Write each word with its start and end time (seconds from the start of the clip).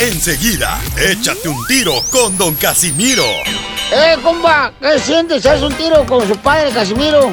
Enseguida, 0.00 0.78
échate 0.96 1.48
un 1.48 1.66
tiro 1.66 2.00
con 2.12 2.38
Don 2.38 2.54
Casimiro. 2.54 3.24
¡Eh, 3.92 4.16
compa! 4.22 4.72
¿Qué 4.80 4.96
sientes? 5.00 5.44
¿Haz 5.44 5.60
un 5.60 5.74
tiro 5.74 6.06
con 6.06 6.26
su 6.28 6.36
padre, 6.36 6.70
Casimiro? 6.70 7.32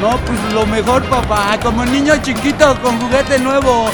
No, 0.00 0.20
pues 0.24 0.52
lo 0.52 0.64
mejor, 0.64 1.02
papá. 1.10 1.58
Como 1.60 1.84
niño 1.84 2.14
chiquito 2.22 2.80
con 2.80 3.00
juguete 3.00 3.40
nuevo. 3.40 3.90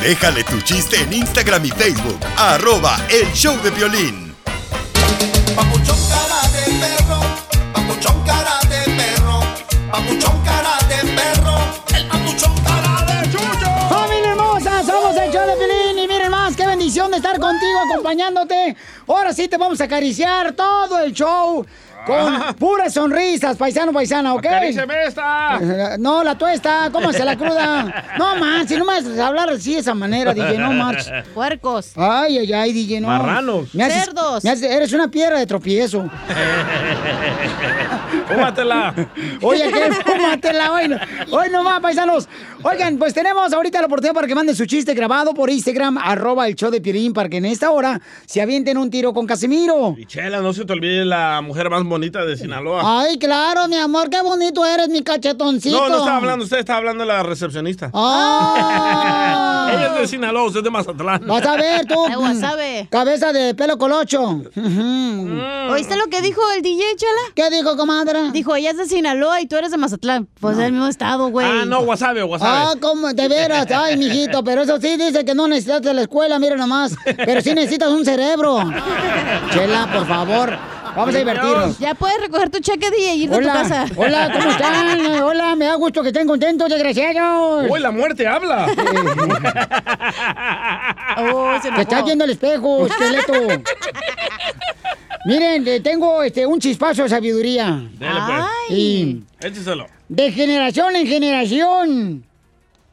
Déjale 0.00 0.44
tu 0.44 0.60
chiste 0.60 1.00
en 1.00 1.14
Instagram 1.14 1.64
y 1.64 1.70
Facebook. 1.70 2.20
Arroba 2.36 2.96
El 3.08 3.32
Show 3.32 3.60
de 3.60 3.70
Violín. 3.70 4.36
Papuchón 5.56 5.98
cara 6.08 6.48
de 6.52 6.72
perro, 6.78 7.20
papuchón 7.72 8.22
cara 8.24 8.60
de 8.68 8.84
perro, 8.92 9.40
papuchón 9.90 10.43
acompañándote. 17.94 18.76
Ahora 19.06 19.32
sí 19.32 19.48
te 19.48 19.56
vamos 19.56 19.80
a 19.80 19.84
acariciar 19.84 20.52
todo 20.52 20.98
el 21.00 21.12
show 21.12 21.64
con 22.06 22.54
puras 22.56 22.92
sonrisas, 22.94 23.56
paisano, 23.56 23.92
paisana, 23.92 24.34
¿ok? 24.34 24.44
Acaríciame 24.46 24.94
esta. 25.06 25.96
No, 25.98 26.22
la 26.22 26.36
tuesta, 26.36 26.88
cómase 26.92 27.24
la 27.24 27.36
cruda. 27.36 28.04
No 28.18 28.36
más, 28.36 28.66
si 28.68 28.76
no 28.76 28.84
me 28.84 28.94
haces 28.94 29.18
hablar 29.18 29.48
así 29.50 29.74
de 29.74 29.80
esa 29.80 29.94
manera, 29.94 30.32
DJ, 30.34 30.58
no 30.58 30.72
marches. 30.72 31.10
Puercos. 31.34 31.92
Ay, 31.96 32.38
ay, 32.38 32.52
ay, 32.52 32.72
DJ, 32.72 33.00
no. 33.00 33.08
Marranos. 33.08 33.74
Me 33.74 33.84
haces- 33.84 34.04
Cerdos. 34.04 34.44
me 34.44 34.50
haces- 34.50 34.70
eres 34.70 34.92
una 34.92 35.08
piedra 35.08 35.38
de 35.38 35.46
tropiezo. 35.46 36.04
Fúmatela. 38.28 38.94
Oye, 39.42 39.70
¿qué? 39.72 39.92
Fúmatela 40.04 40.72
hoy. 40.72 40.88
no- 40.88 40.98
Hoy 41.30 41.48
no 41.50 41.64
va, 41.64 41.80
paisanos. 41.80 42.28
Oigan, 42.62 42.96
pues 42.98 43.12
tenemos 43.14 43.52
ahorita 43.52 43.80
la 43.80 43.86
oportunidad 43.86 44.14
para 44.14 44.26
que 44.26 44.34
manden 44.34 44.54
su 44.56 44.66
chiste 44.66 44.94
grabado 44.94 45.34
por 45.34 45.50
Instagram, 45.50 45.98
arroba 45.98 46.46
el 46.48 46.54
show 46.54 46.70
de 46.70 46.80
Piolín, 46.80 47.12
para 47.12 47.28
que 47.28 47.36
en 47.38 47.44
esta 47.46 47.70
hora 47.70 48.00
se 48.26 48.40
avienten 48.40 48.78
un 48.78 48.90
tiro 48.90 49.12
con 49.12 49.26
Casimiro. 49.26 49.94
Y 49.98 50.06
Chela, 50.06 50.40
no 50.40 50.52
se 50.52 50.64
te 50.64 50.72
olvide 50.72 51.04
la 51.04 51.40
mujer 51.42 51.68
más 51.70 51.84
bonita 51.94 52.24
de 52.24 52.36
Sinaloa. 52.36 53.02
Ay, 53.02 53.16
claro, 53.18 53.68
mi 53.68 53.76
amor, 53.76 54.10
qué 54.10 54.20
bonito 54.20 54.66
eres, 54.66 54.88
mi 54.88 55.00
cachetoncito. 55.02 55.76
No, 55.76 55.88
no 55.88 55.98
estaba 55.98 56.16
hablando, 56.16 56.44
usted 56.44 56.58
estaba 56.58 56.78
hablando 56.78 57.04
de 57.04 57.06
la 57.06 57.22
recepcionista. 57.22 57.88
Ah. 57.94 59.70
Ella 59.72 59.94
es 59.94 60.00
de 60.00 60.08
Sinaloa, 60.08 60.44
usted 60.44 60.58
es 60.58 60.64
de 60.64 60.70
Mazatlán. 60.70 61.24
Vas 61.24 61.46
a 61.46 61.56
ver 61.56 61.86
tú. 61.86 61.94
De 62.08 62.16
wasabi. 62.16 62.88
Cabeza 62.90 63.32
de 63.32 63.54
pelo 63.54 63.78
colocho. 63.78 64.42
¿Oíste 65.70 65.96
lo 65.96 66.06
que 66.06 66.20
dijo 66.20 66.40
el 66.56 66.62
DJ, 66.62 66.82
Chela? 66.96 67.12
¿Qué 67.34 67.48
dijo, 67.50 67.76
comadre? 67.76 68.32
Dijo, 68.32 68.54
ella 68.56 68.70
es 68.70 68.76
de 68.76 68.86
Sinaloa 68.86 69.40
y 69.40 69.46
tú 69.46 69.56
eres 69.56 69.70
de 69.70 69.76
Mazatlán. 69.76 70.28
Pues 70.40 70.56
del 70.56 70.72
mismo 70.72 70.88
estado, 70.88 71.28
güey. 71.28 71.46
Ah, 71.46 71.64
no, 71.64 71.80
wasabi, 71.80 72.22
wasabi. 72.22 72.50
Ah, 72.52 72.74
¿cómo? 72.80 73.12
De 73.12 73.28
veras, 73.28 73.70
ay, 73.74 73.96
mijito, 73.96 74.42
pero 74.42 74.62
eso 74.62 74.80
sí 74.80 74.96
dice 74.96 75.24
que 75.24 75.34
no 75.34 75.46
necesitas 75.46 75.82
de 75.82 75.94
la 75.94 76.02
escuela, 76.02 76.38
mira 76.38 76.56
nomás. 76.56 76.96
Pero 77.04 77.40
sí 77.40 77.54
necesitas 77.54 77.88
un 77.90 78.04
cerebro. 78.04 78.58
Chela, 79.52 79.88
por 79.92 80.06
favor, 80.06 80.58
vamos 80.96 81.14
a 81.14 81.18
divertirnos. 81.18 81.78
Ya 81.78 81.94
puedes 81.94 82.20
recoger 82.20 82.50
tu 82.50 82.58
cheque, 82.60 82.90
DJ, 82.90 83.14
y 83.14 83.22
irte 83.24 83.36
Hola, 83.36 83.52
a 83.52 83.62
tu 83.62 83.68
casa. 83.68 83.86
hola, 83.96 84.30
¿cómo 84.32 84.50
están? 84.50 85.22
Hola, 85.22 85.56
me 85.56 85.64
da 85.66 85.74
gusto 85.74 86.02
que 86.02 86.08
estén 86.08 86.26
contentos, 86.26 86.68
desgraciados. 86.68 87.66
Uy, 87.70 87.80
la 87.80 87.90
muerte 87.90 88.26
habla. 88.26 88.66
Oh, 91.16 91.54
se 91.56 91.62
Te 91.62 91.68
enojó. 91.68 91.82
estás 91.82 92.04
viendo 92.04 92.24
al 92.24 92.30
espejo, 92.30 92.86
esqueleto. 92.88 93.32
Miren, 95.26 95.82
tengo 95.82 96.22
este, 96.22 96.44
un 96.44 96.58
chispazo 96.60 97.04
de 97.04 97.08
sabiduría. 97.08 97.82
Dele, 97.98 98.20
pues. 98.26 98.44
Y 98.78 99.22
Écheselo. 99.40 99.86
de 100.08 100.32
generación 100.32 100.96
en 100.96 101.06
generación, 101.06 102.24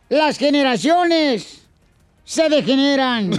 las 0.10 0.38
generaciones 0.38 1.64
se 2.24 2.48
degeneran. 2.50 3.32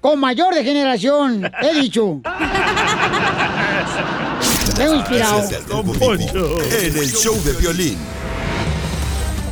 Con 0.00 0.18
mayor 0.20 0.52
degeneración, 0.54 1.50
he 1.62 1.74
dicho. 1.80 2.20
Vengo 4.76 4.94
inspirado. 4.94 5.42
En 6.80 6.96
el 6.96 7.12
Show 7.12 7.42
de 7.42 7.52
Violín. 7.54 7.98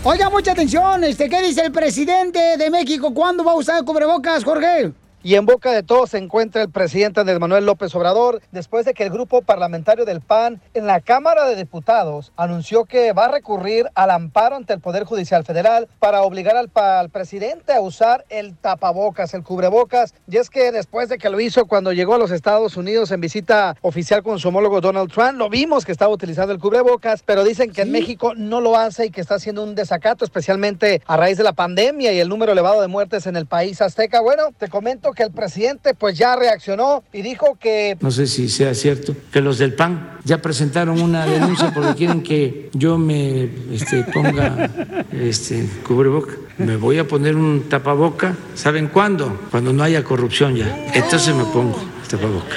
Oiga, 0.03 0.29
mucha 0.29 0.53
atención. 0.53 1.03
Este, 1.05 1.31
¿Qué 1.31 1.41
dice 1.43 1.63
el 1.63 1.73
presidente 1.73 2.59
de 2.59 2.71
México? 2.71 3.15
¿Cuándo 3.15 3.43
va 3.43 3.53
a 3.53 3.55
usar 3.55 3.83
cubrebocas, 3.85 4.45
Jorge? 4.45 4.93
Y 5.27 5.37
en 5.37 5.47
boca 5.47 5.73
de 5.73 5.83
todos 5.83 6.11
se 6.11 6.19
encuentra 6.19 6.61
el 6.61 6.69
presidente 6.69 7.19
Andrés 7.19 7.41
Manuel 7.41 7.65
López 7.65 7.95
Obrador, 7.95 8.43
después 8.53 8.85
de 8.85 8.93
que 8.93 9.05
el 9.05 9.11
grupo 9.11 9.41
parlamentario 9.41 10.05
del 10.05 10.21
PAN 10.21 10.61
en 10.75 10.87
la 10.87 11.01
Cámara 11.01 11.47
de 11.47 11.57
Diputados 11.57 12.31
anunció 12.37 12.85
que 12.85 13.15
va 13.15 13.25
a 13.25 13.31
recurrir 13.31 13.89
al 13.95 14.11
amparo 14.11 14.57
ante 14.57 14.75
el 14.75 14.81
Poder 14.81 15.05
Judicial 15.05 15.43
Federal 15.43 15.89
para 15.99 16.21
obligar 16.21 16.59
al, 16.59 17.09
presidente 17.09 17.73
a 17.73 17.81
usar 17.81 18.27
el 18.29 18.55
tapabocas, 18.55 19.33
el 19.33 19.45
cubrebocas. 19.45 20.13
Y 20.31 20.37
es 20.37 20.51
que 20.51 20.71
después 20.73 21.09
de 21.09 21.17
que 21.17 21.31
lo 21.31 21.41
hizo 21.41 21.65
cuando 21.65 21.95
llegó 21.95 22.17
a 22.17 22.19
los 22.19 22.31
Estados 22.31 22.77
Unidos 22.77 23.11
en 23.11 23.23
visita 23.23 23.77
oficial 23.81 24.23
con 24.23 24.39
su 24.39 24.49
homólogo 24.49 24.83
Donald 24.83 25.11
Trump, 25.11 25.39
lo 25.39 25.49
vimos 25.49 25.87
que 25.87 25.93
estaba 25.93 26.13
utilizando 26.13 26.53
el 26.53 26.61
cubrebocas, 26.61 27.23
pero 27.23 27.45
dicen 27.45 27.73
que 27.73 27.81
en 27.81 27.93
México 27.93 28.35
no 28.37 28.61
lo 28.61 28.77
hace 28.77 29.07
y 29.07 29.11
que 29.11 29.23
está 29.23 29.37
haciendo 29.37 29.63
un 29.63 29.75
desacato, 29.75 30.27
especialmente 30.27 31.01
a 31.07 31.17
raíz 31.17 31.39
de 31.39 31.45
la 31.45 31.55
pandemia 31.55 32.13
y 32.13 32.21
el 32.21 32.29
número 32.29 32.53
elevado 32.53 32.83
de 32.83 32.89
muertes 32.89 33.27
en 33.27 33.37
el 33.37 33.47
país 33.47 33.81
azteca. 33.81 34.21
Bueno, 34.21 34.51
te 34.59 34.69
comento 34.69 35.14
que 35.15 35.23
el 35.23 35.31
presidente 35.31 35.95
pues 35.95 36.19
ya 36.19 36.37
reaccionó 36.37 37.03
y 37.13 37.23
dijo 37.23 37.57
que 37.61 37.97
no 38.01 38.11
sé 38.11 38.27
si 38.27 38.49
sea 38.49 38.75
cierto, 38.75 39.15
que 39.33 39.41
los 39.41 39.59
del 39.59 39.75
PAN 39.75 40.19
ya 40.25 40.41
presentaron 40.43 41.01
una 41.01 41.27
denuncia 41.27 41.73
porque 41.73 41.95
quieren 41.95 42.23
que 42.23 42.71
yo 42.73 42.99
me 42.99 43.51
este, 43.73 44.05
ponga 44.05 44.71
este, 45.13 45.69
cubreboca. 45.87 46.35
Me 46.59 46.77
voy 46.77 46.99
a 46.99 47.07
poner 47.07 47.37
un 47.37 47.69
tapaboca, 47.69 48.37
¿saben 48.55 48.89
cuándo? 48.89 49.47
Cuando 49.51 49.73
no 49.73 49.83
haya 49.83 50.05
corrupción 50.05 50.55
ya. 50.55 50.87
Entonces 50.95 51.35
me 51.35 51.45
pongo 51.45 51.79
tapaboca. 52.09 52.57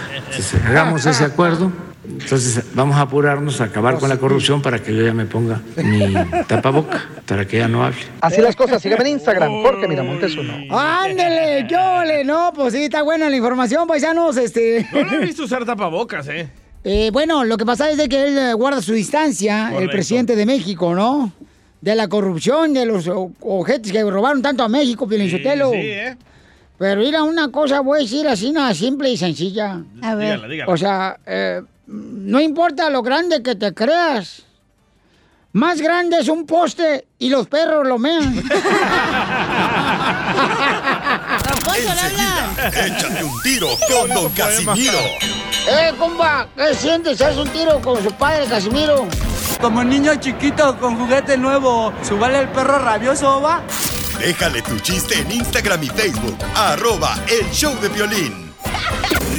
Hagamos 0.67 1.05
ese 1.05 1.23
acuerdo. 1.23 1.71
Entonces 2.09 2.63
vamos 2.73 2.95
a 2.95 3.01
apurarnos 3.01 3.59
a 3.61 3.65
acabar 3.65 3.99
con 3.99 4.09
la 4.09 4.17
corrupción 4.17 4.61
para 4.61 4.79
que 4.81 4.95
yo 4.95 5.03
ya 5.05 5.13
me 5.13 5.25
ponga 5.25 5.61
mi 5.75 6.13
tapaboca, 6.47 7.05
para 7.25 7.45
que 7.45 7.57
ya 7.57 7.67
no 7.67 7.83
hable. 7.83 7.97
así 8.21 8.41
las 8.41 8.55
cosas. 8.55 8.81
Sígueme 8.81 9.01
en 9.03 9.07
Instagram, 9.13 9.51
Jorge 9.61 9.87
Miramontes 9.87 10.35
uno. 10.37 10.53
Ándele, 10.79 11.67
yo 11.69 12.03
le, 12.03 12.23
no, 12.23 12.51
pues 12.55 12.73
sí, 12.73 12.83
está 12.85 13.01
buena 13.03 13.29
la 13.29 13.35
información, 13.35 13.87
paisanos, 13.87 14.37
este. 14.37 14.87
No 14.93 15.03
lo 15.03 15.11
he 15.21 15.25
visto 15.25 15.43
usar 15.43 15.65
tapabocas, 15.65 16.27
¿eh? 16.29 16.49
Eh, 16.83 17.09
bueno, 17.11 17.43
lo 17.43 17.57
que 17.57 17.65
pasa 17.65 17.89
es 17.89 17.97
de 17.97 18.07
que 18.07 18.23
él 18.27 18.37
eh, 18.37 18.53
guarda 18.53 18.81
su 18.81 18.93
distancia, 18.93 19.73
el 19.77 19.89
presidente 19.89 20.35
de 20.35 20.45
México, 20.45 20.95
¿no? 20.95 21.33
De 21.81 21.93
la 21.95 22.07
corrupción, 22.07 22.73
de 22.73 22.85
los 22.85 23.07
o- 23.07 23.31
ojetes 23.41 23.91
que 23.91 24.01
robaron 24.03 24.41
tanto 24.41 24.63
a 24.63 24.69
México, 24.69 25.07
Pilinchotelo. 25.07 25.71
Sí, 25.71 25.77
¿eh? 25.77 26.15
Pero 26.79 27.01
mira, 27.01 27.23
una 27.23 27.49
cosa 27.51 27.81
voy 27.81 27.99
a 27.99 28.01
decir 28.03 28.27
así, 28.27 28.51
nada 28.51 28.73
simple 28.73 29.09
y 29.09 29.17
sencilla. 29.17 29.81
A 30.01 30.15
ver. 30.15 30.35
Dígala, 30.35 30.47
dígala. 30.47 30.71
O 30.73 30.77
sea, 30.77 31.17
eh, 31.25 31.61
no 31.87 32.39
importa 32.39 32.89
lo 32.89 33.01
grande 33.01 33.41
que 33.41 33.55
te 33.55 33.73
creas. 33.73 34.43
Más 35.53 35.81
grande 35.81 36.17
es 36.19 36.27
un 36.27 36.45
poste 36.45 37.07
y 37.17 37.29
los 37.29 37.47
perros 37.47 37.87
lo 37.87 37.97
mean. 37.97 38.43
Enseguida, 41.77 42.55
échate 42.85 43.23
un 43.23 43.41
tiro 43.41 43.67
con 43.87 44.09
Don 44.13 44.31
Casimiro. 44.33 44.99
¡Eh, 45.69 45.93
compa! 45.97 46.47
¿Qué 46.55 46.73
sientes? 46.75 47.21
¿Haz 47.21 47.37
un 47.37 47.49
tiro 47.49 47.79
con 47.81 48.01
su 48.03 48.11
padre, 48.13 48.45
Casimiro? 48.47 49.07
Como 49.61 49.83
niño 49.83 50.15
chiquito 50.15 50.77
con 50.79 50.97
juguete 50.97 51.37
nuevo. 51.37 51.93
Subale 52.03 52.39
el 52.39 52.49
perro 52.49 52.79
rabioso, 52.79 53.41
va. 53.41 53.61
Déjale 54.19 54.61
tu 54.61 54.79
chiste 54.79 55.19
en 55.19 55.31
Instagram 55.31 55.83
y 55.83 55.87
Facebook. 55.87 56.37
Arroba 56.55 57.17
El 57.27 57.49
Show 57.51 57.73
de 57.79 57.89
Violín. 57.89 58.46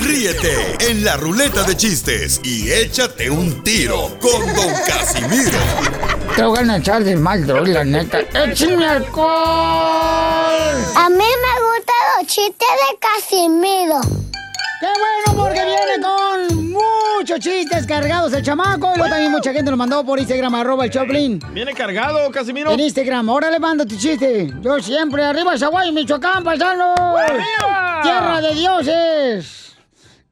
Ríete 0.00 0.76
en 0.90 1.04
la 1.04 1.16
ruleta 1.16 1.62
de 1.64 1.76
chistes 1.76 2.40
y 2.42 2.70
échate 2.70 3.30
un 3.30 3.62
tiro 3.62 4.16
con 4.20 4.54
Don 4.54 4.72
Casimiro. 4.86 5.58
Te 6.36 6.42
voy 6.42 6.58
a 6.68 6.76
echar 6.76 7.04
de 7.04 7.16
mal, 7.16 7.46
la 7.46 7.84
neta. 7.84 8.20
¡Échame 8.20 8.86
alcohol! 8.86 9.28
A 10.94 11.08
mí 11.10 11.16
me 11.16 11.54
gustan 11.66 11.96
los 12.18 12.26
chistes 12.26 12.68
de 12.68 12.98
Casimiro. 12.98 14.00
¡Qué 14.80 14.86
bueno, 14.86 15.42
porque 15.42 15.64
viene 15.64 16.00
con 16.00 16.70
muchos 16.70 17.40
chistes 17.40 17.84
cargados 17.84 18.32
el 18.32 18.42
chamaco! 18.42 18.92
Y 18.94 18.98
luego 18.98 19.10
también 19.10 19.32
mucha 19.32 19.52
gente 19.52 19.72
lo 19.72 19.76
mandó 19.76 20.04
por 20.04 20.20
Instagram, 20.20 20.54
arroba 20.54 20.84
el 20.84 20.90
Choplin. 20.92 21.40
¿Viene 21.52 21.74
cargado, 21.74 22.30
Casimiro? 22.30 22.70
En 22.70 22.78
Instagram, 22.78 23.28
ahora 23.28 23.50
le 23.50 23.58
mando 23.58 23.84
tu 23.84 23.96
chiste. 23.96 24.54
Yo 24.60 24.78
siempre, 24.78 25.24
arriba 25.24 25.58
Zaguay, 25.58 25.90
Michoacán, 25.90 26.44
paisano. 26.44 26.94
¡Tierra 28.04 28.40
de 28.40 28.54
dioses! 28.54 29.76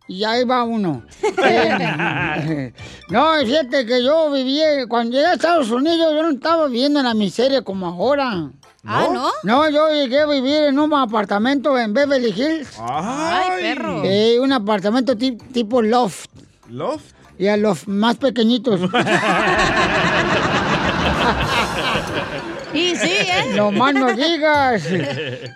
Y 0.06 0.22
ahí 0.22 0.44
va 0.44 0.62
uno. 0.62 1.02
Eh, 1.44 2.72
no, 3.10 3.32
fíjate 3.44 3.84
que 3.84 4.04
yo 4.04 4.31
viví, 4.31 4.60
cuando 4.88 5.16
llegué 5.16 5.26
a 5.26 5.32
Estados 5.34 5.70
Unidos, 5.70 6.12
yo 6.14 6.22
no 6.22 6.31
estaba 6.31 6.66
viviendo 6.69 7.00
en 7.00 7.06
la 7.06 7.14
miseria 7.14 7.62
como 7.62 7.87
ahora. 7.87 8.50
Ah, 8.87 9.09
¿no? 9.12 9.29
No, 9.43 9.69
yo 9.71 9.88
llegué 9.91 10.21
a 10.21 10.27
vivir 10.27 10.62
en 10.65 10.79
un 10.79 10.93
apartamento 10.94 11.79
en 11.79 11.93
Beverly 11.93 12.29
Hills. 12.31 12.69
Ay, 12.81 13.62
perro. 13.62 14.03
Eh, 14.05 14.38
un 14.41 14.53
apartamento 14.53 15.17
ti- 15.17 15.37
tipo 15.53 15.83
loft. 15.83 16.27
¿Loft? 16.71 17.05
Y 17.38 17.49
a 17.49 17.56
los 17.56 17.87
más 17.88 18.17
pequeñitos. 18.17 18.81
Y 22.75 22.94
sí, 22.97 23.09
¿eh? 23.11 23.53
No 23.56 23.71
más 23.73 23.94
no 23.94 24.12
digas. 24.12 24.83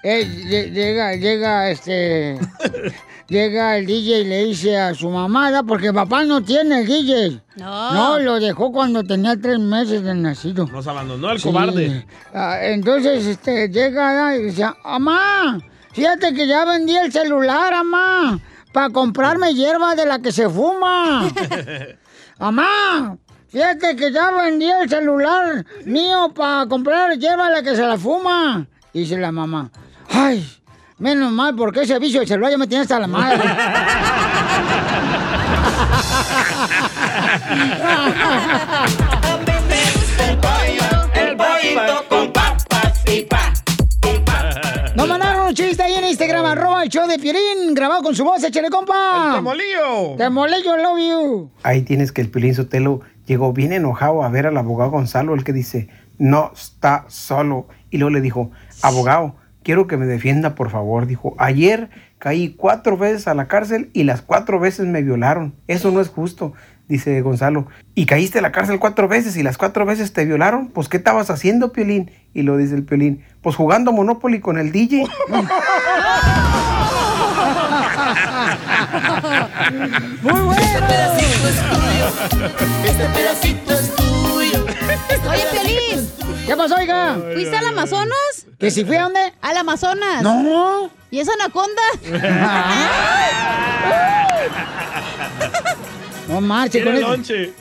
Eh, 0.02 0.24
lle- 0.26 0.70
llega, 0.72 1.14
llega, 1.16 1.70
este... 1.70 2.38
Llega 3.30 3.78
el 3.78 3.86
DJ 3.86 4.18
y 4.22 4.24
le 4.24 4.44
dice 4.46 4.76
a 4.76 4.92
su 4.92 5.08
mamá, 5.08 5.62
porque 5.66 5.92
papá 5.92 6.24
no 6.24 6.42
tiene 6.42 6.80
el 6.80 6.86
DJ. 6.88 7.40
No. 7.58 7.92
No, 7.94 8.18
lo 8.18 8.40
dejó 8.40 8.72
cuando 8.72 9.04
tenía 9.04 9.36
tres 9.40 9.60
meses 9.60 10.02
de 10.02 10.14
nacido. 10.16 10.66
Nos 10.66 10.84
abandonó 10.88 11.30
el 11.30 11.38
Sí. 11.38 11.44
cobarde. 11.48 12.04
Ah, 12.34 12.58
entonces, 12.60 13.24
este, 13.24 13.68
llega 13.68 14.36
y 14.36 14.42
dice, 14.46 14.66
mamá, 14.84 15.60
fíjate 15.92 16.34
que 16.34 16.48
ya 16.48 16.64
vendí 16.64 16.96
el 16.96 17.12
celular, 17.12 17.72
mamá, 17.84 18.40
para 18.72 18.90
comprarme 18.90 19.54
hierba 19.54 19.94
de 19.94 20.06
la 20.06 20.18
que 20.18 20.32
se 20.32 20.48
fuma. 20.50 21.28
mamá, 22.40 23.16
fíjate 23.48 23.94
que 23.94 24.10
ya 24.12 24.32
vendí 24.32 24.68
el 24.68 24.88
celular 24.88 25.64
mío 25.84 26.32
para 26.34 26.66
comprar 26.66 27.16
hierba 27.16 27.48
de 27.48 27.54
la 27.54 27.62
que 27.62 27.76
se 27.76 27.86
la 27.86 27.96
fuma. 27.96 28.66
Dice 28.92 29.16
la 29.18 29.30
mamá, 29.30 29.70
ay, 30.08 30.44
menos 31.00 31.32
mal, 31.32 31.56
porque 31.56 31.82
ese 31.82 31.98
vicio 31.98 32.20
del 32.20 32.28
celular 32.28 32.52
ya 32.52 32.58
me 32.58 32.66
tiene 32.66 32.82
hasta 32.82 33.00
la 33.00 33.06
madre. 33.06 33.42
El 41.14 41.36
pollito 41.36 42.04
con 42.08 42.32
papas 42.32 43.02
y 43.06 43.22
pa. 43.22 43.52
Nos 44.94 45.08
mandaron 45.08 45.46
un 45.46 45.54
chiste 45.54 45.82
ahí 45.82 45.94
en 45.94 46.04
Instagram, 46.04 46.44
arroba 46.44 46.82
el 46.82 46.90
show 46.90 47.08
de 47.08 47.18
Piolín, 47.18 47.74
grabado 47.74 48.02
con 48.02 48.14
su 48.14 48.22
voz, 48.24 48.42
échale 48.44 48.68
compa. 48.68 49.32
¡Temolillo! 49.36 50.16
Temolillo, 50.18 50.76
love 50.76 50.98
you. 50.98 51.50
Ahí 51.62 51.82
tienes 51.82 52.12
que 52.12 52.20
el 52.20 52.30
Pilín 52.30 52.54
Sotelo 52.54 53.00
llegó 53.26 53.52
bien 53.52 53.72
enojado 53.72 54.22
a 54.22 54.28
ver 54.28 54.46
al 54.46 54.56
abogado 54.56 54.90
Gonzalo, 54.90 55.34
el 55.34 55.44
que 55.44 55.52
dice, 55.52 55.88
no 56.18 56.52
está 56.54 57.06
solo. 57.08 57.68
Y 57.90 57.98
luego 57.98 58.10
le 58.10 58.20
dijo, 58.20 58.50
abogado, 58.82 59.36
quiero 59.62 59.86
que 59.86 59.96
me 59.96 60.06
defienda, 60.06 60.54
por 60.54 60.70
favor. 60.70 61.06
Dijo, 61.06 61.34
ayer 61.38 61.90
caí 62.18 62.54
cuatro 62.56 62.96
veces 62.96 63.28
a 63.28 63.34
la 63.34 63.48
cárcel 63.48 63.90
y 63.92 64.04
las 64.04 64.22
cuatro 64.22 64.60
veces 64.60 64.86
me 64.86 65.02
violaron. 65.02 65.54
Eso 65.66 65.90
no 65.90 66.00
es 66.00 66.08
justo, 66.08 66.52
dice 66.88 67.20
Gonzalo. 67.22 67.66
¿Y 67.94 68.06
caíste 68.06 68.38
a 68.38 68.42
la 68.42 68.52
cárcel 68.52 68.78
cuatro 68.78 69.08
veces 69.08 69.36
y 69.36 69.42
las 69.42 69.58
cuatro 69.58 69.84
veces 69.84 70.12
te 70.12 70.24
violaron? 70.24 70.68
Pues, 70.68 70.88
¿qué 70.88 70.98
estabas 70.98 71.30
haciendo, 71.30 71.72
Piolín? 71.72 72.10
Y 72.34 72.42
lo 72.42 72.56
dice 72.56 72.74
el 72.74 72.84
Piolín, 72.84 73.22
pues 73.42 73.56
jugando 73.56 73.92
Monopoly 73.92 74.40
con 74.40 74.58
el 74.58 74.72
DJ. 74.72 75.04
Muy 80.22 80.40
bueno. 80.40 80.60
Este 82.84 83.04
pedacito 83.06 83.72
es 83.72 83.94
tuyo. 83.94 84.19
¿Qué 86.46 86.56
pasó, 86.56 86.76
oiga? 86.76 87.16
¿Fuiste 87.32 87.56
al 87.56 87.66
Amazonas? 87.66 88.46
¿Que 88.58 88.70
si 88.70 88.84
fui 88.84 88.96
a 88.96 89.02
dónde? 89.04 89.32
Al 89.40 89.56
Amazonas. 89.56 90.22
No. 90.22 90.90
¿Y 91.10 91.20
esa 91.20 91.32
anaconda? 91.34 91.82
No 96.28 96.40
marches 96.40 96.84
con 96.84 96.94
eso. 96.94 97.14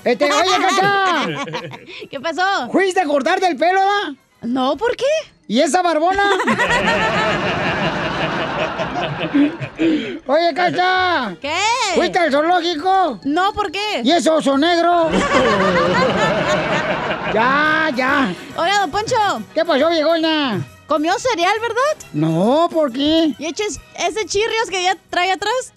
Este, 0.04 0.26
oye, 0.32 0.52
Cacha. 0.62 1.26
¿Qué 2.12 2.20
pasó? 2.20 2.70
¿Fuiste 2.72 3.02
a 3.02 3.06
cortarte 3.06 3.48
el 3.48 3.58
pelo, 3.58 3.82
da? 3.82 4.14
No, 4.44 4.78
¿por 4.78 4.96
qué? 4.96 5.06
¿Y 5.48 5.62
esa 5.62 5.82
barbona? 5.82 6.22
Oye, 10.28 10.54
Cacha. 10.54 11.36
¿Qué? 11.42 11.56
¿Fuiste 11.96 12.20
al 12.20 12.32
zoológico? 12.32 13.20
No, 13.24 13.54
¿por 13.54 13.72
qué? 13.72 14.02
¿Y 14.04 14.12
ese 14.12 14.30
oso 14.30 14.58
negro? 14.58 15.10
ya, 17.34 17.90
ya. 17.96 18.34
Hola, 18.56 18.80
don 18.82 18.92
Poncho. 18.92 19.16
¿Qué 19.54 19.66
pasó, 19.66 19.90
viejona? 19.90 20.62
¿Comió 20.88 21.14
cereal, 21.20 21.54
verdad? 21.62 22.08
No, 22.14 22.68
¿por 22.72 22.92
qué? 22.92 23.34
¿Y 23.38 23.46
eches 23.46 23.80
ese 23.96 24.26
chirrios 24.26 24.70
que 24.70 24.84
ya 24.84 24.98
trae 25.10 25.32
atrás? 25.32 25.74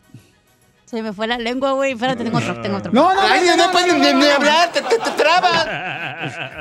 Se 0.93 1.01
me 1.03 1.15
fue 1.15 1.27
la 1.27 1.39
lengua, 1.39 1.73
güey. 1.73 1.93
Espérate, 1.93 2.23
tengo 2.23 2.37
otro, 2.37 2.61
tengo 2.61 2.77
otro. 2.77 2.93
No, 2.93 3.15
no, 3.15 3.21
Ay, 3.23 3.41
no, 3.47 3.57
no, 3.57 3.67
no, 3.67 3.73
puedes 3.73 3.95
no, 3.95 3.99
ni, 4.19 4.27
hablar, 4.27 4.71
te, 4.73 4.83
te, 4.83 4.99
te 4.99 5.11
trabas. 5.13 5.67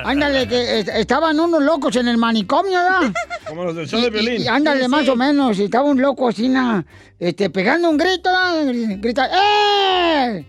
Ándale, 0.05 0.47
que 0.47 0.79
est- 0.79 0.87
estaban 0.87 1.37
unos 1.37 1.61
locos 1.61 1.97
en 1.97 2.07
el 2.07 2.17
manicomio, 2.17 2.79
¿verdad? 2.81 3.11
Como 3.45 3.65
los 3.65 3.75
del 3.75 3.89
show 3.89 3.99
de 3.99 4.09
violín. 4.09 4.41
y, 4.43 4.47
ándale, 4.47 4.87
más 4.87 5.05
o 5.09 5.17
menos. 5.17 5.59
Y 5.59 5.65
estaba 5.65 5.83
un 5.89 6.01
loco 6.01 6.29
así, 6.29 6.47
na, 6.47 6.85
este, 7.19 7.49
pegando 7.49 7.89
un 7.89 7.97
grito, 7.97 8.29
¿verdad? 8.31 8.73
grita, 9.01 9.29
¡eh! 9.33 10.45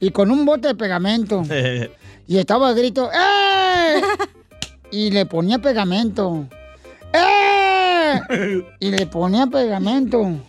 y 0.00 0.10
con 0.10 0.28
un 0.32 0.44
bote 0.44 0.66
de 0.68 0.74
pegamento. 0.74 1.42
Y 2.28 2.38
estaba 2.38 2.70
el 2.70 2.76
grito, 2.76 3.10
¡eh! 3.12 4.00
Y 4.92 5.10
le 5.10 5.26
ponía 5.26 5.58
pegamento. 5.58 6.46
¡eh! 7.12 8.20
Y 8.78 8.90
le 8.90 9.06
ponía 9.06 9.46
pegamento. 9.48 10.40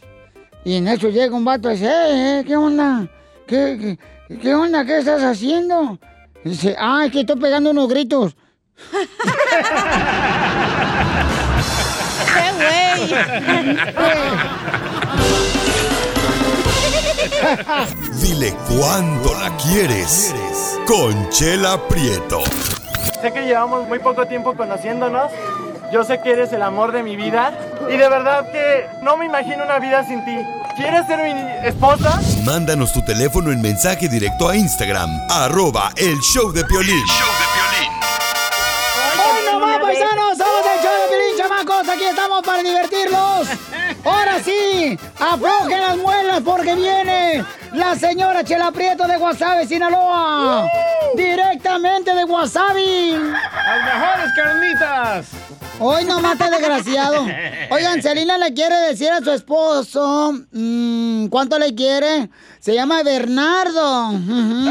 Y 0.65 0.77
en 0.77 0.88
eso 0.88 1.10
llega 1.10 1.36
un 1.36 1.44
vato 1.44 1.69
y 1.69 1.74
dice, 1.74 1.88
¡eh, 1.88 2.39
eh, 2.39 2.44
qué 2.45 2.56
onda! 2.56 3.07
¿Qué, 3.45 3.98
qué, 4.30 4.38
qué 4.38 4.56
onda? 4.56 4.86
¿Qué 4.86 5.00
estás 5.00 5.21
haciendo? 5.21 6.00
Y 6.45 6.50
dice, 6.50 6.75
ah, 6.80 7.04
es 7.06 7.12
que 7.12 7.19
estoy 7.21 7.39
pegando 7.39 7.71
unos 7.71 7.89
gritos. 7.89 8.36
¡Qué 12.33 12.54
Dile 18.21 18.56
cuándo 18.69 19.33
la 19.33 19.56
quieres. 19.57 20.33
Conchela 20.88 21.88
Prieto. 21.88 22.42
Sé 23.21 23.31
que 23.31 23.45
llevamos 23.45 23.88
muy 23.88 24.00
poco 24.00 24.25
tiempo 24.25 24.56
conociéndonos. 24.56 25.31
Yo 25.92 26.04
sé 26.04 26.21
que 26.21 26.31
eres 26.31 26.51
el 26.54 26.62
amor 26.62 26.92
de 26.92 27.04
mi 27.04 27.16
vida. 27.16 27.54
Y 27.89 27.97
de 27.97 28.09
verdad 28.09 28.51
que 28.51 28.88
no 29.01 29.18
me 29.18 29.25
imagino 29.25 29.63
una 29.63 29.80
vida 29.80 30.03
sin 30.06 30.24
ti. 30.25 30.38
¿Quieres 30.75 31.06
ser 31.06 31.19
mi 31.19 31.68
esposa? 31.68 32.19
Mándanos 32.44 32.91
tu 32.94 33.03
teléfono 33.06 33.51
en 33.51 33.62
mensaje 33.62 34.07
directo 34.09 34.50
a 34.50 34.56
Instagram, 34.56 35.09
arroba 35.30 35.91
el 35.97 36.18
show 36.19 36.51
de 36.51 36.65
Piolín. 36.65 37.03
¡Hoy 39.15 39.45
no 39.45 39.59
más, 39.59 39.80
paisanos! 39.80 40.38
¡Somos 40.38 40.65
el 40.75 40.81
show 40.81 40.91
de 40.91 41.07
Piolín, 41.09 41.38
chamacos! 41.38 41.89
¡Aquí 41.89 42.03
estamos 42.06 42.41
para 42.41 42.63
divertirlos! 42.63 43.47
¡Ahora 44.03 44.39
sí! 44.44 44.97
¡Aflojen 45.19 45.81
las 45.81 45.97
muelas 45.97 46.41
porque 46.44 46.74
viene 46.74 47.45
la 47.74 47.95
señora 47.95 48.44
Chela 48.44 48.71
Prieto 48.71 49.07
de 49.07 49.18
Guasave, 49.18 49.68
Sinaloa! 49.68 50.68
¡Directamente 51.15 52.15
de 52.15 52.24
Guasave! 52.24 53.12
¡Las 53.12 53.83
mejores 53.85 54.31
carnitas! 54.35 55.27
Hoy 55.79 56.05
no 56.05 56.21
mate 56.21 56.49
desgraciado. 56.49 57.25
Oigan, 57.69 58.01
Celina 58.01 58.37
le 58.37 58.53
quiere 58.53 58.75
decir 58.75 59.09
a 59.09 59.21
su 59.21 59.31
esposo 59.31 60.33
mm, 60.51 61.27
cuánto 61.27 61.57
le 61.57 61.73
quiere. 61.73 62.29
Se 62.59 62.73
llama 62.73 63.03
Bernardo. 63.03 64.11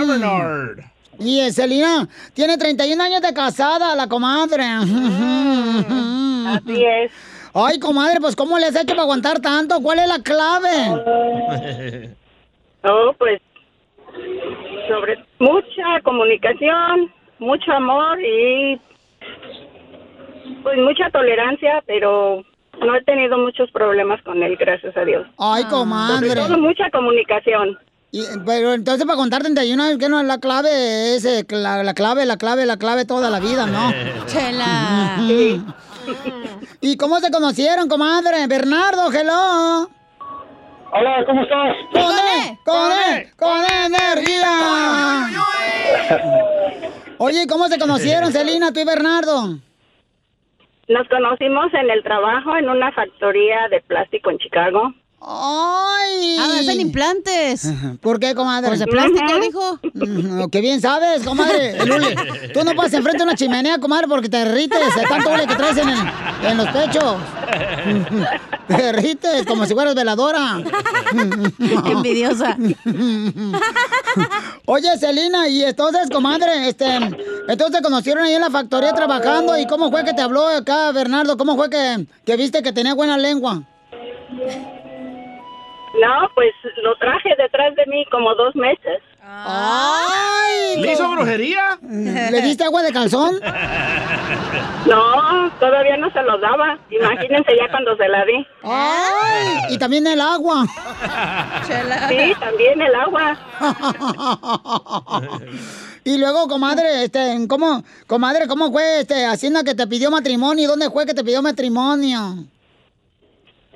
Bernard. 0.06 0.78
Y 1.18 1.40
eh, 1.40 1.52
Celina 1.52 2.09
tiene 2.35 2.56
31 2.56 3.02
años 3.02 3.21
de 3.21 3.35
casada, 3.35 3.94
la 3.94 4.09
comadre. 4.09 4.64
Así 4.64 4.94
es. 6.85 7.12
Ay, 7.54 7.78
comadre, 7.78 8.18
pues 8.21 8.35
¿cómo 8.35 8.59
le 8.59 8.66
has 8.66 8.76
hecho 8.76 8.94
para 8.94 9.02
aguantar 9.02 9.40
tanto? 9.40 9.80
¿Cuál 9.82 9.99
es 9.99 10.09
la 10.09 10.21
clave? 10.21 12.14
Oh, 12.85 13.12
pues 13.18 13.40
sobre 14.88 15.16
mucha 15.38 16.00
comunicación, 16.02 17.12
mucho 17.38 17.73
amor 17.73 18.18
y 18.21 18.80
pues 20.62 20.78
mucha 20.78 21.11
tolerancia, 21.11 21.82
pero 21.87 22.42
no 22.80 22.94
he 22.97 23.04
tenido 23.04 23.38
muchos 23.38 23.71
problemas 23.71 24.21
con 24.23 24.42
él, 24.42 24.56
gracias 24.56 24.97
a 24.97 25.04
Dios. 25.04 25.26
Ay, 25.38 25.62
Sobre 25.62 25.75
comadre. 25.76 26.35
todo 26.35 26.59
mucha 26.59 26.90
comunicación. 26.90 27.78
Y- 28.11 28.25
pero 28.44 28.75
entonces 28.75 29.06
para 29.06 29.16
contar 29.16 29.42
31 29.42 29.82
años, 29.82 29.99
que 29.99 30.09
no 30.09 30.21
es 30.21 30.26
la 30.26 30.38
clave? 30.38 31.14
Es 31.16 31.25
eh, 31.25 31.47
la, 31.49 31.82
la 31.82 31.94
clave, 31.94 32.26
la 32.26 32.37
clave, 32.37 32.66
la 32.66 32.76
clave 32.76 33.04
toda 33.06 33.30
la 33.30 33.40
vida, 33.40 33.66
¿no? 33.66 33.90
Chela. 34.26 35.16
¿Y 36.80 36.97
cómo 36.97 37.21
se 37.21 37.30
conocieron, 37.30 37.88
comadre? 37.88 38.47
Bernardo, 38.49 39.11
hello. 39.12 39.88
Hola, 40.94 41.25
¿cómo 41.25 41.42
estás? 41.42 41.75
Con 41.90 42.02
E, 42.02 42.59
con 42.64 42.92
E, 42.92 43.32
con 43.38 43.59
energía. 43.87 45.28
Oye, 47.18 47.47
¿cómo 47.47 47.68
se 47.68 47.78
conocieron, 47.78 48.30
Celina, 48.32 48.73
tú 48.73 48.80
y 48.80 48.85
Bernardo? 48.85 49.59
Nos 50.89 51.09
conocimos 51.09 51.73
en 51.75 51.91
el 51.91 52.03
trabajo 52.03 52.57
en 52.57 52.69
una 52.69 52.91
factoría 52.93 53.69
de 53.69 53.81
plástico 53.83 54.31
en 54.31 54.39
Chicago. 54.39 54.93
¡Ay! 55.25 56.37
Ah, 56.41 56.57
hacen 56.61 56.81
implantes. 56.81 57.69
¿Por 58.00 58.19
qué, 58.19 58.35
comadre? 58.35 58.69
Pues 58.69 58.81
de 58.81 58.87
plástico, 58.87 59.41
dijo. 59.41 59.79
Mm, 59.95 60.49
Qué 60.50 60.61
bien 60.61 60.81
sabes, 60.81 61.23
comadre. 61.23 61.76
Tú 62.52 62.64
no 62.64 62.75
pasas 62.75 62.95
enfrente 62.95 63.19
de 63.19 63.25
una 63.25 63.35
chimenea, 63.37 63.79
comadre, 63.79 64.09
porque 64.09 64.29
te 64.29 64.38
derrites 64.38 64.95
de 64.97 65.02
tanto 65.02 65.31
hule 65.31 65.47
que 65.47 65.55
traes 65.55 65.76
en, 65.76 65.88
el- 65.91 65.99
en 66.49 66.57
los 66.57 66.67
pechos. 66.69 67.17
Te 68.69 68.75
derrites 68.83 69.45
como 69.47 69.67
si 69.67 69.75
fueras 69.75 69.95
veladora. 69.95 70.62
Envidiosa. 71.85 72.57
Oye, 74.67 74.97
Celina, 74.99 75.49
y 75.49 75.62
entonces, 75.64 76.09
comadre, 76.11 76.69
este, 76.69 76.87
entonces 77.49 77.76
te 77.76 77.83
conocieron 77.83 78.25
ahí 78.25 78.35
en 78.35 78.41
la 78.41 78.50
factoría 78.50 78.93
trabajando, 78.95 79.59
¿y 79.59 79.67
cómo 79.67 79.91
fue 79.91 80.05
que 80.05 80.14
te 80.14 80.23
habló 80.23 80.47
acá, 80.47 80.91
Bernardo? 80.93 81.37
¿Cómo 81.37 81.57
fue 81.57 81.69
que, 81.71 82.07
que 82.25 82.37
viste 82.37 82.62
que 82.62 82.73
tenía 82.73 82.95
buena 82.95 83.19
lengua? 83.19 83.62
No, 86.00 86.30
pues 86.34 86.52
lo 86.82 86.96
traje 86.96 87.30
detrás 87.37 87.75
de 87.75 87.84
mí 87.87 88.04
como 88.11 88.34
dos 88.34 88.54
meses. 88.56 89.02
¡Ay! 89.22 90.80
¿Le 90.80 90.92
hizo 90.92 91.08
brujería? 91.11 91.78
¿Le 91.82 92.40
diste 92.40 92.64
agua 92.64 92.82
de 92.82 92.92
calzón? 92.92 93.38
No, 94.87 95.50
todavía 95.61 95.96
no 95.96 96.11
se 96.12 96.22
los 96.22 96.40
daba. 96.40 96.78
Imagínense 96.90 97.52
ya 97.56 97.70
cuando 97.70 97.96
se 97.96 98.08
la 98.08 98.25
di. 98.25 98.46
¡Ay! 98.64 99.75
Y 99.75 99.78
también 99.78 100.06
el 100.06 100.20
agua. 100.20 100.64
Sí, 102.08 102.34
también 102.40 102.80
el 102.80 102.94
agua. 102.94 103.38
Y 106.04 106.18
luego, 106.18 106.49
comadre, 106.49 107.04
este, 107.04 107.46
¿cómo, 107.49 107.84
comadre, 108.08 108.49
cómo 108.49 108.72
fue 108.72 109.00
este 109.00 109.25
Hacienda 109.25 109.62
que 109.62 109.75
te 109.75 109.87
pidió 109.87 110.11
matrimonio? 110.11 110.64
¿Y 110.64 110.66
dónde 110.66 110.90
fue 110.90 111.06
que 111.06 111.14
te 111.14 111.22
pidió 111.22 111.42
matrimonio? 111.42 112.44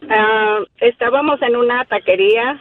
Ah, 0.08 0.58
estábamos 0.80 1.40
en 1.42 1.56
una 1.56 1.84
taquería 1.84 2.60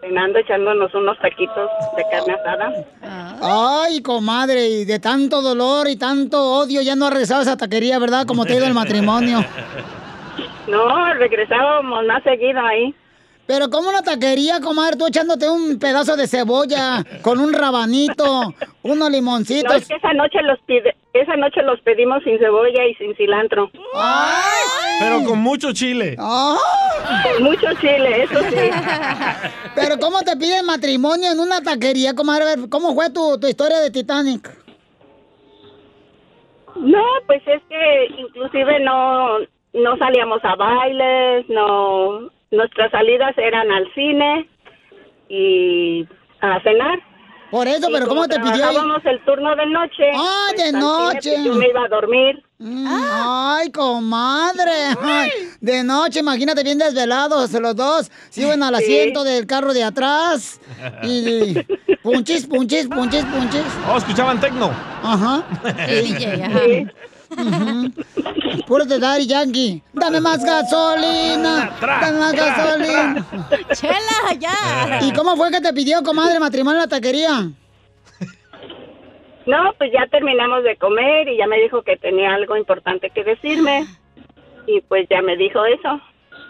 cenando, 0.00 0.38
echándonos 0.38 0.94
unos 0.94 1.18
taquitos 1.18 1.70
de 1.96 2.04
carne 2.10 2.34
asada. 2.34 2.72
Ay, 3.40 4.02
comadre, 4.02 4.68
y 4.68 4.84
de 4.84 4.98
tanto 4.98 5.40
dolor 5.40 5.88
y 5.88 5.96
tanto 5.96 6.42
odio 6.42 6.82
ya 6.82 6.94
no 6.94 7.08
regresado 7.08 7.40
a 7.40 7.42
esa 7.44 7.56
taquería, 7.56 7.98
¿verdad? 7.98 8.26
Como 8.26 8.44
te 8.44 8.52
ha 8.52 8.56
ido 8.56 8.66
el 8.66 8.74
matrimonio. 8.74 9.44
No, 10.66 11.12
regresábamos 11.14 12.06
más 12.06 12.22
seguido 12.22 12.58
ahí. 12.58 12.94
Pero 13.46 13.68
como 13.68 13.90
una 13.90 14.02
taquería, 14.02 14.60
comadre, 14.60 14.96
tú 14.96 15.06
echándote 15.06 15.48
un 15.50 15.78
pedazo 15.78 16.16
de 16.16 16.26
cebolla 16.26 17.04
con 17.22 17.38
un 17.40 17.52
rabanito, 17.52 18.54
unos 18.82 18.98
No, 18.98 19.10
limoncitos. 19.10 19.74
es 19.76 19.88
que 19.88 19.96
esa 19.96 20.14
noche 20.14 20.40
los 20.42 20.58
pide, 20.62 20.96
esa 21.12 21.36
noche 21.36 21.62
los 21.62 21.78
pedimos 21.82 22.22
sin 22.24 22.38
cebolla 22.38 22.86
y 22.86 22.94
sin 22.94 23.14
cilantro. 23.16 23.70
Pero 24.98 25.24
con 25.24 25.40
mucho 25.40 25.72
chile. 25.72 26.16
Con 26.16 27.42
mucho 27.42 27.66
chile, 27.80 28.22
eso 28.22 28.38
sí. 28.48 28.70
Pero 29.74 29.98
¿cómo 29.98 30.22
te 30.22 30.36
piden 30.38 30.64
matrimonio 30.64 31.30
en 31.32 31.38
una 31.40 31.60
taquería, 31.60 32.14
comadre? 32.14 32.44
A 32.44 32.56
ver, 32.56 32.68
¿Cómo 32.70 32.94
fue 32.94 33.10
tu, 33.10 33.38
tu 33.38 33.46
historia 33.46 33.78
de 33.80 33.90
Titanic? 33.90 34.56
No, 36.76 37.02
pues 37.26 37.42
es 37.46 37.62
que 37.68 38.06
inclusive 38.18 38.80
no, 38.80 39.38
no 39.74 39.96
salíamos 39.98 40.40
a 40.44 40.56
bailes, 40.56 41.48
no, 41.48 42.30
nuestras 42.54 42.90
salidas 42.90 43.36
eran 43.38 43.70
al 43.70 43.92
cine 43.94 44.48
y 45.28 46.06
a 46.40 46.60
cenar. 46.62 46.98
Por 47.50 47.68
eso, 47.68 47.88
Y 47.88 47.92
pero 47.92 48.06
como 48.08 48.22
¿cómo 48.22 48.28
te 48.28 48.40
pidió 48.40 48.52
trabajábamos 48.54 49.04
el 49.04 49.24
turno 49.24 49.54
de 49.54 49.66
noche. 49.66 50.10
¡Ah, 50.16 50.46
pues, 50.54 50.64
de 50.64 50.72
noche! 50.78 51.30
pues, 51.34 51.44
yo 51.44 51.54
me 51.54 51.68
iba 51.68 51.84
a 51.84 51.88
dormir. 51.88 52.42
Mm, 52.58 52.86
Ay, 52.88 53.70
comadre. 53.70 54.72
Ay, 55.00 55.30
de 55.60 55.84
noche, 55.84 56.20
imagínate 56.20 56.64
bien 56.64 56.78
desvelados 56.78 57.52
los 57.52 57.76
dos. 57.76 58.10
Se 58.30 58.42
iban 58.42 58.62
al 58.62 58.74
Sí. 58.76 58.84
asiento 58.84 59.22
del 59.22 59.46
carro 59.46 59.72
de 59.72 59.84
atrás. 59.84 60.60
Y 61.04 61.54
punchis, 62.02 62.46
punchis, 62.46 62.88
punchis, 62.88 63.24
punchis. 63.26 63.62
Oh, 63.92 63.98
escuchaban 63.98 64.40
tecno. 64.40 64.70
Ajá. 65.02 65.44
DJ, 65.86 66.42
ajá. 66.42 66.60
Puro 68.66 68.84
de 68.84 68.98
Daddy 68.98 69.26
Yankee. 69.26 69.82
Dame 69.92 70.20
más 70.20 70.44
gasolina. 70.44 71.76
Dame 71.80 72.18
más 72.18 72.32
gasolina. 72.32 73.26
Chela, 73.72 74.32
ya. 74.38 75.00
¿Y 75.02 75.12
cómo 75.12 75.36
fue 75.36 75.50
que 75.50 75.60
te 75.60 75.72
pidió, 75.72 76.02
comadre, 76.02 76.40
matrimonio 76.40 76.78
en 76.78 76.82
la 76.82 76.88
taquería? 76.88 77.50
No, 79.46 79.74
pues 79.76 79.92
ya 79.92 80.06
terminamos 80.10 80.64
de 80.64 80.76
comer 80.76 81.28
y 81.28 81.36
ya 81.36 81.46
me 81.46 81.60
dijo 81.60 81.82
que 81.82 81.96
tenía 81.96 82.34
algo 82.34 82.56
importante 82.56 83.10
que 83.10 83.24
decirme. 83.24 83.86
Y 84.66 84.80
pues 84.82 85.06
ya 85.10 85.20
me 85.20 85.36
dijo 85.36 85.64
eso. 85.66 86.00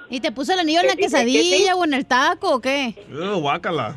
¿Y 0.08 0.20
te 0.20 0.30
puso 0.30 0.52
el 0.52 0.60
anillo 0.60 0.80
en 0.80 0.86
la 0.86 0.92
que 0.92 1.02
quesadilla 1.02 1.42
sí. 1.42 1.66
o 1.74 1.84
en 1.84 1.94
el 1.94 2.06
taco 2.06 2.54
o 2.54 2.60
qué? 2.60 2.94
Uh, 3.10 3.40
guácala. 3.40 3.96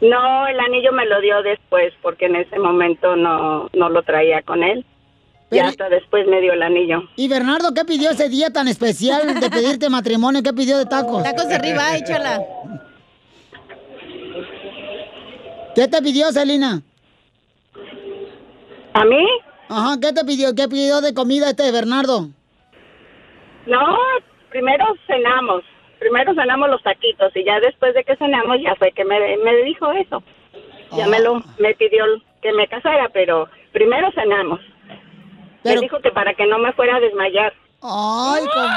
No, 0.00 0.46
el 0.46 0.60
anillo 0.60 0.92
me 0.92 1.06
lo 1.06 1.20
dio 1.20 1.42
después 1.42 1.92
porque 2.02 2.26
en 2.26 2.36
ese 2.36 2.58
momento 2.58 3.16
no, 3.16 3.68
no 3.72 3.88
lo 3.88 4.02
traía 4.02 4.42
con 4.42 4.62
él. 4.62 4.84
Y 5.50 5.56
Pero- 5.56 5.68
hasta 5.68 5.88
después 5.88 6.26
me 6.26 6.40
dio 6.42 6.52
el 6.52 6.62
anillo. 6.62 7.04
¿Y 7.16 7.26
Bernardo 7.28 7.72
qué 7.74 7.84
pidió 7.84 8.10
ese 8.10 8.28
día 8.28 8.50
tan 8.50 8.68
especial 8.68 9.40
de 9.40 9.48
pedirte 9.50 9.88
matrimonio? 9.90 10.42
¿Qué 10.42 10.52
pidió 10.52 10.76
de 10.78 10.84
tacos? 10.86 11.22
Tacos 11.22 11.48
de 11.48 11.54
arriba, 11.54 11.96
échala. 11.96 12.42
¿Qué 15.74 15.86
te 15.88 16.02
pidió, 16.02 16.30
Celina? 16.32 16.82
¿A 18.94 19.04
mí? 19.04 19.26
Ajá, 19.68 19.96
¿qué 20.00 20.12
te 20.12 20.24
pidió? 20.24 20.54
¿Qué 20.54 20.66
pidió 20.68 21.00
de 21.00 21.14
comida 21.14 21.50
este 21.50 21.70
Bernardo? 21.70 22.28
No, 23.66 23.96
primero 24.50 24.84
cenamos. 25.06 25.62
Primero 25.98 26.32
cenamos 26.34 26.70
los 26.70 26.82
taquitos 26.82 27.34
y 27.36 27.44
ya 27.44 27.58
después 27.60 27.92
de 27.94 28.04
que 28.04 28.16
cenamos 28.16 28.56
ya 28.62 28.74
fue 28.76 28.92
que 28.92 29.04
me, 29.04 29.18
me 29.38 29.56
dijo 29.64 29.90
eso. 29.92 30.22
Ya 30.96 31.06
me 31.06 31.20
lo 31.20 31.42
me 31.58 31.74
pidió 31.74 32.04
que 32.40 32.52
me 32.52 32.66
casara, 32.68 33.08
pero 33.12 33.48
primero 33.72 34.10
cenamos. 34.12 34.60
Pero- 35.62 35.76
Me 35.76 35.80
dijo 35.86 35.98
que 36.00 36.10
para 36.10 36.34
que 36.34 36.46
no 36.46 36.58
me 36.58 36.72
fuera 36.72 36.96
a 36.96 37.00
desmayar. 37.00 37.52
Ay, 37.80 38.42
com- 38.44 38.72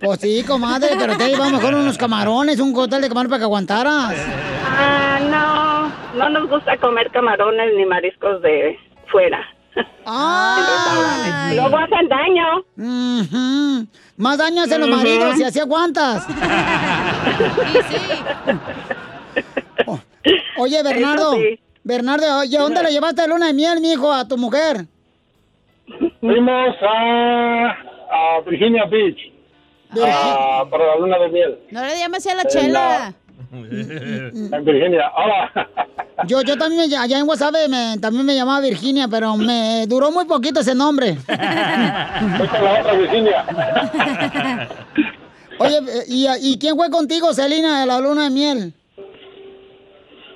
pues 0.00 0.20
sí, 0.20 0.42
comadre, 0.44 0.90
pero 0.98 1.16
te 1.16 1.30
iba 1.30 1.48
mejor 1.48 1.74
unos 1.74 1.96
camarones, 1.96 2.58
un 2.58 2.72
cóctel 2.72 3.00
de 3.02 3.08
camarón 3.08 3.28
para 3.30 3.38
que 3.38 3.44
aguantaras. 3.44 4.14
Ah, 4.66 5.20
no, 5.30 6.18
no 6.18 6.28
nos 6.30 6.48
gusta 6.50 6.76
comer 6.78 7.10
camarones 7.12 7.72
ni 7.76 7.84
mariscos 7.86 8.42
de 8.42 8.76
fuera. 9.06 9.40
Ah, 10.04 11.50
Luego 11.54 11.76
hacen 11.78 12.08
daño. 12.08 13.86
Más 14.16 14.38
daño 14.38 14.62
hacen 14.62 14.80
los 14.80 14.88
maridos 14.90 15.38
y 15.38 15.44
así 15.44 15.60
aguantas. 15.60 16.26
O- 19.86 19.98
Oye, 20.58 20.82
Bernardo, 20.82 21.32
Eso 21.34 21.42
sí. 21.42 21.60
Bernardo, 21.84 22.38
oye, 22.40 22.58
¿dónde 22.58 22.82
le 22.82 22.90
llevaste 22.92 23.22
de 23.22 23.28
luna 23.28 23.46
de 23.46 23.54
miel, 23.54 23.80
mijo, 23.80 24.12
a 24.12 24.26
tu 24.28 24.36
mujer? 24.36 24.86
Fuimos 26.22 26.76
a, 26.82 27.68
a 27.68 28.40
Virginia 28.48 28.84
Beach 28.86 29.18
a- 30.02 30.64
para 30.70 30.86
la 30.86 30.96
luna 30.96 31.18
de 31.18 31.28
miel. 31.28 31.58
No 31.72 31.84
le 31.84 31.98
llames 31.98 32.24
a 32.28 32.34
la 32.36 32.42
En 32.42 32.48
chela. 32.48 33.14
En 33.52 34.64
Virginia. 34.64 35.10
Hola. 35.14 35.50
Yo, 36.26 36.40
yo 36.42 36.56
también, 36.56 36.92
allá 36.94 37.18
en 37.18 37.26
Guasave, 37.26 37.68
me- 37.68 37.98
también 37.98 38.24
me 38.24 38.34
llamaba 38.36 38.60
Virginia, 38.60 39.08
pero 39.08 39.36
me 39.36 39.84
duró 39.88 40.12
muy 40.12 40.24
poquito 40.24 40.60
ese 40.60 40.74
nombre. 40.74 41.16
Con 41.26 41.36
la 41.36 42.80
otra 42.80 42.92
Virginia. 42.94 43.44
Oye, 45.58 45.76
eh, 45.78 46.04
¿y, 46.06 46.26
y 46.40 46.58
quién 46.58 46.76
fue 46.76 46.88
contigo, 46.90 47.34
Celina, 47.34 47.80
de 47.80 47.86
la 47.86 47.98
luna 47.98 48.24
de 48.24 48.30
miel? 48.30 48.72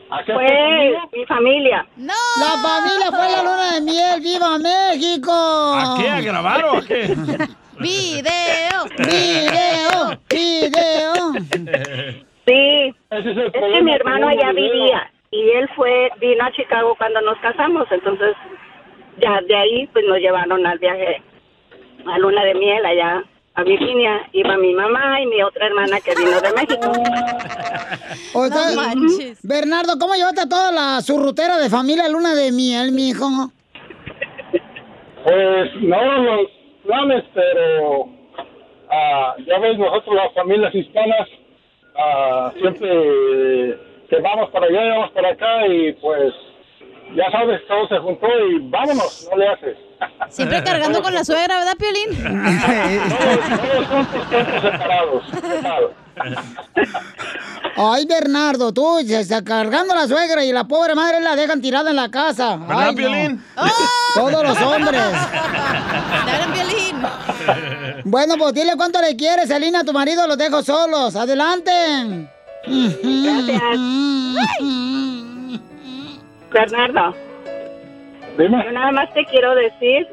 Fue 0.08 0.98
mi 1.12 1.26
familia. 1.26 1.86
¡No! 1.96 2.14
La 2.38 2.62
familia 2.62 3.10
fue 3.10 3.30
la 3.30 3.42
luna 3.42 3.72
de 3.74 3.80
miel. 3.80 4.20
¡Viva 4.20 4.58
México! 4.58 5.32
¿A 5.32 5.96
qué? 5.98 6.08
¿A 6.08 6.20
grabar 6.20 6.64
o 6.64 6.76
a 6.78 6.82
qué? 6.82 7.06
¡Video! 7.80 8.84
¡Video! 8.98 10.18
¡Video! 10.30 11.32
Sí, 12.46 12.94
es 13.10 13.52
que 13.52 13.82
mi 13.82 13.92
hermano 13.92 14.28
allá 14.28 14.52
vivía 14.52 15.10
y 15.30 15.50
él 15.50 15.68
fue, 15.74 16.10
vino 16.20 16.44
a 16.44 16.52
Chicago 16.52 16.94
cuando 16.96 17.20
nos 17.20 17.36
casamos, 17.38 17.86
entonces 17.90 18.34
ya 19.18 19.40
de 19.42 19.56
ahí 19.56 19.86
pues 19.88 20.04
nos 20.06 20.18
llevaron 20.18 20.64
al 20.66 20.78
viaje 20.78 21.22
a 22.06 22.18
luna 22.18 22.44
de 22.44 22.54
miel 22.54 22.86
allá 22.86 23.24
a 23.56 23.64
Virginia. 23.64 24.28
Iba 24.32 24.56
mi 24.58 24.72
mamá 24.74 25.20
y 25.20 25.26
mi 25.26 25.42
otra 25.42 25.66
hermana 25.66 25.98
que 26.00 26.14
vino 26.14 26.40
de 26.40 26.52
México. 26.52 26.92
O 28.34 28.46
sea, 28.48 28.70
No 28.70 28.82
manches. 28.82 29.38
Bernardo, 29.42 29.98
¿cómo 29.98 30.14
llevaste 30.14 30.42
a 30.42 30.48
toda 30.48 30.70
la 30.70 31.00
surrutera 31.00 31.58
de 31.58 31.70
familia 31.70 32.08
luna 32.08 32.34
de 32.34 32.52
miel, 32.52 32.92
mijo? 32.92 33.26
Pues 35.24 35.70
no 35.82 36.18
los 36.22 36.50
planes, 36.84 37.24
pero 37.34 38.08
ah, 38.90 39.34
ya 39.46 39.58
ves, 39.58 39.78
nosotros 39.78 40.14
las 40.14 40.32
familias 40.34 40.74
hispanas 40.74 41.28
ah, 41.96 42.52
siempre 42.58 43.78
que 44.08 44.20
vamos 44.20 44.50
para 44.50 44.66
allá, 44.66 44.94
vamos 44.94 45.10
para 45.12 45.30
acá 45.30 45.66
y 45.66 45.92
pues 45.94 46.32
ya 47.14 47.30
sabes, 47.30 47.66
todo 47.66 47.88
se 47.88 47.98
juntó 47.98 48.26
y 48.48 48.58
vámonos, 48.68 49.28
no 49.30 49.36
le 49.36 49.48
haces. 49.48 49.76
Siempre 50.28 50.62
cargando 50.62 51.02
con 51.02 51.14
la 51.14 51.24
suegra, 51.24 51.56
¿verdad, 51.58 51.76
Piolín? 51.78 52.10
Todos 53.60 53.86
son 53.88 54.06
separados. 54.62 55.24
Ay, 57.76 58.06
Bernardo, 58.06 58.72
tú 58.72 58.98
se 59.06 59.20
está 59.20 59.44
cargando 59.44 59.92
a 59.92 59.96
la 59.96 60.08
suegra 60.08 60.42
y 60.44 60.52
la 60.52 60.64
pobre 60.64 60.94
madre 60.94 61.20
la 61.20 61.36
dejan 61.36 61.60
tirada 61.60 61.90
en 61.90 61.96
la 61.96 62.10
casa. 62.10 62.56
¿Verdad, 62.56 62.78
Ay, 62.78 62.90
no. 62.90 62.96
Piolín? 62.96 63.44
Todos 64.14 64.42
los 64.42 64.60
hombres. 64.62 65.02
Dale, 66.26 66.46
Piolín. 66.54 66.96
Bueno, 68.04 68.34
pues 68.38 68.54
dile 68.54 68.72
cuánto 68.76 69.00
le 69.00 69.14
quieres, 69.16 69.48
Selina, 69.48 69.80
a 69.80 69.84
tu 69.84 69.92
marido, 69.92 70.26
los 70.26 70.38
dejo 70.38 70.62
solos. 70.62 71.14
Adelante. 71.16 72.28
Bernardo, 76.52 77.14
Yo 78.38 78.48
nada 78.48 78.92
más 78.92 79.12
te 79.14 79.24
quiero 79.24 79.54
decir 79.54 80.06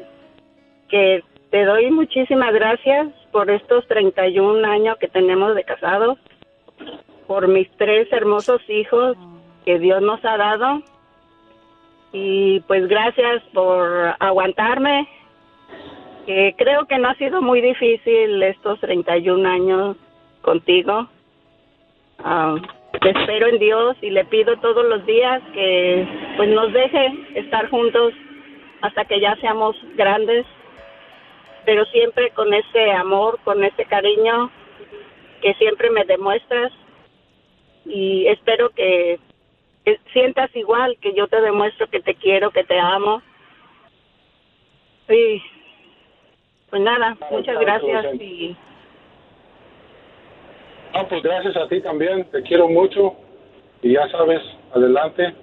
que 0.88 1.22
te 1.50 1.64
doy 1.64 1.90
muchísimas 1.90 2.52
gracias 2.54 3.08
por 3.32 3.50
estos 3.50 3.86
31 3.86 4.66
años 4.66 4.96
que 4.98 5.08
tenemos 5.08 5.54
de 5.54 5.64
casados, 5.64 6.18
por 7.26 7.48
mis 7.48 7.70
tres 7.76 8.10
hermosos 8.12 8.62
hijos 8.68 9.16
que 9.64 9.78
Dios 9.78 10.00
nos 10.00 10.24
ha 10.24 10.36
dado 10.36 10.82
y 12.12 12.60
pues 12.60 12.86
gracias 12.88 13.42
por 13.52 14.14
aguantarme, 14.20 15.08
que 16.26 16.54
creo 16.56 16.86
que 16.86 16.98
no 16.98 17.08
ha 17.08 17.14
sido 17.16 17.42
muy 17.42 17.60
difícil 17.60 18.42
estos 18.42 18.80
31 18.80 19.48
años 19.48 19.96
contigo. 20.40 21.08
Ah, 22.20 22.56
espero 23.10 23.48
en 23.48 23.58
Dios 23.58 23.96
y 24.00 24.10
le 24.10 24.24
pido 24.24 24.56
todos 24.58 24.84
los 24.86 25.04
días 25.06 25.42
que 25.52 26.06
pues 26.36 26.48
nos 26.48 26.72
deje 26.72 27.12
estar 27.34 27.68
juntos 27.68 28.12
hasta 28.80 29.04
que 29.04 29.20
ya 29.20 29.36
seamos 29.36 29.76
grandes, 29.94 30.44
pero 31.64 31.84
siempre 31.86 32.30
con 32.30 32.52
ese 32.52 32.92
amor, 32.92 33.38
con 33.44 33.64
ese 33.64 33.84
cariño 33.86 34.50
que 35.40 35.54
siempre 35.54 35.90
me 35.90 36.04
demuestras. 36.04 36.72
Y 37.86 38.26
espero 38.26 38.70
que, 38.70 39.18
sientas 40.12 40.54
igual 40.56 40.96
que 41.00 41.12
yo 41.12 41.28
te 41.28 41.40
demuestro 41.40 41.86
que 41.88 42.00
te 42.00 42.14
quiero, 42.14 42.50
que 42.50 42.64
te 42.64 42.78
amo. 42.78 43.22
Y 45.08 45.42
pues 46.70 46.82
nada, 46.82 47.16
muchas 47.30 47.58
gracias 47.60 48.14
y 48.14 48.56
No, 50.94 51.08
pues 51.08 51.22
gracias 51.22 51.56
a 51.56 51.66
ti 51.68 51.80
también, 51.80 52.24
te 52.30 52.42
quiero 52.42 52.68
mucho 52.68 53.14
y 53.82 53.92
ya 53.94 54.08
sabes, 54.10 54.40
adelante, 54.74 55.34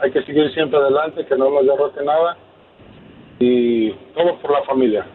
hay 0.00 0.10
que 0.12 0.22
seguir 0.24 0.52
siempre 0.52 0.78
adelante, 0.78 1.24
que 1.26 1.36
no 1.36 1.50
nos 1.50 1.66
derrote 1.66 2.04
nada 2.04 2.36
y 3.38 3.90
todo 4.14 4.38
por 4.40 4.52
la 4.52 4.62
familia. 4.64 5.06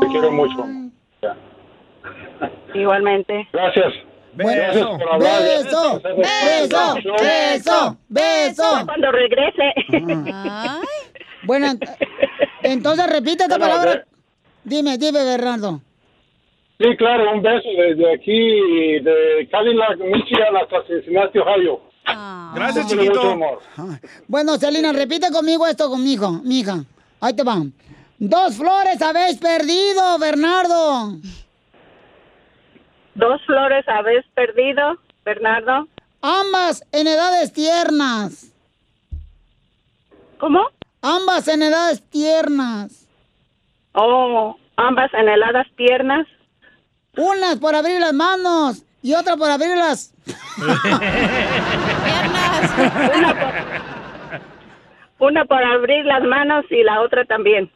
Te 0.00 0.06
quiero 0.08 0.30
mucho. 0.32 0.64
Ya. 1.22 1.36
igualmente. 2.74 3.48
Gracias. 3.52 3.92
Hablar. 4.36 5.42
Beso, 5.42 6.00
beso, 6.02 6.94
beso, 7.20 7.96
beso. 8.08 8.86
Cuando 8.86 9.12
regrese. 9.12 9.72
Bueno, 11.44 11.66
ent- 11.68 11.96
entonces 12.62 13.06
repite 13.10 13.44
esta 13.44 13.58
palabra. 13.58 14.04
Dime, 14.64 14.98
dime, 14.98 15.22
Bernardo. 15.24 15.80
Sí, 16.78 16.96
claro, 16.96 17.32
un 17.32 17.42
beso 17.42 17.68
desde 17.76 18.14
aquí, 18.14 19.00
de 19.00 19.48
Cadillac, 19.50 19.98
Michigan 19.98 20.56
hasta 20.56 20.84
Cincinnati, 20.86 21.38
Ohio. 21.38 21.80
Gracias, 22.54 22.84
Mucho, 22.84 22.96
chiquito. 22.96 23.14
mucho 23.22 23.30
amor. 23.30 23.58
Bueno, 24.28 24.56
Celina, 24.58 24.92
repite 24.92 25.30
conmigo 25.30 25.66
esto 25.66 25.88
conmigo, 25.88 26.30
mija. 26.44 26.84
Ahí 27.20 27.34
te 27.34 27.42
van. 27.44 27.72
Dos 28.18 28.56
flores 28.56 29.00
habéis 29.02 29.38
perdido, 29.38 30.18
Bernardo. 30.18 31.12
Dos 33.14 33.40
flores 33.46 33.88
habéis 33.88 34.24
perdido, 34.34 34.98
Bernardo. 35.24 35.88
Ambas 36.20 36.84
en 36.92 37.06
edades 37.06 37.52
tiernas. 37.52 38.52
¿Cómo? 40.38 40.66
Ambas 41.02 41.46
en 41.48 41.62
edades 41.62 42.02
tiernas. 42.10 43.06
Oh, 43.92 44.56
ambas 44.76 45.12
en 45.14 45.28
heladas 45.28 45.66
piernas. 45.76 46.26
Unas 47.16 47.56
por 47.58 47.74
abrir 47.74 48.00
las 48.00 48.12
manos 48.12 48.82
y 49.02 49.14
otra 49.14 49.36
por 49.36 49.50
abrir 49.50 49.76
las... 49.76 50.12
Una 53.16 53.34
por, 53.34 53.54
una 55.18 55.44
por 55.44 55.62
abrir 55.62 56.04
las 56.04 56.22
manos 56.24 56.64
y 56.70 56.82
la 56.82 57.00
otra 57.02 57.24
también. 57.24 57.70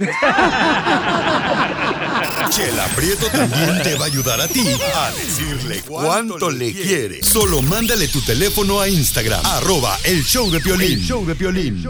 Chela 2.51 2.87
Prieto 2.97 3.27
también 3.27 3.83
te 3.83 3.95
va 3.97 4.05
a 4.05 4.07
ayudar 4.07 4.41
a 4.41 4.49
ti 4.49 4.65
a 4.95 5.11
decirle 5.13 5.83
cuánto 5.87 6.51
le 6.51 6.73
quiere. 6.73 7.23
Solo 7.23 7.63
mándale 7.63 8.09
tu 8.09 8.21
teléfono 8.23 8.81
a 8.81 8.89
Instagram, 8.89 9.45
arroba 9.45 9.97
el 10.05 10.25
show 10.25 10.51
de 10.51 10.61
Piolín. 10.61 10.99
El 10.99 11.05
show 11.05 11.25
de 11.27 11.35
Piolín. 11.35 11.83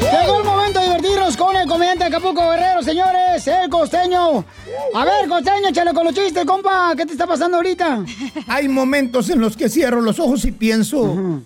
Llegó 0.00 0.38
el 0.38 0.44
momento 0.44 0.56
de 0.56 0.59
con 1.36 1.56
el 1.56 1.66
comediante 1.68 2.04
de 2.04 2.08
Acapulco 2.08 2.50
Guerrero, 2.50 2.82
señores, 2.82 3.46
el 3.46 3.68
costeño. 3.68 4.44
A 4.94 5.04
ver, 5.04 5.28
costeño, 5.28 5.68
échale 5.68 5.92
con 5.92 6.04
los 6.04 6.14
chistes, 6.14 6.44
compa. 6.44 6.94
¿Qué 6.96 7.06
te 7.06 7.12
está 7.12 7.26
pasando 7.26 7.58
ahorita? 7.58 8.04
Hay 8.48 8.68
momentos 8.68 9.28
en 9.30 9.40
los 9.40 9.56
que 9.56 9.68
cierro 9.68 10.00
los 10.00 10.18
ojos 10.18 10.44
y 10.44 10.52
pienso, 10.52 11.40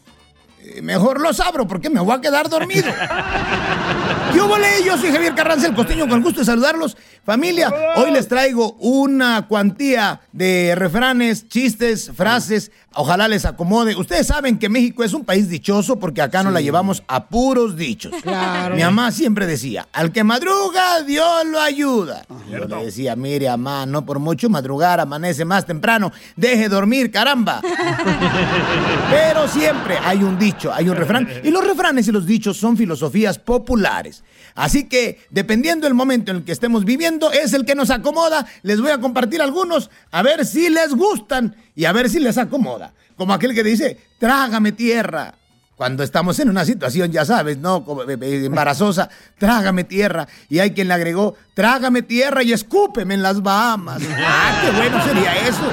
mejor 0.82 1.20
los 1.20 1.40
abro 1.40 1.66
porque 1.66 1.90
me 1.90 2.00
voy 2.00 2.14
a 2.14 2.20
quedar 2.20 2.48
dormido. 2.48 2.88
Yo 4.34 4.48
volé, 4.48 4.66
yo 4.84 4.98
soy 4.98 5.12
Javier 5.12 5.34
Carranza, 5.34 5.68
el 5.68 5.74
costeño, 5.74 6.08
con 6.08 6.18
el 6.18 6.22
gusto 6.24 6.40
de 6.40 6.46
saludarlos. 6.46 6.96
Familia, 7.24 7.72
hoy 7.96 8.10
les 8.10 8.26
traigo 8.26 8.72
una 8.80 9.46
cuantía 9.46 10.20
de 10.32 10.74
refranes, 10.76 11.48
chistes, 11.48 12.10
frases. 12.14 12.72
Ojalá 12.94 13.28
les 13.28 13.44
acomode. 13.44 13.94
Ustedes 13.94 14.26
saben 14.26 14.58
que 14.58 14.68
México 14.68 15.04
es 15.04 15.14
un 15.14 15.24
país 15.24 15.48
dichoso 15.48 15.98
porque 16.00 16.20
acá 16.20 16.42
nos 16.42 16.52
la 16.52 16.60
llevamos 16.60 17.04
a 17.06 17.28
puros 17.28 17.76
dichos. 17.76 18.12
Claro. 18.22 18.74
Mi 18.74 18.82
mamá 18.82 19.12
siempre 19.12 19.46
decía, 19.46 19.88
al 19.92 20.10
que 20.12 20.24
madruga, 20.24 21.02
Dios 21.02 21.46
lo 21.46 21.60
ayuda. 21.60 22.24
Yo 22.50 22.58
le 22.66 22.84
decía, 22.84 23.14
mire, 23.16 23.48
mamá, 23.50 23.86
no 23.86 24.04
por 24.04 24.18
mucho 24.18 24.50
madrugar, 24.50 25.00
amanece 25.00 25.44
más 25.44 25.64
temprano. 25.64 26.12
Deje 26.36 26.68
dormir, 26.68 27.10
caramba. 27.10 27.60
Pero 29.10 29.48
siempre 29.48 29.96
hay 30.04 30.22
un 30.22 30.38
dicho, 30.38 30.53
hay 30.72 30.88
un 30.88 30.96
refrán. 30.96 31.28
Y 31.42 31.50
los 31.50 31.66
refranes 31.66 32.08
y 32.08 32.12
los 32.12 32.26
dichos 32.26 32.56
son 32.56 32.76
filosofías 32.76 33.38
populares. 33.38 34.22
Así 34.54 34.88
que, 34.88 35.20
dependiendo 35.30 35.86
del 35.86 35.94
momento 35.94 36.30
en 36.30 36.38
el 36.38 36.44
que 36.44 36.52
estemos 36.52 36.84
viviendo, 36.84 37.32
es 37.32 37.52
el 37.52 37.64
que 37.64 37.74
nos 37.74 37.90
acomoda. 37.90 38.46
Les 38.62 38.80
voy 38.80 38.90
a 38.90 38.98
compartir 38.98 39.42
algunos, 39.42 39.90
a 40.10 40.22
ver 40.22 40.44
si 40.46 40.68
les 40.68 40.94
gustan 40.94 41.56
y 41.74 41.84
a 41.84 41.92
ver 41.92 42.08
si 42.08 42.20
les 42.20 42.38
acomoda. 42.38 42.94
Como 43.16 43.32
aquel 43.32 43.54
que 43.54 43.62
dice, 43.62 43.98
trágame 44.18 44.72
tierra. 44.72 45.34
Cuando 45.76 46.04
estamos 46.04 46.38
en 46.38 46.48
una 46.50 46.64
situación, 46.64 47.10
ya 47.10 47.24
sabes, 47.24 47.58
¿no? 47.58 47.84
Como, 47.84 48.02
eh, 48.04 48.16
eh, 48.20 48.44
embarazosa, 48.44 49.08
trágame 49.38 49.82
tierra. 49.82 50.28
Y 50.48 50.60
hay 50.60 50.70
quien 50.70 50.86
le 50.86 50.94
agregó, 50.94 51.34
trágame 51.54 52.02
tierra 52.02 52.44
y 52.44 52.52
escúpeme 52.52 53.14
en 53.14 53.22
las 53.22 53.42
Bahamas. 53.42 54.00
¡Ah, 54.24 54.60
qué 54.62 54.70
bueno 54.70 55.02
sería 55.04 55.34
eso! 55.48 55.68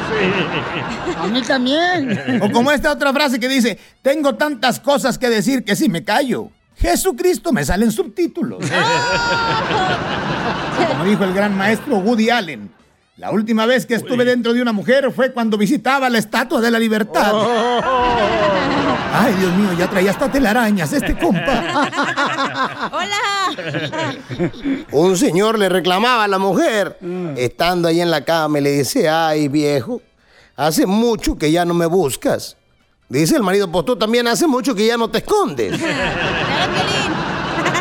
A 1.20 1.28
mí 1.28 1.42
también. 1.44 2.42
O 2.42 2.52
como 2.52 2.72
esta 2.72 2.92
otra 2.92 3.14
frase 3.14 3.40
que 3.40 3.48
dice, 3.48 3.78
tengo 4.02 4.36
tantas 4.36 4.80
cosas 4.80 5.20
que 5.20 5.30
decir 5.30 5.64
que 5.64 5.76
si 5.76 5.88
me 5.88 6.04
callo, 6.04 6.50
Jesucristo 6.78 7.52
me 7.54 7.64
salen 7.64 7.92
subtítulos. 7.92 8.66
O 10.80 10.88
como 10.88 11.04
dijo 11.06 11.24
el 11.26 11.34
gran 11.34 11.56
maestro 11.56 11.98
Woody 11.98 12.32
Allen, 12.32 12.72
la 13.18 13.32
última 13.32 13.66
vez 13.66 13.86
que 13.86 13.96
estuve 13.96 14.24
dentro 14.26 14.54
de 14.54 14.62
una 14.62 14.72
mujer 14.72 15.12
fue 15.12 15.34
cuando 15.34 15.58
visitaba 15.58 16.10
la 16.10 16.18
Estatua 16.18 16.62
de 16.62 16.72
la 16.72 16.80
Libertad. 16.80 17.34
Ay, 19.14 19.34
Dios 19.36 19.54
mío, 19.54 19.74
ya 19.78 19.90
traía 19.90 20.12
hasta 20.12 20.32
telarañas 20.32 20.94
este 20.94 21.18
compa. 21.18 21.90
¡Hola! 22.92 23.18
Un 24.92 25.18
señor 25.18 25.60
le 25.60 25.68
reclamaba 25.68 26.24
a 26.24 26.28
la 26.28 26.40
mujer, 26.40 26.98
estando 27.36 27.90
ahí 27.90 28.00
en 28.02 28.10
la 28.10 28.24
cama, 28.24 28.60
y 28.60 28.62
le 28.62 28.72
dice, 28.72 29.10
ay 29.10 29.50
viejo, 29.50 30.02
hace 30.56 30.86
mucho 30.86 31.38
que 31.38 31.52
ya 31.52 31.66
no 31.66 31.74
me 31.74 31.88
buscas. 31.88 32.56
Dice 33.10 33.36
el 33.36 33.44
marido, 33.44 33.70
pues 33.70 33.84
tú 33.86 33.98
también 33.98 34.26
hace 34.28 34.48
mucho 34.48 34.74
que 34.74 34.88
ya 34.88 34.96
no 34.96 35.10
te 35.10 35.18
escondes. 35.18 35.78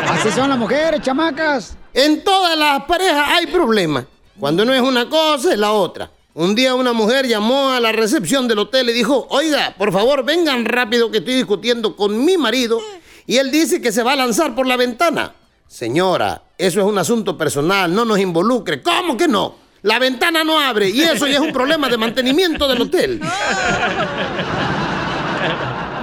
Así 0.09 0.29
son 0.31 0.49
las 0.49 0.57
mujeres, 0.57 0.99
chamacas. 1.01 1.77
En 1.93 2.21
todas 2.21 2.57
las 2.57 2.83
parejas 2.83 3.29
hay 3.29 3.47
problemas. 3.47 4.03
Cuando 4.41 4.65
no 4.65 4.73
es 4.73 4.81
una 4.81 5.07
cosa, 5.07 5.53
es 5.53 5.59
la 5.59 5.71
otra. 5.71 6.09
Un 6.33 6.55
día 6.55 6.73
una 6.73 6.93
mujer 6.93 7.27
llamó 7.27 7.69
a 7.69 7.79
la 7.79 7.91
recepción 7.91 8.47
del 8.47 8.57
hotel 8.57 8.89
y 8.89 8.93
dijo, 8.93 9.27
oiga, 9.29 9.75
por 9.77 9.93
favor, 9.93 10.25
vengan 10.25 10.65
rápido 10.65 11.11
que 11.11 11.19
estoy 11.19 11.35
discutiendo 11.35 11.95
con 11.95 12.25
mi 12.25 12.37
marido 12.39 12.79
y 13.27 13.37
él 13.37 13.51
dice 13.51 13.79
que 13.79 13.91
se 13.91 14.01
va 14.01 14.13
a 14.13 14.15
lanzar 14.15 14.55
por 14.55 14.65
la 14.65 14.77
ventana. 14.77 15.35
Señora, 15.67 16.41
eso 16.57 16.79
es 16.79 16.85
un 16.87 16.97
asunto 16.97 17.37
personal, 17.37 17.93
no 17.93 18.03
nos 18.03 18.17
involucre. 18.17 18.81
¿Cómo 18.81 19.15
que 19.15 19.27
no? 19.27 19.53
La 19.83 19.99
ventana 19.99 20.43
no 20.43 20.59
abre 20.59 20.89
y 20.89 21.01
eso 21.01 21.27
ya 21.27 21.35
es 21.35 21.39
un 21.39 21.53
problema 21.53 21.87
de 21.87 21.97
mantenimiento 21.97 22.67
del 22.67 22.81
hotel. 22.81 23.21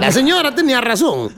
La 0.01 0.13
señora 0.13 0.55
tenía 0.55 0.81
razón. 0.81 1.33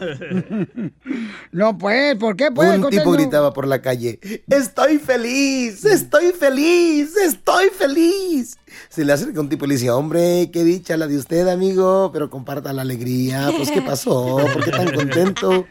No, 1.53 1.77
pues, 1.79 2.17
¿por 2.17 2.37
qué, 2.37 2.51
pues? 2.51 2.79
Un 2.79 2.91
tipo 2.91 3.13
gritaba 3.13 3.53
por 3.53 3.67
la 3.67 3.81
calle, 3.83 4.21
estoy 4.49 4.99
feliz, 4.99 5.85
estoy 5.85 6.33
feliz, 6.33 7.17
estoy 7.17 7.69
feliz. 7.71 8.57
Se 8.89 9.05
le 9.05 9.13
acerca 9.13 9.41
un 9.41 9.49
tipo 9.49 9.65
y 9.65 9.69
le 9.69 9.75
dice, 9.75 9.91
hombre, 9.91 10.51
qué 10.53 10.63
dicha 10.63 10.97
la 10.97 11.07
de 11.07 11.17
usted, 11.17 11.49
amigo, 11.49 12.11
pero 12.13 12.31
comparta 12.31 12.73
la 12.73 12.83
alegría. 12.83 13.51
Pues, 13.57 13.71
¿qué 13.71 13.83
pasó? 13.83 14.37
¿Por 14.53 14.65
qué 14.65 14.71
tan 14.71 14.93
contento? 14.93 15.67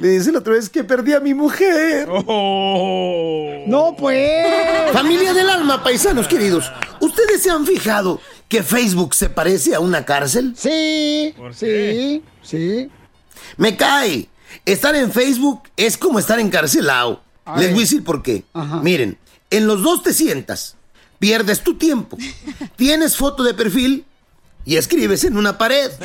Le 0.00 0.08
dice 0.08 0.32
la 0.32 0.38
otra 0.38 0.54
vez 0.54 0.70
que 0.70 0.84
perdí 0.84 1.12
a 1.12 1.20
mi 1.20 1.34
mujer. 1.34 2.08
No, 2.08 3.94
pues. 3.98 4.92
Familia 4.92 5.34
del 5.34 5.50
alma, 5.50 5.82
paisanos 5.82 6.26
queridos, 6.26 6.72
¿ustedes 7.00 7.42
se 7.42 7.50
han 7.50 7.66
fijado 7.66 8.20
que 8.50 8.64
Facebook 8.64 9.14
se 9.14 9.30
parece 9.30 9.76
a 9.76 9.80
una 9.80 10.04
cárcel? 10.04 10.54
Sí, 10.56 11.32
sí, 11.52 12.22
sí. 12.42 12.90
Me 13.56 13.76
cae. 13.76 14.28
Estar 14.66 14.94
en 14.96 15.12
Facebook 15.12 15.62
es 15.76 15.96
como 15.96 16.18
estar 16.18 16.40
encarcelado. 16.40 17.22
Les 17.56 17.70
voy 17.70 17.78
a 17.78 17.80
decir 17.82 18.02
por 18.02 18.22
qué. 18.22 18.42
Miren, 18.82 19.16
en 19.50 19.66
los 19.68 19.82
dos 19.82 20.02
te 20.02 20.12
sientas, 20.12 20.76
pierdes 21.20 21.60
tu 21.60 21.74
tiempo, 21.74 22.18
tienes 22.76 23.16
foto 23.16 23.44
de 23.44 23.54
perfil 23.54 24.04
y 24.64 24.76
escribes 24.76 25.24
en 25.24 25.36
una 25.38 25.56
pared. 25.56 25.90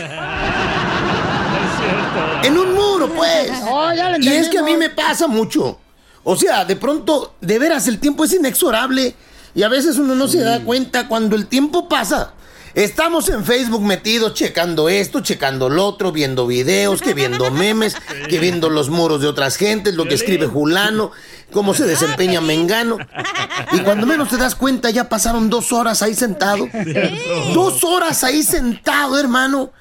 En 2.43 2.58
un 2.60 2.75
muro, 2.75 3.10
pues. 3.10 3.51
Oh, 3.67 3.91
ya 3.91 4.17
y 4.19 4.27
es 4.27 4.49
que 4.49 4.60
a 4.60 4.63
mí 4.63 4.77
me 4.77 4.91
pasa 4.91 5.27
mucho. 5.27 5.79
O 6.23 6.36
sea, 6.36 6.63
de 6.63 6.75
pronto, 6.75 7.36
de 7.41 7.58
veras, 7.58 7.88
el 7.88 7.99
tiempo 7.99 8.23
es 8.23 8.34
inexorable 8.34 9.15
y 9.55 9.63
a 9.63 9.69
veces 9.69 9.97
uno 9.97 10.13
no 10.15 10.27
se 10.27 10.41
da 10.41 10.59
cuenta 10.63 11.07
cuando 11.07 11.35
el 11.35 11.47
tiempo 11.47 11.87
pasa. 11.87 12.33
Estamos 12.75 13.29
en 13.29 13.45
Facebook 13.45 13.81
metidos 13.81 14.33
checando 14.33 14.89
esto, 14.89 15.21
checando 15.21 15.69
lo 15.69 15.85
otro, 15.85 16.11
viendo 16.11 16.45
videos, 16.45 17.01
que 17.01 17.13
viendo 17.13 17.49
memes, 17.49 17.95
que 18.27 18.37
viendo 18.37 18.69
los 18.69 18.89
muros 18.89 19.21
de 19.21 19.27
otras 19.27 19.55
gentes, 19.55 19.95
lo 19.95 20.03
que 20.03 20.15
escribe 20.15 20.45
Julano, 20.45 21.11
cómo 21.53 21.73
se 21.73 21.85
desempeña 21.85 22.41
Mengano. 22.41 22.97
Y 23.71 23.79
cuando 23.79 24.05
menos 24.05 24.27
te 24.27 24.35
das 24.35 24.55
cuenta, 24.55 24.89
ya 24.89 25.07
pasaron 25.07 25.49
dos 25.49 25.71
horas 25.71 26.01
ahí 26.01 26.15
sentado. 26.15 26.67
Dos 27.53 27.81
horas 27.85 28.25
ahí 28.25 28.43
sentado, 28.43 29.17
hermano. 29.17 29.71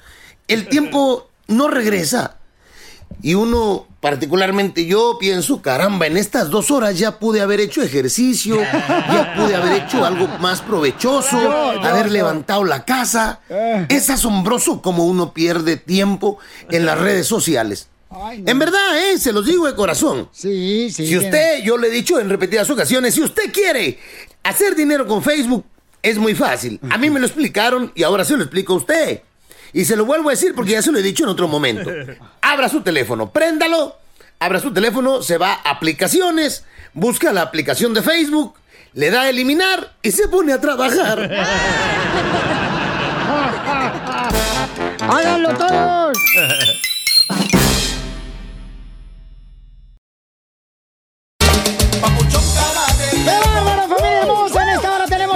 El 0.47 0.69
tiempo 0.69 1.29
no 1.47 1.67
regresa. 1.67 2.37
Y 3.21 3.33
uno, 3.33 3.87
particularmente 4.05 4.85
yo, 4.85 5.17
pienso, 5.19 5.63
caramba, 5.63 6.05
en 6.05 6.15
estas 6.15 6.51
dos 6.51 6.69
horas 6.69 6.99
ya 6.99 7.17
pude 7.17 7.41
haber 7.41 7.59
hecho 7.59 7.81
ejercicio, 7.81 8.59
ya 8.87 9.33
pude 9.35 9.55
haber 9.55 9.81
hecho 9.81 10.05
algo 10.05 10.27
más 10.39 10.61
provechoso, 10.61 11.35
haber 11.81 12.11
levantado 12.11 12.63
la 12.65 12.85
casa. 12.85 13.39
Es 13.89 14.11
asombroso 14.11 14.83
como 14.83 15.07
uno 15.07 15.33
pierde 15.33 15.77
tiempo 15.77 16.37
en 16.69 16.85
las 16.85 16.99
redes 16.99 17.25
sociales. 17.25 17.87
En 18.45 18.59
verdad, 18.59 18.95
¿eh? 19.09 19.17
Se 19.17 19.33
los 19.33 19.43
digo 19.43 19.65
de 19.65 19.73
corazón. 19.73 20.29
Sí, 20.31 20.91
sí. 20.91 21.07
Si 21.07 21.17
usted, 21.17 21.63
yo 21.63 21.75
le 21.75 21.87
he 21.87 21.91
dicho 21.91 22.19
en 22.19 22.29
repetidas 22.29 22.69
ocasiones, 22.69 23.15
si 23.15 23.23
usted 23.23 23.51
quiere 23.51 23.97
hacer 24.43 24.75
dinero 24.75 25.07
con 25.07 25.23
Facebook, 25.23 25.65
es 26.03 26.19
muy 26.19 26.35
fácil. 26.35 26.79
A 26.91 26.99
mí 26.99 27.09
me 27.09 27.19
lo 27.19 27.25
explicaron 27.25 27.91
y 27.95 28.03
ahora 28.03 28.23
se 28.23 28.37
lo 28.37 28.43
explico 28.43 28.73
a 28.73 28.77
usted. 28.77 29.21
Y 29.75 29.83
se 29.83 29.97
lo 29.97 30.05
vuelvo 30.05 30.29
a 30.29 30.31
decir 30.31 30.55
porque 30.55 30.71
ya 30.71 30.81
se 30.81 30.89
lo 30.93 30.99
he 30.99 31.01
dicho 31.01 31.25
en 31.25 31.29
otro 31.29 31.49
momento. 31.49 31.91
Abra 32.41 32.69
su 32.69 32.79
teléfono, 32.79 33.31
préndalo, 33.31 33.97
abra 34.39 34.61
su 34.61 34.71
teléfono, 34.71 35.21
se 35.21 35.37
va 35.37 35.51
a 35.51 35.71
aplicaciones, 35.71 36.63
busca 36.93 37.33
la 37.33 37.41
aplicación 37.41 37.93
de 37.93 38.01
Facebook, 38.01 38.55
le 38.93 39.11
da 39.11 39.23
a 39.23 39.29
eliminar 39.29 39.91
y 40.01 40.11
se 40.11 40.29
pone 40.29 40.53
a 40.53 40.61
trabajar. 40.61 41.29
¡Háganlo 45.01 45.49
todos! 45.57 46.17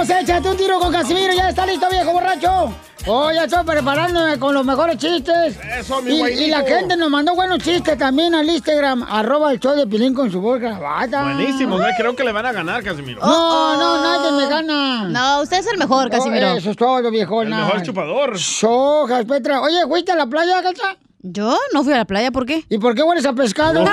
Échate 0.08 0.48
un 0.48 0.56
tiro 0.56 0.78
con 0.78 0.90
Casimiro. 0.90 1.34
¿Ya 1.34 1.50
está 1.50 1.66
listo, 1.66 1.86
viejo 1.90 2.12
borracho? 2.12 2.72
Oh, 3.06 3.30
ya 3.30 3.44
estoy 3.44 3.64
preparándome 3.64 4.38
con 4.38 4.54
los 4.54 4.64
mejores 4.64 4.96
chistes. 4.96 5.58
Eso, 5.78 6.00
mi 6.00 6.14
y, 6.14 6.44
y 6.44 6.46
la 6.48 6.62
gente 6.62 6.96
nos 6.96 7.10
mandó 7.10 7.34
buenos 7.34 7.58
chistes 7.58 7.96
también 7.98 8.34
al 8.34 8.48
Instagram, 8.48 9.02
arroba 9.08 9.52
el 9.52 9.60
show 9.60 9.74
de 9.74 9.86
Pilín 9.86 10.14
con 10.14 10.30
su 10.30 10.40
voz 10.40 10.60
grabada. 10.60 11.22
Buenísimo, 11.22 11.76
güey. 11.78 11.92
Creo 11.96 12.14
que 12.16 12.24
le 12.24 12.32
van 12.32 12.46
a 12.46 12.52
ganar, 12.52 12.82
Casimiro. 12.82 13.20
No, 13.20 13.76
no, 13.76 14.02
nadie 14.02 14.32
me 14.32 14.48
gana. 14.48 15.04
No, 15.08 15.42
usted 15.42 15.58
es 15.58 15.66
el 15.66 15.78
mejor, 15.78 16.10
Casimiro. 16.10 16.48
eso 16.48 16.70
es 16.70 16.76
todo, 16.76 17.10
viejo. 17.10 17.42
El 17.42 17.50
mejor 17.50 17.82
chupador. 17.82 18.38
Sojas, 18.38 19.24
Petra. 19.26 19.60
Oye, 19.60 19.86
¿fuiste 19.86 20.12
a 20.12 20.16
la 20.16 20.26
playa, 20.26 20.62
Cacha? 20.62 20.96
¿Yo? 21.22 21.54
No 21.74 21.84
fui 21.84 21.92
a 21.92 21.98
la 21.98 22.04
playa, 22.06 22.30
¿por 22.30 22.46
qué? 22.46 22.64
¿Y 22.70 22.78
por 22.78 22.94
qué 22.94 23.02
hueles 23.02 23.26
a 23.26 23.34
pescado? 23.34 23.80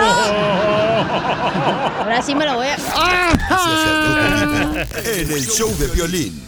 Ahora 2.00 2.22
sí 2.22 2.34
me 2.34 2.46
lo 2.46 2.56
voy 2.56 2.68
a... 2.68 2.78
En 5.06 5.32
el 5.32 5.46
show 5.46 5.70
de 5.78 5.88
violín. 5.88 6.42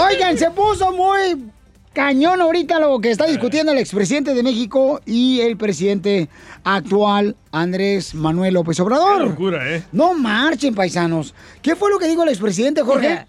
Oigan, 0.00 0.36
se 0.36 0.50
puso 0.50 0.92
muy 0.92 1.46
cañón 1.92 2.40
ahorita 2.40 2.80
lo 2.80 2.98
que 3.00 3.10
está 3.10 3.26
discutiendo 3.26 3.72
el 3.72 3.78
expresidente 3.78 4.34
de 4.34 4.42
México 4.42 5.00
y 5.06 5.40
el 5.40 5.56
presidente 5.56 6.28
actual, 6.64 7.36
Andrés 7.52 8.14
Manuel 8.14 8.54
López 8.54 8.80
Obrador. 8.80 9.22
Qué 9.22 9.28
locura, 9.28 9.74
¿eh? 9.74 9.84
No 9.92 10.14
marchen, 10.14 10.74
paisanos. 10.74 11.34
¿Qué 11.62 11.76
fue 11.76 11.90
lo 11.90 11.98
que 11.98 12.08
dijo 12.08 12.24
el 12.24 12.30
expresidente, 12.30 12.82
Jorge? 12.82 13.26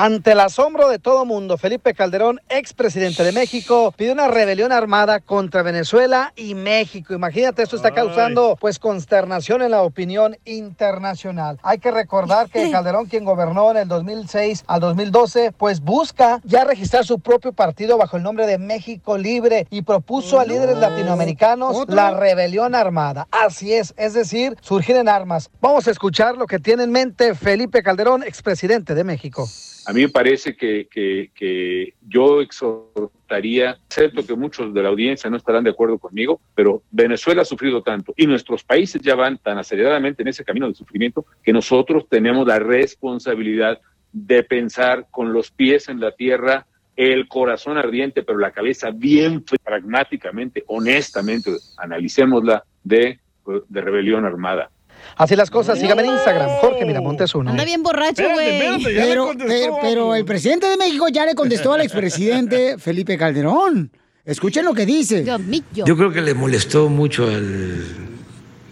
Ante 0.00 0.30
el 0.30 0.38
asombro 0.38 0.88
de 0.88 1.00
todo 1.00 1.24
mundo, 1.24 1.58
Felipe 1.58 1.92
Calderón, 1.92 2.40
expresidente 2.48 3.24
de 3.24 3.32
México, 3.32 3.92
pide 3.96 4.12
una 4.12 4.28
rebelión 4.28 4.70
armada 4.70 5.18
contra 5.18 5.64
Venezuela 5.64 6.32
y 6.36 6.54
México. 6.54 7.14
Imagínate, 7.14 7.64
esto 7.64 7.74
está 7.74 7.90
causando 7.90 8.56
pues 8.60 8.78
consternación 8.78 9.60
en 9.60 9.72
la 9.72 9.82
opinión 9.82 10.36
internacional. 10.44 11.58
Hay 11.64 11.78
que 11.78 11.90
recordar 11.90 12.48
que 12.48 12.70
Calderón, 12.70 13.06
quien 13.06 13.24
gobernó 13.24 13.72
en 13.72 13.78
el 13.78 13.88
2006 13.88 14.62
al 14.68 14.78
2012, 14.78 15.50
pues 15.50 15.80
busca 15.80 16.40
ya 16.44 16.62
registrar 16.62 17.04
su 17.04 17.18
propio 17.18 17.52
partido 17.52 17.98
bajo 17.98 18.18
el 18.18 18.22
nombre 18.22 18.46
de 18.46 18.58
México 18.58 19.18
Libre 19.18 19.66
y 19.68 19.82
propuso 19.82 20.38
a 20.38 20.44
líderes 20.44 20.78
latinoamericanos 20.78 21.88
la 21.88 22.12
rebelión 22.12 22.76
armada. 22.76 23.26
Así 23.32 23.74
es, 23.74 23.94
es 23.96 24.14
decir, 24.14 24.56
surgir 24.60 24.94
en 24.94 25.08
armas. 25.08 25.50
Vamos 25.60 25.88
a 25.88 25.90
escuchar 25.90 26.36
lo 26.36 26.46
que 26.46 26.60
tiene 26.60 26.84
en 26.84 26.92
mente 26.92 27.34
Felipe 27.34 27.82
Calderón, 27.82 28.22
expresidente 28.22 28.94
de 28.94 29.02
México. 29.02 29.48
A 29.88 29.94
mí 29.94 30.02
me 30.02 30.10
parece 30.10 30.54
que, 30.54 30.86
que- 30.90 31.30
que 31.34 31.94
yo 32.06 32.42
exhortaría, 32.42 33.78
acepto 33.90 34.26
que 34.26 34.34
muchos 34.34 34.74
de 34.74 34.82
la 34.82 34.90
audiencia 34.90 35.30
no 35.30 35.38
estarán 35.38 35.64
de 35.64 35.70
acuerdo 35.70 35.98
conmigo, 35.98 36.42
pero 36.54 36.82
Venezuela 36.90 37.40
ha 37.40 37.44
sufrido 37.46 37.82
tanto 37.82 38.12
y 38.14 38.26
nuestros 38.26 38.62
países 38.62 39.00
ya 39.00 39.14
van 39.14 39.38
tan 39.38 39.56
aceleradamente 39.56 40.20
en 40.20 40.28
ese 40.28 40.44
camino 40.44 40.68
de 40.68 40.74
sufrimiento 40.74 41.24
que 41.42 41.54
nosotros 41.54 42.06
tenemos 42.06 42.46
la 42.46 42.58
responsabilidad 42.58 43.80
de 44.12 44.42
pensar 44.42 45.06
con 45.10 45.32
los 45.32 45.50
pies 45.50 45.88
en 45.88 46.00
la 46.00 46.12
tierra, 46.12 46.66
el 46.94 47.26
corazón 47.26 47.78
ardiente, 47.78 48.22
pero 48.22 48.38
la 48.38 48.50
cabeza 48.50 48.90
bien 48.90 49.42
pragmáticamente, 49.64 50.64
honestamente, 50.66 51.50
analicémosla 51.78 52.62
de, 52.84 53.20
de 53.68 53.80
rebelión 53.80 54.26
armada. 54.26 54.70
Así 55.16 55.36
las 55.36 55.50
cosas, 55.50 55.78
síganme 55.78 56.02
en 56.04 56.10
Instagram, 56.10 56.48
Jorge 56.60 56.84
Miramontes 56.84 57.34
uno. 57.34 57.50
Anda 57.50 57.64
bien 57.64 57.82
borracho, 57.82 58.24
güey. 58.32 58.84
Pero, 58.84 59.30
pero, 59.36 59.78
pero 59.80 60.14
el 60.14 60.24
presidente 60.24 60.66
de 60.66 60.76
México 60.76 61.08
ya 61.08 61.26
le 61.26 61.34
contestó 61.34 61.72
al 61.72 61.80
expresidente 61.80 62.76
Felipe 62.78 63.18
Calderón. 63.18 63.90
Escuchen 64.24 64.64
lo 64.64 64.74
que 64.74 64.84
dice. 64.84 65.24
Yo 65.72 65.96
creo 65.96 66.12
que 66.12 66.20
le 66.20 66.34
molestó 66.34 66.88
mucho 66.88 67.24
al 67.24 67.82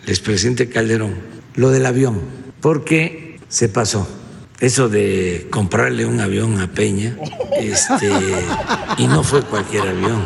expresidente 0.07 0.69
Calderón 0.69 1.15
lo 1.55 1.71
del 1.71 1.87
avión, 1.87 2.21
porque 2.61 3.39
se 3.49 3.69
pasó. 3.69 4.07
Eso 4.61 4.89
de 4.89 5.49
comprarle 5.51 6.07
un 6.07 6.21
avión 6.21 6.61
a 6.61 6.69
Peña, 6.69 7.17
este, 7.59 8.11
y 8.97 9.07
no 9.07 9.23
fue 9.23 9.43
cualquier 9.43 9.89
avión. 9.89 10.25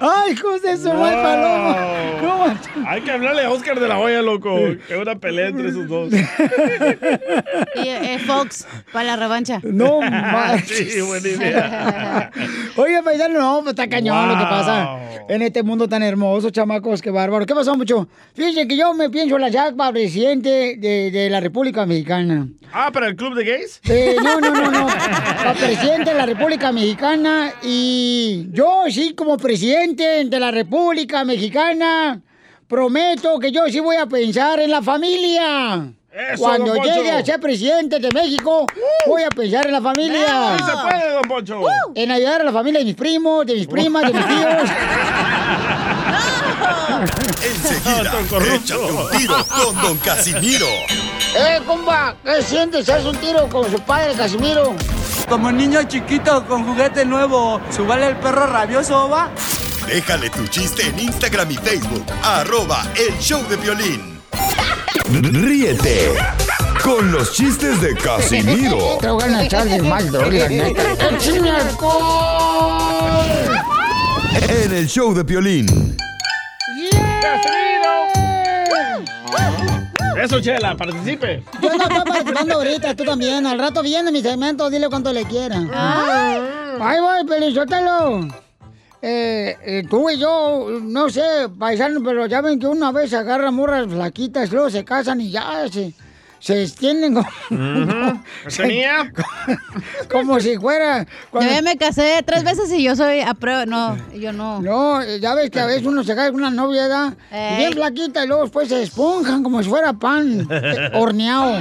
¡Ay, 0.00 0.36
José, 0.36 0.76
su 0.76 0.92
mal 0.92 1.14
paloma! 1.14 1.76
¿Cómo? 2.20 2.86
Hay 2.86 3.00
que 3.02 3.10
hablarle 3.10 3.44
a 3.44 3.50
Oscar 3.50 3.80
de 3.80 3.88
la 3.88 3.98
Hoya, 3.98 4.22
loco. 4.22 4.56
Que 4.86 4.96
una 4.96 5.16
pelea 5.16 5.48
entre 5.48 5.68
esos 5.68 5.88
dos. 5.88 6.12
Y 6.12 7.88
eh, 7.88 8.18
Fox, 8.26 8.66
para 8.92 9.04
la 9.06 9.16
revancha. 9.16 9.60
No 9.62 10.00
manches. 10.02 10.92
Sí, 10.92 11.00
buena 11.00 11.28
idea. 11.28 12.30
Oye, 12.76 13.02
paisano, 13.02 13.38
no, 13.38 13.58
pues 13.62 13.70
está 13.70 13.88
cañón 13.88 14.28
lo 14.28 14.36
que 14.36 14.44
pasa 14.44 14.98
en 15.28 15.42
este 15.42 15.62
mundo 15.62 15.88
tan 15.88 16.02
hermoso, 16.02 16.50
chamacos, 16.50 17.02
qué 17.02 17.10
bárbaro. 17.10 17.46
¿Qué 17.46 17.54
pasó, 17.54 17.74
mucho? 17.76 18.08
Fíjense 18.34 18.68
que 18.68 18.76
yo 18.76 18.94
me 18.94 19.10
pienso 19.10 19.38
la 19.38 19.48
Jack 19.48 19.76
para 19.76 19.92
presidente 19.92 20.76
de, 20.78 21.10
de 21.10 21.30
la 21.30 21.40
República 21.40 21.86
Mexicana. 21.86 22.46
Ah, 22.72 22.90
¿para 22.92 23.06
el 23.08 23.16
club 23.16 23.34
de 23.34 23.44
gays? 23.44 23.80
Eh, 23.88 24.16
no, 24.22 24.40
no, 24.40 24.50
no, 24.52 24.70
no. 24.70 24.86
Para 24.86 25.54
presidente 25.54 26.10
de 26.10 26.16
la 26.16 26.26
República 26.26 26.72
Mexicana 26.72 27.52
y 27.62 28.48
yo 28.52 28.82
sí 28.90 29.14
como 29.14 29.36
presidente 29.36 29.85
de 29.94 30.40
la 30.40 30.50
República 30.50 31.22
Mexicana 31.24 32.20
prometo 32.66 33.38
que 33.38 33.52
yo 33.52 33.68
sí 33.68 33.78
voy 33.78 33.94
a 33.94 34.06
pensar 34.06 34.58
en 34.58 34.70
la 34.70 34.82
familia. 34.82 35.92
Eso, 36.12 36.42
Cuando 36.42 36.74
llegue 36.74 37.12
a 37.12 37.24
ser 37.24 37.38
presidente 37.38 38.00
de 38.00 38.08
México, 38.12 38.66
voy 39.06 39.22
a 39.22 39.28
pensar 39.28 39.66
en 39.66 39.72
la 39.72 39.80
familia. 39.80 40.56
Se 40.58 40.72
puede, 40.88 41.12
don 41.12 41.22
Poncho. 41.22 41.60
En 41.94 42.10
ayudar 42.10 42.40
a 42.40 42.44
la 42.44 42.52
familia 42.52 42.80
de 42.80 42.86
mis 42.86 42.96
primos, 42.96 43.46
de 43.46 43.54
mis 43.54 43.66
primas, 43.68 44.02
de 44.02 44.12
mis 44.12 44.26
tíos. 44.26 44.70
Enseguida, 47.44 48.20
échate 48.54 48.92
un 48.92 49.10
tiro 49.18 49.46
con 49.46 49.82
Don 49.82 49.98
Casimiro. 49.98 50.66
¡Eh, 51.36 51.60
compa! 51.64 52.16
¿Qué 52.24 52.42
sientes? 52.42 52.88
¿Haz 52.88 53.04
un 53.04 53.16
tiro 53.18 53.48
con 53.48 53.70
su 53.70 53.78
padre, 53.80 54.14
Casimiro? 54.14 54.74
Como 55.28 55.52
niño 55.52 55.82
chiquito 55.84 56.46
con 56.46 56.64
juguete 56.64 57.04
nuevo, 57.04 57.60
¿subale 57.70 58.08
el 58.08 58.16
perro 58.16 58.46
rabioso, 58.46 59.08
va? 59.08 59.28
Déjale 59.86 60.30
tu 60.30 60.46
chiste 60.48 60.82
en 60.82 60.98
Instagram 60.98 61.50
y 61.50 61.54
Facebook. 61.54 62.04
Arroba 62.22 62.84
El 62.96 63.16
Show 63.20 63.42
de 63.48 63.56
Violín. 63.56 64.20
Ríete 65.10 66.12
con 66.82 67.12
los 67.12 67.32
chistes 67.32 67.80
de 67.80 67.94
Casimiro 67.94 68.98
Te 69.00 69.08
voy 69.08 69.22
a 69.22 69.44
echar 69.44 69.68
de 69.68 69.80
mal, 69.82 70.12
la 70.12 70.48
neta. 70.48 70.82
¡Échame 71.10 71.50
alcohol! 71.50 73.24
en 74.48 74.72
el 74.72 74.88
Show 74.88 75.14
de 75.14 75.22
Violín. 75.22 75.96
Eso, 80.20 80.40
Chela, 80.40 80.76
participe. 80.76 81.44
Yo 81.62 81.68
no 81.68 81.84
estoy 81.84 82.04
participando 82.04 82.54
ahorita, 82.54 82.96
tú 82.96 83.04
también. 83.04 83.46
Al 83.46 83.58
rato 83.58 83.82
viene 83.82 84.10
mi 84.10 84.22
segmento, 84.22 84.68
dile 84.70 84.88
cuánto 84.88 85.12
le 85.12 85.24
quieran. 85.24 85.70
Ahí 85.72 87.00
voy, 87.00 87.24
Pelizotelo. 87.26 88.45
Eh, 89.08 89.56
eh, 89.62 89.84
tú 89.88 90.10
y 90.10 90.18
yo, 90.18 90.80
no 90.82 91.08
sé, 91.08 91.22
paisano, 91.56 92.02
pero 92.02 92.26
ya 92.26 92.40
ven 92.40 92.58
que 92.58 92.66
una 92.66 92.90
vez 92.90 93.14
agarran 93.14 93.54
morras 93.54 93.86
flaquitas, 93.88 94.50
luego 94.50 94.68
se 94.68 94.84
casan 94.84 95.20
y 95.20 95.30
ya 95.30 95.64
se, 95.70 95.92
se 96.40 96.64
extienden 96.64 97.14
como, 97.14 97.28
¿Tenía? 98.56 99.12
como 100.10 100.40
si 100.40 100.58
fuera... 100.58 101.06
Yo 101.32 101.40
ya 101.40 101.62
me 101.62 101.76
casé 101.76 102.20
tres 102.26 102.42
veces 102.42 102.72
y 102.72 102.82
yo 102.82 102.96
soy 102.96 103.20
a 103.20 103.34
prueba. 103.34 103.64
No, 103.64 103.96
yo 104.12 104.32
no. 104.32 104.60
No, 104.60 105.00
eh, 105.00 105.20
ya 105.20 105.36
ves 105.36 105.50
que 105.50 105.60
a 105.60 105.66
veces 105.66 105.86
uno 105.86 106.02
se 106.02 106.16
cae 106.16 106.32
con 106.32 106.40
una 106.40 106.50
novia, 106.50 107.14
Ey. 107.30 107.58
bien 107.58 107.74
flaquita 107.74 108.24
y 108.24 108.26
luego 108.26 108.42
después 108.42 108.68
se 108.68 108.82
esponjan 108.82 109.44
como 109.44 109.62
si 109.62 109.68
fuera 109.68 109.92
pan 109.92 110.48
eh, 110.50 110.90
horneado. 110.94 111.60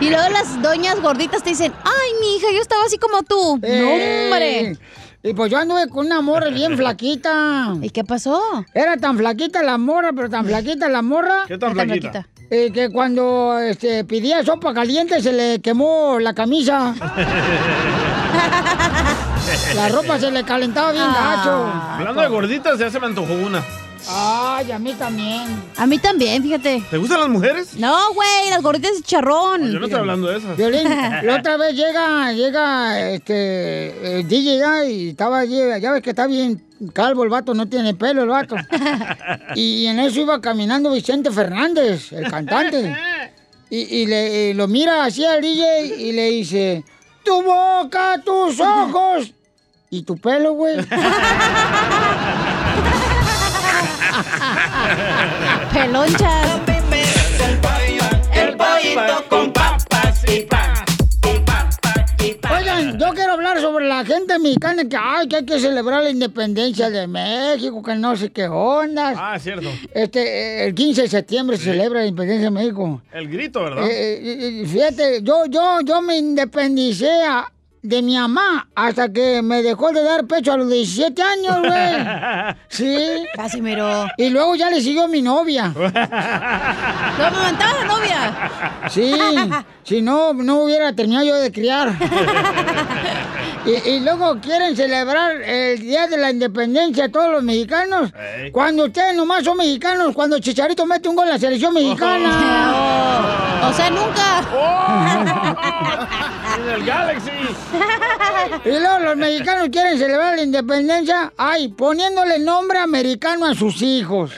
Y 0.00 0.08
luego 0.08 0.30
las 0.30 0.62
doñas 0.62 0.98
gorditas 1.02 1.42
te 1.42 1.50
dicen, 1.50 1.74
ay, 1.84 2.10
mi 2.22 2.36
hija, 2.36 2.46
yo 2.54 2.62
estaba 2.62 2.86
así 2.86 2.96
como 2.96 3.22
tú. 3.22 3.58
No, 3.58 3.92
hombre. 3.92 4.78
Y 5.22 5.34
pues 5.34 5.50
yo 5.50 5.58
anduve 5.58 5.88
con 5.88 6.06
una 6.06 6.20
morra 6.20 6.48
bien 6.54 6.76
flaquita. 6.76 7.74
¿Y 7.80 7.90
qué 7.90 8.04
pasó? 8.04 8.40
Era 8.74 8.96
tan 8.96 9.18
flaquita 9.18 9.62
la 9.62 9.78
morra, 9.78 10.12
pero 10.14 10.30
tan 10.30 10.46
flaquita 10.46 10.88
la 10.88 11.02
morra. 11.02 11.44
¿Qué 11.46 11.58
tan 11.58 11.72
flaquita? 11.72 12.26
eh, 12.50 12.72
que 12.72 12.90
cuando 12.90 13.58
este, 13.58 14.04
pedía 14.04 14.44
sopa 14.44 14.74
caliente 14.74 15.22
se 15.22 15.32
le 15.32 15.60
quemó 15.60 16.18
la 16.18 16.34
camisa. 16.34 16.94
La 19.74 19.88
ropa 19.88 20.18
se 20.18 20.30
le 20.30 20.44
calentaba 20.44 20.92
bien 20.92 21.06
gacho. 21.06 21.66
Hablando 21.98 22.20
de 22.20 22.28
gorditas, 22.28 22.78
ya 22.78 22.88
se 22.90 23.00
me 23.00 23.06
antojó 23.06 23.32
una. 23.34 23.62
Ay, 24.08 24.72
a 24.72 24.78
mí 24.78 24.92
también. 24.94 25.62
A 25.76 25.86
mí 25.86 25.98
también, 25.98 26.42
fíjate. 26.42 26.82
¿Te 26.90 26.96
gustan 26.96 27.20
las 27.20 27.28
mujeres? 27.28 27.76
No, 27.76 28.12
güey, 28.14 28.50
las 28.50 28.62
gorditas 28.62 28.96
de 28.96 29.02
charrón. 29.02 29.70
Yo 29.70 29.78
no 29.78 29.86
estoy 29.86 30.00
hablando 30.00 30.28
de 30.28 30.38
esas. 30.38 30.56
Violín, 30.56 30.84
la 31.22 31.36
otra 31.36 31.56
vez 31.56 31.74
llega, 31.74 32.32
llega, 32.32 33.10
este, 33.10 34.18
el 34.18 34.28
DJ 34.28 34.58
ya 34.58 34.84
y 34.84 35.10
estaba, 35.10 35.44
ya 35.44 35.78
ya 35.78 35.92
ves 35.92 36.02
que 36.02 36.10
está 36.10 36.26
bien 36.26 36.64
calvo 36.92 37.24
el 37.24 37.28
vato, 37.28 37.52
no 37.54 37.66
tiene 37.68 37.94
pelo 37.94 38.22
el 38.22 38.28
vato. 38.28 38.56
Y 39.54 39.86
en 39.86 39.98
eso 39.98 40.20
iba 40.20 40.40
caminando 40.40 40.92
Vicente 40.92 41.30
Fernández, 41.30 42.12
el 42.12 42.30
cantante. 42.30 42.96
Y, 43.72 43.82
y 43.98 44.06
le 44.06 44.50
y 44.50 44.54
lo 44.54 44.66
mira 44.66 45.04
así 45.04 45.24
al 45.24 45.40
DJ 45.40 45.86
y 45.96 46.10
le 46.10 46.28
dice, 46.30 46.82
tu 47.24 47.40
boca, 47.40 48.20
tus 48.24 48.58
ojos 48.58 49.32
y 49.90 50.02
tu 50.02 50.16
pelo, 50.16 50.54
güey. 50.54 50.78
Pelonchas. 55.72 56.60
El 58.34 58.56
pollito 58.56 59.24
con 59.28 59.52
papas 59.52 60.22
y 60.28 60.40
pan. 60.42 60.74
Oigan, 62.52 62.98
yo 62.98 63.10
quiero 63.14 63.32
hablar 63.34 63.60
sobre 63.60 63.86
la 63.88 64.04
gente 64.04 64.38
mexicana 64.38 64.84
que, 64.88 64.96
ay, 64.96 65.28
que 65.28 65.36
hay 65.36 65.44
que 65.46 65.58
celebrar 65.60 66.02
la 66.02 66.10
independencia 66.10 66.90
de 66.90 67.06
México, 67.06 67.82
que 67.82 67.94
no 67.94 68.16
sé 68.16 68.30
qué 68.30 68.48
ondas. 68.48 69.16
Ah, 69.18 69.38
cierto. 69.38 69.68
Este, 69.94 70.66
el 70.66 70.74
15 70.74 71.02
de 71.02 71.08
septiembre 71.08 71.56
se 71.56 71.64
celebra 71.64 72.00
la 72.00 72.06
independencia 72.06 72.46
de 72.46 72.50
México. 72.50 73.00
El 73.12 73.28
grito, 73.28 73.62
¿verdad? 73.64 73.84
Eh, 73.88 74.62
eh, 74.62 74.66
fíjate, 74.66 75.22
yo, 75.22 75.46
yo, 75.46 75.78
yo 75.84 76.02
me 76.02 76.18
independicé 76.18 77.10
a- 77.24 77.50
de 77.82 78.02
mi 78.02 78.16
mamá 78.16 78.68
hasta 78.74 79.10
que 79.12 79.40
me 79.42 79.62
dejó 79.62 79.90
de 79.92 80.02
dar 80.02 80.26
pecho 80.26 80.52
a 80.52 80.56
los 80.56 80.68
17 80.68 81.22
años, 81.22 81.58
güey. 81.60 82.54
Sí. 82.68 83.26
Casi 83.34 83.60
miró. 83.60 84.06
Y 84.16 84.30
luego 84.30 84.54
ya 84.54 84.70
le 84.70 84.80
siguió 84.80 85.08
mi 85.08 85.22
novia. 85.22 85.72
¿Lo 85.76 87.26
amamantaba 87.26 87.72
la 87.80 87.84
novia? 87.84 88.50
Sí, 88.88 89.12
si 89.82 90.02
no, 90.02 90.32
no 90.32 90.62
hubiera 90.62 90.94
terminado 90.94 91.26
yo 91.26 91.36
de 91.36 91.50
criar. 91.50 91.92
Y, 93.66 93.88
y 93.90 94.00
luego 94.00 94.40
quieren 94.40 94.74
celebrar 94.74 95.42
el 95.42 95.80
Día 95.80 96.06
de 96.06 96.16
la 96.16 96.30
Independencia 96.30 97.10
todos 97.10 97.30
los 97.30 97.42
mexicanos. 97.42 98.10
Cuando 98.52 98.84
ustedes 98.86 99.14
nomás 99.14 99.44
son 99.44 99.58
mexicanos, 99.58 100.14
cuando 100.14 100.38
Chicharito 100.38 100.86
mete 100.86 101.08
un 101.08 101.16
gol 101.16 101.26
en 101.26 101.34
la 101.34 101.38
selección 101.38 101.74
mexicana. 101.74 102.86
O 103.62 103.72
sea, 103.74 103.90
nunca. 103.90 104.40
En 106.58 106.68
el 106.68 106.84
Galaxy. 106.84 107.30
Y 108.64 108.68
luego 108.70 108.98
los 109.00 109.16
mexicanos 109.16 109.68
quieren 109.70 109.98
celebrar 109.98 110.34
la 110.34 110.42
independencia, 110.42 111.32
ay, 111.36 111.68
poniéndole 111.68 112.38
nombre 112.40 112.78
americano 112.78 113.46
a 113.46 113.54
sus 113.54 113.80
hijos. 113.82 114.32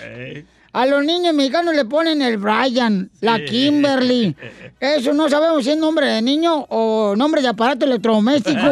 A 0.74 0.86
los 0.86 1.04
niños 1.04 1.34
mexicanos 1.34 1.74
le 1.74 1.84
ponen 1.84 2.22
el 2.22 2.38
Brian, 2.38 3.10
la. 3.20 3.44
Kimberly. 3.44 4.34
Eso 4.80 5.12
no 5.12 5.28
sabemos 5.28 5.64
si 5.64 5.70
es 5.72 5.76
nombre 5.76 6.06
de 6.06 6.22
niño 6.22 6.66
o 6.70 7.14
nombre 7.14 7.42
de 7.42 7.48
aparato 7.48 7.84
electrodoméstico. 7.84 8.60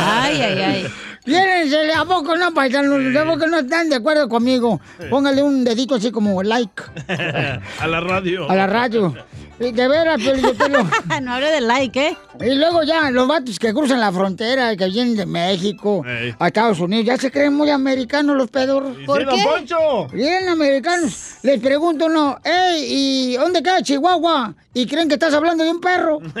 Ay, 0.00 0.40
ay, 0.40 0.58
ay. 0.60 0.86
Piénsele, 1.24 1.92
¿a 1.92 2.04
poco 2.04 2.36
no, 2.36 2.54
paisanos? 2.54 3.14
¿A 3.16 3.24
poco 3.24 3.46
no 3.48 3.58
están 3.58 3.90
de 3.90 3.96
acuerdo 3.96 4.28
conmigo? 4.28 4.80
Póngale 5.10 5.42
un 5.42 5.64
dedito 5.64 5.96
así 5.96 6.10
como 6.10 6.42
like 6.42 6.82
A 7.80 7.86
la 7.86 8.00
radio. 8.00 8.48
a 8.48 8.54
la 8.54 8.66
radio. 8.66 9.14
Y 9.60 9.72
De 9.72 9.88
veras, 9.88 10.18
Piolichotelo. 10.18 10.88
no 11.22 11.32
hable 11.32 11.50
de 11.50 11.60
like, 11.60 12.06
¿eh? 12.08 12.16
Y 12.40 12.54
luego 12.54 12.84
ya, 12.84 13.10
los 13.10 13.26
vatos 13.26 13.58
que 13.58 13.74
cruzan 13.74 13.98
la 14.00 14.12
frontera, 14.12 14.76
que 14.76 14.86
vienen 14.86 15.16
de 15.16 15.26
México 15.26 16.04
a 16.38 16.46
Estados 16.46 16.78
Unidos, 16.78 17.06
ya 17.06 17.16
se 17.16 17.30
creen 17.32 17.54
muy 17.54 17.68
americanos 17.70 18.36
los 18.36 18.48
pedorros. 18.50 18.96
¿Por 19.04 19.18
sí, 19.18 19.24
don 19.24 19.36
qué? 19.36 19.42
Poncho. 19.44 20.06
Bien 20.12 20.48
americanos. 20.48 21.38
Les 21.42 21.60
pregunto 21.60 22.06
uno, 22.06 22.38
ey, 22.44 22.84
¿y 22.88 23.36
dónde 23.36 23.62
queda 23.62 23.82
Chihuahua? 23.82 24.54
Y 24.74 24.86
creen 24.86 25.08
que 25.08 25.14
estás 25.14 25.34
hablando 25.34 25.64
de 25.64 25.70
un 25.70 25.80
perro. 25.80 26.20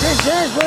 ¿Qué 0.00 0.10
es 0.10 0.26
eso? 0.26 0.60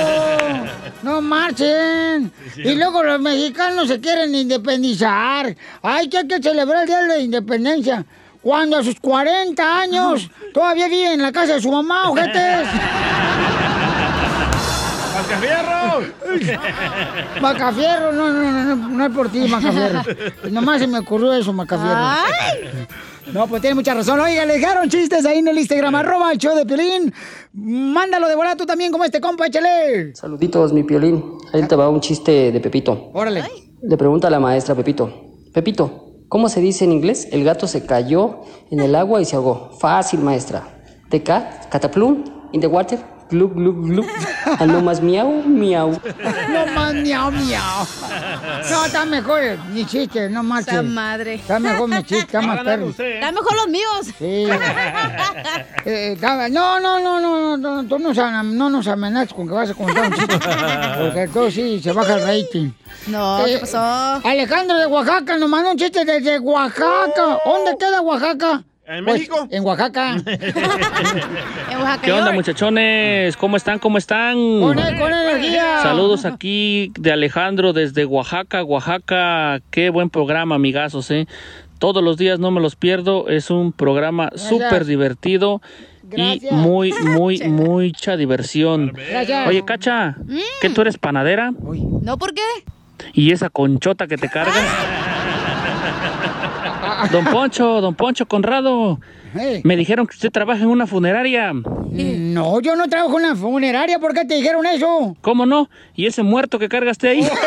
No 1.04 1.22
marchen. 1.22 2.32
Y 2.58 2.76
luego 2.76 3.04
los 3.04 3.20
mexicanos 3.20 3.88
se 3.88 4.00
quieren 4.00 4.34
independizar. 4.34 5.56
Ay, 5.82 6.10
que 6.10 6.20
hay 6.20 6.28
que 6.28 6.42
celebrar 6.42 6.84
el 6.84 6.88
Día 6.88 7.02
de 7.02 7.08
la 7.08 7.20
Independencia. 7.20 8.06
Cuando 8.48 8.78
a 8.78 8.82
sus 8.82 8.98
40 9.02 9.78
años 9.78 10.32
todavía 10.54 10.88
vive 10.88 11.12
en 11.16 11.22
la 11.22 11.34
casa 11.34 11.56
de 11.56 11.62
su 11.62 11.70
mamá, 11.70 12.10
ojetes. 12.10 12.66
¡Mascafierro! 15.14 16.06
Macafierro, 17.42 18.14
no, 18.14 18.32
no, 18.32 18.50
no, 18.50 18.64
no, 18.64 18.88
no 18.88 19.06
es 19.06 19.12
por 19.12 19.28
ti, 19.28 19.50
Macafierro. 19.50 20.02
Nomás 20.50 20.80
se 20.80 20.88
me 20.88 21.00
ocurrió 21.00 21.34
eso, 21.34 21.52
Macafierro. 21.52 22.00
No, 23.34 23.48
pues 23.48 23.62
tiene 23.62 23.76
mucha 23.76 23.94
razón. 23.94 24.18
Oiga, 24.22 24.46
le 24.46 24.54
dejaron 24.54 24.88
chistes 24.88 25.26
ahí 25.26 25.40
en 25.40 25.50
el 25.50 25.58
Instagram, 25.58 25.96
arroba 25.96 26.32
el 26.32 26.38
show 26.38 26.56
de 26.56 26.66
Piolín. 26.66 27.14
Mándalo 27.52 28.30
de 28.30 28.36
volada 28.38 28.56
tú 28.56 28.66
también 28.66 28.94
como 28.94 29.04
este 29.04 29.20
compa, 29.20 29.48
échale. 29.48 30.16
Saluditos, 30.16 30.72
mi 30.72 30.84
piolín. 30.84 31.22
Ahí 31.52 31.64
te 31.64 31.76
va 31.76 31.90
un 31.90 32.00
chiste 32.00 32.54
de 32.54 32.62
Pepito. 32.62 33.10
Órale. 33.12 33.44
Le 33.82 33.98
pregunta 33.98 34.30
a 34.30 34.32
la 34.32 34.40
maestra 34.40 34.74
Pepito. 34.74 35.12
Pepito, 35.52 36.07
¿cómo 36.30 36.50
se 36.50 36.62
dice 36.62 36.86
en 36.86 36.92
inglés? 36.92 37.28
El 37.32 37.44
gato 37.44 37.68
se 37.68 37.86
cayó 37.86 38.42
en 38.70 38.80
el 38.80 38.96
agua 38.96 39.22
y 39.22 39.26
se 39.26 39.36
ahogó. 39.36 39.72
Fácil, 39.80 40.20
maestra. 40.22 40.64
Cat, 41.24 41.70
cataplum, 41.70 42.24
in 42.52 42.62
the 42.62 42.68
water, 42.68 43.00
Glug, 43.30 43.54
glug, 43.54 43.88
glug. 43.90 44.06
Ah, 44.46 44.66
no 44.66 44.82
más 44.82 45.02
miau, 45.02 45.44
miau. 45.44 45.92
No 46.50 46.66
más 46.74 46.94
miau, 46.94 47.30
miau. 47.32 47.88
No, 48.72 48.86
está 48.86 49.06
mejor 49.06 49.42
mi 49.74 49.86
chiste, 49.86 50.30
no 50.30 50.44
más. 50.44 50.66
Esa 50.68 50.82
madre. 50.82 51.34
Está 51.36 51.60
mejor 51.60 51.90
mi 51.90 51.98
chiste, 52.04 52.20
está 52.20 52.42
más 52.42 52.64
perro. 52.64 52.88
Está 52.90 53.32
mejor 53.34 53.56
los 53.56 53.68
míos. 53.68 54.08
Sí. 54.18 54.48
Eh, 55.86 56.14
está- 56.14 56.50
no, 56.50 56.82
no, 56.82 57.00
no, 57.00 57.20
no, 57.22 57.58
no, 57.58 57.82
no, 57.82 57.84
tú 57.88 57.98
no 57.98 58.70
nos 58.70 58.88
amenazas 58.88 59.34
con 59.34 59.48
que 59.48 59.54
vas 59.54 59.70
a 59.70 59.74
contar 59.74 60.08
un 60.08 60.14
chiste. 60.14 60.38
Porque 60.38 61.22
entonces 61.22 61.54
sí, 61.54 61.82
se 61.82 61.94
baja 61.94 62.16
el 62.16 62.22
rating. 62.28 62.72
No, 63.08 63.40
¿qué 63.46 63.58
pasó? 63.58 63.78
Alejandro 64.28 64.78
de 64.78 64.86
Oaxaca 64.88 65.38
nos 65.38 65.48
mandó 65.50 65.72
un 65.72 65.78
chiste 65.78 66.04
desde 66.04 66.40
Oaxaca. 66.40 67.40
¿Dónde 67.46 67.78
queda 67.80 68.02
Oaxaca? 68.02 68.64
¿En 68.88 69.04
Pues, 69.04 69.16
México? 69.20 69.48
En 69.52 69.66
Oaxaca. 69.66 70.16
En 70.26 71.78
Oaxaca. 71.78 72.02
¿Qué 72.02 72.12
onda, 72.14 72.32
muchachones? 72.32 73.36
¿Cómo 73.36 73.58
están? 73.58 73.80
¿Cómo 73.80 73.98
están? 73.98 74.36
Con, 74.62 74.80
e- 74.80 74.98
con 74.98 75.12
energía. 75.14 75.80
Saludos 75.84 76.24
aquí 76.26 76.92
de 76.98 77.12
Alejandro 77.12 77.74
desde 77.74 78.06
Oaxaca, 78.06 78.64
Oaxaca. 78.64 79.60
Qué 79.72 79.90
buen 79.90 80.10
programa, 80.10 80.56
amigazos, 80.56 81.12
¿eh? 81.12 81.28
Todos 81.80 82.02
los 82.02 82.18
días 82.18 82.40
no 82.40 82.50
me 82.52 82.62
los 82.62 82.76
pierdo. 82.78 83.28
Es 83.28 83.50
un 83.52 83.74
programa 83.74 84.30
súper 84.36 84.86
divertido 84.86 85.62
y 86.16 86.42
muy, 86.52 86.94
muy, 86.94 87.40
mucha 87.50 88.16
diversión. 88.16 88.94
Gracias. 89.10 89.48
Oye, 89.50 89.66
Cacha, 89.66 90.16
¿qué 90.62 90.70
tú 90.70 90.80
eres 90.82 90.98
panadera? 90.98 91.52
¿No 91.52 92.18
por 92.18 92.34
qué? 92.34 92.42
¿Y 93.14 93.32
esa 93.34 93.50
conchota 93.50 94.08
que 94.08 94.18
te 94.18 94.30
cargas? 94.30 94.56
Don 97.12 97.26
Poncho, 97.26 97.82
don 97.82 97.96
Poncho 97.96 98.26
Conrado. 98.28 99.00
Me 99.64 99.76
dijeron 99.76 100.08
que 100.08 100.16
usted 100.16 100.32
trabaja 100.32 100.62
en 100.62 100.70
una 100.70 100.88
funeraria. 100.88 101.54
No, 101.54 102.60
yo 102.60 102.76
no 102.76 102.88
trabajo 102.88 103.20
en 103.20 103.26
una 103.26 103.36
funeraria. 103.36 104.00
¿Por 104.00 104.14
qué 104.14 104.26
te 104.26 104.36
dijeron 104.36 104.66
eso? 104.66 105.16
¿Cómo 105.22 105.46
no? 105.46 105.70
¿Y 105.96 106.08
ese 106.08 106.24
muerto 106.24 106.58
que 106.58 106.70
cargaste 106.70 107.10
ahí? 107.10 107.28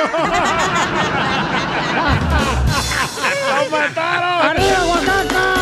¡Arriba, 4.40 4.84
Oaxaca! 4.88 5.54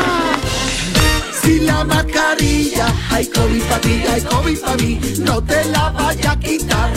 Si 1.42 1.60
la 1.60 1.84
mascarilla 1.84 2.86
hay 3.10 3.26
COVID 3.26 3.62
para 3.62 3.80
ti, 3.80 4.02
hay 4.12 4.20
COVID 4.22 4.58
para 4.60 4.76
mí, 4.76 5.00
no 5.20 5.42
te 5.42 5.64
la 5.66 5.90
vaya 5.90 6.32
a 6.32 6.38
quitar. 6.38 6.90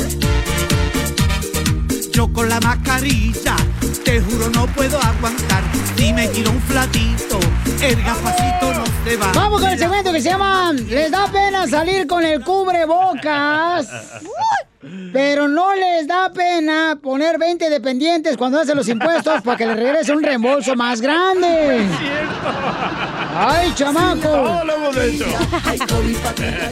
Yo 2.12 2.32
con 2.32 2.50
la 2.50 2.60
mascarilla, 2.60 3.56
te 4.04 4.22
juro 4.22 4.50
no 4.50 4.68
puedo 4.68 4.98
aguantar. 4.98 5.64
Si 5.96 6.14
me 6.14 6.28
tiro 6.30 6.52
un 6.52 6.62
flatito, 6.62 7.40
el 7.82 7.96
gafacito 8.02 8.74
no 8.74 8.84
se 9.04 9.18
va. 9.18 9.32
Vamos 9.34 9.62
con 9.62 9.70
el 9.70 9.78
segmento 9.78 10.12
que 10.12 10.22
se 10.22 10.30
llama 10.30 10.74
Les 10.74 11.12
da 11.12 11.28
pena 11.28 11.68
salir 11.68 12.08
con 12.08 12.24
el 12.24 12.44
cubrebocas. 12.44 13.88
Pero 15.14 15.48
no 15.48 15.76
les 15.76 16.08
da 16.08 16.32
pena 16.34 16.98
poner 17.02 17.38
20 17.38 17.70
dependientes 17.70 18.36
cuando 18.36 18.60
hacen 18.60 18.76
los 18.76 18.88
impuestos 18.88 19.42
para 19.44 19.56
que 19.58 19.68
les 19.68 19.76
regrese 19.76 20.12
un 20.12 20.24
reembolso 20.24 20.76
más 20.76 21.02
grande. 21.02 21.88
¡Ay, 23.34 23.72
chamaco! 23.76 24.22
Todo 24.22 24.66
lo 24.66 24.76
hemos 24.76 24.98
hecho. 24.98 25.26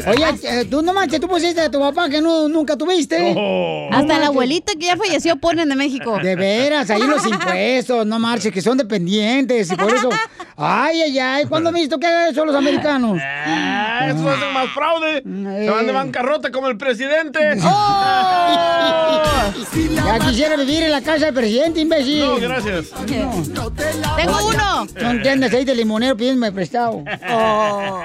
Oye, 0.08 0.26
eh, 0.44 0.66
tú 0.70 0.82
no 0.82 0.94
manches, 0.94 1.20
tú 1.20 1.28
pusiste 1.28 1.62
a 1.62 1.72
tu 1.72 1.80
papá 1.80 2.10
que 2.10 2.22
no, 2.22 2.48
nunca 2.50 2.76
tuviste. 2.76 3.34
No 3.34 3.86
Hasta 3.88 4.02
la 4.08 4.14
manches. 4.14 4.28
abuelita 4.28 4.74
que 4.74 4.86
ya 4.88 4.98
falleció 4.98 5.38
ponen 5.38 5.70
de 5.70 5.76
México. 5.76 6.18
De 6.22 6.36
veras, 6.36 6.90
ahí 6.90 7.02
los 7.02 7.26
impuestos, 7.28 8.06
no 8.06 8.20
marches, 8.20 8.52
que 8.52 8.62
son 8.62 8.78
dependientes 8.78 9.72
y 9.72 9.76
por 9.76 9.94
eso. 9.94 10.10
Ay, 10.58 11.02
ay, 11.02 11.20
ay, 11.20 11.46
¿cuándo 11.46 11.70
has 11.70 11.76
visto 11.76 11.98
que 11.98 12.08
hagan 12.08 12.32
eso 12.32 12.46
los 12.46 12.56
americanos? 12.56 13.18
Ah, 13.24 14.08
eso 14.10 14.30
hacen 14.30 14.54
más 14.54 14.68
fraude. 14.74 15.24
Se 15.24 15.70
van 15.70 15.88
de 15.88 15.94
bancarrota 15.94 16.52
como 16.52 16.68
el 16.68 16.78
presidente. 16.78 17.40
¡Oh! 17.64 19.24
Ya 19.96 20.20
quisiera 20.20 20.56
vivir 20.56 20.84
en 20.84 20.92
la 20.92 21.02
casa 21.02 21.26
del 21.26 21.34
presidente, 21.34 21.80
imbécil. 21.82 22.20
No, 22.22 22.38
gracias. 22.38 22.88
Tengo 23.06 24.48
uno. 24.48 24.88
No 25.02 25.12
entiendes, 25.12 25.54
ahí 25.54 25.66
de 25.66 25.76
limonero 25.76 26.16
prestado. 26.52 27.04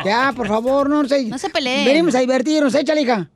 Ya, 0.05 0.33
por 0.37 0.49
favor, 0.49 0.89
no 0.91 1.07
se... 1.09 1.25
No 1.25 1.39
se 1.39 1.51
peleen. 1.51 1.85
Venimos 1.85 2.15
a 2.15 2.21
divertirnos, 2.21 2.75
échale, 2.75 3.03
hija. 3.03 3.29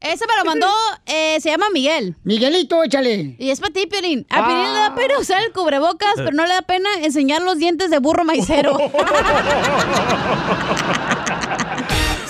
Ese 0.00 0.26
me 0.26 0.36
lo 0.36 0.44
mandó, 0.44 0.66
eh, 1.06 1.38
se 1.40 1.48
llama 1.50 1.66
Miguel. 1.72 2.14
Miguelito, 2.24 2.82
échale. 2.84 3.36
Y 3.38 3.48
es 3.50 3.60
para 3.60 3.72
ti, 3.72 3.86
Piolín. 3.86 4.26
A 4.28 4.46
Piolín 4.46 4.72
le 4.74 4.78
Ah. 4.80 4.88
da 4.90 4.94
pena 4.94 5.18
usar 5.18 5.40
el 5.42 5.52
cubrebocas, 5.52 6.12
pero 6.16 6.32
no 6.32 6.44
le 6.46 6.52
da 6.52 6.60
pena 6.62 6.88
enseñar 7.02 7.40
los 7.40 7.56
dientes 7.58 7.88
de 7.90 7.98
burro 8.00 8.24
maicero. 8.24 8.76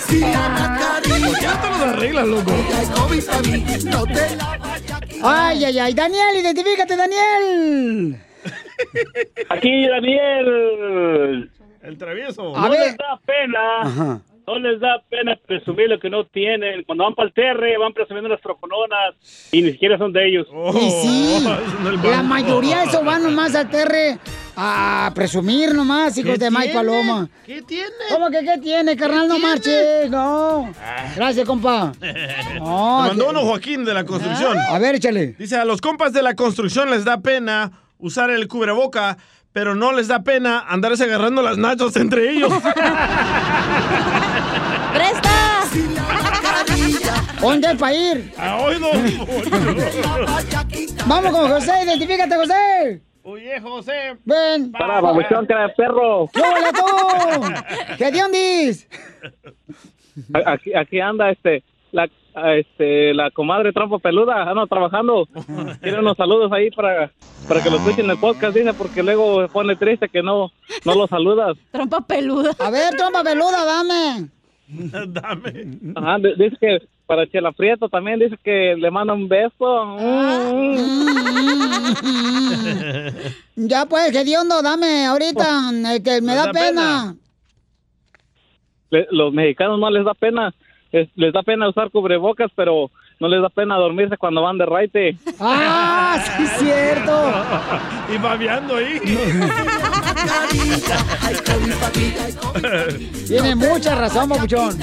Si 0.07 0.19
la 0.19 0.49
mascarilla 0.49 1.39
Ya 1.41 1.61
te 1.61 1.67
los 1.69 1.79
arreglas, 1.81 2.27
loco. 2.27 2.51
Ay, 5.23 5.65
ay, 5.65 5.79
ay. 5.79 5.93
Daniel, 5.93 6.35
identifícate, 6.37 6.95
Daniel. 6.95 8.17
Aquí, 9.49 9.87
Daniel. 9.87 11.51
El 11.85 11.97
travieso. 11.97 12.55
A 12.55 12.61
no 12.61 12.69
ver. 12.69 12.79
les 12.81 12.97
da 12.97 13.19
pena. 13.25 13.81
Ajá. 13.81 14.21
No 14.47 14.59
les 14.59 14.79
da 14.79 15.01
pena 15.09 15.35
presumir 15.43 15.89
lo 15.89 15.99
que 15.99 16.07
no 16.07 16.23
tienen. 16.25 16.83
Cuando 16.83 17.03
van 17.03 17.15
para 17.15 17.27
el 17.27 17.33
terre, 17.33 17.77
van 17.79 17.93
presumiendo 17.93 18.29
las 18.29 18.39
trocononas 18.41 19.15
y 19.51 19.61
ni 19.63 19.71
siquiera 19.71 19.97
son 19.97 20.13
de 20.13 20.27
ellos. 20.27 20.47
Y 20.75 20.89
sí, 20.91 21.45
Oh, 21.47 22.07
la 22.07 22.21
mayoría 22.21 22.79
de 22.79 22.83
esos 22.85 23.03
van 23.03 23.23
nomás 23.23 23.55
al 23.55 23.69
terre 23.69 24.19
a 24.55 25.11
presumir 25.15 25.73
nomás, 25.73 26.15
hijos 26.17 26.33
¿Qué 26.33 26.37
de 26.37 26.51
Mike 26.51 26.63
tiene? 26.65 26.75
Paloma. 26.75 27.29
¿Qué 27.45 27.61
tiene? 27.63 27.89
¿Cómo 28.09 28.29
que 28.29 28.39
qué 28.41 28.57
tiene, 28.61 28.95
carnal? 28.95 29.27
No 29.27 29.39
marches, 29.39 30.09
no. 30.11 30.71
Gracias, 31.15 31.45
compa. 31.45 31.91
No, 32.59 32.99
mandó 32.99 33.29
uno 33.31 33.41
Joaquín 33.41 33.83
de 33.83 33.93
la 33.93 34.05
construcción. 34.05 34.57
A 34.57 34.77
ver, 34.79 34.95
échale. 34.95 35.35
Dice, 35.39 35.55
a 35.57 35.65
los 35.65 35.81
compas 35.81 36.13
de 36.13 36.21
la 36.21 36.35
construcción 36.35 36.89
les 36.89 37.03
da 37.03 37.19
pena 37.19 37.71
usar 37.99 38.29
el 38.29 38.47
cubreboca, 38.47 39.17
pero 39.55 39.73
no 39.73 39.93
les 39.93 40.09
da 40.09 40.21
pena 40.21 40.65
andarse 40.67 41.05
agarrando 41.05 41.41
las 41.41 41.57
nachos 41.57 41.95
entre 41.95 42.29
ellos. 42.29 42.51
¡Presta! 44.93 45.63
¿Dónde 47.39 47.71
es 47.71 47.77
para 47.77 47.93
ir? 47.95 48.33
¿Ha 48.37 48.57
oído? 48.57 48.89
Vamos 51.05 51.31
con 51.31 51.49
José, 51.49 51.71
identifícate, 51.85 52.35
José. 52.35 53.01
Oye, 53.23 53.61
José. 53.61 54.17
Ven. 54.25 54.73
Para, 54.73 54.99
babuchón, 54.99 55.45
cara 55.45 55.67
de 55.67 55.69
perro. 55.69 56.29
¿Qué 56.33 56.41
hola 56.41 56.73
tú? 56.73 56.83
¿Qué 57.97 58.11
diondis? 58.11 58.89
Aquí, 60.45 60.73
aquí 60.75 60.99
anda 60.99 61.29
este 61.31 61.63
la 61.93 62.09
este 62.55 63.13
la 63.13 63.31
comadre 63.31 63.71
trampa 63.71 63.99
peluda, 63.99 64.43
anda 64.49 64.65
trabajando. 64.67 65.27
Quiere 65.81 65.99
unos 65.99 66.17
saludos 66.17 66.51
ahí 66.51 66.69
para, 66.71 67.11
para 67.47 67.63
que 67.63 67.69
lo 67.69 67.77
escuchen 67.77 68.05
en 68.05 68.11
el 68.11 68.17
podcast, 68.17 68.55
dice, 68.55 68.73
porque 68.73 69.01
luego 69.03 69.41
se 69.41 69.47
pone 69.51 69.75
triste 69.75 70.09
que 70.09 70.21
no, 70.21 70.51
no 70.85 70.95
lo 70.95 71.07
saludas. 71.07 71.57
Trompa 71.71 72.01
peluda. 72.01 72.51
A 72.59 72.69
ver, 72.69 72.95
trompa 72.95 73.23
peluda, 73.23 73.63
dame. 73.65 74.29
Dame. 75.07 75.77
Ajá, 75.95 76.17
dice 76.37 76.57
que 76.59 76.79
para 77.05 77.27
Chela 77.27 77.51
Prieto 77.51 77.87
también 77.87 78.17
dice 78.17 78.35
que 78.43 78.75
le 78.75 78.89
manda 78.89 79.13
un 79.13 79.27
beso. 79.27 79.97
Ya 83.55 83.85
pues, 83.85 84.11
que 84.11 84.23
diondo, 84.23 84.61
dame 84.61 85.05
ahorita, 85.05 85.69
que 86.03 86.21
me 86.21 86.33
da 86.35 86.47
da 86.47 86.51
pena. 86.51 87.15
Le- 88.89 89.07
los 89.11 89.31
mexicanos 89.33 89.79
no 89.79 89.89
les 89.89 90.03
da 90.03 90.13
pena, 90.13 90.53
es- 91.01 91.09
les 91.15 91.33
da 91.33 91.43
pena 91.43 91.67
usar 91.69 91.89
cubrebocas, 91.91 92.51
pero 92.55 92.89
no 93.19 93.27
les 93.27 93.41
da 93.41 93.49
pena 93.49 93.75
dormirse 93.77 94.17
cuando 94.17 94.41
van 94.41 94.57
de 94.57 94.65
raite. 94.65 95.17
Ah, 95.39 96.17
sí 96.37 96.43
es 96.43 96.51
cierto. 96.59 97.31
y 98.13 98.17
babeando 98.17 98.75
ahí. 98.77 98.99
Tiene 103.27 103.55
mucha 103.55 103.95
razón, 103.95 104.29
papuchón. 104.29 104.77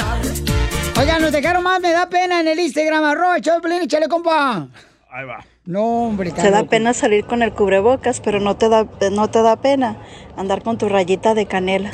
Oigan, 0.98 1.22
nos 1.22 1.32
dejaron 1.32 1.62
más, 1.62 1.80
me 1.80 1.92
da 1.92 2.08
pena 2.08 2.40
en 2.40 2.48
el 2.48 2.60
Instagram, 2.60 3.04
arroba, 3.04 3.36
Piolín, 3.40 3.82
échale, 3.82 4.08
compa. 4.08 4.66
Ahí 5.10 5.24
va. 5.26 5.44
No, 5.64 6.06
hombre, 6.08 6.30
está 6.30 6.42
Te 6.42 6.50
da 6.50 6.58
loco. 6.58 6.70
pena 6.70 6.92
salir 6.92 7.24
con 7.24 7.42
el 7.42 7.52
cubrebocas, 7.52 8.20
pero 8.20 8.40
no 8.40 8.56
te 8.56 8.68
da 8.68 8.84
no 9.12 9.28
te 9.30 9.42
da 9.42 9.56
pena 9.56 9.96
andar 10.36 10.62
con 10.62 10.76
tu 10.76 10.88
rayita 10.88 11.34
de 11.34 11.46
canela. 11.46 11.90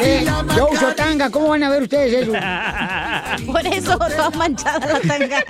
Eh, 0.00 0.24
yo 0.56 0.68
uso 0.70 0.94
tanga, 0.94 1.30
¿cómo 1.30 1.48
van 1.48 1.62
a 1.64 1.70
ver 1.70 1.82
ustedes 1.82 2.22
eso? 2.22 2.32
Por 3.46 3.66
eso, 3.66 3.98
toda 3.98 4.30
manchada 4.30 4.86
la 4.86 5.00
tanga. 5.00 5.44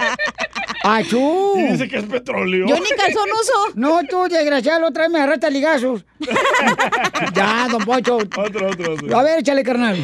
¡Achú! 0.85 1.55
Dice 1.71 1.89
que 1.89 1.99
es 1.99 2.05
petróleo. 2.05 2.67
Yo 2.67 2.77
ni 2.77 2.89
calzón 2.97 3.29
uso. 3.41 3.53
No, 3.75 4.01
tú, 4.09 4.29
desgraciado, 4.29 4.87
otra 4.87 5.05
vez 5.05 5.13
me 5.13 5.19
agarraste 5.19 5.47
a 5.47 5.51
ligazos. 5.51 6.05
ya, 7.35 7.69
don 7.71 7.85
Pocho. 7.85 8.17
Otro, 8.17 8.69
otro, 8.69 8.95
otro. 8.95 9.19
A 9.19 9.23
ver, 9.23 9.41
échale, 9.41 9.63
carnal. 9.63 9.97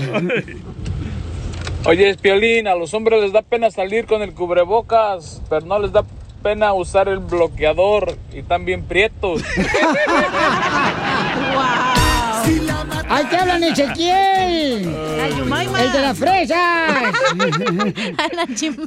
Oye, 1.87 2.17
Piolín, 2.17 2.67
a 2.67 2.75
los 2.75 2.95
hombres 2.95 3.21
les 3.21 3.33
da 3.33 3.43
pena 3.43 3.71
salir 3.71 4.07
con 4.07 4.23
el 4.23 4.33
cubrebocas, 4.33 5.43
pero 5.51 5.67
no 5.67 5.79
les 5.79 5.93
da 5.93 6.05
pena 6.43 6.73
usar 6.73 7.09
el 7.09 7.19
bloqueador 7.19 8.17
y 8.33 8.43
también 8.43 8.85
prietos. 8.85 9.43
¡Ay, 13.15 13.25
te 13.27 13.37
hablan, 13.37 13.63
Ezequiel! 13.63 14.93
El 15.79 15.93
de 15.93 16.01
las 16.01 16.19
fresas. 16.19 16.59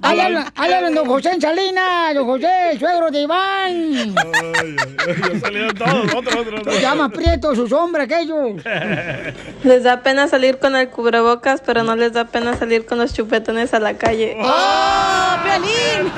Ahí 0.02 0.20
hablan, 0.20 0.52
ahí 0.56 0.74
hablan 0.74 0.96
don 0.96 1.08
José 1.08 1.30
en 1.32 1.42
Salinas, 1.42 2.14
don 2.14 2.26
José, 2.26 2.78
suegro 2.78 3.10
de 3.10 3.22
Iván. 3.22 4.16
Ya 4.16 5.40
salieron 5.40 5.76
todos, 5.76 6.14
otro, 6.14 6.42
otro, 6.42 6.80
llama 6.80 7.10
Prieto, 7.10 7.56
su 7.56 7.68
sombra, 7.68 8.04
aquellos. 8.04 8.62
Les 9.64 9.84
da 9.84 10.02
pena 10.02 10.28
salir 10.28 10.60
con 10.60 10.76
el 10.76 10.90
cubrebocas, 10.90 11.62
pero 11.66 11.84
no 11.84 11.96
les 11.96 12.12
da 12.14 12.26
pena 12.26 12.58
salir 12.58 12.86
con 12.86 12.98
los 12.98 13.14
chupetones 13.14 13.74
a 13.74 13.80
la 13.80 13.94
calle. 13.94 14.38
¡Oh, 14.42 15.36
Piolín! 15.44 16.12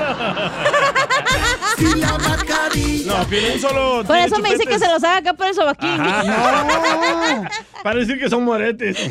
No, 3.06 3.24
Piolín 3.26 3.60
solo. 3.60 4.04
Por 4.04 4.16
eso 4.16 4.38
me 4.40 4.50
dice 4.50 4.66
que 4.66 4.78
se 4.78 4.86
los 4.88 5.02
haga 5.02 5.16
acá 5.18 5.32
por 5.32 5.46
el 5.46 5.54
sobaquín. 5.54 5.88
Ajá. 5.88 7.48
Para 7.82 7.99
decir 8.06 8.22
que 8.22 8.28
son 8.28 8.44
moretes. 8.44 8.96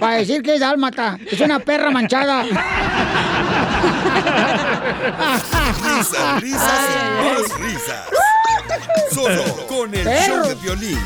Para 0.00 0.16
decir 0.16 0.42
que 0.42 0.54
es 0.54 0.60
dálmata, 0.60 1.18
es 1.30 1.40
una 1.40 1.58
perra 1.58 1.90
manchada. 1.90 2.44
Risas, 5.82 6.40
risas 6.40 6.80
y 6.90 7.24
más 7.24 7.60
risas. 7.60 8.04
Solo 9.12 9.42
con 9.66 9.94
el 9.94 10.04
Perro. 10.04 10.26
show 10.26 10.42
de 10.48 10.54
violín. 10.56 10.98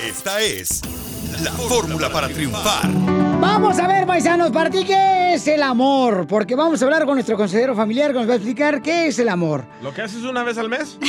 Esta 0.00 0.40
es 0.40 0.80
la 1.42 1.50
fórmula 1.52 2.10
para 2.10 2.28
triunfar. 2.28 2.88
Vamos 3.40 3.78
a 3.78 3.86
ver, 3.88 4.06
paisanos, 4.06 4.50
para 4.50 4.70
ti, 4.70 4.84
¿qué 4.84 5.34
es 5.34 5.46
el 5.48 5.62
amor? 5.62 6.26
Porque 6.28 6.54
vamos 6.54 6.80
a 6.80 6.84
hablar 6.84 7.04
con 7.04 7.14
nuestro 7.14 7.36
consejero 7.36 7.74
familiar 7.74 8.12
que 8.12 8.18
nos 8.18 8.28
va 8.28 8.34
a 8.34 8.36
explicar 8.36 8.80
qué 8.82 9.08
es 9.08 9.18
el 9.18 9.28
amor. 9.28 9.64
¿Lo 9.82 9.92
que 9.92 10.02
haces 10.02 10.22
una 10.22 10.44
vez 10.44 10.58
al 10.58 10.68
mes? 10.68 10.96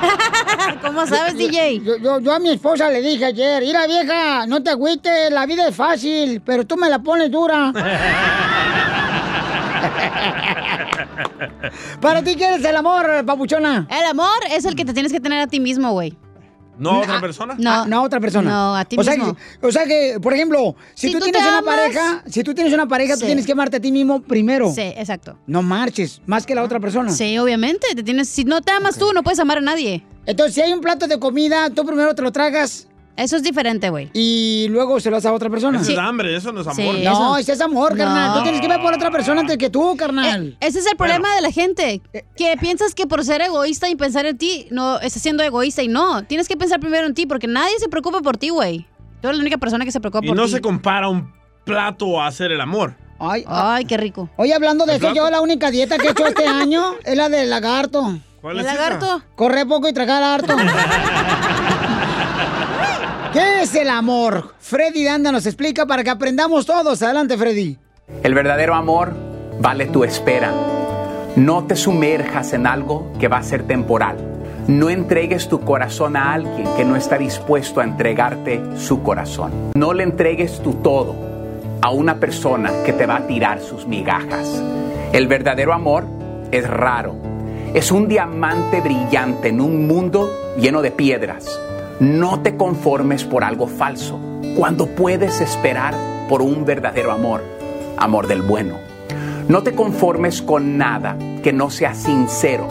¿Cómo 0.82 1.06
sabes, 1.06 1.36
DJ? 1.36 1.80
Yo, 1.80 1.96
yo, 1.96 2.20
yo 2.20 2.32
a 2.32 2.38
mi 2.38 2.50
esposa 2.50 2.90
le 2.90 3.00
dije 3.00 3.24
ayer, 3.24 3.62
mira 3.62 3.86
vieja, 3.86 4.46
no 4.46 4.62
te 4.62 4.70
agüites, 4.70 5.30
la 5.30 5.46
vida 5.46 5.68
es 5.68 5.76
fácil, 5.76 6.40
pero 6.44 6.66
tú 6.66 6.76
me 6.76 6.88
la 6.88 6.98
pones 7.00 7.30
dura. 7.30 7.72
Para 12.00 12.22
ti, 12.22 12.36
¿qué 12.36 12.54
es 12.54 12.64
el 12.64 12.76
amor, 12.76 13.24
papuchona? 13.24 13.86
El 13.90 14.04
amor 14.06 14.38
es 14.50 14.64
el 14.64 14.74
que 14.74 14.84
te 14.84 14.92
tienes 14.92 15.12
que 15.12 15.20
tener 15.20 15.40
a 15.40 15.46
ti 15.46 15.60
mismo, 15.60 15.92
güey. 15.92 16.16
¿No 16.78 16.90
a 16.90 16.98
otra 17.00 17.20
persona? 17.20 17.54
No. 17.58 17.70
Ah, 17.70 17.84
no 17.88 17.96
a 17.98 18.02
otra 18.02 18.20
persona. 18.20 18.50
No, 18.50 18.76
a 18.76 18.84
ti 18.84 18.96
o 18.98 19.02
sea 19.04 19.14
mismo. 19.16 19.36
Que, 19.60 19.66
o 19.66 19.72
sea 19.72 19.84
que, 19.84 20.18
por 20.22 20.32
ejemplo, 20.32 20.74
si, 20.94 21.08
Si 21.08 21.12
tú, 21.12 21.18
tú 21.18 21.24
tienes 21.24 21.42
una 21.42 21.58
amas- 21.58 21.64
pareja, 21.76 22.22
si 22.26 22.42
tú 22.44 22.54
tienes 22.54 22.72
una 22.72 22.86
pareja, 22.86 23.14
tú 23.16 23.26
tienes 23.26 23.44
que 23.46 23.52
amarte 23.52 23.76
a 23.78 23.80
ti 23.80 23.90
mismo 23.92 24.20
primero. 24.22 24.72
Sí, 24.72 24.80
exacto. 24.96 25.36
No 25.46 25.62
marches, 25.62 26.20
más 26.26 26.46
que 26.46 26.54
la 26.54 26.62
otra 26.62 26.80
persona. 26.80 27.10
Sí, 27.10 27.36
obviamente. 27.38 27.86
Te 27.94 28.02
tienes, 28.02 28.28
si 28.28 28.44
no 28.44 28.60
te 28.62 28.72
amas 28.72 28.96
tú, 28.98 29.12
no 29.12 29.22
puedes 29.22 29.38
amar 29.40 29.58
a 29.58 29.60
nadie. 29.60 30.04
Entonces, 30.26 30.54
si 30.54 30.60
hay 30.60 30.72
un 30.72 30.80
plato 30.80 31.06
de 31.06 31.18
comida, 31.18 31.70
tú 31.70 31.84
primero 31.84 32.14
te 32.14 32.22
lo 32.22 32.30
tragas. 32.32 32.86
Eso 33.18 33.36
es 33.36 33.42
diferente, 33.42 33.90
güey. 33.90 34.10
Y 34.14 34.68
luego 34.70 35.00
se 35.00 35.10
lo 35.10 35.16
das 35.16 35.26
a 35.26 35.32
otra 35.32 35.50
persona. 35.50 35.80
Eso 35.80 35.90
es 35.92 35.98
hambre, 35.98 36.36
eso 36.36 36.52
no 36.52 36.60
es 36.60 36.66
amor. 36.68 36.76
Sí. 36.96 37.02
No, 37.04 37.10
eso- 37.12 37.36
ese 37.38 37.52
es 37.54 37.60
amor, 37.60 37.96
carnal. 37.96 38.28
No. 38.28 38.34
Tú 38.36 38.42
tienes 38.44 38.60
que 38.60 38.68
ver 38.68 38.80
por 38.80 38.94
otra 38.94 39.10
persona 39.10 39.40
antes 39.40 39.58
que 39.58 39.68
tú, 39.70 39.96
carnal. 39.96 40.56
Eh, 40.60 40.66
ese 40.66 40.78
es 40.78 40.86
el 40.86 40.96
problema 40.96 41.34
de 41.34 41.40
la 41.42 41.50
gente. 41.50 42.00
Que 42.36 42.56
piensas 42.60 42.94
que 42.94 43.06
por 43.06 43.24
ser 43.24 43.40
egoísta 43.42 43.88
y 43.88 43.96
pensar 43.96 44.24
en 44.26 44.38
ti, 44.38 44.68
no 44.70 45.00
estás 45.00 45.20
siendo 45.20 45.42
egoísta 45.42 45.82
y 45.82 45.88
no. 45.88 46.22
Tienes 46.24 46.46
que 46.48 46.56
pensar 46.56 46.78
primero 46.80 47.06
en 47.06 47.14
ti 47.14 47.26
porque 47.26 47.46
nadie 47.48 47.78
se 47.80 47.88
preocupa 47.88 48.20
por 48.20 48.36
ti, 48.36 48.50
güey. 48.50 48.86
Tú 49.20 49.26
eres 49.28 49.38
la 49.38 49.42
única 49.42 49.58
persona 49.58 49.84
que 49.84 49.90
se 49.92 49.98
preocupa 50.00 50.24
Y 50.24 50.28
por 50.28 50.36
no 50.36 50.44
ti. 50.44 50.52
se 50.52 50.60
compara 50.60 51.08
un 51.08 51.32
plato 51.64 52.20
a 52.20 52.28
hacer 52.28 52.52
el 52.52 52.60
amor. 52.60 52.94
Ay, 53.18 53.44
Ay, 53.48 53.84
qué 53.84 53.96
rico. 53.96 54.30
Oye, 54.36 54.54
hablando 54.54 54.86
de 54.86 54.94
¿El 54.94 55.04
eso, 55.04 55.12
yo 55.12 55.28
la 55.28 55.40
única 55.40 55.72
dieta 55.72 55.98
que 55.98 56.06
he 56.06 56.10
hecho 56.12 56.24
este 56.24 56.46
año 56.46 56.94
es 57.04 57.16
la 57.16 57.28
del 57.28 57.50
lagarto. 57.50 58.16
¿Cuál 58.40 58.60
¿El 58.60 58.64
es 58.64 58.72
esa? 58.72 58.80
lagarto? 58.80 59.22
Correr 59.34 59.66
poco 59.66 59.88
y 59.88 59.92
tragar 59.92 60.22
harto. 60.22 60.54
¿Qué 63.38 63.62
es 63.62 63.72
el 63.76 63.88
amor? 63.88 64.54
Freddy 64.58 65.04
Danda 65.04 65.30
nos 65.30 65.46
explica 65.46 65.86
para 65.86 66.02
que 66.02 66.10
aprendamos 66.10 66.66
todos. 66.66 67.00
Adelante, 67.02 67.38
Freddy. 67.38 67.78
El 68.24 68.34
verdadero 68.34 68.74
amor 68.74 69.12
vale 69.60 69.86
tu 69.86 70.02
espera. 70.02 70.52
No 71.36 71.64
te 71.64 71.76
sumerjas 71.76 72.52
en 72.52 72.66
algo 72.66 73.12
que 73.20 73.28
va 73.28 73.36
a 73.36 73.44
ser 73.44 73.62
temporal. 73.62 74.16
No 74.66 74.90
entregues 74.90 75.48
tu 75.48 75.60
corazón 75.60 76.16
a 76.16 76.32
alguien 76.32 76.66
que 76.76 76.84
no 76.84 76.96
está 76.96 77.16
dispuesto 77.16 77.80
a 77.80 77.84
entregarte 77.84 78.60
su 78.76 79.04
corazón. 79.04 79.52
No 79.76 79.92
le 79.92 80.02
entregues 80.02 80.60
tu 80.60 80.72
todo 80.74 81.14
a 81.80 81.90
una 81.90 82.18
persona 82.18 82.82
que 82.84 82.92
te 82.92 83.06
va 83.06 83.18
a 83.18 83.26
tirar 83.28 83.60
sus 83.60 83.86
migajas. 83.86 84.60
El 85.12 85.28
verdadero 85.28 85.72
amor 85.72 86.06
es 86.50 86.68
raro. 86.68 87.14
Es 87.72 87.92
un 87.92 88.08
diamante 88.08 88.80
brillante 88.80 89.50
en 89.50 89.60
un 89.60 89.86
mundo 89.86 90.28
lleno 90.58 90.82
de 90.82 90.90
piedras. 90.90 91.60
No 92.00 92.42
te 92.42 92.56
conformes 92.56 93.24
por 93.24 93.42
algo 93.42 93.66
falso 93.66 94.20
cuando 94.56 94.86
puedes 94.86 95.40
esperar 95.40 95.96
por 96.28 96.42
un 96.42 96.64
verdadero 96.64 97.10
amor, 97.10 97.42
amor 97.96 98.28
del 98.28 98.40
bueno. 98.42 98.76
No 99.48 99.64
te 99.64 99.74
conformes 99.74 100.40
con 100.40 100.78
nada 100.78 101.16
que 101.42 101.52
no 101.52 101.70
sea 101.70 101.94
sincero. 101.94 102.68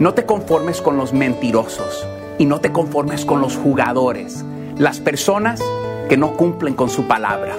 No 0.00 0.12
te 0.14 0.26
conformes 0.26 0.80
con 0.80 0.96
los 0.96 1.12
mentirosos 1.12 2.04
y 2.36 2.46
no 2.46 2.60
te 2.60 2.72
conformes 2.72 3.24
con 3.24 3.40
los 3.40 3.56
jugadores, 3.56 4.44
las 4.76 4.98
personas 4.98 5.62
que 6.08 6.16
no 6.16 6.32
cumplen 6.32 6.74
con 6.74 6.90
su 6.90 7.06
palabra. 7.06 7.54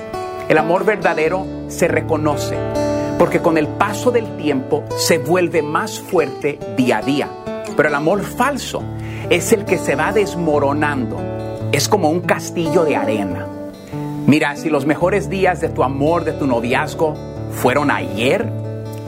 El 0.49 0.57
amor 0.57 0.84
verdadero 0.84 1.45
se 1.70 1.88
reconoce 1.88 2.57
porque 3.18 3.39
con 3.39 3.57
el 3.57 3.70
paso 3.70 4.11
del 4.11 4.36
tiempo 4.36 4.84
se 4.97 5.18
vuelve 5.18 5.61
más 5.61 5.97
fuerte 5.97 6.59
día 6.76 6.97
a 6.97 7.01
día. 7.01 7.30
Pero 7.78 7.88
el 7.88 7.95
amor 7.95 8.24
falso 8.24 8.84
es 9.30 9.51
el 9.51 9.65
que 9.65 9.78
se 9.78 9.95
va 9.95 10.11
desmoronando. 10.11 11.17
Es 11.71 11.88
como 11.88 12.09
un 12.09 12.21
castillo 12.21 12.84
de 12.84 12.95
arena. 12.95 13.47
Mira, 14.28 14.55
si 14.55 14.69
los 14.69 14.86
mejores 14.86 15.30
días 15.30 15.61
de 15.61 15.69
tu 15.69 15.84
amor, 15.84 16.23
de 16.23 16.34
tu 16.34 16.47
noviazgo, 16.47 17.15
fueron 17.51 17.91
ayer, 17.91 18.45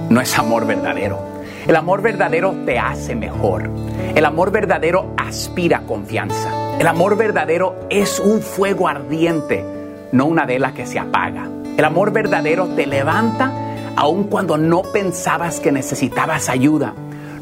no 0.10 0.22
es 0.22 0.38
amor 0.38 0.66
verdadero. 0.66 1.20
El 1.68 1.76
amor 1.76 2.02
verdadero 2.02 2.56
te 2.66 2.80
hace 2.80 3.16
mejor. 3.16 3.70
El 4.16 4.26
amor 4.26 4.52
verdadero 4.52 5.14
aspira 5.18 5.82
confianza. 5.82 6.78
El 6.80 6.88
amor 6.88 7.18
verdadero 7.18 7.76
es 7.90 8.20
un 8.20 8.42
fuego 8.42 8.88
ardiente, 8.88 9.66
no 10.12 10.26
una 10.26 10.46
vela 10.46 10.74
que 10.74 10.86
se 10.86 11.00
apaga. 11.00 11.50
El 11.78 11.84
amor 11.84 12.12
verdadero 12.12 12.68
te 12.68 12.86
levanta 12.86 13.52
aun 13.96 14.26
cuando 14.26 14.58
no 14.58 14.84
pensabas 14.84 15.60
que 15.60 15.72
necesitabas 15.72 16.50
ayuda. 16.50 16.94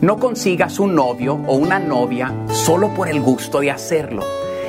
No 0.05 0.19
consigas 0.19 0.77
un 0.77 0.93
novio 0.93 1.33
o 1.47 1.55
una 1.55 1.79
novia 1.79 2.31
solo 2.49 2.93
por 2.93 3.09
el 3.09 3.19
gusto 3.19 3.59
de 3.59 3.71
hacerlo. 3.71 4.21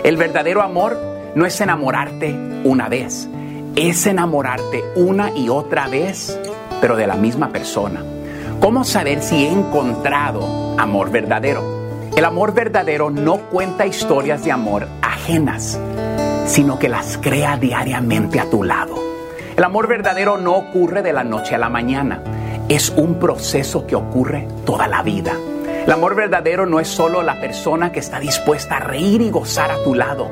El 0.02 0.16
verdadero 0.16 0.62
amor 0.62 0.98
no 1.34 1.44
es 1.44 1.60
enamorarte 1.60 2.34
una 2.64 2.88
vez, 2.88 3.28
es 3.74 4.06
enamorarte 4.06 4.82
una 4.94 5.30
y 5.36 5.50
otra 5.50 5.88
vez, 5.88 6.40
pero 6.80 6.96
de 6.96 7.06
la 7.06 7.16
misma 7.16 7.50
persona. 7.50 8.02
¿Cómo 8.60 8.82
saber 8.82 9.20
si 9.20 9.44
he 9.44 9.52
encontrado 9.52 10.74
amor 10.78 11.10
verdadero? 11.10 11.62
El 12.16 12.24
amor 12.24 12.54
verdadero 12.54 13.10
no 13.10 13.36
cuenta 13.50 13.84
historias 13.84 14.42
de 14.42 14.52
amor 14.52 14.88
ajenas, 15.02 15.78
sino 16.46 16.78
que 16.78 16.88
las 16.88 17.18
crea 17.18 17.58
diariamente 17.58 18.40
a 18.40 18.48
tu 18.48 18.64
lado. 18.64 18.98
El 19.54 19.64
amor 19.64 19.86
verdadero 19.86 20.38
no 20.38 20.54
ocurre 20.54 21.02
de 21.02 21.12
la 21.12 21.24
noche 21.24 21.54
a 21.54 21.58
la 21.58 21.68
mañana, 21.68 22.22
es 22.68 22.90
un 22.96 23.14
proceso 23.20 23.86
que 23.86 23.94
ocurre 23.94 24.48
toda 24.64 24.88
la 24.88 25.02
vida. 25.02 25.34
El 25.84 25.92
amor 25.92 26.16
verdadero 26.16 26.66
no 26.66 26.80
es 26.80 26.88
solo 26.88 27.22
la 27.22 27.40
persona 27.40 27.92
que 27.92 28.00
está 28.00 28.18
dispuesta 28.18 28.78
a 28.78 28.80
reír 28.80 29.20
y 29.20 29.30
gozar 29.30 29.70
a 29.70 29.82
tu 29.84 29.94
lado, 29.94 30.28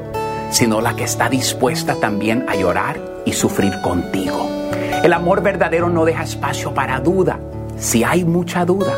sino 0.51 0.80
la 0.80 0.97
que 0.97 1.05
está 1.05 1.28
dispuesta 1.28 1.95
también 1.95 2.45
a 2.49 2.57
llorar 2.57 2.99
y 3.24 3.32
sufrir 3.32 3.80
contigo. 3.82 4.49
El 5.05 5.12
amor 5.12 5.43
verdadero 5.43 5.89
no 5.91 6.05
deja 6.05 6.24
espacio 6.24 6.74
para 6.74 6.99
duda. 6.99 7.39
Si 7.78 8.03
hay 8.03 8.24
mucha 8.24 8.64
duda, 8.64 8.95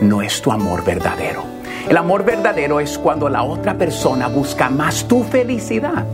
no 0.00 0.20
es 0.20 0.42
tu 0.42 0.50
amor 0.50 0.84
verdadero. 0.84 1.44
El 1.88 1.96
amor 1.96 2.24
verdadero 2.24 2.80
es 2.80 2.98
cuando 2.98 3.28
la 3.28 3.44
otra 3.44 3.74
persona 3.74 4.26
busca 4.26 4.70
más 4.70 5.04
tu 5.04 5.22
felicidad 5.22 6.04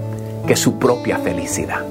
que 0.46 0.56
su 0.56 0.78
propia 0.78 1.18
felicidad. 1.18 1.82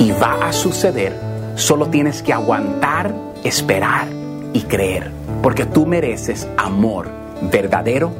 Y 0.00 0.10
va 0.10 0.46
a 0.46 0.52
suceder, 0.52 1.16
solo 1.54 1.86
tienes 1.86 2.22
que 2.22 2.32
aguantar, 2.32 3.25
esperar 3.46 4.08
y 4.52 4.62
creer, 4.62 5.10
porque 5.42 5.66
tú 5.66 5.86
mereces 5.86 6.48
amor 6.56 7.08
verdadero 7.50 8.12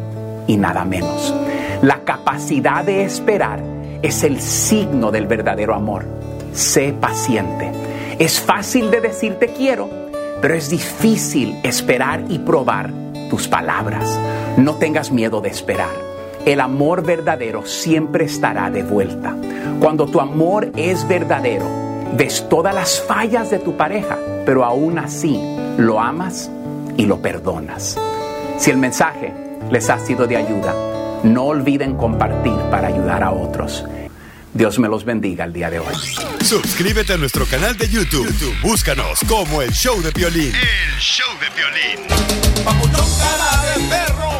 y 0.47 0.57
nada 0.57 0.85
menos. 0.85 1.35
La 1.83 2.05
capacidad 2.05 2.85
de 2.85 3.05
esperar 3.05 3.61
es 4.03 4.23
el 4.25 4.41
signo 4.41 5.11
del 5.11 5.27
verdadero 5.27 5.75
amor. 5.75 6.05
Sé 6.53 6.93
paciente. 6.93 7.71
Es 8.19 8.41
fácil 8.41 8.91
de 8.91 9.01
decir 9.01 9.35
te 9.39 9.49
quiero, 9.49 9.91
pero 10.41 10.55
es 10.55 10.71
difícil 10.71 11.59
esperar 11.63 12.25
y 12.29 12.39
probar 12.39 12.91
tus 13.29 13.49
palabras. 13.49 14.19
No 14.57 14.77
tengas 14.77 15.11
miedo 15.11 15.41
de 15.41 15.51
esperar. 15.51 15.95
El 16.47 16.61
amor 16.61 17.03
verdadero 17.03 17.67
siempre 17.67 18.25
estará 18.25 18.71
de 18.71 18.85
vuelta. 18.85 19.35
Cuando 19.81 20.07
tu 20.07 20.21
amor 20.21 20.71
es 20.77 21.07
verdadero, 21.09 21.86
ves 22.15 22.49
todas 22.49 22.75
las 22.75 23.01
fallas 23.01 23.51
de 23.51 23.59
tu 23.59 23.77
pareja, 23.77 24.17
pero 24.45 24.65
aún 24.65 24.99
así 24.99 25.41
lo 25.77 26.01
amas 26.01 26.51
y 26.97 27.07
lo 27.07 27.21
perdonas. 27.21 27.99
Si 28.59 28.71
el 28.71 28.79
mensaje 28.79 29.33
les 29.71 29.91
ha 29.91 29.99
sido 29.99 30.27
de 30.27 30.37
ayuda, 30.37 30.75
no 31.23 31.45
olviden 31.45 31.97
compartir 31.97 32.57
para 32.71 32.89
ayudar 32.89 33.23
a 33.23 33.33
otros. 33.33 33.85
Dios 34.57 34.79
me 34.79 34.89
los 34.89 35.05
bendiga 35.05 35.45
el 35.45 35.53
día 35.53 35.69
de 35.69 35.79
hoy. 35.79 35.95
Suscríbete 36.43 37.13
a 37.13 37.17
nuestro 37.19 37.45
canal 37.45 37.77
de 37.77 37.89
YouTube. 37.89 38.27
YouTube, 38.27 38.55
Búscanos 38.63 39.21
como 39.29 39.61
El 39.61 39.71
Show 39.73 40.01
de 40.01 40.13
Piolín. 40.13 40.53
El 40.55 40.99
Show 41.01 41.29
de 41.39 41.47
Piolín. 41.51 42.07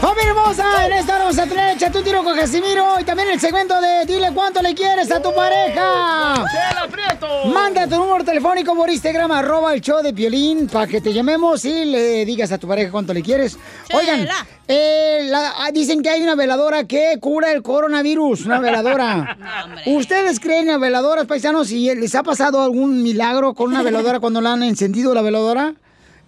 ¡Familia 0.01 0.31
hermosa! 0.31 0.87
En 0.87 0.93
esta 0.93 1.15
hora 1.17 1.25
vamos 1.25 1.39
a 1.39 1.47
tener 1.47 1.77
Échate 1.77 1.99
un 1.99 2.05
tiro 2.05 2.25
con 2.25 2.37
Casimiro 2.37 2.99
y 3.01 3.05
también 3.05 3.29
el 3.29 3.39
segmento 3.41 3.79
de 3.81 4.07
Dile 4.07 4.31
cuánto 4.33 4.63
le 4.63 4.75
quieres 4.75 5.11
a 5.11 5.21
tu 5.21 5.35
pareja. 5.35 6.35
¡Chela 6.51 6.89
Prieto! 6.91 7.45
Manda 7.47 7.87
tu 7.87 7.97
número 7.97 8.25
telefónico 8.25 8.75
por 8.75 8.89
Instagram, 8.89 9.31
arroba 9.33 9.75
el 9.75 9.81
show 9.83 10.03
de 10.03 10.15
Piolín, 10.15 10.69
para 10.69 10.87
que 10.87 11.01
te 11.03 11.13
llamemos 11.13 11.65
y 11.65 11.85
le 11.85 12.25
digas 12.25 12.51
a 12.53 12.59
tu 12.59 12.67
pareja 12.67 12.91
cuánto 12.91 13.13
le 13.13 13.23
quieres. 13.23 13.59
Oigan, 13.93 14.27
eh, 14.69 15.27
la- 15.29 15.55
ah, 15.59 15.71
dicen 15.73 16.03
que 16.03 16.09
hay 16.11 16.23
una 16.23 16.35
veladora 16.35 16.85
que 16.85 17.19
cura 17.21 17.53
el 17.53 17.63
coronavirus, 17.63 18.47
una 18.47 18.59
veladora. 18.61 19.37
¿Ustedes 20.07 20.39
creen 20.39 20.61
en 20.61 20.67
las 20.69 20.79
veladoras, 20.81 21.27
paisanos? 21.27 21.73
¿Y 21.73 21.93
les 21.97 22.15
ha 22.15 22.23
pasado 22.23 22.63
algún 22.63 23.03
milagro 23.03 23.55
con 23.55 23.71
una 23.71 23.83
veladora 23.83 24.21
cuando 24.27 24.41
la 24.41 24.53
han 24.53 24.63
encendido 24.63 25.13
la 25.15 25.21
veladora? 25.21 25.75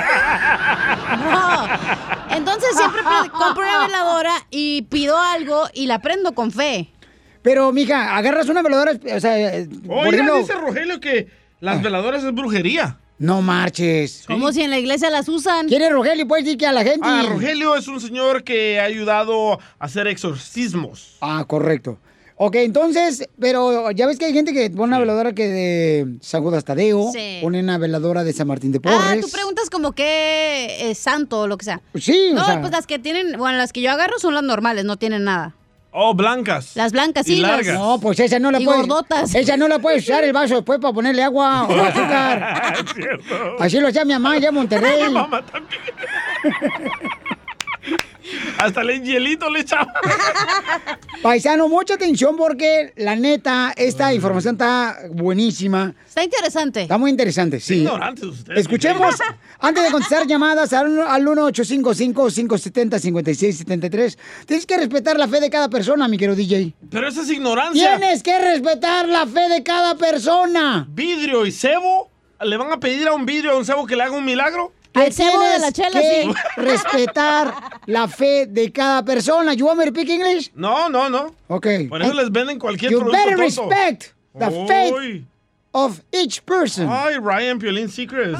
No. 1.13 1.67
Entonces 2.35 2.69
siempre 2.75 3.01
compro 3.31 3.63
una 3.63 3.87
veladora 3.87 4.33
y 4.49 4.83
pido 4.83 5.17
algo 5.17 5.63
y 5.73 5.85
la 5.85 5.99
prendo 5.99 6.33
con 6.33 6.51
fe. 6.51 6.89
Pero, 7.41 7.71
mija, 7.71 8.15
agarras 8.15 8.47
una 8.47 8.61
veladora, 8.61 8.93
o 8.93 9.19
sea, 9.19 9.57
eh, 9.57 9.67
por 9.85 9.97
Oiga, 9.97 10.09
ejemplo... 10.11 10.37
dice 10.37 10.53
Rogelio 10.53 10.99
que 10.99 11.27
las 11.59 11.81
veladoras 11.81 12.23
es 12.23 12.33
brujería. 12.33 12.97
No 13.19 13.41
marches. 13.41 14.23
Como 14.27 14.51
si 14.51 14.63
en 14.63 14.69
la 14.69 14.79
iglesia 14.79 15.09
las 15.09 15.29
usan. 15.29 15.67
¿Quién 15.67 15.81
es 15.81 15.91
Rogelio? 15.91 16.27
Puedes 16.27 16.45
decir 16.45 16.57
que 16.57 16.65
a 16.65 16.73
la 16.73 16.83
gente... 16.83 17.01
Ah, 17.03 17.23
Rogelio 17.27 17.75
es 17.75 17.87
un 17.87 18.01
señor 18.01 18.43
que 18.43 18.79
ha 18.79 18.85
ayudado 18.85 19.53
a 19.53 19.59
hacer 19.79 20.07
exorcismos. 20.07 21.17
Ah, 21.21 21.45
correcto. 21.47 21.99
Ok, 22.35 22.55
entonces, 22.55 23.29
pero 23.39 23.91
ya 23.91 24.07
ves 24.07 24.17
que 24.17 24.25
hay 24.25 24.33
gente 24.33 24.53
que 24.53 24.69
pone 24.71 24.85
una 24.85 24.99
veladora 24.99 25.33
que 25.33 25.47
de 25.47 26.07
San 26.21 26.41
Judas 26.43 26.65
Tadeo, 26.65 27.11
Sí. 27.13 27.39
pone 27.41 27.59
una 27.59 27.77
veladora 27.77 28.23
de 28.23 28.33
San 28.33 28.47
Martín 28.47 28.71
de 28.71 28.79
Ah, 28.83 28.89
Porres. 29.07 29.25
tú 29.25 29.31
preguntas 29.31 29.69
como 29.69 29.91
que 29.93 30.89
es 30.89 30.97
santo 30.97 31.41
o 31.41 31.47
lo 31.47 31.57
que 31.57 31.65
sea. 31.65 31.81
Sí, 31.95 32.29
o 32.31 32.35
No, 32.35 32.45
sea- 32.45 32.59
pues 32.59 32.71
las 32.71 32.87
que 32.87 32.97
tienen, 32.99 33.37
bueno, 33.37 33.57
las 33.57 33.71
que 33.71 33.81
yo 33.81 33.91
agarro 33.91 34.17
son 34.19 34.33
las 34.33 34.43
normales, 34.43 34.83
no 34.83 34.97
tienen 34.97 35.23
nada. 35.25 35.55
Oh, 35.95 36.15
blancas. 36.15 36.71
Las 36.75 36.91
blancas, 36.91 37.27
sí. 37.27 37.35
Y 37.35 37.41
las- 37.41 37.51
largas. 37.51 37.75
No, 37.75 37.99
pues 37.99 38.19
esa 38.19 38.39
no 38.39 38.49
la 38.49 38.59
Y 38.59 38.65
puedes. 38.65 38.81
gordotas. 38.87 39.35
Esa 39.35 39.55
no 39.57 39.67
la 39.67 39.77
puedes 39.77 40.01
usar 40.01 40.23
el 40.23 40.33
vaso 40.33 40.55
después 40.55 40.79
para 40.79 40.91
ponerle 40.91 41.21
agua 41.21 41.67
o 41.67 41.71
azúcar. 41.81 42.73
Es 42.87 42.93
cierto. 42.95 43.35
Así 43.59 43.79
lo 43.79 43.89
hacía 43.89 44.03
mi 44.03 44.13
mamá 44.13 44.31
allá 44.33 44.49
en 44.49 44.55
Monterrey. 44.55 45.03
Mi 45.07 45.13
mamá 45.13 45.45
también. 45.45 45.79
Hasta 48.57 48.81
el 48.81 49.01
hielito 49.03 49.49
le 49.49 49.61
echaba. 49.61 49.93
Paisano, 51.21 51.67
mucha 51.69 51.93
atención 51.95 52.35
porque 52.37 52.93
la 52.97 53.15
neta, 53.15 53.73
esta 53.75 54.13
información 54.13 54.55
está 54.55 54.99
buenísima. 55.11 55.93
Está 56.07 56.23
interesante. 56.23 56.83
Está 56.83 56.97
muy 56.97 57.11
interesante, 57.11 57.59
sí. 57.59 57.79
Ignorantes 57.79 58.23
ustedes. 58.25 58.59
Escuchemos, 58.59 59.15
antes 59.59 59.83
de 59.83 59.91
contestar 59.91 60.27
llamadas 60.27 60.71
al, 60.73 61.01
al 61.01 61.25
1-855-570-5673, 61.25 64.17
tienes 64.45 64.65
que 64.65 64.77
respetar 64.77 65.17
la 65.17 65.27
fe 65.27 65.39
de 65.39 65.49
cada 65.49 65.69
persona, 65.69 66.07
mi 66.07 66.17
querido 66.17 66.35
DJ. 66.35 66.73
Pero 66.89 67.07
eso 67.07 67.21
es 67.21 67.29
ignorancia. 67.29 67.97
Tienes 67.97 68.23
que 68.23 68.37
respetar 68.39 69.07
la 69.07 69.25
fe 69.25 69.47
de 69.49 69.63
cada 69.63 69.95
persona. 69.95 70.85
Vidrio 70.89 71.45
y 71.45 71.51
cebo. 71.51 72.09
¿Le 72.41 72.57
van 72.57 72.71
a 72.73 72.79
pedir 72.79 73.07
a 73.07 73.13
un 73.13 73.25
vidrio 73.25 73.51
a 73.51 73.57
un 73.57 73.65
cebo 73.65 73.85
que 73.85 73.95
le 73.95 74.03
haga 74.03 74.17
un 74.17 74.25
milagro? 74.25 74.73
Al 74.95 75.11
cebo 75.11 75.39
de 75.43 75.59
la 75.59 75.71
chela, 75.71 75.99
que 76.01 76.23
sí. 76.23 76.33
respetar 76.61 77.53
la 77.87 78.07
fe 78.07 78.45
de 78.47 78.71
cada 78.71 79.03
persona. 79.03 79.53
You 79.53 79.65
want 79.65 79.79
me 79.79 79.85
to 79.85 79.91
speak 79.91 80.09
English? 80.09 80.51
No, 80.55 80.87
no, 80.89 81.09
no. 81.09 81.33
Ok. 81.47 81.67
Por 81.89 82.01
eso 82.01 82.13
les 82.13 82.31
venden 82.31 82.59
cualquier 82.59 82.91
You 82.91 82.99
producto 82.99 83.17
better 83.17 83.37
tonto. 83.37 83.69
respect 83.69 84.13
the 84.37 84.51
faith 84.67 85.23
of 85.71 85.99
each 86.11 86.41
person. 86.43 86.87
Ay, 86.89 87.17
Ryan 87.17 87.57
Piolín 87.59 87.89
Secrets. 87.89 88.39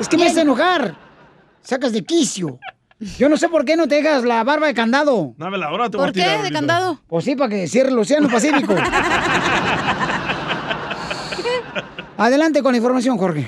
Es 0.00 0.08
que 0.08 0.16
me 0.16 0.26
hace 0.26 0.40
enojar. 0.40 0.96
Sacas 1.62 1.92
de 1.92 2.02
quicio. 2.04 2.58
Yo 3.18 3.28
no 3.28 3.36
sé 3.36 3.48
por 3.48 3.64
qué 3.66 3.76
no 3.76 3.86
te 3.86 3.96
dejas 3.96 4.24
la 4.24 4.42
barba 4.42 4.66
de 4.66 4.74
candado. 4.74 5.34
Una 5.38 5.50
veladora 5.50 5.88
te 5.90 5.96
voy 5.98 6.04
a 6.04 6.06
¿Por 6.06 6.14
qué? 6.14 6.20
tirar 6.20 6.32
¿De 6.32 6.38
ahorita. 6.38 6.58
candado? 6.58 6.98
Pues 7.06 7.24
sí, 7.26 7.36
para 7.36 7.50
que 7.50 7.68
cierre 7.68 7.90
el 7.90 7.98
Océano 7.98 8.28
Pacífico. 8.28 8.74
Adelante 12.16 12.62
con 12.62 12.72
la 12.72 12.78
información, 12.78 13.16
Jorge. 13.18 13.46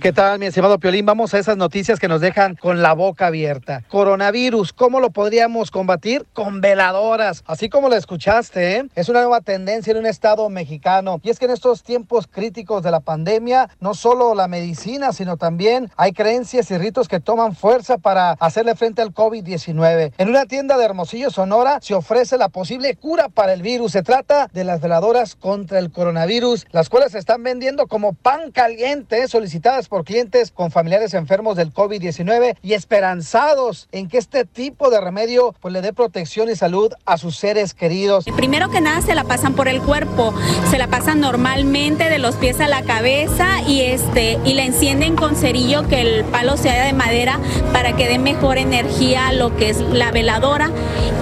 ¿Qué 0.00 0.14
tal, 0.14 0.38
mi 0.38 0.46
estimado 0.46 0.78
Piolín? 0.78 1.04
Vamos 1.04 1.34
a 1.34 1.38
esas 1.38 1.58
noticias 1.58 2.00
que 2.00 2.08
nos 2.08 2.22
dejan 2.22 2.54
con 2.54 2.80
la 2.80 2.94
boca 2.94 3.26
abierta. 3.26 3.84
Coronavirus, 3.88 4.72
¿cómo 4.72 4.98
lo 4.98 5.10
podríamos 5.10 5.70
combatir? 5.70 6.24
Con 6.32 6.62
veladoras. 6.62 7.44
Así 7.46 7.68
como 7.68 7.90
lo 7.90 7.96
escuchaste, 7.96 8.76
¿eh? 8.76 8.88
es 8.94 9.10
una 9.10 9.20
nueva 9.20 9.42
tendencia 9.42 9.90
en 9.90 9.98
un 9.98 10.06
estado 10.06 10.48
mexicano. 10.48 11.20
Y 11.22 11.28
es 11.28 11.38
que 11.38 11.44
en 11.44 11.50
estos 11.50 11.82
tiempos 11.82 12.26
críticos 12.26 12.82
de 12.82 12.90
la 12.90 13.00
pandemia, 13.00 13.68
no 13.78 13.92
solo 13.92 14.34
la 14.34 14.48
medicina, 14.48 15.12
sino 15.12 15.36
también 15.36 15.90
hay 15.96 16.12
creencias 16.12 16.70
y 16.70 16.78
ritos 16.78 17.06
que 17.06 17.20
toman 17.20 17.54
fuerza 17.54 17.98
para 17.98 18.32
hacerle 18.32 18.74
frente 18.74 19.02
al 19.02 19.12
COVID-19. 19.12 20.12
En 20.16 20.28
una 20.30 20.46
tienda 20.46 20.78
de 20.78 20.84
Hermosillo, 20.86 21.30
Sonora, 21.30 21.80
se 21.82 21.92
ofrece 21.92 22.38
la 22.38 22.48
posible 22.48 22.96
cura 22.96 23.28
para 23.28 23.52
el 23.52 23.60
virus. 23.60 23.92
Se 23.92 24.02
trata 24.02 24.48
de 24.54 24.64
las 24.64 24.80
veladoras 24.80 25.36
contra 25.36 25.78
el 25.78 25.92
coronavirus, 25.92 26.66
las 26.72 26.88
cuales 26.88 27.12
se 27.12 27.18
están 27.18 27.42
vendiendo 27.42 27.86
como 27.86 28.14
pan 28.14 28.50
caliente, 28.50 29.25
solicitadas 29.30 29.88
por 29.88 30.04
clientes 30.04 30.50
con 30.50 30.70
familiares 30.70 31.14
enfermos 31.14 31.56
del 31.56 31.72
COVID-19 31.72 32.56
y 32.62 32.74
esperanzados 32.74 33.88
en 33.92 34.08
que 34.08 34.18
este 34.18 34.44
tipo 34.44 34.90
de 34.90 35.00
remedio 35.00 35.54
pues, 35.60 35.72
le 35.72 35.82
dé 35.82 35.92
protección 35.92 36.50
y 36.50 36.56
salud 36.56 36.92
a 37.04 37.18
sus 37.18 37.36
seres 37.36 37.74
queridos. 37.74 38.24
Primero 38.36 38.70
que 38.70 38.80
nada 38.80 39.00
se 39.00 39.14
la 39.14 39.24
pasan 39.24 39.54
por 39.54 39.68
el 39.68 39.80
cuerpo, 39.80 40.34
se 40.70 40.78
la 40.78 40.88
pasan 40.88 41.20
normalmente 41.20 42.10
de 42.10 42.18
los 42.18 42.36
pies 42.36 42.60
a 42.60 42.68
la 42.68 42.82
cabeza 42.82 43.62
y 43.66 43.82
este 43.82 44.38
y 44.44 44.54
la 44.54 44.64
encienden 44.64 45.16
con 45.16 45.36
cerillo 45.36 45.88
que 45.88 46.00
el 46.00 46.24
palo 46.24 46.56
sea 46.56 46.84
de 46.84 46.92
madera 46.92 47.38
para 47.72 47.96
que 47.96 48.08
dé 48.08 48.18
mejor 48.18 48.58
energía 48.58 49.28
a 49.28 49.32
lo 49.32 49.56
que 49.56 49.70
es 49.70 49.80
la 49.80 50.10
veladora 50.10 50.70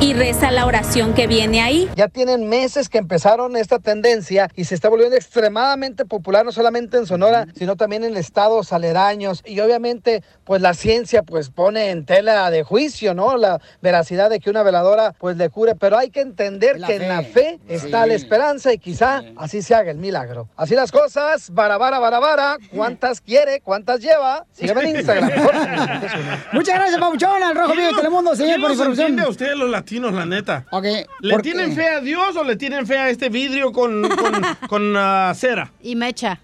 y 0.01 0.13
reza 0.13 0.51
la 0.51 0.67
oración 0.67 1.15
que 1.15 1.27
viene 1.27 1.61
ahí. 1.61 1.89
Ya 1.97 2.09
tienen 2.09 2.49
meses 2.49 2.89
que 2.89 2.99
empezaron 2.99 3.57
esta 3.57 3.79
tendencia 3.79 4.51
y 4.57 4.65
se 4.65 4.75
está 4.75 4.89
volviendo 4.89 5.17
extremadamente 5.17 6.05
popular 6.05 6.45
no 6.45 6.53
solamente 6.53 6.97
en 6.97 7.07
Sonora, 7.07 7.47
sino 7.57 7.77
también 7.77 7.94
en 8.03 8.17
estados 8.17 8.73
aledaños. 8.73 9.43
Y 9.47 9.61
obviamente, 9.61 10.25
pues 10.45 10.61
la 10.63 10.75
ciencia 10.75 11.23
pues 11.23 11.51
pone 11.51 11.91
en 11.91 12.05
tela 12.07 12.51
de 12.51 12.65
juicio, 12.65 13.15
¿no? 13.15 13.37
La 13.37 13.61
veracidad 13.83 14.31
de 14.31 14.41
que 14.41 14.51
una 14.51 14.63
veladora 14.65 15.15
pues 15.19 15.37
le 15.37 15.51
cure, 15.51 15.75
pero 15.77 15.97
hay 15.97 16.11
que 16.11 16.21
entender 16.23 16.81
La 16.81 16.87
que 16.89 16.99
fe. 16.99 17.03
en 17.05 17.09
la 17.09 17.23
fe 17.23 17.61
está 17.69 18.03
Sí. 18.03 18.09
la 18.09 18.15
esperanza 18.15 18.73
y 18.73 18.79
quizá 18.79 19.23
así 19.37 19.63
se 19.63 19.75
haga 19.75 19.91
el 19.91 19.99
milagro. 19.99 20.49
Así 20.57 20.75
las 20.75 20.91
cosas, 20.91 21.51
barabara, 21.51 21.99
barabara, 21.99 22.57
¿cuántas 22.75 23.21
quiere? 23.21 23.61
¿Cuántas 23.61 24.01
lleva? 24.01 24.47
Sígueme 24.53 24.81
en 24.91 24.97
Instagram. 24.97 25.31
Muchas 26.53 26.75
gracias, 26.77 26.99
Pabuchón, 26.99 27.43
al 27.43 27.55
Rojo 27.55 27.73
Vivo 27.75 27.89
de 27.89 27.95
Telemundo, 27.95 28.35
señor, 28.35 28.51
¿Quién 28.53 28.61
por 28.63 28.71
información. 28.73 29.07
entiende 29.09 29.23
a 29.23 29.29
ustedes 29.31 29.57
los 29.57 29.71
latinos, 29.71 30.13
la 30.15 30.25
neta? 30.27 30.65
Ok. 30.71 30.85
¿Le 31.21 31.33
¿por 31.35 31.43
tienen 31.43 31.71
qué? 31.71 31.77
fe 31.77 31.89
a 31.89 32.01
Dios 32.01 32.37
o 32.37 32.45
le 32.45 32.57
tienen 32.57 32.87
fe 32.87 32.99
a 32.99 33.09
este 33.11 33.29
vidrio 33.29 33.73
con, 33.73 34.03
con, 34.09 34.33
con, 34.69 34.95
ah, 34.97 35.33
cera? 35.37 35.73
Y 35.83 35.97
mecha. 35.97 36.41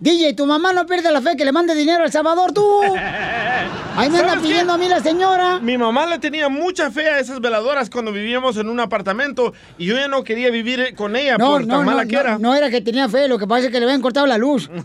DJ, 0.00 0.34
tu 0.34 0.44
mamá 0.44 0.72
no 0.72 0.84
pierde 0.86 1.10
la 1.12 1.22
fe 1.22 1.36
que 1.36 1.44
le 1.44 1.52
mande 1.52 1.74
dinero 1.74 2.04
al 2.04 2.12
Salvador, 2.12 2.52
tú. 2.52 2.66
Ahí 3.96 4.10
me 4.10 4.18
anda 4.18 4.36
pidiendo 4.42 4.72
a 4.72 4.78
mí 4.78 4.88
la 4.88 5.00
señora. 5.00 5.60
Mi 5.60 5.78
mamá 5.78 6.04
le 6.06 6.18
tenía 6.18 6.48
mucha 6.48 6.90
fe 6.90 7.08
a 7.08 7.20
esas 7.20 7.40
veladoras 7.40 7.88
cuando 7.90 8.10
vivíamos 8.12 8.56
en 8.56 8.68
un 8.68 8.80
apartamento 8.80 9.54
y 9.78 9.86
yo 9.86 9.94
ya 9.96 10.08
no 10.08 10.24
quería 10.24 10.50
vivir 10.50 10.94
con 10.96 11.14
ella 11.14 11.38
No, 11.38 11.52
por 11.52 11.60
no, 11.62 11.76
tan 11.76 11.86
no, 11.86 11.90
mala 11.92 12.04
que 12.06 12.16
era. 12.16 12.38
no 12.38 12.54
era 12.54 12.70
que 12.70 12.80
tenía 12.80 13.08
fe, 13.08 13.28
lo 13.28 13.38
que 13.38 13.46
pasa 13.46 13.66
es 13.66 13.72
que 13.72 13.78
le 13.78 13.84
habían 13.86 14.02
cortado 14.02 14.26
la 14.26 14.36
luz. 14.36 14.68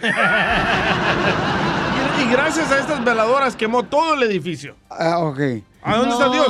Y, 2.20 2.22
y 2.22 2.32
gracias 2.32 2.72
a 2.72 2.80
estas 2.80 3.04
veladoras 3.04 3.56
quemó 3.56 3.84
todo 3.84 4.14
el 4.16 4.24
edificio. 4.24 4.76
Ah, 4.90 5.20
ok. 5.20 5.40
¿A 5.84 5.96
dónde 5.98 6.12
está 6.14 6.30
Dios? 6.30 6.48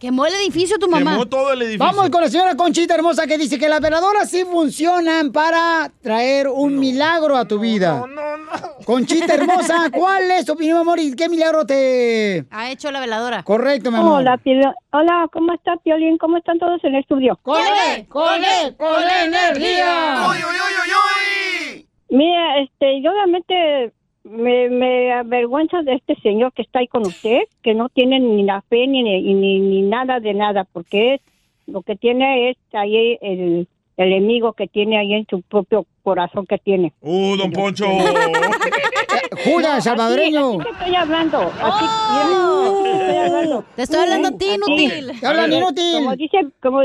Quemó 0.00 0.24
el 0.24 0.32
edificio 0.32 0.78
tu 0.78 0.88
mamá. 0.88 1.10
Quemó 1.12 1.26
todo 1.26 1.52
el 1.52 1.60
edificio. 1.60 1.84
Vamos 1.84 2.08
con 2.08 2.22
la 2.22 2.30
señora 2.30 2.54
Conchita 2.56 2.94
Hermosa 2.94 3.26
que 3.26 3.36
dice 3.36 3.58
que 3.58 3.68
las 3.68 3.82
veladoras 3.82 4.30
sí 4.30 4.46
funcionan 4.46 5.30
para 5.30 5.92
traer 6.00 6.48
un 6.48 6.78
milagro 6.78 7.36
a 7.36 7.44
tu 7.46 7.58
vida. 7.58 8.02
Conchita 8.86 9.34
Hermosa, 9.34 9.90
¿cuál 9.92 10.30
es 10.30 10.46
tu 10.46 10.52
opinión, 10.54 10.78
amor? 10.78 10.98
¿Y 11.00 11.14
qué 11.14 11.28
milagro 11.28 11.66
te...? 11.66 12.46
Ha 12.50 12.70
hecho 12.70 12.90
la 12.90 13.00
veladora. 13.00 13.42
Correcto, 13.42 13.90
mi 13.90 13.98
amor. 13.98 14.20
Hola, 14.22 14.38
Pio- 14.38 14.74
Hola, 14.92 15.28
¿cómo 15.34 15.52
está 15.52 15.76
Piolín? 15.84 16.16
¿Cómo 16.16 16.38
están 16.38 16.58
todos 16.58 16.82
en 16.82 16.94
el 16.94 17.02
estudio? 17.02 17.38
¡Con 17.42 17.60
él! 17.60 18.06
¡Con 18.08 18.42
él! 18.42 18.74
¡Con 18.78 19.02
energía! 19.02 20.16
Mira, 22.08 22.58
este, 22.62 23.02
yo 23.02 23.12
realmente 23.12 23.92
me, 24.24 24.68
me 24.68 25.12
avergüenza 25.12 25.82
de 25.82 25.94
este 25.94 26.14
señor 26.16 26.52
que 26.52 26.62
está 26.62 26.80
ahí 26.80 26.88
con 26.88 27.06
usted, 27.06 27.40
que 27.62 27.74
no 27.74 27.88
tiene 27.88 28.20
ni 28.20 28.42
la 28.42 28.62
fe 28.62 28.86
ni, 28.86 29.02
ni, 29.02 29.34
ni, 29.34 29.60
ni 29.60 29.82
nada 29.82 30.20
de 30.20 30.34
nada, 30.34 30.66
porque 30.72 31.14
es 31.14 31.20
lo 31.66 31.82
que 31.82 31.96
tiene 31.96 32.50
es 32.50 32.56
ahí 32.72 33.18
el, 33.20 33.68
el 33.96 34.12
enemigo 34.12 34.52
que 34.52 34.66
tiene 34.66 34.98
ahí 34.98 35.14
en 35.14 35.26
su 35.28 35.42
propio 35.42 35.86
corazón 36.02 36.46
que 36.46 36.58
tiene. 36.58 36.92
Uh, 37.00 37.36
don 37.36 37.52
Poncho. 37.52 37.86
Judas, 39.44 39.84
salvadoreño. 39.84 40.48
Así 40.48 40.58
te 40.58 40.70
estoy 40.70 40.94
hablando. 40.94 41.38
Así, 41.38 41.84
así 41.84 42.82
te 42.82 42.90
estoy 42.92 43.16
hablando. 43.16 43.64
Te 43.76 43.82
estoy 43.82 44.00
hablando 44.00 44.28
a 44.28 44.32
ti, 44.32 44.50
inútil. 44.54 45.10
Así. 45.10 45.20
Te 45.20 45.26
hablan 45.26 45.52
inútil. 45.52 45.94
Como 45.98 46.16
dice, 46.16 46.46
como, 46.60 46.80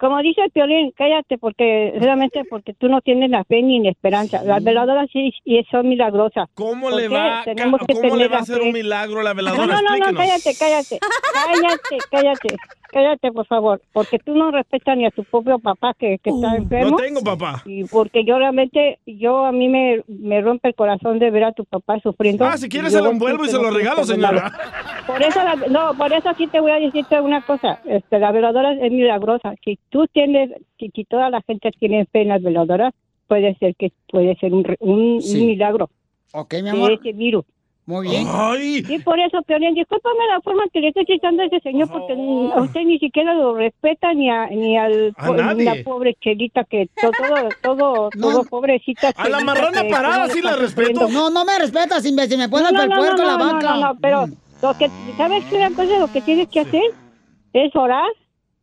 como 0.00 0.20
dice 0.20 0.42
el 0.42 0.50
Piolín, 0.50 0.92
cállate 0.96 1.38
porque 1.38 1.92
realmente 2.00 2.42
porque 2.50 2.74
tú 2.74 2.88
no 2.88 3.00
tienes 3.00 3.30
la 3.30 3.44
fe 3.44 3.62
ni 3.62 3.80
la 3.82 3.90
esperanza. 3.90 4.42
Las 4.42 4.62
veladoras 4.64 5.08
sí, 5.12 5.32
sí 5.44 5.64
son 5.70 5.88
milagrosas. 5.88 6.48
¿Cómo 6.54 6.90
¿Por 6.90 7.00
le 7.00 7.08
va, 7.08 7.44
cómo 7.92 8.16
le 8.16 8.28
va 8.28 8.38
a 8.38 8.40
hacer 8.40 8.60
un 8.62 8.72
milagro 8.72 9.20
a 9.20 9.22
la 9.24 9.30
No, 9.30 9.36
veladora? 9.36 9.66
no, 9.66 9.72
no, 9.74 9.80
no, 9.82 9.88
Explíquenos. 9.96 10.16
cállate, 10.16 10.54
cállate. 10.58 10.98
Cállate, 11.32 11.98
cállate. 12.10 12.56
Cállate, 12.92 13.32
por 13.32 13.46
favor. 13.46 13.80
Porque 13.92 14.18
tú 14.18 14.34
no 14.34 14.50
respetas 14.50 14.96
ni 14.96 15.04
a 15.06 15.10
tu 15.10 15.24
propio 15.24 15.58
papá 15.58 15.94
que, 15.98 16.18
que 16.18 16.30
está 16.30 16.56
enfermo. 16.56 16.90
No 16.92 16.96
tengo 16.96 17.20
papá. 17.22 17.62
Y 17.66 17.84
porque 17.84 18.24
yo 18.24 18.38
realmente, 18.38 18.98
yo 19.06 19.44
a 19.44 19.52
mí 19.52 19.68
me, 19.68 20.02
me 20.08 20.40
rompe 20.40 20.68
el 20.68 20.74
corazón 20.74 21.18
de 21.18 21.30
ver 21.30 21.44
a 21.44 21.52
tu 21.52 21.64
papá 21.64 21.98
sufriendo. 22.00 22.44
Ah, 22.44 22.56
si 22.56 22.68
quieres 22.68 22.92
se 22.92 23.00
lo 23.02 23.10
envuelvo 23.10 23.44
y 23.44 23.48
se 23.48 23.56
lo 23.58 23.70
regalo, 23.70 24.00
de 24.02 24.06
señora. 24.06 24.52
Por 25.06 25.22
eso, 25.22 25.40
la- 25.42 25.56
no, 25.70 25.96
por 25.96 26.12
eso 26.12 26.28
aquí 26.28 26.46
te 26.46 26.60
voy 26.60 26.70
a 26.72 26.76
decirte 26.80 27.20
una 27.20 27.42
cosa. 27.42 27.80
Este, 27.84 28.18
la 28.18 28.32
veladora 28.32 28.72
es 28.72 28.90
milagrosa. 28.92 29.54
Si 29.64 29.78
tú 29.90 30.06
tienes, 30.12 30.50
si, 30.78 30.90
si 30.94 31.04
toda 31.04 31.30
la 31.30 31.42
gente 31.42 31.70
tiene 31.78 32.06
fe 32.06 32.22
en 32.22 32.28
las 32.28 32.42
veladoras, 32.42 32.92
puede 33.28 33.54
ser 33.56 33.74
que 33.76 33.92
puede 34.08 34.36
ser 34.36 34.54
un, 34.54 34.64
re- 34.64 34.76
un, 34.80 35.20
un 35.22 35.46
milagro. 35.46 35.90
Ok, 36.32 36.54
mi 36.54 36.62
de 36.62 36.70
amor. 36.70 36.92
ese 36.92 37.12
virus. 37.12 37.44
Muy 37.86 38.08
bien. 38.08 38.26
Y 38.88 38.98
por 38.98 39.18
eso, 39.20 39.40
Piolín, 39.42 39.74
discúlpame 39.74 40.18
la 40.34 40.40
forma 40.40 40.64
que 40.72 40.80
le 40.80 40.88
estoy 40.88 41.06
citando 41.06 41.42
a 41.42 41.46
ese 41.46 41.60
señor, 41.60 41.88
porque 41.88 42.14
a 42.14 42.60
usted 42.60 42.80
ni 42.82 42.98
siquiera 42.98 43.32
lo 43.34 43.54
respeta 43.54 44.12
ni 44.12 44.28
a, 44.28 44.46
ni 44.48 44.76
al 44.76 45.14
A 45.16 45.26
po- 45.26 45.34
ni 45.34 45.42
nadie. 45.42 45.64
la 45.64 45.84
pobre 45.84 46.16
chelita 46.20 46.64
que 46.64 46.88
to- 47.00 47.12
todo, 47.12 47.48
todo, 47.62 48.10
todo 48.20 48.44
pobrecita. 48.44 49.12
A 49.16 49.28
la 49.28 49.38
marrana 49.40 49.82
que 49.84 49.88
parada 49.90 50.26
sí 50.28 50.42
la 50.42 50.56
respeto. 50.56 51.08
No, 51.08 51.30
no 51.30 51.44
me 51.44 51.56
respetas, 51.60 52.04
imbécil. 52.04 52.38
Me 52.38 52.48
pones 52.48 52.72
No, 52.72 52.78
no, 52.78 52.82
el 52.82 52.88
no, 52.90 52.96
puerco 52.96 53.22
no, 53.22 53.24
la 53.24 53.36
no, 53.38 53.52
vaca. 53.54 53.74
No, 53.76 53.80
no, 53.80 53.98
pero 54.00 54.26
lo 54.62 54.74
que, 54.76 54.90
¿sabes 55.16 55.44
qué? 55.44 55.56
Una 55.56 55.70
cosa, 55.70 55.98
lo 56.00 56.10
que 56.12 56.20
tienes 56.22 56.48
que 56.48 56.60
hacer 56.60 56.82
es 57.52 57.76
orar 57.76 58.08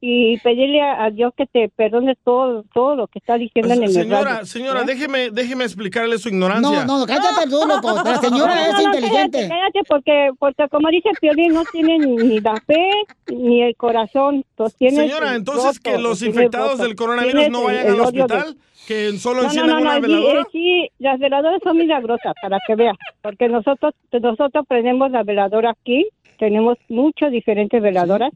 y 0.06 0.38
pedirle 0.40 0.82
a, 0.82 1.06
a 1.06 1.12
Dios 1.12 1.32
que 1.38 1.46
te 1.46 1.70
perdone 1.70 2.18
todo, 2.26 2.66
todo 2.74 2.98
lo 2.98 3.08
que 3.08 3.20
está 3.20 3.38
diciendo 3.38 3.74
en 3.74 3.84
el 3.84 3.90
Señora, 3.90 4.24
radio, 4.34 4.46
señora, 4.46 4.82
¿eh? 4.82 4.84
déjeme, 4.86 5.30
déjeme 5.32 5.64
explicarle 5.64 6.18
su 6.18 6.28
ignorancia. 6.28 6.84
No, 6.84 7.00
no, 7.00 7.06
cállate 7.06 7.50
tú, 7.50 7.66
loco. 7.66 7.96
La 8.04 8.18
señora 8.18 8.54
No, 8.54 8.62
no, 8.62 8.68
es 8.68 8.74
no, 8.74 8.82
inteligente. 8.82 9.38
Cállate, 9.38 9.48
cállate, 9.48 9.80
porque, 9.88 10.30
porque 10.38 10.68
como 10.68 10.90
dice 10.90 11.10
Piolín, 11.22 11.54
no 11.54 11.64
tiene 11.72 12.00
ni, 12.00 12.18
ni 12.18 12.40
la 12.42 12.56
fe 12.68 12.86
ni 13.34 13.62
el 13.62 13.78
corazón. 13.78 14.44
Los 14.58 14.76
tiene 14.76 14.98
Señora, 15.08 15.36
entonces 15.36 15.80
que 15.80 15.98
los 15.98 16.22
infectados 16.22 16.72
roto. 16.72 16.84
del 16.84 16.96
coronavirus 16.98 17.50
no 17.50 17.64
vayan 17.64 17.86
el 17.88 17.92
al 17.92 17.96
de- 17.96 18.02
hospital, 18.02 18.58
que 18.86 19.18
solo 19.18 19.44
encienden 19.44 19.76
no, 19.78 19.82
una 19.84 19.96
sí, 19.96 20.02
veladora. 20.02 20.44
Sí, 20.52 20.90
las 21.00 21.18
veladoras 21.18 21.62
son 21.64 21.78
milagrosas, 21.78 22.34
para 22.42 22.58
que 22.68 22.76
veas. 22.76 22.98
Porque 23.22 23.48
nosotros 23.48 23.94
nosotros 24.12 24.66
prendemos 24.68 25.12
la 25.12 25.24
veladora 25.24 25.70
aquí, 25.72 26.08
tenemos 26.40 26.78
muchas 26.90 27.32
diferentes 27.32 27.82
veladoras 27.82 28.32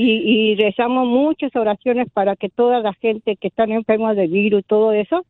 y, 0.00 0.52
y 0.52 0.54
rezamos 0.54 1.08
muchas 1.08 1.54
oraciones 1.56 2.06
para 2.12 2.36
que 2.36 2.48
toda 2.48 2.78
la 2.78 2.94
gente 2.94 3.34
que 3.34 3.48
están 3.48 3.72
enferma 3.72 4.14
de 4.14 4.28
virus, 4.28 4.64
todo 4.64 4.92
eso. 4.92 5.26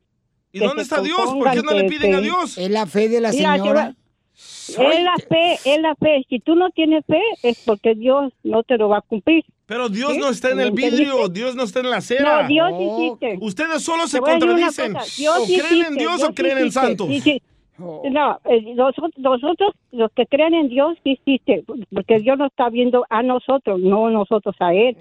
¿Y 0.53 0.59
dónde 0.59 0.83
está 0.83 1.01
Dios? 1.01 1.33
¿Por 1.33 1.51
qué 1.53 1.63
no 1.63 1.73
le 1.73 1.85
piden 1.85 2.15
a 2.15 2.21
Dios? 2.21 2.59
Es 2.59 2.71
la 2.71 2.85
fe 2.85 3.09
de 3.09 3.23
la 3.23 3.33
señora. 3.33 3.95
Es 4.37 4.77
la 4.77 5.17
fe, 5.27 5.55
es 5.65 5.81
la 5.81 5.95
fe. 5.95 6.23
Si 6.29 6.39
tú 6.41 6.55
no 6.55 6.69
tienes 6.71 7.03
fe, 7.07 7.21
es 7.43 7.63
porque 7.65 7.95
Dios 7.95 8.31
no 8.45 8.63
te 8.63 8.77
lo 8.77 8.91
va 8.91 8.99
a 8.99 9.01
cumplir. 9.01 9.43
Pero 9.65 9.89
Dios 9.89 10.13
¿Sí? 10.13 10.19
no 10.19 10.29
está 10.29 10.51
en 10.51 10.61
el 10.61 10.73
vidrio, 10.73 11.29
Dios 11.29 11.57
no 11.57 11.63
está 11.63 11.81
en 11.81 11.89
la 11.89 12.03
cera. 12.03 12.43
No, 12.43 12.49
Dios 12.49 12.71
existe. 12.79 13.39
Ustedes 13.41 13.83
solo 13.83 14.07
se 14.07 14.21
contradicen. 14.21 14.97
Dios 15.17 15.39
¿O 15.39 15.45
creen 15.47 15.61
en 15.61 15.65
existe, 15.65 15.95
Dios 15.99 16.23
o 16.23 16.35
creen 16.35 16.59
en 16.59 16.67
existe. 16.67 16.87
santos? 16.87 17.09
Sí, 17.23 17.43
No, 17.79 18.41
eh, 18.45 18.75
nosotros, 18.75 19.13
nosotros, 19.17 19.73
los 19.93 20.11
que 20.13 20.27
creen 20.27 20.55
en 20.55 20.69
Dios, 20.69 20.97
sí 21.05 21.13
existe, 21.13 21.65
porque 21.95 22.19
Dios 22.19 22.37
nos 22.39 22.51
está 22.51 22.69
viendo 22.69 23.05
a 23.09 23.23
nosotros, 23.23 23.81
no 23.81 24.11
nosotros 24.11 24.55
a 24.61 24.75
Él. 24.75 24.97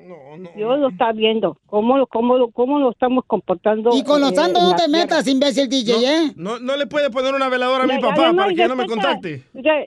Dios 0.55 0.79
lo 0.79 0.89
está 0.89 1.11
viendo, 1.11 1.57
cómo, 1.65 1.97
lo- 1.97 2.07
cómo, 2.07 2.37
lo- 2.37 2.49
cómo 2.51 2.77
nos 2.79 2.91
estamos 2.93 3.23
comportando. 3.25 3.89
Y 3.95 4.03
con 4.03 4.21
los 4.21 4.31
eh, 4.31 4.35
santos 4.35 4.61
no 4.61 4.75
te 4.75 4.85
tierra. 4.85 4.99
metas, 5.03 5.27
imbécil 5.27 5.67
DJ, 5.69 5.93
¿eh? 6.03 6.31
No, 6.35 6.59
no 6.59 6.77
le 6.77 6.85
puede 6.87 7.09
poner 7.09 7.33
una 7.33 7.49
veladora 7.49 7.83
a 7.83 7.87
mi 7.87 7.97
papá 7.99 8.13
además, 8.25 8.45
para 8.45 8.55
que 8.55 8.67
no 8.67 8.75
me 8.75 8.85
contacte. 8.85 9.43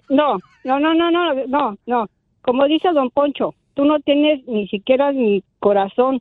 No, 0.08 0.38
no, 0.64 0.80
no, 0.80 0.94
no, 0.94 1.10
no, 1.10 1.34
no, 1.46 1.76
no. 1.86 2.06
Como 2.42 2.64
dice 2.66 2.88
Don 2.92 3.10
Poncho, 3.10 3.54
tú 3.74 3.84
no 3.84 4.00
tienes 4.00 4.46
ni 4.48 4.66
siquiera 4.68 5.12
ni 5.12 5.42
corazón. 5.60 6.18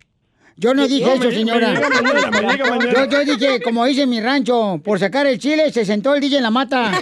Yo 0.59 0.73
no 0.73 0.85
dije 0.87 1.05
No, 1.05 1.13
eso, 1.13 1.23
me- 1.29 1.31
señora. 1.35 1.69
me 1.71 1.79
mañana, 1.79 2.31
mañana. 2.69 3.05
Yo, 3.09 3.23
yo 3.23 3.35
dije, 3.37 3.61
como 3.61 3.85
dice 3.85 4.01
en 4.03 4.09
mi 4.09 4.19
rancho, 4.19 4.79
por 4.83 4.99
sacar 4.99 5.25
el 5.25 5.39
chile 5.39 5.71
se 5.71 5.85
sentó 5.85 6.13
el 6.15 6.19
DJ 6.21 6.37
en 6.37 6.43
la 6.43 6.51
mata. 6.51 6.91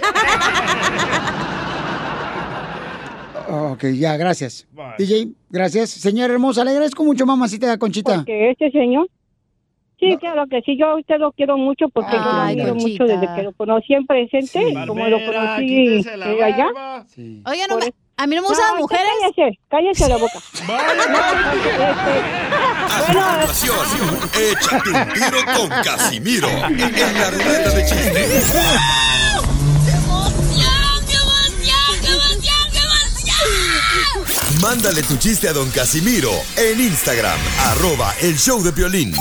ok, 3.48 3.84
ya, 3.94 4.16
gracias. 4.16 4.66
DJ, 4.98 5.28
gracias. 5.50 5.90
Señora 5.90 6.32
hermosa, 6.32 6.64
le 6.64 6.70
agradezco 6.70 7.04
mucho, 7.04 7.26
mamacita 7.26 7.76
Conchita. 7.78 8.16
Porque 8.16 8.50
este 8.50 8.70
señor, 8.70 9.08
sí, 9.98 10.16
claro 10.18 10.46
que 10.48 10.60
sí, 10.62 10.76
yo 10.78 10.86
a 10.90 10.96
usted 10.98 11.18
lo 11.18 11.32
quiero 11.32 11.56
mucho 11.58 11.88
porque 11.88 12.12
yo 12.16 12.22
lo 12.22 12.30
Ay, 12.32 12.54
quiero 12.56 12.70
Conchita. 12.76 13.04
mucho 13.04 13.20
desde 13.20 13.34
que 13.34 13.42
lo 13.42 13.52
conocí 13.54 13.94
en 13.94 14.06
presente, 14.06 14.74
como 14.86 15.06
lo 15.08 15.18
conocí 15.24 15.98
eh, 16.06 16.42
allá. 16.44 16.68
Oiga, 17.46 17.66
no 17.68 17.78
me- 17.78 17.92
a 18.18 18.26
mí 18.26 18.34
no 18.34 18.42
me 18.42 18.48
gustan 18.48 18.66
las 18.72 18.78
mujeres. 18.78 19.06
Cállese, 19.20 19.58
cállese 19.70 20.08
la 20.08 20.16
boca. 20.16 20.38
A 22.90 23.02
continuación, 23.12 24.18
échate 24.34 24.90
un 24.90 25.12
tiro 25.12 25.38
con 25.56 25.68
Casimiro 25.82 26.48
en 26.48 27.14
la 27.14 27.30
ruleta 27.30 27.70
de 27.70 27.84
chistes. 27.86 28.54
Mándale 34.60 35.02
tu 35.04 35.16
chiste 35.16 35.48
a 35.48 35.52
don 35.52 35.70
Casimiro 35.70 36.32
en 36.56 36.80
Instagram, 36.80 37.38
arroba 37.66 38.12
el 38.20 38.36
show 38.36 38.60
de 38.62 38.72
violín. 38.72 39.14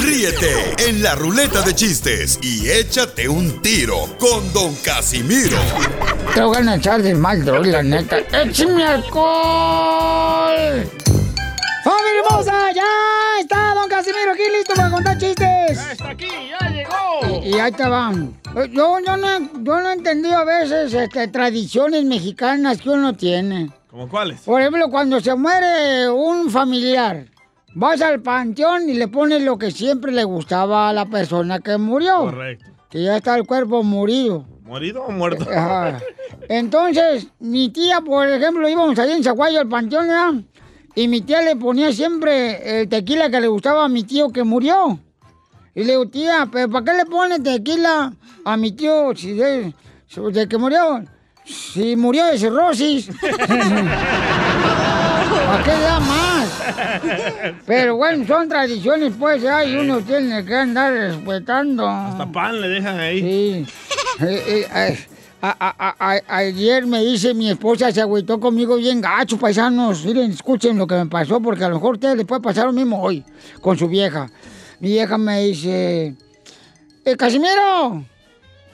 Ríete 0.00 0.74
en 0.88 1.02
la 1.02 1.14
ruleta 1.14 1.62
de 1.62 1.74
chistes 1.74 2.38
y 2.42 2.68
échate 2.68 3.28
un 3.28 3.60
tiro 3.62 4.06
con 4.18 4.52
don 4.52 4.74
Casimiro. 4.76 5.58
Te 6.34 6.42
voy 6.42 6.56
a 6.66 6.74
echar 6.74 7.02
de 7.02 7.14
mal, 7.14 7.44
droga, 7.44 7.66
la 7.68 7.82
neta. 7.82 8.18
¡Échame 8.18 8.84
alcohol! 8.84 10.54
¡Familia 11.84 12.22
hermosa! 12.26 12.72
¡Ya 12.74 12.82
está 13.40 13.74
Don 13.74 13.88
Casimiro 13.88 14.32
aquí 14.32 14.42
listo 14.56 14.74
para 14.74 14.90
contar 14.90 15.18
chistes! 15.18 15.76
¡Ya 15.76 15.92
está 15.92 16.10
aquí! 16.10 16.28
¡Ya 16.50 16.70
llegó! 16.70 17.42
Y, 17.44 17.50
y 17.50 17.60
ahí 17.60 17.72
te 17.72 17.88
van. 17.88 18.40
Yo, 18.54 19.00
yo, 19.00 19.16
no, 19.16 19.38
yo 19.62 19.80
no 19.80 19.90
he 19.90 19.92
entendido 19.92 20.38
a 20.38 20.44
veces 20.44 20.94
este, 20.94 21.28
tradiciones 21.28 22.04
mexicanas 22.04 22.80
que 22.80 22.88
uno 22.90 23.14
tiene. 23.14 23.70
¿Cómo 23.90 24.08
cuáles? 24.08 24.40
Por 24.40 24.60
ejemplo, 24.60 24.88
cuando 24.90 25.20
se 25.20 25.34
muere 25.34 26.08
un 26.08 26.50
familiar, 26.50 27.26
vas 27.74 28.00
al 28.00 28.20
panteón 28.20 28.88
y 28.88 28.94
le 28.94 29.08
pones 29.08 29.42
lo 29.42 29.58
que 29.58 29.70
siempre 29.70 30.12
le 30.12 30.24
gustaba 30.24 30.88
a 30.88 30.92
la 30.92 31.06
persona 31.06 31.60
que 31.60 31.76
murió. 31.76 32.20
Correcto. 32.20 32.66
Que 32.90 33.02
ya 33.02 33.16
está 33.16 33.36
el 33.36 33.46
cuerpo 33.46 33.82
morido. 33.82 34.46
¿Morido 34.62 35.02
o 35.04 35.10
muerto? 35.10 35.46
Ajá. 35.50 36.00
Entonces, 36.48 37.26
mi 37.40 37.68
tía, 37.68 38.00
por 38.00 38.28
ejemplo, 38.28 38.68
íbamos 38.68 38.98
allá 38.98 39.14
en 39.14 39.24
Zaguayo 39.24 39.60
al 39.60 39.68
panteón, 39.68 40.08
¿verdad? 40.08 40.34
Y 40.94 41.08
mi 41.08 41.20
tía 41.22 41.42
le 41.42 41.56
ponía 41.56 41.92
siempre 41.92 42.80
el 42.80 42.88
tequila 42.88 43.28
que 43.28 43.40
le 43.40 43.48
gustaba 43.48 43.84
a 43.84 43.88
mi 43.88 44.04
tío 44.04 44.30
que 44.30 44.44
murió. 44.44 44.98
Y 45.74 45.80
le 45.82 45.92
digo, 45.92 46.06
tía, 46.06 46.48
¿pero 46.50 46.70
para 46.70 46.84
qué 46.84 46.96
le 46.98 47.06
pone 47.06 47.40
tequila 47.40 48.12
a 48.44 48.56
mi 48.56 48.72
tío 48.72 49.14
si 49.16 49.32
de, 49.32 49.74
de 50.32 50.48
que 50.48 50.56
murió? 50.56 51.04
Si 51.44 51.96
murió 51.96 52.26
de 52.26 52.38
cirrosis. 52.38 53.08
¿Para 55.54 55.64
qué 55.64 55.70
da 55.82 56.00
más? 56.00 56.48
Pero 57.66 57.96
bueno, 57.96 58.26
son 58.26 58.48
tradiciones, 58.48 59.12
pues, 59.18 59.40
ya, 59.42 59.64
y 59.64 59.76
uno 59.76 60.00
tiene 60.00 60.44
que 60.44 60.54
andar 60.54 60.92
respetando. 60.92 61.88
Hasta 61.88 62.26
pan 62.30 62.60
le 62.60 62.68
dejan 62.68 62.98
ahí. 62.98 63.20
Sí. 63.20 63.66
Eh, 64.24 64.44
eh, 64.46 64.66
eh, 64.74 65.06
a- 65.42 65.56
a- 65.60 65.94
a- 65.98 66.36
ayer 66.38 66.86
me 66.86 67.04
dice 67.04 67.34
mi 67.34 67.50
esposa, 67.50 67.92
se 67.92 68.00
agüitó 68.00 68.40
conmigo 68.40 68.76
bien 68.76 69.00
gacho, 69.00 69.38
paisanos. 69.38 70.04
Miren, 70.04 70.30
escuchen 70.32 70.76
lo 70.78 70.86
que 70.86 70.94
me 70.96 71.06
pasó, 71.06 71.40
porque 71.40 71.64
a 71.64 71.68
lo 71.68 71.76
mejor 71.76 71.90
a 71.90 71.92
ustedes 71.94 72.16
les 72.16 72.26
puede 72.26 72.40
pasar 72.40 72.66
lo 72.66 72.72
mismo 72.72 73.00
hoy 73.02 73.24
con 73.60 73.78
su 73.78 73.86
vieja. 73.88 74.28
Mi 74.80 74.88
vieja 74.88 75.18
me 75.18 75.40
dice, 75.42 76.14
eh, 77.04 77.16
Casimiro, 77.16 78.04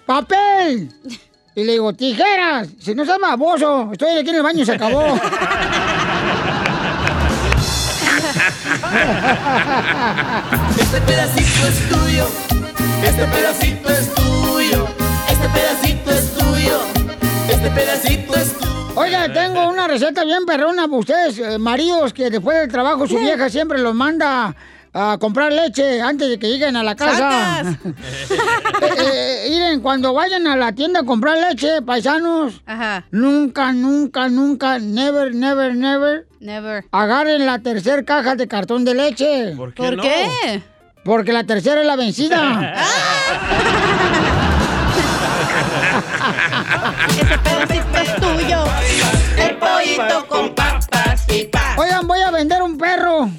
papel. 0.06 0.88
Y 1.52 1.64
le 1.64 1.72
digo, 1.72 1.92
tijeras. 1.92 2.68
Si 2.78 2.94
no 2.94 3.04
seas 3.04 3.18
baboso, 3.18 3.90
estoy 3.92 4.16
aquí 4.16 4.30
en 4.30 4.36
el 4.36 4.42
baño 4.42 4.62
y 4.62 4.64
se 4.64 4.72
acabó. 4.72 5.02
Este 10.78 11.00
pedacito 11.02 11.66
es 11.68 11.88
tuyo, 11.88 12.26
este 13.04 13.24
pedacito 13.26 13.88
es 13.88 14.14
tuyo, 14.14 14.88
este 15.28 15.48
pedacito 15.48 16.10
es 16.10 16.34
tuyo, 16.34 16.80
este 17.48 17.70
pedacito 17.70 18.34
es 18.34 18.52
tuyo. 18.58 18.92
Oiga, 18.96 19.32
tengo 19.32 19.68
una 19.68 19.86
receta 19.86 20.24
bien 20.24 20.44
perrona 20.44 20.88
para 20.88 20.98
ustedes, 20.98 21.38
eh, 21.38 21.58
maridos, 21.58 22.12
que 22.12 22.30
después 22.30 22.58
del 22.58 22.68
trabajo 22.68 23.06
su 23.06 23.16
vieja 23.18 23.48
siempre 23.48 23.78
los 23.78 23.94
manda 23.94 24.56
a 24.92 25.18
comprar 25.20 25.52
leche 25.52 26.02
antes 26.02 26.28
de 26.28 26.38
que 26.40 26.48
lleguen 26.48 26.74
a 26.76 26.82
la 26.82 26.96
casa. 26.96 27.62
Eh, 28.82 29.46
eh, 29.46 29.50
miren, 29.50 29.80
cuando 29.80 30.14
vayan 30.14 30.46
a 30.46 30.56
la 30.56 30.72
tienda 30.72 31.00
a 31.00 31.04
comprar 31.04 31.36
leche, 31.36 31.82
paisanos, 31.82 32.62
nunca, 33.10 33.72
nunca, 33.72 34.28
nunca, 34.28 34.78
never, 34.78 35.34
never, 35.34 35.74
never, 35.74 36.26
Never. 36.40 36.84
agarren 36.90 37.44
la 37.44 37.58
tercera 37.58 38.02
caja 38.02 38.34
de 38.34 38.48
cartón 38.48 38.84
de 38.84 38.94
leche. 38.94 39.54
¿Por 39.56 39.74
qué 39.74 39.82
¿Por 39.82 39.96
no? 39.96 40.02
qué? 40.02 40.62
Porque 41.04 41.32
la 41.32 41.44
tercera 41.44 41.80
es 41.80 41.86
la 41.86 41.96
vencida. 41.96 42.74
Ese 47.10 47.38
pedacito 47.38 47.98
es 47.98 48.16
tuyo. 48.16 48.64
El 49.36 49.56
pollito 49.56 50.26
con 50.28 50.54
papas 50.54 51.26
y 51.28 51.44
pa. 51.44 51.76
Oigan, 51.78 52.06
voy 52.06 52.20
a 52.20 52.30
vender 52.30 52.62
un 52.62 52.78
perro. 52.78 53.30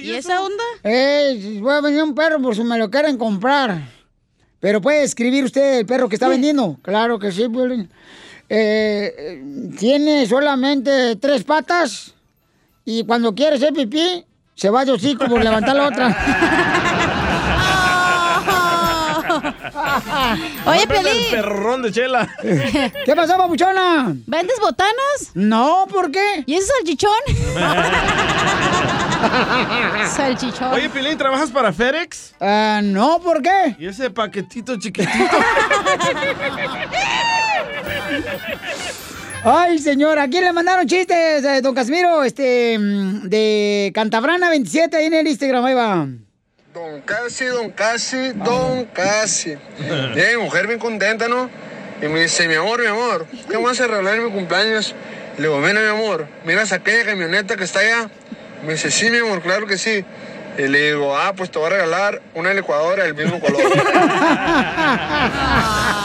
¿Y 0.00 0.12
esa 0.12 0.42
onda? 0.42 0.64
Eh, 0.82 1.58
voy 1.60 1.72
a 1.74 1.80
vender 1.80 2.02
un 2.02 2.14
perro 2.14 2.40
por 2.42 2.54
si 2.54 2.62
me 2.62 2.76
lo 2.78 2.90
quieren 2.90 3.16
comprar. 3.16 3.80
Pero 4.60 4.80
puede 4.80 5.02
escribir 5.02 5.44
usted 5.44 5.78
el 5.80 5.86
perro 5.86 6.08
que 6.08 6.16
está 6.16 6.28
vendiendo. 6.28 6.78
Claro 6.82 7.18
que 7.18 7.32
sí. 7.32 7.42
Eh, 7.42 9.14
eh, 9.18 9.42
tiene 9.78 10.26
solamente 10.26 11.16
tres 11.16 11.44
patas 11.44 12.13
y 12.84 13.04
cuando 13.04 13.34
quiere 13.34 13.56
hacer 13.56 13.72
pipí, 13.72 14.24
se 14.54 14.70
va 14.70 14.84
de 14.84 14.92
hocico 14.92 15.26
por 15.26 15.42
levantar 15.42 15.74
la 15.74 15.88
otra. 15.88 16.16
Oye, 20.66 20.86
Vende 20.86 21.10
el 21.10 21.30
perrón 21.30 21.82
de 21.82 21.92
chela. 21.92 22.28
¿Qué 22.42 23.14
pasó, 23.16 23.36
papuchona? 23.36 24.14
¿Vendes 24.26 24.58
botanas? 24.60 25.30
No, 25.34 25.86
¿por 25.90 26.10
qué? 26.10 26.44
¿Y 26.46 26.54
ese 26.54 26.66
salchichón? 26.66 27.10
salchichón. 30.14 30.72
Oye, 30.72 30.88
Pilín, 30.90 31.18
¿trabajas 31.18 31.50
para 31.50 31.72
FedEx? 31.72 32.34
Ah, 32.40 32.80
no, 32.82 33.20
¿por 33.20 33.42
qué? 33.42 33.76
¿Y 33.78 33.86
ese 33.86 34.10
paquetito 34.10 34.78
chiquitito? 34.78 35.36
Ay, 39.46 39.78
señor, 39.78 40.18
¿a 40.18 40.26
quién 40.26 40.42
le 40.42 40.54
mandaron 40.54 40.86
chistes, 40.86 41.44
eh, 41.44 41.60
don 41.60 41.74
Casimiro? 41.74 42.24
Este, 42.24 42.78
mm, 42.78 43.28
de 43.28 43.92
Cantabrana 43.94 44.48
27, 44.48 44.96
ahí 44.96 45.04
en 45.04 45.12
el 45.12 45.28
Instagram, 45.28 45.66
ahí 45.66 45.74
va. 45.74 46.06
Don 46.72 47.02
Casi, 47.02 47.44
don 47.44 47.70
Casi, 47.70 48.32
don 48.32 48.86
Casi. 48.86 49.54
Llega 50.14 50.38
mi 50.38 50.44
mujer 50.44 50.66
bien 50.66 50.78
contenta, 50.78 51.28
¿no? 51.28 51.50
Y 52.00 52.08
me 52.08 52.22
dice, 52.22 52.48
mi 52.48 52.54
amor, 52.54 52.80
mi 52.80 52.86
amor, 52.86 53.26
¿qué 53.50 53.58
me 53.58 53.64
vas 53.64 53.78
a 53.82 53.86
regalar 53.86 54.14
en 54.14 54.24
mi 54.24 54.30
cumpleaños? 54.30 54.94
Le 55.36 55.42
digo, 55.42 55.58
mira, 55.58 55.78
mi 55.78 55.88
amor, 55.88 56.26
miras 56.46 56.72
aquella 56.72 57.04
camioneta 57.04 57.54
que 57.56 57.64
está 57.64 57.80
allá. 57.80 58.08
Me 58.64 58.72
dice, 58.72 58.90
sí, 58.90 59.10
mi 59.10 59.18
amor, 59.18 59.42
claro 59.42 59.66
que 59.66 59.76
sí. 59.76 60.06
Y 60.56 60.68
le 60.68 60.92
digo, 60.92 61.14
ah, 61.14 61.34
pues 61.36 61.50
te 61.50 61.58
voy 61.58 61.66
a 61.66 61.70
regalar 61.70 62.22
una 62.34 62.54
licuadora 62.54 63.04
del 63.04 63.14
mismo 63.14 63.38
color. 63.40 63.60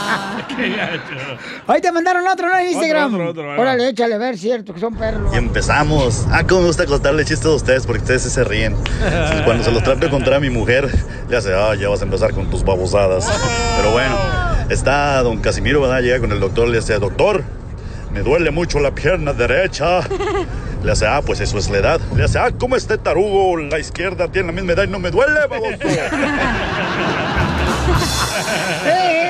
Ahí 1.66 1.80
te 1.80 1.92
mandaron 1.92 2.26
otro, 2.26 2.48
¿no? 2.48 2.58
En 2.58 2.68
Instagram. 2.68 3.14
otro, 3.14 3.30
otro, 3.30 3.46
va. 3.46 3.58
Órale, 3.58 3.88
échale, 3.88 4.14
a 4.14 4.18
ver, 4.18 4.38
cierto, 4.38 4.74
que 4.74 4.80
son 4.80 4.94
perros. 4.94 5.32
Y 5.34 5.36
empezamos. 5.36 6.26
Ah, 6.30 6.44
cómo 6.46 6.62
me 6.62 6.66
gusta 6.68 6.86
contarle 6.86 7.24
chistes 7.24 7.46
a 7.46 7.50
ustedes 7.50 7.86
porque 7.86 8.02
ustedes 8.02 8.22
sí 8.22 8.30
se 8.30 8.44
ríen. 8.44 8.76
Cuando 9.44 9.64
se 9.64 9.70
los 9.70 9.82
trato 9.82 10.00
de 10.00 10.10
contar 10.10 10.34
a 10.34 10.40
mi 10.40 10.50
mujer, 10.50 10.90
le 11.28 11.36
hace, 11.36 11.54
ah, 11.54 11.74
ya 11.74 11.88
vas 11.88 12.00
a 12.00 12.04
empezar 12.04 12.32
con 12.32 12.50
tus 12.50 12.64
babosadas. 12.64 13.26
Pero 13.76 13.92
bueno, 13.92 14.16
está 14.68 15.22
don 15.22 15.40
Casimiro, 15.40 15.80
¿verdad? 15.80 16.00
Llega 16.00 16.20
con 16.20 16.32
el 16.32 16.40
doctor, 16.40 16.68
le 16.68 16.78
dice, 16.78 16.98
doctor, 16.98 17.42
me 18.12 18.20
duele 18.20 18.50
mucho 18.50 18.80
la 18.80 18.94
pierna 18.94 19.32
derecha. 19.32 20.00
Le 20.82 20.92
hace, 20.92 21.06
ah, 21.06 21.20
pues 21.24 21.40
eso 21.40 21.58
es 21.58 21.70
la 21.70 21.78
edad. 21.78 22.00
Le 22.16 22.24
hace, 22.24 22.38
ah, 22.38 22.50
¿cómo 22.58 22.76
este 22.76 22.98
tarugo? 22.98 23.56
La 23.58 23.78
izquierda 23.78 24.28
tiene 24.28 24.48
la 24.48 24.52
misma 24.52 24.72
edad 24.72 24.84
y 24.84 24.88
no 24.88 24.98
me 24.98 25.10
duele, 25.10 25.46
baboso. 25.46 25.70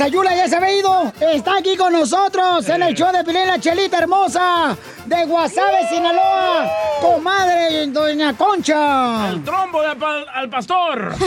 Sayula 0.00 0.34
ya 0.34 0.48
se 0.48 0.56
había 0.56 0.78
ido, 0.78 1.12
está 1.20 1.58
aquí 1.58 1.76
con 1.76 1.92
nosotros 1.92 2.66
en 2.70 2.82
el 2.84 2.94
show 2.94 3.12
de 3.12 3.22
Pilín, 3.22 3.46
la 3.46 3.60
chelita 3.60 3.98
hermosa 3.98 4.74
de 5.04 5.26
Guasave, 5.26 5.86
Sinaloa, 5.90 6.70
comadre 7.02 7.86
Doña 7.88 8.34
Concha. 8.34 9.28
El 9.28 9.44
trombo 9.44 9.82
de 9.82 9.94
pal- 9.96 10.24
al 10.32 10.48
pastor. 10.48 11.14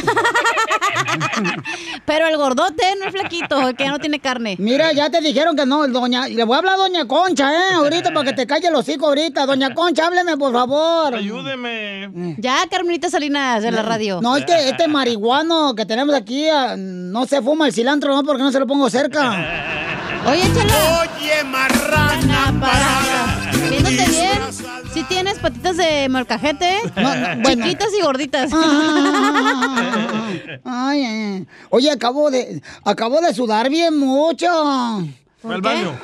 Pero 2.05 2.27
el 2.27 2.37
gordote, 2.37 2.83
no 2.99 3.05
el 3.05 3.11
flaquito, 3.11 3.69
el 3.69 3.75
que 3.75 3.87
no 3.87 3.99
tiene 3.99 4.19
carne. 4.19 4.55
Mira, 4.57 4.91
ya 4.91 5.09
te 5.09 5.21
dijeron 5.21 5.55
que 5.55 5.65
no, 5.65 5.87
doña. 5.87 6.27
Le 6.27 6.43
voy 6.43 6.55
a 6.55 6.59
hablar 6.59 6.73
a 6.75 6.77
doña 6.77 7.07
Concha, 7.07 7.53
¿eh? 7.53 7.73
Ahorita 7.75 8.11
para 8.13 8.25
que 8.29 8.33
te 8.33 8.47
calle 8.47 8.67
el 8.67 8.75
hocico 8.75 9.07
ahorita. 9.07 9.45
Doña 9.45 9.73
Concha, 9.73 10.07
hábleme, 10.07 10.37
por 10.37 10.51
favor. 10.51 11.15
Ayúdeme. 11.15 12.35
Ya, 12.39 12.57
Carmelita 12.69 13.09
Salinas 13.09 13.63
de 13.63 13.71
la 13.71 13.83
radio. 13.83 14.19
No, 14.21 14.35
es 14.35 14.45
que 14.45 14.69
este 14.69 14.87
marihuano 14.87 15.75
que 15.75 15.85
tenemos 15.85 16.13
aquí 16.15 16.47
ah, 16.49 16.75
no 16.77 17.25
se 17.25 17.41
fuma 17.41 17.67
el 17.67 17.73
cilantro, 17.73 18.13
¿no? 18.15 18.23
Porque 18.23 18.43
no 18.43 18.51
se 18.51 18.59
lo 18.59 18.62
pongo 18.65 18.89
cerca. 18.89 19.31
Oye, 20.27 20.43
chela. 20.53 20.73
Oye, 21.01 21.43
marrana 21.43 22.53
parada. 22.59 23.51
Viéndote 23.69 24.09
bien, 24.09 24.39
si 24.93 25.03
tienes 25.03 25.39
patitas 25.39 25.77
de 25.77 26.07
molcajete, 26.09 26.81
chiquitas 27.45 27.89
y 27.97 28.01
gorditas. 28.01 28.51
Ay, 30.63 31.05
ay. 31.05 31.47
Oye, 31.69 31.91
acabo 31.91 32.31
de, 32.31 32.61
acabo 32.85 33.21
de 33.21 33.33
sudar 33.33 33.69
bien 33.69 33.97
mucho. 33.97 34.47
Fue 35.41 35.55
al 35.55 35.61
baño. 35.61 35.97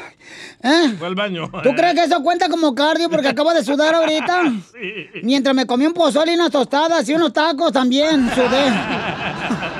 ¿Eh? 0.61 0.95
Fue 0.97 1.07
al 1.07 1.15
baño. 1.15 1.49
¿Tú 1.63 1.73
crees 1.73 1.95
que 1.95 2.03
eso 2.03 2.21
cuenta 2.21 2.49
como 2.49 2.75
cardio 2.75 3.09
porque 3.09 3.29
acabo 3.29 3.53
de 3.53 3.63
sudar 3.63 3.95
ahorita? 3.95 4.43
Mientras 5.23 5.55
me 5.55 5.65
comí 5.65 5.85
un 5.85 5.93
pozole 5.93 6.33
y 6.33 6.35
unas 6.35 6.51
tostadas 6.51 7.07
y 7.07 7.13
unos 7.13 7.31
tacos 7.31 7.71
también 7.71 8.29
sudé. 8.35 8.73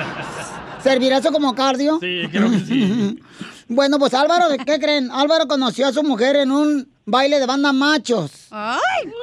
¿Servirá 0.84 1.18
eso 1.18 1.32
como 1.32 1.54
cardio? 1.56 2.00
Sí, 2.02 2.24
creo 2.32 2.50
que 2.52 2.60
sí. 2.60 3.20
Bueno, 3.72 4.00
pues 4.00 4.16
Álvaro, 4.16 4.46
¿qué 4.66 4.80
creen? 4.80 5.12
Álvaro 5.12 5.48
conoció 5.48 5.86
a 5.86 5.94
su 5.94 6.02
mujer 6.02 6.38
en 6.38 6.50
un 6.52 6.90
baile 7.06 7.40
de 7.40 7.46
banda 7.46 7.72
machos. 7.72 8.32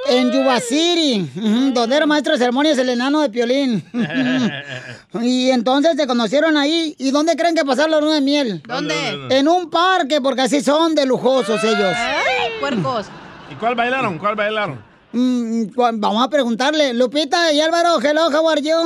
En 0.08 0.30
Yuba 0.30 0.60
City, 0.60 1.28
donde 1.74 1.96
era 1.96 2.06
maestro 2.06 2.34
de 2.34 2.38
ceremonias 2.38 2.78
el 2.78 2.90
enano 2.90 3.22
de 3.22 3.28
Piolín. 3.28 3.84
y 5.20 5.50
entonces 5.50 5.96
se 5.96 6.06
conocieron 6.06 6.56
ahí. 6.56 6.94
¿Y 6.96 7.10
dónde 7.10 7.34
creen 7.34 7.56
que 7.56 7.64
pasaron 7.64 7.90
la 7.90 8.00
luna 8.00 8.14
de 8.14 8.20
miel? 8.20 8.62
¿Dónde? 8.68 8.94
En 9.30 9.48
un 9.48 9.68
parque, 9.68 10.20
porque 10.20 10.42
así 10.42 10.60
son 10.62 10.94
de 10.94 11.06
lujosos 11.06 11.64
ellos. 11.64 11.92
Ay, 11.96 12.50
puercos. 12.60 13.06
¿Y 13.50 13.56
cuál 13.56 13.74
bailaron? 13.74 14.16
¿Cuál 14.16 14.36
bailaron? 14.36 14.78
Mm, 15.12 15.64
cu- 15.74 15.88
vamos 15.94 16.24
a 16.24 16.30
preguntarle. 16.30 16.94
Lupita 16.94 17.52
y 17.52 17.60
Álvaro, 17.60 17.98
hello, 18.00 18.28
how 18.28 18.48
are 18.48 18.62
you? 18.62 18.76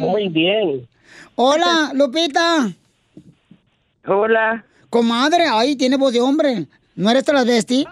Muy 0.00 0.28
bien. 0.28 0.88
Hola, 1.34 1.90
Lupita. 1.94 2.72
Hola. 4.06 4.64
Comadre, 4.88 5.44
ay, 5.50 5.76
tiene 5.76 5.96
voz 5.96 6.12
de 6.12 6.20
hombre. 6.20 6.66
¿No 6.96 7.10
eres 7.10 7.24
transvesti? 7.24 7.86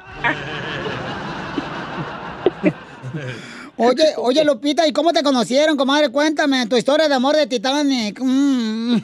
Oye, 3.77 4.05
oye, 4.17 4.45
Lupita, 4.45 4.87
¿y 4.89 4.93
cómo 4.93 5.13
te 5.13 5.23
conocieron, 5.23 5.77
comadre? 5.77 6.09
Cuéntame 6.11 6.67
tu 6.67 6.77
historia 6.77 7.09
de 7.09 7.15
amor 7.15 7.37
de 7.37 7.47
Titanic. 7.47 8.19
Mm. 8.21 8.97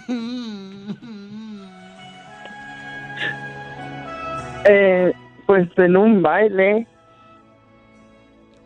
Eh, 4.67 5.13
pues 5.47 5.69
en 5.77 5.95
un 5.95 6.23
baile. 6.23 6.87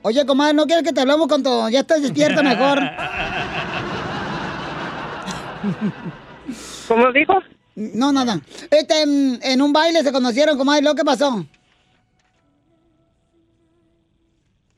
Oye, 0.03 0.25
comadre, 0.25 0.55
¿no 0.55 0.65
quieres 0.65 0.85
que 0.85 0.93
te 0.93 1.01
hablemos 1.01 1.27
cuando 1.27 1.69
ya 1.69 1.81
estés 1.81 2.03
despierta 2.03 2.41
mejor? 2.41 2.79
¿Cómo 6.89 7.13
dijo? 7.13 7.41
No, 7.75 8.13
nada. 8.13 8.41
Este, 8.71 9.03
en, 9.03 9.39
en 9.43 9.63
un 9.63 9.73
baile 9.73 10.03
se 10.03 10.13
conocieron, 10.13 10.59
comadre. 10.59 10.83
¿Lo 10.83 10.95
que 10.95 11.05
pasó? 11.05 11.45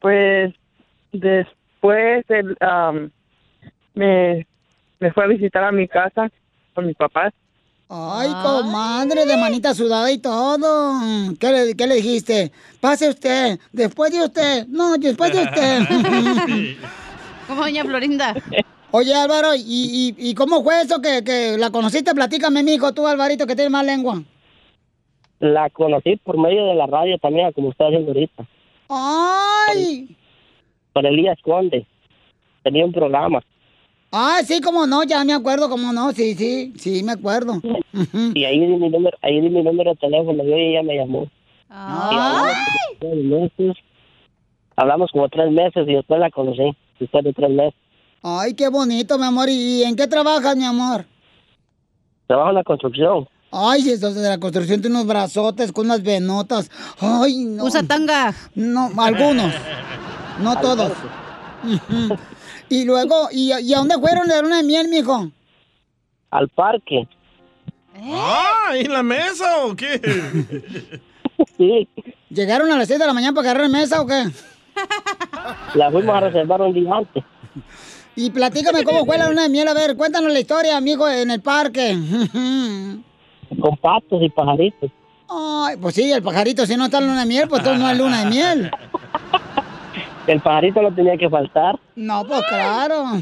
Pues 0.01 0.55
después 1.12 2.24
me, 3.95 4.47
me 4.99 5.12
fue 5.12 5.24
a 5.24 5.28
visitar 5.28 5.64
a 5.64 5.72
mi 5.72 5.89
casa 5.89 6.31
con 6.74 6.87
mis 6.87 6.97
papás. 6.97 7.33
Ay, 7.89 8.28
comadre, 8.43 9.26
de 9.26 9.37
manita 9.37 9.74
sudada 9.74 10.12
y 10.12 10.18
todo. 10.18 11.01
¿Qué 11.41 11.51
le, 11.51 11.74
qué 11.74 11.87
le 11.87 11.97
dijiste? 11.97 12.53
Pase 12.81 13.09
usted, 13.09 13.59
después 13.72 14.12
de 14.12 14.24
usted. 14.24 14.66
No, 14.68 14.97
después 14.97 15.33
de 15.33 15.43
usted. 15.43 15.81
Como 17.49 17.62
doña 17.62 17.85
Florinda. 17.85 18.35
Oye, 18.93 19.14
Álvaro, 19.14 19.55
¿y, 19.55 19.61
y, 19.61 20.30
y 20.30 20.34
cómo 20.34 20.62
fue 20.62 20.82
eso 20.82 21.01
que, 21.01 21.22
que 21.24 21.57
la 21.59 21.70
conociste? 21.70 22.14
Platícame, 22.14 22.62
mijo, 22.62 22.93
tú, 22.93 23.07
Alvarito, 23.07 23.47
que 23.47 23.55
tienes 23.55 23.70
más 23.70 23.86
lengua. 23.86 24.22
La 25.38 25.70
conocí 25.70 26.16
por 26.16 26.36
medio 26.38 26.66
de 26.66 26.74
la 26.74 26.86
radio 26.86 27.16
también, 27.18 27.53
como 27.53 27.70
está 27.70 27.86
haciendo 27.86 28.09
ahorita. 28.09 28.45
¡Ay! 28.88 30.16
Por 30.93 31.07
Elías 31.07 31.38
Conde. 31.43 31.86
Tenía 32.62 32.84
un 32.84 32.93
programa. 32.93 33.41
Ah, 34.12 34.41
sí, 34.45 34.61
cómo 34.61 34.86
no, 34.86 35.05
ya 35.05 35.24
me 35.24 35.32
acuerdo, 35.32 35.70
cómo 35.70 35.93
no, 35.93 36.11
sí, 36.11 36.34
sí, 36.34 36.72
sí, 36.76 37.03
me 37.05 37.12
acuerdo. 37.12 37.61
Y 38.34 38.45
ahí 38.45 38.59
di 38.59 38.66
mi 38.66 38.91
número, 38.91 39.16
ahí 39.22 39.41
di 39.41 39.49
mi 39.49 39.62
número 39.62 39.93
de 39.93 39.97
teléfono 39.99 40.43
y 40.43 40.53
ella 40.53 40.82
me 40.82 40.97
llamó. 40.97 41.28
Y 41.70 41.72
hablamos 41.72 42.57
como 42.99 42.99
tres 42.99 43.24
meses. 43.24 43.76
Hablamos 44.74 45.11
como 45.12 45.28
tres 45.28 45.53
meses 45.53 45.88
y 45.88 45.95
después 45.95 46.18
la 46.18 46.30
conocí. 46.30 46.76
Después 46.99 47.22
de 47.22 47.32
tres 47.32 47.51
meses. 47.51 47.74
Ay, 48.23 48.55
qué 48.55 48.68
bonito, 48.68 49.18
mi 49.18 49.25
amor. 49.25 49.49
¿Y 49.49 49.83
en 49.83 49.97
qué 49.97 50.07
trabajas, 50.07 50.57
mi 50.57 50.64
amor? 50.64 51.07
Trabajo 52.27 52.51
en 52.51 52.55
la 52.57 52.64
construcción. 52.64 53.29
Ay, 53.51 53.83
si 53.83 53.91
eso 53.93 54.12
de 54.12 54.29
la 54.29 54.39
construcción 54.39 54.81
tiene 54.81 54.97
unos 54.97 55.09
brazotes 55.09 55.73
con 55.73 55.87
unas 55.87 56.03
venotas. 56.03 56.71
Ay, 57.01 57.45
no. 57.45 57.64
Usa 57.64 57.83
tanga. 57.83 58.35
No, 58.55 58.91
algunos. 58.99 59.53
No 60.41 60.61
todos. 60.61 60.93
Y 62.68 62.85
luego, 62.85 63.29
¿y, 63.33 63.53
y 63.53 63.75
a 63.75 63.79
dónde 63.79 63.99
fueron 63.99 64.29
de 64.29 64.37
la 64.37 64.43
luna 64.43 64.57
de 64.59 64.62
miel, 64.62 64.89
mijo? 64.89 65.29
Al 66.31 66.49
parque. 66.49 67.09
Ah, 68.03 68.71
¿en 68.75 68.93
la 68.93 69.03
mesa 69.03 69.64
o 69.64 69.75
qué? 69.75 70.01
Sí. 71.57 71.89
¿Llegaron 72.29 72.71
a 72.71 72.77
las 72.77 72.87
6 72.87 73.01
de 73.01 73.07
la 73.07 73.14
mañana 73.14 73.35
para 73.35 73.51
agarrar 73.51 73.71
mesa 73.71 74.03
o 74.03 74.07
qué? 74.07 74.25
La 75.75 75.91
fuimos 75.91 76.14
a 76.14 76.21
reservar 76.21 76.61
un 76.61 76.75
día 76.75 76.95
antes. 76.95 77.25
Y 78.16 78.30
platícame 78.30 78.84
cómo 78.84 79.04
fue 79.06 79.16
la 79.18 79.28
luna 79.28 79.42
de 79.42 79.48
miel. 79.48 79.68
A 79.68 79.74
ver, 79.74 79.96
cuéntanos 79.96 80.32
la 80.32 80.40
historia, 80.40 80.76
amigo, 80.76 81.08
en 81.08 81.30
el 81.30 81.40
parque. 81.40 81.96
Con 83.61 83.76
patos 83.78 84.22
y 84.22 84.28
pajaritos. 84.28 84.90
Ay, 85.28 85.76
pues 85.80 85.94
sí, 85.94 86.11
el 86.11 86.22
pajarito, 86.22 86.66
si 86.66 86.76
no 86.76 86.86
está 86.86 86.98
en 86.98 87.06
luna 87.06 87.20
de 87.20 87.26
miel, 87.26 87.48
pues 87.48 87.61
entonces 87.61 87.80
no 87.80 87.90
es 87.90 87.98
luna 87.98 88.24
de 88.24 88.30
miel. 88.30 88.70
El 90.26 90.40
pajarito 90.40 90.82
no 90.82 90.94
tenía 90.94 91.16
que 91.16 91.28
faltar. 91.28 91.80
No, 91.96 92.24
pues 92.24 92.40
claro. 92.48 93.20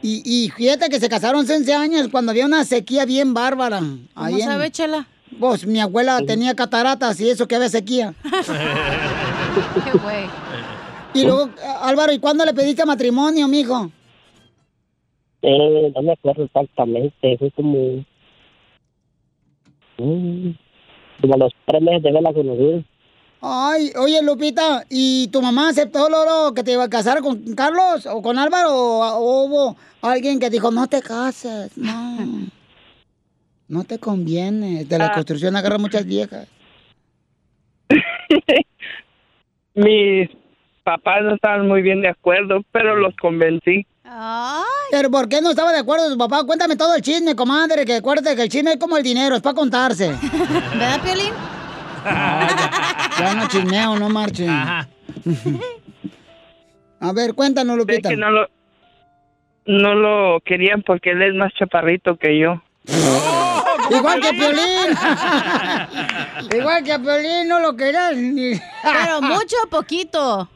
Y, 0.00 0.22
y 0.24 0.48
fíjate 0.50 0.88
que 0.88 1.00
se 1.00 1.08
casaron 1.08 1.44
hace 1.44 1.56
11 1.56 1.74
años 1.74 2.08
cuando 2.10 2.30
había 2.30 2.46
una 2.46 2.64
sequía 2.64 3.04
bien 3.04 3.34
bárbara. 3.34 3.80
¿Cómo 4.14 4.38
sabe, 4.38 4.70
Chela? 4.70 5.06
Pues 5.38 5.66
mi 5.66 5.80
abuela 5.80 6.20
tenía 6.26 6.54
cataratas 6.54 7.20
y 7.20 7.28
eso 7.28 7.48
que 7.48 7.56
había 7.56 7.68
sequía. 7.68 8.14
Qué 9.84 9.98
güey. 9.98 10.26
Y 11.14 11.24
luego, 11.24 11.50
Álvaro, 11.80 12.12
¿y 12.12 12.18
cuándo 12.18 12.44
le 12.44 12.52
pediste 12.54 12.84
matrimonio, 12.84 13.46
mijo? 13.48 13.90
Eh, 15.42 15.92
no 15.94 16.02
me 16.02 16.12
acuerdo 16.12 16.44
exactamente. 16.44 17.36
Fue 17.38 17.50
como. 17.52 18.04
mm, 19.98 20.50
como 21.20 21.34
a 21.34 21.38
los 21.38 21.52
tres 21.66 21.82
meses 21.82 22.02
de 22.02 22.12
verla 22.12 22.32
conocido. 22.32 22.82
Ay, 23.46 23.90
oye, 24.00 24.22
Lupita, 24.22 24.84
¿y 24.88 25.28
tu 25.28 25.42
mamá 25.42 25.68
aceptó, 25.68 26.08
Loro, 26.08 26.54
que 26.54 26.62
te 26.64 26.72
iba 26.72 26.84
a 26.84 26.88
casar 26.88 27.20
con 27.20 27.54
Carlos 27.54 28.06
o 28.06 28.22
con 28.22 28.38
Álvaro? 28.38 28.70
¿O, 28.72 29.02
o 29.18 29.44
hubo 29.44 29.76
alguien 30.00 30.40
que 30.40 30.48
dijo, 30.48 30.70
no 30.70 30.86
te 30.88 31.02
cases, 31.02 31.76
no? 31.76 32.18
No 33.66 33.82
te 33.82 33.98
conviene. 33.98 34.84
De 34.84 34.98
la 34.98 35.06
Ah. 35.06 35.12
construcción 35.14 35.56
agarra 35.56 35.78
muchas 35.78 36.04
viejas. 36.04 36.46
Mis 39.74 40.28
papás 40.84 41.22
no 41.22 41.34
estaban 41.34 41.66
muy 41.66 41.82
bien 41.82 42.00
de 42.02 42.08
acuerdo, 42.08 42.62
pero 42.70 42.94
los 42.96 43.16
convencí. 43.16 43.86
¿Pero 44.90 45.10
por 45.10 45.28
qué 45.28 45.40
no 45.40 45.50
estaba 45.50 45.72
de 45.72 45.80
acuerdo 45.80 46.08
tu 46.10 46.18
papá? 46.18 46.44
Cuéntame 46.44 46.76
todo 46.76 46.94
el 46.94 47.02
chisme, 47.02 47.34
comadre, 47.34 47.84
que 47.84 47.96
acuérdate 47.96 48.36
que 48.36 48.42
el 48.42 48.48
chisme 48.48 48.72
es 48.72 48.78
como 48.78 48.96
el 48.96 49.02
dinero, 49.02 49.34
es 49.34 49.42
para 49.42 49.54
contarse. 49.54 50.10
¿Verdad, 50.72 51.00
Piolín? 51.02 51.32
Ya 52.04 53.34
no 53.34 53.48
chismeo, 53.48 53.98
no 53.98 54.08
marchen. 54.10 54.48
A 57.00 57.12
ver, 57.12 57.34
cuéntanos, 57.34 57.76
Lupita. 57.76 58.10
que 58.10 58.16
no 58.16 58.30
lo, 58.30 58.48
no 59.66 59.94
lo 59.94 60.40
querían 60.40 60.82
porque 60.82 61.10
él 61.10 61.22
es 61.22 61.34
más 61.34 61.52
chaparrito 61.54 62.16
que 62.16 62.38
yo. 62.38 62.62
Igual 63.90 64.20
que 64.20 64.30
Piolín. 64.30 64.96
Igual 66.58 66.84
que 66.84 66.92
a 66.92 66.98
Piolín, 66.98 67.48
no 67.48 67.60
lo 67.60 67.76
querías 67.76 68.16
ni... 68.16 68.52
Pero 68.82 69.20
mucho 69.20 69.56
o 69.64 69.68
poquito. 69.68 70.48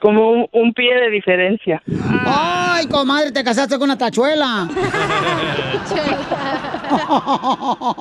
Como 0.00 0.30
un, 0.30 0.46
un 0.52 0.72
pie 0.72 0.94
de 0.94 1.10
diferencia. 1.10 1.82
Ay, 2.24 2.86
comadre, 2.86 3.32
te 3.32 3.42
casaste 3.42 3.74
con 3.76 3.84
una 3.84 3.98
tachuela. 3.98 4.68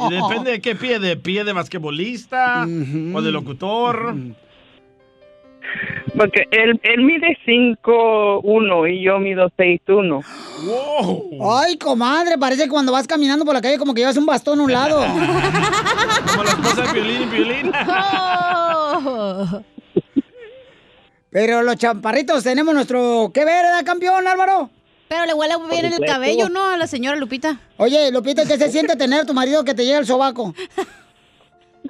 Y 0.10 0.14
depende 0.14 0.52
de 0.52 0.62
qué 0.62 0.76
pie, 0.76 1.00
de 1.00 1.18
pie 1.18 1.44
de 1.44 1.52
basquetbolista 1.52 2.66
o 3.14 3.22
de 3.22 3.32
locutor. 3.32 4.16
Porque 6.16 6.44
él, 6.52 6.80
él 6.84 7.04
mide 7.04 7.38
5'1 7.46 8.94
y 8.94 9.04
yo 9.04 9.20
mido 9.20 9.50
6'1. 9.58 10.24
Ay, 11.44 11.78
comadre, 11.78 12.38
parece 12.38 12.64
que 12.64 12.70
cuando 12.70 12.92
vas 12.94 13.08
caminando 13.08 13.44
por 13.46 13.54
la 13.54 13.62
calle 13.62 13.78
como 13.78 13.94
que 13.94 14.02
llevas 14.02 14.18
un 14.18 14.26
bastón 14.26 14.60
a 14.60 14.64
un 14.64 14.72
lado. 14.72 15.00
Como 16.32 16.44
la 16.44 16.50
esposa 16.50 16.82
de 16.84 16.94
Piolín 16.94 17.22
y 17.24 17.26
Piolín. 17.26 17.72
Pero 21.38 21.62
los 21.62 21.76
champarritos 21.76 22.44
tenemos 22.44 22.74
nuestro... 22.74 23.30
¿Qué 23.32 23.46
ver, 23.46 23.64
¿verdad, 23.64 23.86
campeón, 23.86 24.28
Álvaro? 24.28 24.72
Pero 25.08 25.28
le 25.28 25.36
huele 25.36 25.54
bien 25.70 25.86
el 25.86 26.04
cabello, 26.04 26.50
¿no? 26.50 26.72
A 26.72 26.78
la 26.78 26.88
señora 26.88 27.16
Lupita. 27.16 27.60
Oye, 27.78 28.12
Lupita, 28.12 28.44
¿qué 28.48 28.58
se 28.58 28.72
siente 28.72 28.96
tener 28.96 29.20
a 29.20 29.26
tu 29.26 29.36
marido 29.36 29.64
que 29.64 29.76
te 29.76 29.86
llegue 29.86 30.00
el 30.00 30.08
sobaco? 30.08 30.56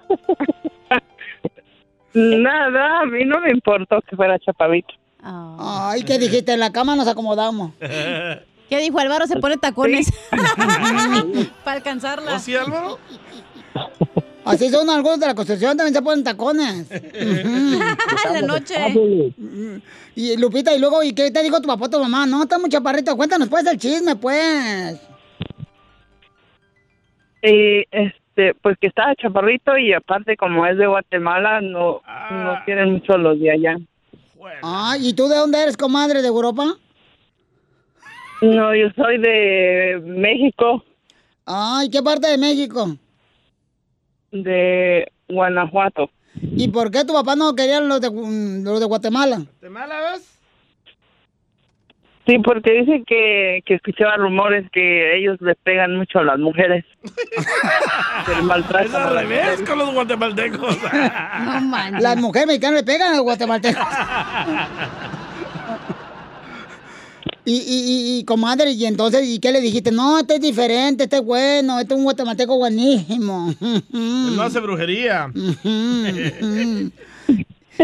Nada, 2.14 3.00
a 3.00 3.06
mí 3.06 3.24
no 3.24 3.40
me 3.40 3.52
importó 3.52 4.02
que 4.02 4.18
fuera 4.18 4.38
chaparrito. 4.38 4.94
Ay, 5.24 6.04
¿qué 6.04 6.20
dijiste? 6.20 6.52
En 6.52 6.60
la 6.60 6.74
cama 6.74 6.98
nos 6.98 7.08
acomodamos. 7.08 7.72
¿Qué 7.80 8.80
dijo 8.80 9.00
Álvaro? 9.00 9.28
Se 9.28 9.38
pone 9.38 9.56
tacones. 9.56 10.12
Para 11.64 11.78
alcanzarla. 11.78 12.36
¿Oh, 12.36 12.40
sí, 12.40 12.54
Álvaro? 12.54 13.00
Así 14.48 14.70
son 14.70 14.90
algunos 14.90 15.20
de 15.20 15.28
la 15.28 15.36
construcción, 15.36 15.76
también 15.76 15.94
se 15.94 16.02
ponen 16.02 16.24
tacones. 16.24 16.88
En 16.92 18.34
la 18.34 18.42
noche. 18.42 18.76
Y 20.16 20.38
Lupita, 20.38 20.74
y 20.74 20.80
luego, 20.80 21.04
¿y 21.04 21.14
qué 21.14 21.32
te 21.32 21.44
dijo 21.44 21.62
tu 21.62 21.68
papá 21.68 21.86
o 21.86 21.90
tu 21.90 22.00
mamá? 22.00 22.26
No, 22.26 22.44
está 22.44 22.58
muy 22.58 22.70
chaparrito. 22.70 23.16
Cuéntanos 23.16 23.48
pues 23.50 23.66
el 23.68 23.78
chisme, 23.78 24.16
pues. 24.16 25.00
Y 27.44 27.84
este, 27.92 28.54
pues 28.62 28.78
que 28.80 28.88
estaba 28.88 29.16
chaparrito 29.16 29.78
y 29.78 29.94
aparte 29.94 30.36
como 30.36 30.66
es 30.66 30.78
de 30.78 30.88
Guatemala, 30.88 31.62
no, 31.62 32.02
no 32.32 32.60
quieren 32.66 32.94
mucho 32.94 33.18
los 33.18 33.40
de 33.40 33.52
allá. 33.52 33.78
Ah, 34.64 34.96
¿y 35.00 35.14
tú 35.14 35.28
de 35.28 35.36
dónde 35.36 35.62
eres, 35.62 35.78
comadre? 35.78 36.22
¿De 36.22 36.28
Europa? 36.28 36.66
No, 38.42 38.76
yo 38.76 38.88
soy 38.96 39.18
de 39.18 40.02
México, 40.04 40.84
Ay, 41.50 41.90
¿qué 41.90 42.04
parte 42.04 42.28
de 42.28 42.38
México? 42.38 42.98
De 44.32 45.12
Guanajuato. 45.30 46.10
¿Y 46.42 46.68
por 46.70 46.92
qué 46.92 47.04
tu 47.04 47.14
papá 47.14 47.36
no 47.36 47.56
quería 47.56 47.82
los 47.82 48.00
de, 48.02 48.10
los 48.12 48.80
de 48.80 48.86
Guatemala? 48.86 49.38
¿Guatemala 49.60 50.12
ves? 50.12 50.34
Sí, 52.28 52.38
porque 52.40 52.72
dicen 52.74 53.06
que, 53.06 53.62
que 53.66 53.76
escuchaba 53.76 54.18
rumores 54.18 54.70
que 54.74 55.18
ellos 55.18 55.38
le 55.40 55.56
pegan 55.56 55.96
mucho 55.96 56.20
a 56.20 56.24
las 56.24 56.38
mujeres. 56.38 56.84
Que 58.26 58.34
Es 58.34 58.44
maltratan 58.44 59.02
a 59.02 59.08
al 59.08 59.16
revés 59.16 59.40
mujeres. 59.46 59.70
con 59.70 59.80
los 59.80 59.94
guatemaltecos. 59.94 60.78
Las 62.02 62.18
mujeres 62.18 62.48
mexicanas 62.48 62.82
le 62.82 62.86
pegan 62.86 63.14
a 63.14 63.16
los 63.16 63.22
guatemaltecos. 63.24 63.82
Y, 67.50 67.54
y, 67.54 67.60
y, 67.60 68.20
y, 68.20 68.24
comadre, 68.26 68.72
y 68.72 68.84
entonces, 68.86 69.26
¿y 69.26 69.40
qué 69.40 69.54
le 69.54 69.62
dijiste? 69.62 69.90
No, 69.90 70.20
este 70.20 70.36
es 70.36 70.42
diferente, 70.42 71.06
este 71.06 71.16
es 71.16 71.24
bueno, 71.24 71.80
este 71.80 71.94
es 71.94 71.98
un 71.98 72.04
guatemalteco 72.04 72.58
buenísimo. 72.58 73.54
Él 73.62 74.36
no 74.36 74.42
hace 74.42 74.60
brujería. 74.60 75.32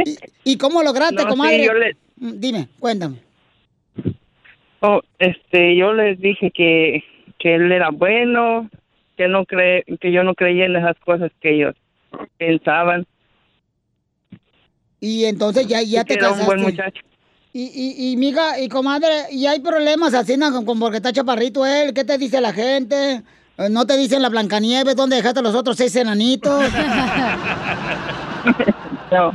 ¿Y, 0.05 0.18
y 0.43 0.57
cómo 0.57 0.84
lograste, 0.84 1.16
No, 1.16 1.22
sí, 1.22 1.28
comadre? 1.30 1.64
yo 1.66 1.74
le- 1.76 1.95
Dime, 2.18 2.68
cuéntame. 2.78 3.20
Oh, 4.82 4.99
este, 5.20 5.78
yo 5.78 5.93
les 5.93 6.20
dije 6.20 6.51
que, 6.51 7.01
que 7.39 7.55
él 7.55 7.72
era 7.72 7.89
bueno, 7.89 8.70
que 9.16 9.30
no 9.30 9.45
cre 9.45 9.86
que 10.01 10.11
yo 10.11 10.24
no 10.26 10.36
creía 10.36 10.66
en 10.66 10.76
esas 10.76 10.97
cosas 11.05 11.32
que 11.39 11.55
ellos 11.55 11.74
pensaban. 12.38 13.05
Y 14.99 15.24
entonces 15.24 15.68
ya, 15.68 15.82
ya 15.82 16.03
te 16.03 16.16
era 16.16 16.32
un 16.32 16.45
buen 16.45 16.61
muchacho. 16.61 17.01
Y, 17.56 17.62
y, 17.66 18.12
y, 18.12 18.18
miga, 18.18 18.60
y 18.60 18.68
comadre, 18.68 19.28
¿y 19.32 19.45
hay 19.45 19.60
problemas 19.60 20.16
así, 20.16 20.38
no, 20.38 20.51
con, 20.51 20.66
con 20.66 20.80
porque 20.80 20.97
está 20.97 21.14
chaparrito 21.14 21.64
él? 21.68 21.93
¿Qué 21.93 22.04
te 22.04 22.18
dice 22.18 22.41
la 22.41 22.51
gente? 22.51 23.22
Eh, 23.60 23.70
¿No 23.70 23.86
te 23.86 23.95
dicen 23.95 24.24
la 24.24 24.30
Blancanieves? 24.30 24.95
¿Dónde 24.95 25.18
dejaste 25.18 25.39
a 25.39 25.43
los 25.43 25.54
otros 25.54 25.78
seis 25.78 25.95
enanitos? 25.95 26.64
No. 29.12 29.32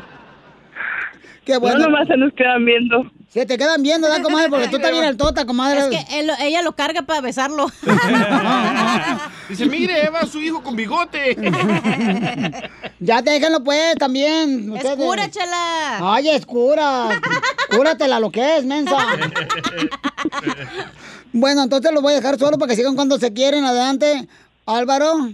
Qué 1.45 1.57
bueno. 1.57 1.79
No, 1.79 1.85
nomás 1.85 2.09
se 2.09 2.17
nos 2.17 2.33
quedan 2.35 2.65
viendo. 2.65 3.09
Se 3.39 3.47
te 3.47 3.57
quedan 3.57 3.81
viendo, 3.85 4.09
¿verdad, 4.09 4.25
comadre? 4.25 4.49
Porque 4.51 4.67
tú 4.67 4.77
estás 4.77 4.91
bien 4.91 5.05
altota, 5.05 5.47
comadre. 5.47 5.79
Es 5.79 5.87
que 5.87 6.19
él- 6.19 6.33
ella 6.41 6.61
lo 6.63 6.73
carga 6.73 7.03
para 7.03 7.21
besarlo. 7.21 7.69
Dice, 9.49 9.67
mire, 9.67 10.11
va 10.11 10.27
su 10.27 10.41
hijo 10.41 10.61
con 10.63 10.75
bigote. 10.75 11.37
Ya 13.01 13.23
déjenlo, 13.23 13.63
pues, 13.63 13.95
también. 13.95 14.73
Es 14.75 14.83
ustedes. 14.83 14.97
cura, 14.97 15.31
chala. 15.31 16.15
Ay, 16.15 16.31
es 16.31 16.45
cura. 16.45 17.09
Cúratela 17.71 18.19
lo 18.19 18.33
que 18.33 18.57
es, 18.57 18.65
mensa. 18.65 18.97
Bueno, 21.33 21.63
entonces 21.63 21.93
los 21.93 22.03
voy 22.03 22.15
a 22.15 22.17
dejar 22.17 22.39
solo 22.39 22.59
para 22.59 22.71
que 22.71 22.77
sigan 22.77 22.97
cuando 22.97 23.19
se 23.19 23.33
quieren. 23.33 23.63
Adelante, 23.65 24.27
Álvaro. 24.67 25.31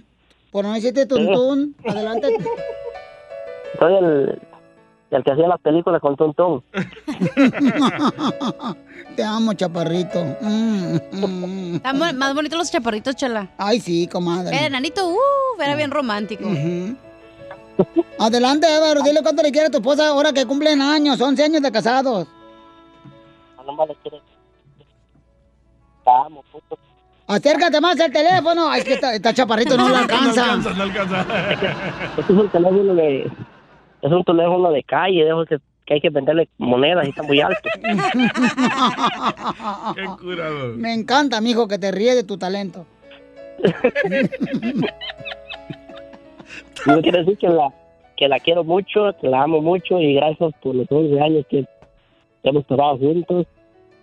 Por 0.50 0.66
no 0.66 0.74
decirte 0.74 1.06
tuntún. 1.06 1.74
Adelante. 1.88 2.36
Soy 3.78 3.94
el, 3.94 4.38
el 5.16 5.24
que 5.24 5.32
hacía 5.32 5.48
las 5.48 5.60
películas 5.60 6.00
con 6.00 6.16
Tontón. 6.16 6.62
Te 9.16 9.22
amo, 9.22 9.52
chaparrito. 9.54 10.18
Mm, 10.40 10.96
mm. 11.12 11.74
Están 11.76 11.98
más 12.18 12.34
bonitos 12.34 12.58
los 12.58 12.70
chaparritos, 12.70 13.14
chala. 13.16 13.48
Ay, 13.58 13.80
sí, 13.80 14.08
comadre. 14.08 14.56
El 14.56 14.64
enanito, 14.64 15.08
uh, 15.08 15.62
era 15.62 15.76
bien 15.76 15.90
romántico. 15.90 16.44
Adelante, 18.18 18.66
Álvaro. 18.66 19.02
Dile 19.02 19.22
cuánto 19.22 19.42
le 19.42 19.52
quiere 19.52 19.68
a 19.68 19.70
tu 19.70 19.78
esposa 19.78 20.08
ahora 20.08 20.32
que 20.32 20.46
cumplen 20.46 20.80
años. 20.80 21.20
11 21.20 21.44
años 21.44 21.62
de 21.62 21.72
casados. 21.72 22.26
No 23.64 23.72
más 23.72 23.88
le 23.88 23.94
quiere. 23.96 24.20
Te 26.04 26.10
amo, 26.10 26.44
puto. 26.52 26.78
Acércate 27.26 27.80
más 27.80 27.98
al 27.98 28.12
teléfono. 28.12 28.68
Ay, 28.68 28.80
es 28.80 28.86
que 28.86 28.94
está, 28.94 29.14
está 29.14 29.32
chaparrito, 29.32 29.76
no 29.76 29.88
le 29.88 29.96
alcanza. 30.04 30.56
No 30.56 30.82
alcanza. 30.82 31.50
Este 31.50 32.20
es 32.20 32.30
un 32.30 32.48
teléfono 32.50 32.94
de. 32.94 33.30
Es 34.04 34.12
un 34.12 34.22
teléfono 34.22 34.70
de 34.70 34.82
calle, 34.82 35.24
de 35.24 35.46
que, 35.48 35.56
que 35.86 35.94
hay 35.94 36.00
que 36.02 36.10
venderle 36.10 36.46
monedas 36.58 37.06
y 37.06 37.08
está 37.08 37.22
muy 37.22 37.40
alto. 37.40 37.70
Qué 39.94 40.04
curado. 40.20 40.74
Me 40.76 40.92
encanta, 40.92 41.40
mijo, 41.40 41.66
que 41.66 41.78
te 41.78 41.90
ríes 41.90 42.14
de 42.14 42.22
tu 42.22 42.36
talento. 42.36 42.84
Yo 46.86 47.00
quiero 47.00 47.20
decir 47.20 47.38
que 47.38 47.48
la, 47.48 47.72
que 48.18 48.28
la 48.28 48.38
quiero 48.40 48.62
mucho, 48.62 49.16
que 49.18 49.28
la 49.28 49.44
amo 49.44 49.62
mucho 49.62 49.98
y 49.98 50.16
gracias 50.16 50.52
por 50.62 50.74
los 50.74 50.86
11 50.90 51.20
años 51.22 51.46
que 51.48 51.64
hemos 52.42 52.60
estado 52.60 52.98
juntos 52.98 53.46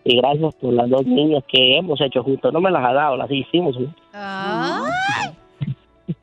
y 0.03 0.17
gracias 0.17 0.55
por 0.55 0.73
las 0.73 0.89
dos 0.89 1.05
niñas 1.05 1.43
que 1.47 1.77
hemos 1.77 2.01
hecho 2.01 2.23
juntos. 2.23 2.51
No 2.51 2.59
me 2.59 2.71
las 2.71 2.83
ha 2.83 2.93
dado, 2.93 3.17
las 3.17 3.29
hicimos 3.29 3.75
juntos. 3.75 4.01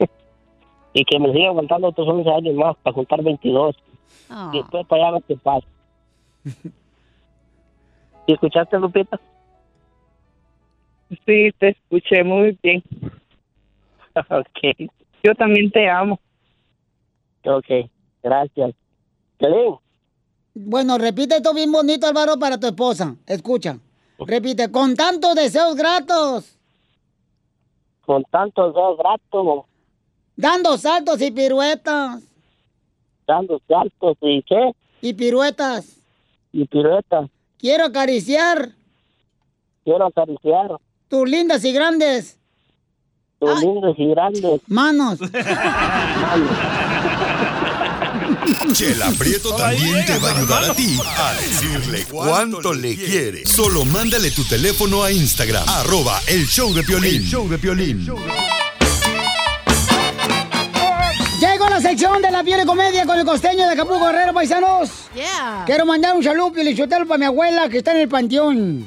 y 0.93 1.05
que 1.05 1.19
me 1.19 1.33
siga 1.33 1.49
aguantando 1.49 1.89
otros 1.89 2.09
11 2.09 2.31
años 2.31 2.55
más 2.55 2.77
para 2.83 2.95
juntar 2.95 3.23
22. 3.23 3.77
Ah. 4.31 4.51
Y 4.53 4.59
después 4.59 4.87
para 4.87 5.09
allá 5.09 5.19
lo 5.19 5.21
que 5.21 5.37
pasa. 5.37 5.67
¿Y 8.27 8.33
escuchaste, 8.33 8.79
Lupita? 8.79 9.21
Sí, 11.25 11.51
te 11.59 11.71
escuché 11.71 12.23
muy 12.23 12.59
bien. 12.63 12.83
ok. 14.15 14.91
Yo 15.23 15.35
también 15.35 15.71
te 15.71 15.89
amo. 15.89 16.21
Ok, 17.45 17.91
gracias. 18.23 18.75
Piolín, 19.39 19.77
Bueno, 20.55 20.99
repite 20.99 21.37
esto 21.37 21.55
bien 21.55 21.73
bonito, 21.73 22.07
Álvaro, 22.07 22.39
para 22.39 22.59
tu 22.61 22.67
esposa. 22.67 23.17
Escucha. 23.27 23.79
Repite, 24.19 24.71
con 24.71 24.97
tantos 24.97 25.35
deseos 25.37 25.77
gratos, 25.77 26.59
con 28.09 28.25
tantos 28.25 28.75
dedos 28.75 28.97
gratos, 28.97 29.67
dando 30.39 30.79
saltos 30.79 31.21
y 31.21 31.31
piruetas. 31.33 32.23
dando 33.27 33.61
saltos 33.69 34.17
y 34.23 34.43
qué, 34.43 34.73
Y 35.03 35.13
piruetas. 35.13 35.85
y 36.53 36.65
piruetas. 36.65 37.29
Quiero 37.59 37.85
acariciar 37.85 38.71
Quiero 39.85 40.07
acariciar 40.07 40.77
tus 41.09 41.29
lindas 41.29 41.65
y 41.65 41.73
grandes 41.73 42.37
tus 43.41 43.61
lindos 43.61 43.95
y 43.99 44.07
grandes 44.09 44.61
manos. 44.67 45.19
Chela 48.73 49.11
Prieto 49.19 49.55
también 49.55 50.05
te 50.07 50.19
va 50.19 50.31
a 50.31 50.37
ayudar 50.37 50.65
a 50.71 50.75
ti 50.75 50.99
a 51.17 51.35
decirle 51.35 52.05
cuánto 52.11 52.73
le 52.75 52.97
quiere. 52.97 53.47
Solo 53.47 53.85
mándale 53.85 54.31
tu 54.33 54.43
teléfono 54.45 55.03
a 55.05 55.13
Instagram, 55.13 55.65
arroba 55.69 56.21
el 56.27 56.47
show 56.47 56.73
de 56.75 56.83
Piolín. 56.83 57.23
El 57.23 57.29
show 57.29 57.49
de 57.49 57.59
Piolín. 57.59 58.07
Llegó 61.59 61.71
la 61.71 61.81
sección 61.81 62.23
de 62.23 62.31
la 62.31 62.45
piel 62.45 62.61
de 62.61 62.67
comedia 62.67 63.05
con 63.05 63.19
el 63.19 63.25
costeño 63.25 63.67
de 63.67 63.73
Acapulco 63.73 64.07
Guerrero, 64.07 64.33
paisanos. 64.33 65.09
Yeah. 65.13 65.65
Quiero 65.67 65.85
mandar 65.87 66.15
un 66.15 66.23
saludo 66.23 66.53
pilichotelo 66.53 67.05
para 67.05 67.19
mi 67.19 67.25
abuela 67.25 67.69
que 67.69 67.79
está 67.79 67.91
en 67.91 67.97
el 67.97 68.09
panteón. 68.09 68.87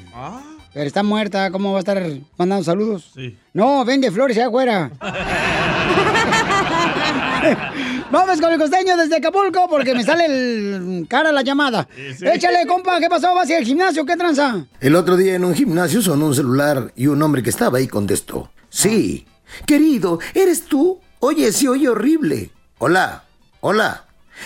Pero 0.73 0.87
está 0.87 1.03
muerta, 1.03 1.51
¿cómo 1.51 1.73
va 1.73 1.79
a 1.79 1.81
estar 1.81 2.01
mandando 2.37 2.63
saludos? 2.63 3.11
Sí. 3.13 3.37
No, 3.51 3.83
vende 3.83 4.09
flores 4.09 4.37
allá 4.37 4.47
afuera. 4.47 4.89
Vamos 8.09 8.39
con 8.39 8.53
el 8.53 8.57
costeño 8.57 8.95
desde 8.95 9.17
Acapulco 9.17 9.67
porque 9.69 9.93
me 9.93 10.05
sale 10.05 10.27
el 10.27 11.05
cara 11.09 11.33
la 11.33 11.41
llamada. 11.41 11.89
sí. 12.17 12.25
Échale, 12.25 12.65
compa, 12.67 13.01
¿qué 13.01 13.09
pasó? 13.09 13.35
¿Vas 13.35 13.49
a 13.49 13.51
ir 13.51 13.57
al 13.57 13.65
gimnasio? 13.65 14.05
¿Qué 14.05 14.15
tranza? 14.15 14.65
El 14.79 14.95
otro 14.95 15.17
día 15.17 15.35
en 15.35 15.43
un 15.43 15.53
gimnasio 15.53 16.01
sonó 16.01 16.27
un 16.27 16.35
celular 16.35 16.93
y 16.95 17.07
un 17.07 17.21
hombre 17.21 17.43
que 17.43 17.49
estaba 17.49 17.79
ahí 17.79 17.89
contestó. 17.89 18.49
Sí. 18.69 19.25
Querido, 19.65 20.19
¿eres 20.33 20.63
tú? 20.63 21.01
Oye, 21.19 21.51
sí, 21.51 21.67
oye 21.67 21.89
horrible. 21.89 22.49
Hola, 22.83 23.25
hola. 23.59 24.05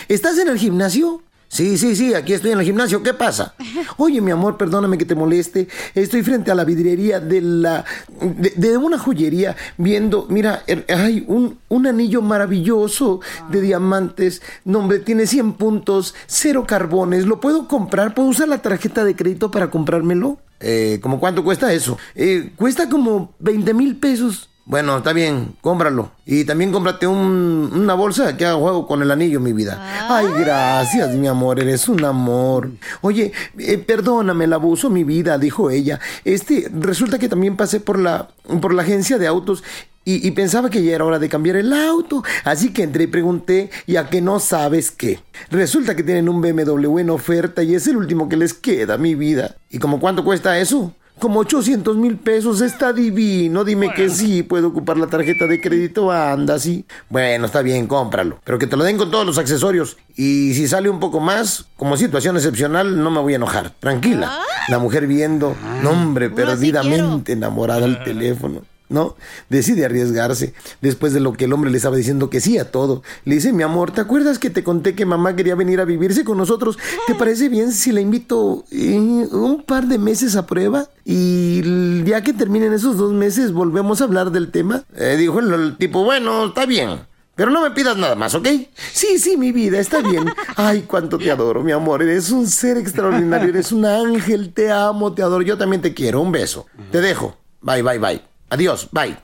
¿Estás 0.10 0.38
en 0.40 0.50
el 0.50 0.58
gimnasio? 0.58 1.22
Sí, 1.48 1.78
sí, 1.78 1.96
sí, 1.96 2.14
aquí 2.14 2.34
estoy 2.34 2.52
en 2.52 2.60
el 2.60 2.66
gimnasio. 2.66 3.02
¿Qué 3.02 3.14
pasa? 3.14 3.56
Oye, 3.98 4.20
mi 4.20 4.32
amor, 4.32 4.58
perdóname 4.58 4.98
que 4.98 5.06
te 5.06 5.16
moleste. 5.16 5.70
Estoy 5.94 6.22
frente 6.22 6.52
a 6.52 6.56
la 6.56 6.66
vidriería 6.66 7.22
de 7.22 7.40
la. 7.40 7.86
de, 8.20 8.50
de 8.58 8.76
una 8.78 9.00
joyería 9.00 9.56
viendo. 9.78 10.28
Mira, 10.30 10.64
er- 10.68 10.84
hay 10.94 11.24
un, 11.30 11.60
un 11.70 11.88
anillo 11.88 12.22
maravilloso 12.22 13.22
de 13.52 13.62
diamantes. 13.62 14.42
No, 14.66 14.80
hombre, 14.80 15.00
tiene 15.00 15.28
100 15.28 15.54
puntos, 15.54 16.14
cero 16.28 16.66
carbones. 16.68 17.26
¿Lo 17.26 17.40
puedo 17.40 17.70
comprar? 17.70 18.14
¿Puedo 18.14 18.28
usar 18.28 18.50
la 18.50 18.62
tarjeta 18.62 19.06
de 19.06 19.16
crédito 19.16 19.50
para 19.50 19.72
comprármelo? 19.72 20.40
Eh, 20.60 21.00
¿Cómo 21.02 21.22
cuánto 21.22 21.42
cuesta 21.42 21.72
eso? 21.72 21.98
Eh, 22.16 22.52
cuesta 22.58 22.90
como 22.90 23.34
20 23.40 23.74
mil 23.74 23.96
pesos. 23.96 24.50
Bueno, 24.68 24.98
está 24.98 25.14
bien, 25.14 25.56
cómpralo. 25.62 26.10
Y 26.26 26.44
también 26.44 26.72
cómprate 26.72 27.06
un- 27.06 27.70
una 27.72 27.94
bolsa 27.94 28.36
que 28.36 28.46
haga 28.46 28.56
juego 28.58 28.88
con 28.88 29.04
el 29.04 29.12
anillo, 29.12 29.40
mi 29.40 29.54
vida. 29.54 30.08
Ay, 30.10 30.26
gracias, 30.40 31.14
mi 31.14 31.28
amor, 31.28 31.60
eres 31.60 31.88
un 31.88 32.04
amor. 32.04 32.72
Oye, 33.02 33.32
eh, 33.60 33.78
perdóname 33.78 34.46
el 34.46 34.54
abuso, 34.54 34.90
mi 34.90 35.04
vida, 35.04 35.38
dijo 35.38 35.70
ella. 35.70 36.00
Este, 36.24 36.68
resulta 36.74 37.20
que 37.20 37.30
también 37.30 37.56
pasé 37.58 37.80
por 37.80 38.00
la, 38.00 38.30
por 38.60 38.74
la 38.74 38.82
agencia 38.82 39.20
de 39.20 39.28
autos 39.28 39.64
y, 40.04 40.28
y 40.28 40.32
pensaba 40.32 40.72
que 40.72 40.84
ya 40.84 40.96
era 40.96 41.06
hora 41.06 41.20
de 41.20 41.30
cambiar 41.30 41.58
el 41.58 41.72
auto. 41.72 42.24
Así 42.44 42.74
que 42.74 42.82
entré 42.82 43.04
y 43.04 43.08
pregunté, 43.08 43.70
y 43.86 43.98
a 43.98 44.10
que 44.10 44.20
no 44.22 44.40
sabes 44.40 44.90
qué. 44.90 45.20
Resulta 45.52 45.96
que 45.96 46.02
tienen 46.02 46.28
un 46.28 46.42
BMW 46.42 46.98
en 47.02 47.12
oferta 47.12 47.62
y 47.62 47.76
es 47.76 47.86
el 47.86 47.98
último 47.98 48.30
que 48.30 48.38
les 48.38 48.56
queda, 48.56 48.98
mi 48.98 49.14
vida. 49.14 49.58
¿Y 49.70 49.78
como 49.78 50.00
cuánto 50.00 50.24
cuesta 50.24 50.58
eso? 50.58 50.92
Como 51.20 51.40
800 51.40 51.96
mil 51.96 52.18
pesos, 52.18 52.62
está 52.62 52.92
divino. 52.92 53.64
Dime 53.64 53.94
que 53.94 54.10
sí, 54.10 54.44
puedo 54.44 54.68
ocupar 54.68 54.98
la 54.98 55.08
tarjeta 55.08 55.48
de 55.48 55.62
crédito. 55.62 56.12
Anda, 56.12 56.60
sí. 56.60 56.86
Bueno, 57.10 57.46
está 57.46 57.62
bien, 57.62 57.88
cómpralo. 57.88 58.40
Pero 58.44 58.60
que 58.60 58.68
te 58.68 58.76
lo 58.76 58.84
den 58.84 58.98
con 58.98 59.12
todos 59.12 59.26
los 59.26 59.38
accesorios. 59.38 59.98
Y 60.16 60.54
si 60.54 60.68
sale 60.68 60.90
un 60.90 61.00
poco 61.00 61.20
más, 61.20 61.66
como 61.78 61.96
situación 61.96 62.36
excepcional, 62.36 63.02
no 63.02 63.12
me 63.12 63.22
voy 63.22 63.34
a 63.34 63.38
enojar. 63.38 63.72
Tranquila. 63.80 64.40
La 64.68 64.78
mujer 64.80 65.08
viendo, 65.08 65.56
no 65.82 65.92
hombre, 65.92 66.30
perdidamente 66.30 67.34
enamorada 67.34 67.86
al 67.86 68.04
teléfono. 68.04 68.62
¿No? 68.90 69.16
Decide 69.50 69.86
arriesgarse 69.86 70.54
después 70.82 71.14
de 71.14 71.20
lo 71.20 71.34
que 71.34 71.46
el 71.46 71.54
hombre 71.54 71.72
le 71.72 71.78
estaba 71.78 71.96
diciendo 71.96 72.30
que 72.30 72.42
sí 72.42 72.58
a 72.58 72.72
todo. 72.72 73.04
Le 73.24 73.36
dice, 73.36 73.54
mi 73.54 73.64
amor, 73.64 73.92
¿te 73.92 74.02
acuerdas 74.02 74.40
que 74.40 74.50
te 74.50 74.64
conté 74.64 74.96
que 74.96 75.06
mamá 75.06 75.36
quería 75.36 75.56
venir 75.56 75.80
a 75.80 75.86
vivirse 75.86 76.24
con 76.24 76.38
nosotros? 76.38 76.78
¿Te 77.08 77.16
parece 77.16 77.50
bien 77.50 77.72
si 77.72 77.92
la 77.92 78.02
invito 78.02 78.66
eh, 78.72 78.98
un 78.98 79.64
par 79.66 79.88
de 79.88 79.98
meses 79.98 80.36
a 80.36 80.46
prueba? 80.46 80.88
Y 81.04 82.04
ya 82.04 82.22
que 82.22 82.34
terminen 82.34 82.74
esos 82.74 82.98
dos 82.98 83.14
meses, 83.14 83.52
volvemos 83.52 84.02
a 84.02 84.06
hablar 84.06 84.32
del 84.32 84.52
tema. 84.52 84.84
Eh, 84.96 85.16
dijo 85.18 85.40
el, 85.40 85.54
el 85.54 85.78
tipo, 85.78 86.04
bueno, 86.04 86.46
está 86.46 86.66
bien. 86.66 87.00
Pero 87.36 87.52
no 87.52 87.62
me 87.62 87.72
pidas 87.72 87.98
nada 87.98 88.16
más, 88.16 88.34
¿ok? 88.34 88.48
Sí, 88.94 89.20
sí, 89.20 89.36
mi 89.36 89.52
vida, 89.52 89.78
está 89.80 90.02
bien. 90.02 90.24
Ay, 90.56 90.84
cuánto 90.88 91.18
te 91.18 91.30
adoro, 91.30 91.64
mi 91.64 91.74
amor. 91.74 92.02
Eres 92.02 92.32
un 92.32 92.48
ser 92.48 92.78
extraordinario, 92.78 93.50
eres 93.50 93.74
un 93.74 93.86
ángel, 93.86 94.54
te 94.54 94.72
amo, 94.72 95.14
te 95.14 95.22
adoro. 95.22 95.42
Yo 95.42 95.58
también 95.58 95.82
te 95.82 95.94
quiero. 95.94 96.22
Un 96.22 96.32
beso. 96.32 96.66
Te 96.92 97.02
dejo. 97.02 97.36
Bye, 97.62 97.82
bye, 97.82 98.00
bye. 98.00 98.35
Adiós, 98.50 98.90
bye. 98.92 99.16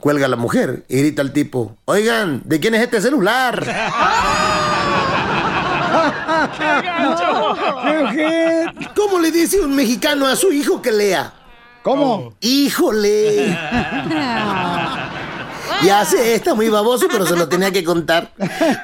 Cuelga 0.00 0.28
la 0.28 0.36
mujer 0.36 0.84
y 0.88 0.98
grita 0.98 1.22
al 1.22 1.32
tipo, 1.32 1.76
oigan, 1.86 2.42
¿de 2.44 2.60
quién 2.60 2.74
es 2.74 2.82
este 2.82 3.00
celular? 3.00 3.64
¿Cómo 8.94 9.18
le 9.20 9.30
dice 9.30 9.60
un 9.60 9.74
mexicano 9.74 10.26
a 10.26 10.36
su 10.36 10.52
hijo 10.52 10.82
que 10.82 10.92
lea? 10.92 11.32
¿Cómo? 11.82 12.34
Híjole. 12.40 13.56
Ya 15.82 16.04
sé, 16.04 16.34
está 16.34 16.54
muy 16.54 16.68
baboso, 16.68 17.08
pero 17.10 17.26
se 17.26 17.36
lo 17.36 17.48
tenía 17.48 17.70
que 17.70 17.84
contar. 17.84 18.32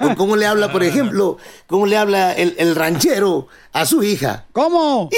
O 0.00 0.14
cómo 0.16 0.36
le 0.36 0.46
habla, 0.46 0.72
por 0.72 0.82
ejemplo, 0.82 1.38
cómo 1.66 1.86
le 1.86 1.96
habla 1.96 2.32
el, 2.32 2.54
el 2.58 2.74
ranchero 2.74 3.48
a 3.72 3.86
su 3.86 4.02
hija. 4.02 4.46
¿Cómo? 4.52 5.08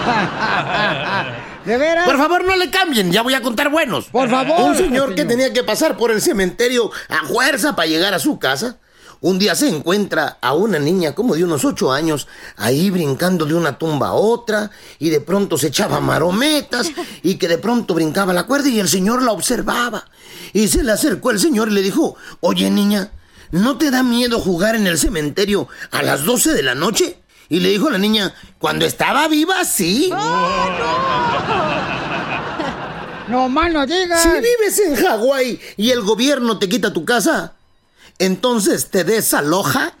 ¿De 1.64 1.76
veras? 1.76 2.06
Por 2.06 2.16
favor, 2.16 2.44
no 2.44 2.56
le 2.56 2.70
cambien, 2.70 3.12
ya 3.12 3.22
voy 3.22 3.34
a 3.34 3.42
contar 3.42 3.70
buenos. 3.70 4.06
Por 4.06 4.30
favor. 4.30 4.60
Un 4.70 4.76
señor 4.76 5.14
que 5.14 5.24
tenía 5.24 5.52
que 5.52 5.62
pasar 5.62 5.96
por 5.96 6.10
el 6.10 6.20
cementerio 6.22 6.90
a 7.08 7.26
fuerza 7.26 7.76
para 7.76 7.88
llegar 7.88 8.14
a 8.14 8.18
su 8.18 8.38
casa. 8.38 8.78
Un 9.22 9.38
día 9.38 9.54
se 9.54 9.68
encuentra 9.68 10.38
a 10.40 10.54
una 10.54 10.78
niña 10.78 11.14
como 11.14 11.34
de 11.34 11.44
unos 11.44 11.66
ocho 11.66 11.92
años 11.92 12.26
ahí 12.56 12.88
brincando 12.88 13.44
de 13.44 13.52
una 13.52 13.76
tumba 13.76 14.08
a 14.08 14.14
otra 14.14 14.70
y 14.98 15.10
de 15.10 15.20
pronto 15.20 15.58
se 15.58 15.66
echaba 15.66 16.00
marometas 16.00 16.90
y 17.22 17.34
que 17.34 17.46
de 17.46 17.58
pronto 17.58 17.92
brincaba 17.92 18.32
la 18.32 18.44
cuerda 18.44 18.70
y 18.70 18.80
el 18.80 18.88
señor 18.88 19.22
la 19.22 19.32
observaba. 19.32 20.06
Y 20.54 20.68
se 20.68 20.82
le 20.82 20.92
acercó 20.92 21.30
el 21.30 21.38
señor 21.38 21.68
y 21.68 21.72
le 21.72 21.82
dijo, 21.82 22.16
oye 22.40 22.70
niña, 22.70 23.10
¿no 23.50 23.76
te 23.76 23.90
da 23.90 24.02
miedo 24.02 24.40
jugar 24.40 24.74
en 24.74 24.86
el 24.86 24.96
cementerio 24.96 25.68
a 25.90 26.02
las 26.02 26.24
12 26.24 26.54
de 26.54 26.62
la 26.62 26.74
noche? 26.74 27.18
Y 27.50 27.60
le 27.60 27.68
dijo 27.68 27.88
a 27.88 27.90
la 27.90 27.98
niña, 27.98 28.32
cuando 28.58 28.86
estaba 28.86 29.28
viva, 29.28 29.64
sí. 29.64 30.10
No 33.28 33.48
más 33.48 33.72
no 33.72 33.86
digas. 33.86 34.22
Si 34.24 34.28
vives 34.28 34.80
en 34.80 34.96
Hawái 34.96 35.60
y 35.76 35.90
el 35.90 36.00
gobierno 36.00 36.58
te 36.58 36.68
quita 36.68 36.92
tu 36.92 37.04
casa, 37.04 37.52
entonces 38.18 38.90
te 38.90 39.04
desaloja. 39.04 39.92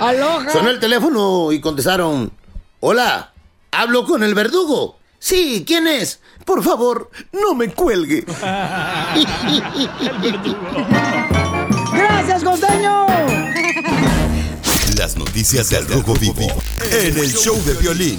Aloha. 0.00 0.50
Sonó 0.52 0.70
el 0.70 0.80
teléfono 0.80 1.52
y 1.52 1.60
contestaron, 1.60 2.32
hola, 2.80 3.30
hablo 3.70 4.04
con 4.06 4.24
el 4.24 4.34
verdugo. 4.34 4.98
Sí, 5.20 5.62
¿quién 5.64 5.86
es? 5.86 6.18
Por 6.44 6.64
favor, 6.64 7.10
no 7.30 7.54
me 7.54 7.72
cuelgue. 7.72 8.24
¡Gracias, 11.92 12.42
costeño! 12.42 13.06
Las 14.98 15.16
noticias 15.16 15.70
del 15.70 15.86
Rojo 15.86 16.14
Vivo 16.14 16.48
en 16.90 17.16
el 17.16 17.32
show 17.32 17.54
de 17.64 17.74
violín. 17.74 18.18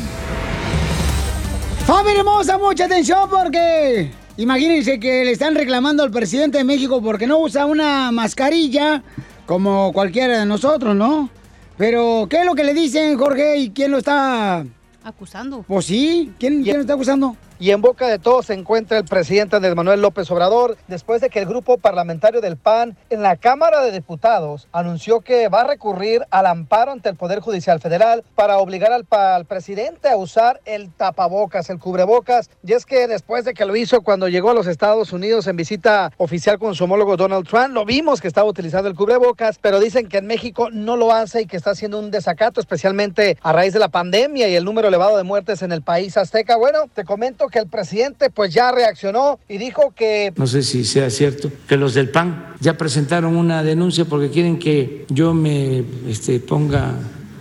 Familia 1.86 2.20
hermosa, 2.20 2.58
mucha 2.58 2.86
atención 2.86 3.30
porque 3.30 4.10
imagínense 4.38 4.98
que 4.98 5.26
le 5.26 5.32
están 5.32 5.56
reclamando 5.56 6.04
al 6.04 6.12
presidente 6.12 6.60
de 6.60 6.64
México 6.64 7.02
porque 7.02 7.28
no 7.28 7.40
usa 7.40 7.66
una 7.66 8.14
mascarilla 8.14 9.04
como 9.46 9.92
cualquiera 9.92 10.40
de 10.40 10.46
nosotros, 10.46 10.96
¿no? 10.96 11.30
Pero, 11.78 12.28
¿qué 12.30 12.38
es 12.38 12.46
lo 12.46 12.56
que 12.56 12.64
le 12.64 12.74
dicen, 12.74 13.18
Jorge? 13.18 13.58
¿Y 13.58 13.72
quién 13.72 13.92
lo 13.92 13.98
está...? 13.98 14.66
Acusando. 15.04 15.66
Pues 15.68 15.86
sí, 15.86 16.32
¿quién, 16.40 16.64
quién 16.64 16.78
lo 16.78 16.82
está 16.84 16.94
acusando? 16.94 17.36
Y 17.62 17.72
en 17.72 17.82
boca 17.82 18.08
de 18.08 18.20
todos 18.20 18.46
se 18.46 18.54
encuentra 18.54 18.98
el 18.98 19.04
presidente 19.04 19.58
Andrés 19.58 19.76
Manuel 19.76 20.02
López 20.02 20.32
Obrador 20.32 20.78
después 20.88 21.20
de 21.20 21.30
que 21.30 21.40
el 21.40 21.46
grupo 21.46 21.78
parlamentario 21.78 22.40
del 22.40 22.56
PAN 22.56 22.96
en 23.10 23.22
la 23.22 23.36
Cámara 23.36 23.82
de 23.82 23.92
Diputados 23.92 24.70
anunció 24.72 25.20
que 25.20 25.50
va 25.50 25.62
a 25.62 25.68
recurrir 25.68 26.26
al 26.32 26.46
amparo 26.46 26.94
ante 26.94 27.10
el 27.10 27.18
Poder 27.18 27.42
Judicial 27.42 27.82
Federal 27.82 28.24
para 28.36 28.60
obligar 28.60 28.94
al, 28.94 29.44
presidente 29.44 30.08
a 30.08 30.16
usar 30.16 30.62
el 30.64 30.90
tapabocas, 30.94 31.70
el 31.70 31.80
cubrebocas. 31.80 32.50
Y 32.66 32.72
es 32.72 32.86
que 32.86 33.10
después 33.10 33.44
de 33.44 33.54
que 33.54 33.66
lo 33.66 33.76
hizo 33.76 34.04
cuando 34.04 34.30
llegó 34.30 34.52
a 34.52 34.54
los 34.54 34.66
Estados 34.66 35.12
Unidos 35.12 35.46
en 35.48 35.58
visita 35.58 36.14
oficial 36.16 36.60
con 36.60 36.76
su 36.76 36.86
homólogo 36.86 37.18
Donald 37.18 37.46
Trump, 37.46 37.74
lo 37.74 37.84
vimos 37.84 38.22
que 38.22 38.30
estaba 38.30 38.48
utilizando 38.48 38.88
el 38.88 38.96
cubrebocas, 38.96 39.60
pero 39.60 39.82
dicen 39.82 40.08
que 40.08 40.20
en 40.20 40.28
México 40.28 40.70
no 40.72 40.96
lo 40.96 41.12
hace 41.12 41.42
y 41.42 41.46
que 41.46 41.58
está 41.58 41.72
haciendo 41.72 42.00
un 42.00 42.10
desacato, 42.10 42.62
especialmente 42.62 43.38
a 43.42 43.52
raíz 43.52 43.74
de 43.74 43.80
la 43.80 43.90
pandemia 43.90 44.48
y 44.48 44.56
el 44.56 44.64
número 44.64 44.88
elevado 44.88 45.18
de 45.18 45.24
muertes 45.24 45.62
en 45.62 45.74
el 45.74 45.82
país 45.82 46.16
azteca. 46.16 46.56
Bueno, 46.56 46.86
te 46.94 47.04
comento 47.04 47.49
que 47.50 47.60
el 47.60 47.68
presidente 47.68 48.30
pues 48.30 48.54
ya 48.54 48.72
reaccionó 48.72 49.40
y 49.48 49.58
dijo 49.58 49.94
que 49.96 50.34
No 50.36 50.48
sé 50.48 50.64
si 50.64 50.86
sea 50.86 51.10
cierto 51.10 51.52
que 51.68 51.78
los 51.78 51.94
del 51.94 52.10
PAN 52.10 52.56
ya 52.60 52.78
presentaron 52.78 53.36
una 53.36 53.64
denuncia 53.64 54.06
porque 54.06 54.30
quieren 54.30 54.60
que 54.60 55.06
yo 55.10 55.34
me 55.34 55.84
este, 56.08 56.40
ponga 56.40 56.96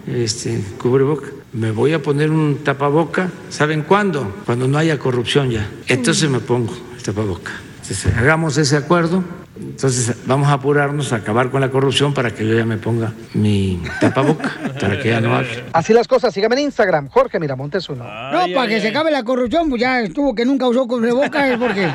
este, 0.06 0.62
cubreboca. 0.80 1.28
Me 1.52 1.70
voy 1.70 1.92
a 1.92 2.02
poner 2.02 2.30
un 2.30 2.58
tapaboca. 2.62 3.30
¿Saben 3.48 3.82
cuándo? 3.82 4.36
Cuando 4.44 4.68
no 4.68 4.78
haya 4.78 4.98
corrupción 4.98 5.50
ya. 5.50 5.68
Entonces 5.86 6.28
me 6.28 6.40
pongo 6.40 6.74
el 6.96 7.02
tapaboca. 7.02 7.52
Hagamos 8.16 8.58
ese 8.58 8.76
acuerdo. 8.76 9.24
Entonces 9.60 10.14
vamos 10.26 10.48
a 10.48 10.54
apurarnos 10.54 11.12
a 11.12 11.16
acabar 11.16 11.50
con 11.50 11.60
la 11.60 11.70
corrupción 11.70 12.14
para 12.14 12.30
que 12.32 12.46
yo 12.46 12.54
ya 12.56 12.64
me 12.64 12.76
ponga 12.76 13.12
mi 13.34 13.80
tapaboca, 14.00 14.52
para 14.80 15.00
que 15.00 15.08
ya 15.10 15.20
no 15.20 15.34
hable. 15.34 15.64
así 15.72 15.92
las 15.92 16.06
cosas. 16.08 16.32
Sígame 16.34 16.56
en 16.56 16.62
Instagram, 16.62 17.08
Jorge 17.08 17.38
Miramontes 17.40 17.88
uno. 17.88 18.04
No, 18.04 18.54
para 18.54 18.68
que 18.68 18.80
se 18.80 18.88
acabe 18.88 19.10
la 19.10 19.22
corrupción, 19.24 19.68
pues 19.68 19.80
ya 19.80 20.00
estuvo 20.00 20.34
que 20.34 20.44
nunca 20.44 20.66
usó 20.68 20.86
cubrebocas 20.86 21.56
porque 21.58 21.88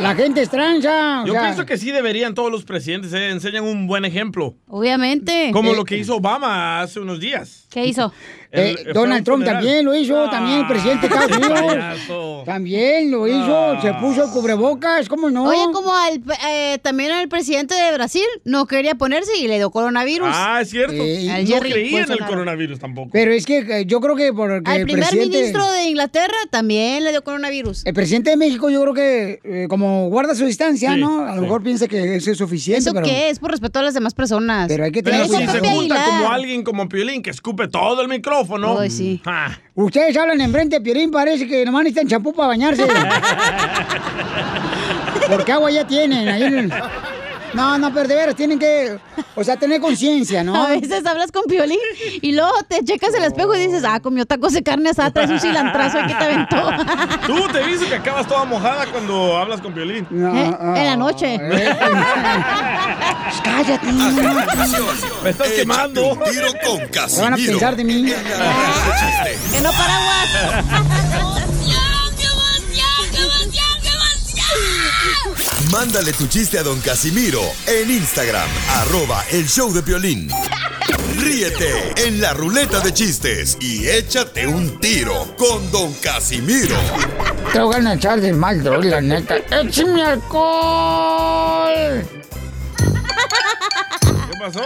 la 0.00 0.14
gente 0.14 0.42
es 0.42 0.50
tranza. 0.50 1.22
o 1.22 1.26
Yo 1.26 1.32
sea, 1.32 1.42
pienso 1.42 1.66
que 1.66 1.76
sí 1.78 1.90
deberían 1.92 2.34
todos 2.34 2.50
los 2.50 2.64
presidentes, 2.64 3.12
eh, 3.12 3.30
enseñan 3.30 3.64
un 3.64 3.86
buen 3.86 4.04
ejemplo. 4.04 4.54
Obviamente. 4.68 5.50
Como 5.52 5.72
Eh, 5.72 5.76
lo 5.76 5.84
que 5.84 5.96
hizo 5.96 6.16
Obama 6.16 6.80
hace 6.80 7.00
unos 7.00 7.20
días. 7.20 7.66
¿Qué 7.70 7.86
hizo? 7.86 8.12
eh, 8.52 8.74
El- 8.76 8.84
fue 8.84 8.92
Donald 8.92 9.24
Trump 9.24 9.38
funeral. 9.44 9.62
también 9.62 9.84
lo 9.84 9.94
hizo, 9.94 10.28
también 10.28 10.58
el 10.60 10.66
presidente 10.66 11.08
de 11.08 11.14
Estados 11.14 11.36
Unidos. 11.36 11.60
Payaso. 11.76 12.42
También 12.44 13.10
lo 13.12 13.28
hizo, 13.28 13.80
se 13.80 13.94
puso 13.94 14.24
el 14.24 14.30
cubrebocas, 14.30 15.08
¿cómo 15.08 15.30
no? 15.30 15.44
Oye, 15.44 15.72
como 15.72 15.94
al, 15.94 16.20
eh, 16.48 16.78
también 16.82 17.12
al 17.12 17.28
presidente 17.28 17.74
de 17.74 17.92
Brasil 17.92 18.24
no 18.44 18.66
quería 18.66 18.96
ponerse 18.96 19.36
y 19.38 19.46
le 19.46 19.58
dio 19.58 19.70
coronavirus. 19.70 20.28
Ah, 20.32 20.58
es 20.62 20.70
cierto. 20.70 20.94
Al 21.00 21.44
no 21.44 21.46
Jerry 21.46 21.70
creía 21.70 22.02
en 22.02 22.10
el 22.10 22.18
coronavirus 22.18 22.78
tampoco. 22.80 23.10
Pero 23.12 23.30
es 23.32 23.46
que 23.46 23.58
eh, 23.58 23.86
yo 23.86 24.00
creo 24.00 24.16
que 24.16 24.32
porque 24.32 24.68
Al 24.68 24.78
el 24.80 24.84
primer 24.84 25.04
presidente... 25.04 25.36
ministro 25.38 25.70
de 25.70 25.84
Inglaterra 25.84 26.34
también 26.50 27.04
le 27.04 27.10
dio 27.12 27.22
coronavirus. 27.22 27.86
El 27.86 27.94
presidente 27.94 28.30
de 28.30 28.36
México 28.36 28.68
yo 28.68 28.80
creo 28.82 28.94
que 28.94 29.40
eh, 29.44 29.66
como 29.68 30.08
guarda 30.08 30.34
su 30.34 30.44
distancia, 30.44 30.94
Sí, 30.94 31.00
¿no? 31.00 31.20
A 31.24 31.28
lo 31.30 31.34
sí. 31.36 31.40
mejor 31.42 31.62
piensa 31.62 31.86
que 31.86 32.16
eso 32.16 32.32
es 32.32 32.38
suficiente, 32.38 32.80
¿Eso 32.80 32.92
pero... 32.92 33.06
qué 33.06 33.30
es? 33.30 33.38
Por 33.38 33.52
respeto 33.52 33.78
a 33.78 33.82
las 33.82 33.94
demás 33.94 34.14
personas. 34.14 34.66
Pero 34.66 34.82
hay 34.84 34.90
que 34.90 35.02
Pero 35.04 35.28
tener 35.28 35.46
si 35.46 35.46
se 35.52 35.58
junta 35.68 36.04
como 36.04 36.30
alguien 36.32 36.64
como 36.64 36.88
Piolín 36.88 37.22
que 37.22 37.30
escupe 37.30 37.59
todo 37.68 38.02
el 38.02 38.08
micrófono. 38.08 38.78
Ay, 38.78 38.90
sí. 38.90 39.20
ah, 39.26 39.50
Ustedes 39.74 40.16
hablan 40.16 40.40
enfrente 40.40 40.76
de 40.76 40.82
Piolín, 40.82 41.10
parece 41.10 41.46
que 41.46 41.64
nomás 41.64 41.84
necesitan 41.84 42.08
champú 42.08 42.32
para 42.32 42.48
bañarse. 42.48 42.86
Porque 45.28 45.52
agua 45.52 45.70
ya 45.70 45.86
tienen. 45.86 46.28
ahí 46.28 46.42
en 46.42 46.58
el- 46.58 46.72
No, 47.54 47.78
no, 47.78 47.92
pero 47.92 48.08
de 48.08 48.14
veras, 48.14 48.36
tienen 48.36 48.58
que, 48.58 48.98
o 49.34 49.42
sea, 49.44 49.56
tener 49.56 49.80
conciencia, 49.80 50.44
¿no? 50.44 50.54
A 50.64 50.68
veces 50.68 51.04
hablas 51.06 51.32
con 51.32 51.42
Piolín 51.44 51.78
y 52.20 52.32
luego 52.32 52.52
te 52.68 52.84
checas 52.84 53.14
el 53.14 53.24
espejo 53.24 53.54
y 53.56 53.66
dices, 53.66 53.82
ah, 53.86 54.00
comió 54.00 54.24
tacos 54.26 54.52
de 54.52 54.62
carne 54.62 54.90
asada, 54.90 55.10
traes 55.10 55.30
un 55.30 55.40
cilantrazo 55.40 55.98
y 56.00 56.06
que 56.06 56.14
te 56.14 56.24
aventó. 56.24 56.70
Tú 57.26 57.48
te 57.52 57.64
dices 57.66 57.88
que 57.88 57.94
acabas 57.96 58.26
toda 58.26 58.44
mojada 58.44 58.86
cuando 58.86 59.36
hablas 59.36 59.60
con 59.60 59.72
Piolín. 59.72 60.06
Eh, 60.12 60.56
en 60.76 60.86
la 60.86 60.96
noche. 60.96 61.38
Cállate. 63.42 63.86
Me 65.22 65.30
estás 65.30 65.48
quemando. 65.48 66.12
Un 66.12 66.22
tiro 66.24 66.48
con 66.64 66.78
¿Qué 66.78 67.00
van 67.20 67.34
a 67.34 67.36
Casimiro. 67.36 67.52
pensar 67.52 67.76
de 67.76 67.84
mí? 67.84 68.04
que 69.52 69.60
no 69.60 69.70
paraguas. 69.72 71.49
Mándale 75.70 76.12
tu 76.12 76.26
chiste 76.26 76.58
a 76.58 76.62
don 76.62 76.80
Casimiro 76.80 77.40
en 77.66 77.90
Instagram, 77.90 78.48
arroba 78.76 79.22
el 79.30 79.46
show 79.46 79.72
de 79.72 79.82
violín. 79.82 80.28
Ríete 81.18 81.92
en 82.06 82.20
la 82.20 82.32
ruleta 82.32 82.80
de 82.80 82.92
chistes 82.92 83.56
y 83.60 83.86
échate 83.86 84.46
un 84.46 84.80
tiro 84.80 85.36
con 85.36 85.70
Don 85.70 85.92
Casimiro. 85.94 86.76
Te 87.52 87.60
voy 87.60 87.76
a 87.86 87.92
echar 87.92 88.20
de 88.20 88.32
mal, 88.32 88.64
la 88.64 89.00
neta. 89.00 89.36
¡Échame 89.36 90.02
alcohol! 90.02 91.72
¿Qué 92.76 94.38
pasó? 94.40 94.62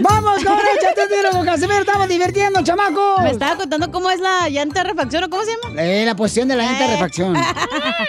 ¡Vamos, 0.00 0.44
con 0.44 0.58
échate 0.58 1.02
un 1.02 1.08
tiro 1.08 1.30
con 1.32 1.46
Casimiro! 1.46 1.80
¡Estamos 1.80 2.08
divirtiendo, 2.08 2.62
chamacos! 2.62 3.22
Me 3.22 3.30
estaba 3.30 3.56
contando 3.56 3.90
cómo 3.90 4.10
es 4.10 4.20
la 4.20 4.48
llanta 4.50 4.82
de 4.84 4.90
refacción 4.90 5.24
o 5.24 5.30
cómo 5.30 5.42
se 5.42 5.50
llama. 5.50 5.82
Eh, 5.82 6.04
la 6.04 6.14
posición 6.14 6.46
de 6.48 6.56
la 6.56 6.64
llanta 6.64 6.84
de 6.86 6.92
refacción. 6.94 7.34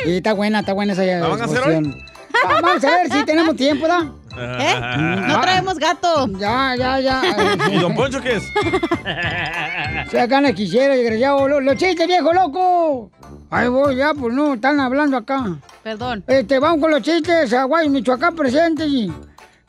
Sí, 0.03 0.17
está 0.17 0.33
buena, 0.33 0.59
está 0.59 0.73
buena 0.73 0.93
esa 0.93 1.03
¿La 1.03 1.27
van 1.27 1.41
a 1.41 1.45
hacer 1.45 1.59
posición. 1.61 2.14
Va- 2.45 2.61
Vamos 2.61 2.83
a 2.83 2.89
ver 2.91 3.11
si 3.11 3.25
tenemos 3.25 3.55
tiempo, 3.55 3.87
¿da? 3.87 4.11
¿Eh? 4.37 4.75
No 5.27 5.39
traemos 5.41 5.77
gato. 5.79 6.27
Ya, 6.37 6.75
ya, 6.77 6.99
ya. 6.99 7.21
¿Y 7.71 7.79
don 7.79 7.95
Poncho 7.95 8.21
qué 8.21 8.35
es? 8.35 8.43
Se 10.11 10.19
acá 10.19 10.41
no 10.41 10.53
quisiera, 10.53 10.93
desgraciado. 10.95 11.47
Lo- 11.47 11.61
Los 11.61 11.75
chistes, 11.77 12.07
viejo 12.07 12.33
loco. 12.33 13.11
Ahí 13.49 13.67
voy, 13.69 13.95
ya, 13.95 14.13
pues 14.13 14.33
no, 14.33 14.55
están 14.55 14.79
hablando 14.79 15.17
acá. 15.17 15.43
Perdón. 15.83 16.23
Este, 16.27 16.59
vamos 16.59 16.81
con 16.81 16.91
los 16.91 17.01
chistes. 17.01 17.53
Aguay, 17.53 17.89
Michoacán 17.89 18.35
presente. 18.35 18.85
Y, 18.85 19.09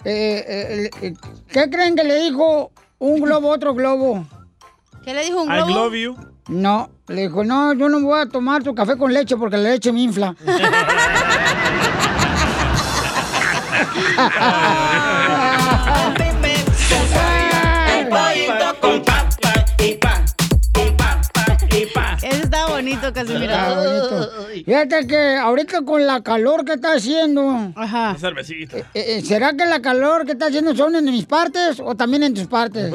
eh, 0.04 0.90
eh, 1.02 1.14
¿Qué 1.48 1.70
creen 1.70 1.94
que 1.94 2.02
le 2.04 2.16
dijo 2.22 2.72
un 2.98 3.20
globo 3.20 3.52
a 3.52 3.54
otro 3.56 3.74
globo? 3.74 4.26
¿Qué 5.04 5.14
le 5.14 5.24
dijo 5.24 5.42
un 5.42 5.52
I 5.52 5.56
globo? 5.58 5.70
love 5.74 5.94
you. 5.94 6.16
No, 6.48 6.90
le 7.08 7.22
dijo, 7.22 7.44
no, 7.44 7.72
yo 7.74 7.88
no 7.88 8.00
voy 8.00 8.20
a 8.20 8.26
tomar 8.26 8.62
tu 8.62 8.74
café 8.74 8.96
con 8.96 9.12
leche 9.12 9.36
porque 9.36 9.56
la 9.56 9.70
leche 9.70 9.92
me 9.92 10.00
infla. 10.00 10.34
Ese 22.22 22.42
está 22.42 22.66
bonito, 22.66 23.12
Casimiro. 23.12 23.44
Está 23.44 23.74
bonito. 23.74 24.46
Fíjate 24.64 25.06
que 25.06 25.36
ahorita 25.36 25.82
con 25.82 26.06
la 26.06 26.22
calor 26.22 26.64
que 26.64 26.72
está 26.72 26.94
haciendo, 26.94 27.72
cervecita. 28.18 28.78
eh, 28.78 28.84
eh, 28.94 29.22
¿será 29.22 29.52
que 29.52 29.64
la 29.66 29.80
calor 29.80 30.24
que 30.24 30.32
está 30.32 30.46
haciendo 30.46 30.74
son 30.74 30.96
en 30.96 31.04
mis 31.04 31.26
partes 31.26 31.78
o 31.80 31.94
también 31.94 32.22
en 32.24 32.34
tus 32.34 32.46
partes? 32.46 32.92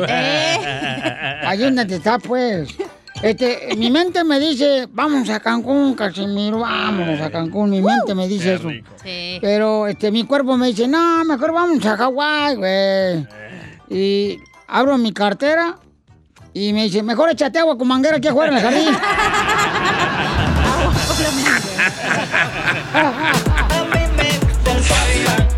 Ahí 1.44 1.60
donde 1.60 1.86
te 1.86 1.96
está, 1.96 2.20
pues. 2.20 2.76
Este, 3.24 3.76
mi 3.78 3.92
mente 3.92 4.24
me 4.24 4.40
dice, 4.40 4.88
vamos 4.92 5.30
a 5.30 5.40
Cancún, 5.40 5.94
Casimiro, 5.94 6.60
vámonos 6.60 7.22
a 7.22 7.30
Cancún. 7.30 7.70
Mi 7.70 7.82
mente 7.82 8.16
me 8.16 8.28
dice 8.28 8.56
eso. 8.56 8.70
Sí. 9.04 9.38
Pero 9.40 9.86
este, 9.88 10.12
mi 10.12 10.26
cuerpo 10.26 10.58
me 10.58 10.68
dice, 10.68 10.88
no, 10.88 11.24
mejor 11.26 11.54
vamos 11.54 11.86
a 11.86 11.98
Hawái, 11.98 12.56
güey. 12.56 13.28
Y 13.90 14.40
abro 14.68 14.98
mi 14.98 15.12
cartera 15.12 15.78
y 16.54 16.74
me 16.74 16.84
dice, 16.84 17.04
mejor 17.04 17.30
échate 17.30 17.60
agua 17.60 17.78
con 17.78 17.88
manguera 17.88 18.18
aquí 18.18 18.28
afuera 18.28 18.52
en 18.52 18.58
el 18.58 18.64
jardín. 18.64 18.98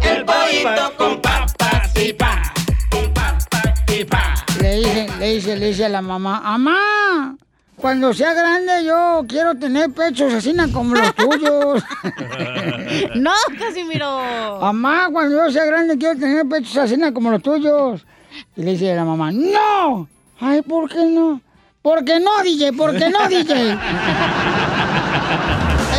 El 0.01 0.25
pollito 0.25 0.97
con 0.97 1.21
papas 1.21 1.91
y 2.03 2.13
pa. 2.13 2.53
Le 4.59 4.75
dice, 4.75 5.07
le 5.19 5.33
dice, 5.33 5.55
le 5.55 5.67
dice 5.67 5.85
a 5.85 5.89
la 5.89 6.01
mamá, 6.01 6.41
mamá, 6.41 7.35
cuando 7.83 8.13
sea 8.13 8.33
grande 8.33 8.85
yo 8.85 9.25
quiero 9.27 9.55
tener 9.55 9.91
pechos 9.91 10.33
así 10.33 10.55
como 10.71 10.95
los 10.95 11.13
tuyos. 11.15 11.83
No, 13.15 13.31
Casimiro. 13.59 14.59
mamá, 14.61 15.09
cuando 15.11 15.35
yo 15.35 15.51
sea 15.51 15.65
grande 15.65 15.97
quiero 15.97 16.17
tener 16.17 16.47
pechos 16.47 16.77
así 16.77 16.95
como 17.11 17.29
los 17.29 17.41
tuyos. 17.41 18.05
Y 18.55 18.63
le 18.63 18.71
dice 18.71 18.93
a 18.93 18.95
la 18.95 19.03
mamá, 19.03 19.33
no. 19.33 20.07
Ay, 20.39 20.61
¿por 20.61 20.89
qué 20.89 21.03
no? 21.07 21.41
¿Por 21.81 22.05
qué 22.05 22.21
no, 22.21 22.41
DJ? 22.41 22.71
¿Por 22.71 22.97
qué 22.97 23.09
no, 23.09 23.27
DJ? 23.27 23.77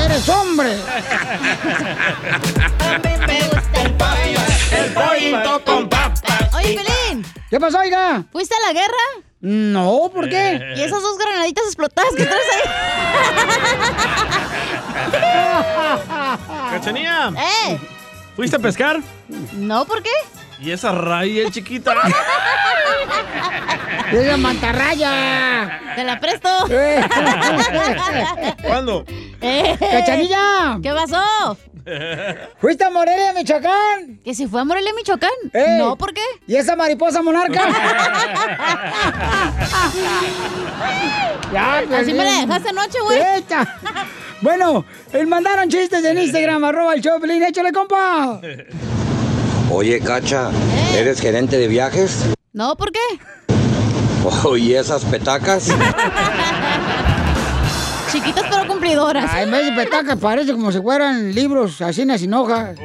Eres 0.06 0.28
hombre. 0.30 0.72
El 4.72 4.92
pollito 4.94 5.64
con 5.66 5.88
papas. 5.90 6.54
Oye, 6.54 6.76
Pelín, 6.78 7.26
¿Qué 7.50 7.60
pasó, 7.60 7.78
oiga? 7.78 8.24
¿fuiste 8.32 8.54
a 8.54 8.68
la 8.68 8.72
guerra? 8.72 9.33
No, 9.44 10.10
¿por 10.10 10.26
qué? 10.30 10.72
¿Y 10.76 10.80
esas 10.80 11.02
dos 11.02 11.18
granaditas 11.18 11.66
explotadas 11.66 12.14
que 12.16 12.24
traes 12.24 12.46
ahí? 12.54 12.62
¿Cachanía? 16.70 17.30
¿Eh? 17.68 17.78
¿Fuiste 18.36 18.56
a 18.56 18.58
pescar? 18.58 19.02
No, 19.52 19.84
¿por 19.84 20.02
qué? 20.02 20.08
¿Y 20.64 20.72
esa 20.72 20.92
raya 20.92 21.50
chiquita? 21.50 21.92
¡Es 24.12 24.26
la 24.26 24.36
mantarraya! 24.38 25.80
Te 25.94 26.04
la 26.04 26.18
presto. 26.18 26.48
¿Cuándo? 28.62 29.04
Eh. 29.42 29.76
¡Cachanilla! 29.78 30.78
¿Qué 30.82 30.90
pasó? 30.90 31.22
¿Fuiste 32.58 32.84
a 32.84 32.90
Morelia, 32.90 33.34
Michoacán? 33.34 34.20
¿Que 34.24 34.34
si 34.34 34.46
fue 34.46 34.62
a 34.62 34.64
Morelia, 34.64 34.92
Michoacán? 34.96 35.28
Eh. 35.52 35.76
No, 35.78 35.96
¿por 35.96 36.14
qué? 36.14 36.22
¿Y 36.46 36.56
esa 36.56 36.76
mariposa 36.76 37.20
monarca? 37.20 37.60
ya, 41.52 41.84
Así 41.98 42.14
me 42.14 42.24
la 42.24 42.40
dejaste 42.40 42.70
anoche, 42.70 42.98
güey. 43.02 43.20
Echa. 43.36 43.66
Bueno, 44.40 44.86
mandaron 45.26 45.68
chistes 45.68 46.02
en 46.02 46.18
Instagram, 46.18 46.64
arroba 46.64 46.94
el 46.94 47.02
Choplin, 47.02 47.42
échale, 47.42 47.70
compa. 47.70 48.40
Oye, 49.76 49.98
Cacha, 49.98 50.50
¿eres 50.96 51.20
gerente 51.20 51.58
de 51.58 51.66
viajes? 51.66 52.26
No, 52.52 52.76
¿por 52.76 52.92
qué? 52.92 53.00
Oye, 54.48 54.78
esas 54.78 55.04
petacas. 55.04 55.66
Chiquitas 58.12 58.44
pero 58.48 58.68
cumplidoras. 58.68 59.28
Ay, 59.34 59.42
en 59.42 59.50
vez 59.50 59.64
de 59.66 59.72
petacas 59.72 60.16
parece 60.20 60.52
como 60.52 60.70
si 60.70 60.80
fueran 60.80 61.34
libros 61.34 61.80
así 61.82 62.06
sin 62.18 62.32
hojas. 62.34 62.78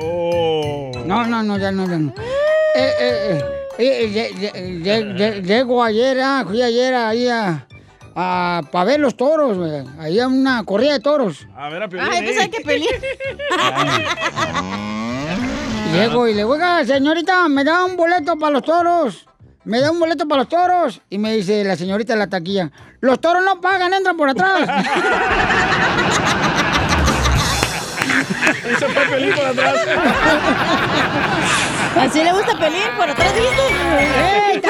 No, 1.06 1.26
no, 1.28 1.44
no, 1.44 1.58
ya 1.60 1.72
no, 1.72 1.88
ya 1.88 1.98
no. 2.00 2.12
Eh, 2.76 2.94
eh, 3.00 3.40
eh, 3.40 3.44
eh, 3.78 4.10
lle- 4.12 4.34
lle- 4.34 4.54
lle- 4.84 5.16
lle- 5.16 5.42
Llego 5.44 5.84
ayer, 5.84 6.20
ah, 6.22 6.44
fui 6.48 6.62
ayer 6.64 6.96
ahí 6.96 7.28
a, 7.28 7.68
a 8.16 8.62
para 8.72 8.86
ver 8.86 9.00
los 9.00 9.16
toros, 9.16 9.58
güey. 9.60 9.84
Ahí 10.00 10.20
a 10.20 10.28
una 10.28 10.64
corrida 10.64 10.94
de 10.94 11.00
toros. 11.02 11.46
A 11.56 11.70
ver, 11.70 11.84
a 11.84 11.88
Piolín. 11.88 12.10
Ay, 12.12 12.26
pensaba 12.26 12.48
que 12.48 12.62
Pelín. 12.62 12.90
Y 15.90 15.92
Llego 15.92 16.28
y 16.28 16.32
le 16.34 16.38
digo, 16.40 16.54
oiga, 16.54 16.86
señorita, 16.86 17.48
¿me 17.50 17.64
da 17.64 17.84
un 17.84 17.98
boleto 17.98 18.38
para 18.38 18.54
los 18.54 18.64
toros? 18.64 19.26
¿Me 19.64 19.82
da 19.82 19.92
un 19.92 20.00
boleto 20.00 20.28
para 20.28 20.42
los 20.42 20.50
toros? 20.50 21.02
Y 21.10 21.18
me 21.18 21.36
dice 21.36 21.64
la 21.64 21.76
señorita 21.76 22.14
de 22.14 22.20
la 22.20 22.28
taquilla, 22.28 22.72
los 23.02 23.20
toros 23.20 23.44
no 23.44 23.60
pagan, 23.60 23.94
entran 23.94 24.18
por 24.18 24.30
atrás. 24.30 24.68
Y 28.70 28.76
se 28.76 28.88
fue 28.88 29.06
Piolín 29.06 29.34
por 29.34 29.46
atrás. 29.46 29.76
Así 32.00 32.24
le 32.24 32.32
gusta 32.34 32.58
Pelín, 32.58 32.84
por 32.98 33.10
atrás, 33.10 33.34
¿viste? 33.34 34.70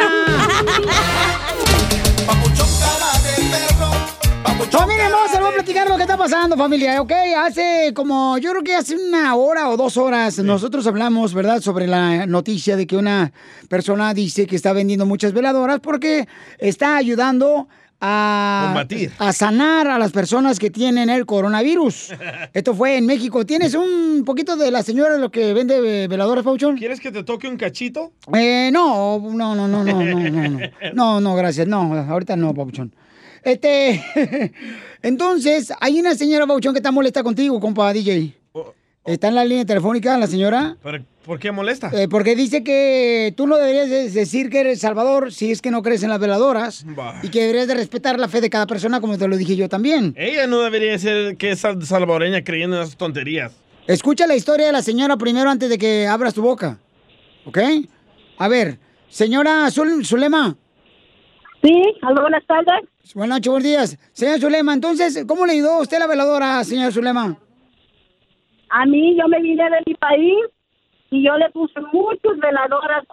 Familia 4.44 5.08
hermosa, 5.08 5.34
les 5.34 5.42
voy 5.42 5.50
a 5.50 5.54
platicar 5.54 5.90
lo 5.90 5.96
que 5.96 6.04
está 6.04 6.16
pasando, 6.18 6.56
familia, 6.56 7.02
¿ok? 7.02 7.12
Hace 7.38 7.92
como, 7.94 8.38
yo 8.38 8.52
creo 8.52 8.64
que 8.64 8.76
hace 8.76 8.96
una 8.96 9.36
hora 9.36 9.70
o 9.70 9.78
dos 9.78 9.98
horas 9.98 10.40
nosotros 10.40 10.86
hablamos, 10.88 11.34
¿verdad? 11.34 11.60
Sobre 11.62 11.88
la 11.88 12.26
noticia 12.26 12.78
de 12.78 12.88
que 12.88 12.96
una 12.96 13.32
persona 13.68 14.14
dice 14.14 14.48
que 14.48 14.56
está 14.56 14.72
vendiendo 14.74 15.06
muchas 15.06 15.34
veladoras 15.34 15.80
porque 15.80 16.28
está 16.60 16.96
ayudando 16.96 17.68
a, 18.00 18.66
Combatir. 18.68 19.12
a 19.18 19.34
sanar 19.34 19.88
a 19.88 19.98
las 19.98 20.12
personas 20.12 20.60
que 20.60 20.70
tienen 20.70 21.10
el 21.10 21.26
coronavirus. 21.26 22.14
Esto 22.54 22.74
fue 22.74 22.98
en 22.98 23.06
México. 23.06 23.46
¿Tienes 23.46 23.74
un 23.74 24.24
poquito 24.26 24.56
de 24.56 24.72
la 24.72 24.84
señora 24.84 25.18
lo 25.18 25.30
que 25.32 25.54
vende 25.54 26.04
eh, 26.04 26.08
veladoras, 26.08 26.44
Pauchón? 26.46 26.78
¿Quieres 26.78 27.00
que 27.00 27.12
te 27.12 27.24
toque 27.24 27.48
un 27.48 27.58
cachito? 27.58 28.14
Eh, 28.34 28.70
no, 28.72 29.20
no, 29.20 29.56
no, 29.56 29.68
no, 29.68 29.84
no, 29.84 29.84
no, 29.84 30.04
no, 30.04 30.50
no. 30.50 30.60
No, 30.94 31.20
no, 31.20 31.36
gracias. 31.36 31.68
No, 31.68 31.94
ahorita 31.94 32.36
no, 32.36 32.54
Papuchón. 32.54 32.94
Este, 33.44 34.04
entonces, 35.02 35.72
hay 35.80 36.00
una 36.00 36.16
señora 36.16 36.46
Papuchón 36.48 36.74
que 36.74 36.80
está 36.80 36.92
molesta 36.92 37.24
contigo, 37.24 37.60
compa 37.60 37.94
DJ. 37.94 38.36
Está 39.06 39.30
en 39.30 39.36
la 39.36 39.46
línea 39.46 39.66
telefónica 39.66 40.18
la 40.18 40.28
señora. 40.28 40.78
¿Pero 40.84 41.04
¿Por 41.26 41.40
qué 41.40 41.52
molesta? 41.52 41.90
eh, 41.94 42.08
porque 42.08 42.36
dice 42.36 42.64
que 42.64 43.34
tú 43.36 43.48
no 43.48 43.58
deberías 43.58 43.90
de- 43.90 44.10
decir 44.10 44.50
que 44.50 44.60
eres 44.60 44.80
salvador 44.82 45.32
si 45.34 45.52
es 45.52 45.62
que 45.62 45.72
no 45.72 45.82
crees 45.82 46.04
en 46.04 46.10
las 46.10 46.20
veladoras 46.20 46.84
Bah. 46.96 47.20
y 47.24 47.30
que 47.30 47.42
deberías 47.42 47.68
de 47.68 47.76
respetar 47.76 48.20
la 48.20 48.28
fe 48.28 48.42
de 48.42 48.50
cada 48.50 48.68
persona 48.68 49.00
como 49.02 49.18
te 49.18 49.28
lo 49.28 49.38
dije 49.38 49.56
yo 49.56 49.68
también. 49.70 50.14
Ella 50.18 50.48
no 50.48 50.60
debería 50.62 50.98
ser 51.00 51.38
que 51.38 51.52
es 51.52 51.60
sal- 51.60 51.84
salvadoreña 51.86 52.44
creyendo 52.44 52.76
en 52.78 52.84
esas 52.84 52.98
tonterías. 52.98 53.54
Escucha 53.88 54.28
la 54.28 54.36
historia 54.36 54.68
de 54.68 54.72
la 54.74 54.82
señora 54.84 55.18
primero 55.18 55.50
antes 55.50 55.70
de 55.70 55.78
que 55.78 56.06
abras 56.06 56.34
tu 56.34 56.42
boca. 56.42 56.78
¿Ok? 57.46 57.58
A 58.38 58.48
ver, 58.48 58.78
señora 59.10 59.68
Zul- 59.72 60.06
Zulema. 60.06 60.56
Sí, 61.62 61.84
aló, 62.02 62.22
buenas 62.22 62.46
tardes. 62.46 62.88
Buenas 63.14 63.38
noches, 63.38 63.52
buenos 63.52 63.64
días. 63.64 63.98
Señora 64.14 64.40
Zulema, 64.40 64.74
entonces, 64.74 65.26
¿cómo 65.28 65.46
le 65.46 65.54
ayudó 65.54 65.80
usted 65.82 66.00
la 66.00 66.08
veladora, 66.08 66.64
señora 66.64 66.92
Zulema? 66.92 67.38
A 68.70 68.86
mí, 68.86 69.18
yo 69.18 69.28
me 69.28 69.42
vine 69.42 69.64
de 69.64 69.78
mi 69.86 69.96
país 69.96 70.46
y 71.10 71.26
yo 71.26 71.36
le 71.38 71.50
puse 71.50 71.80
muchas 71.92 72.38
veladoras 72.40 73.04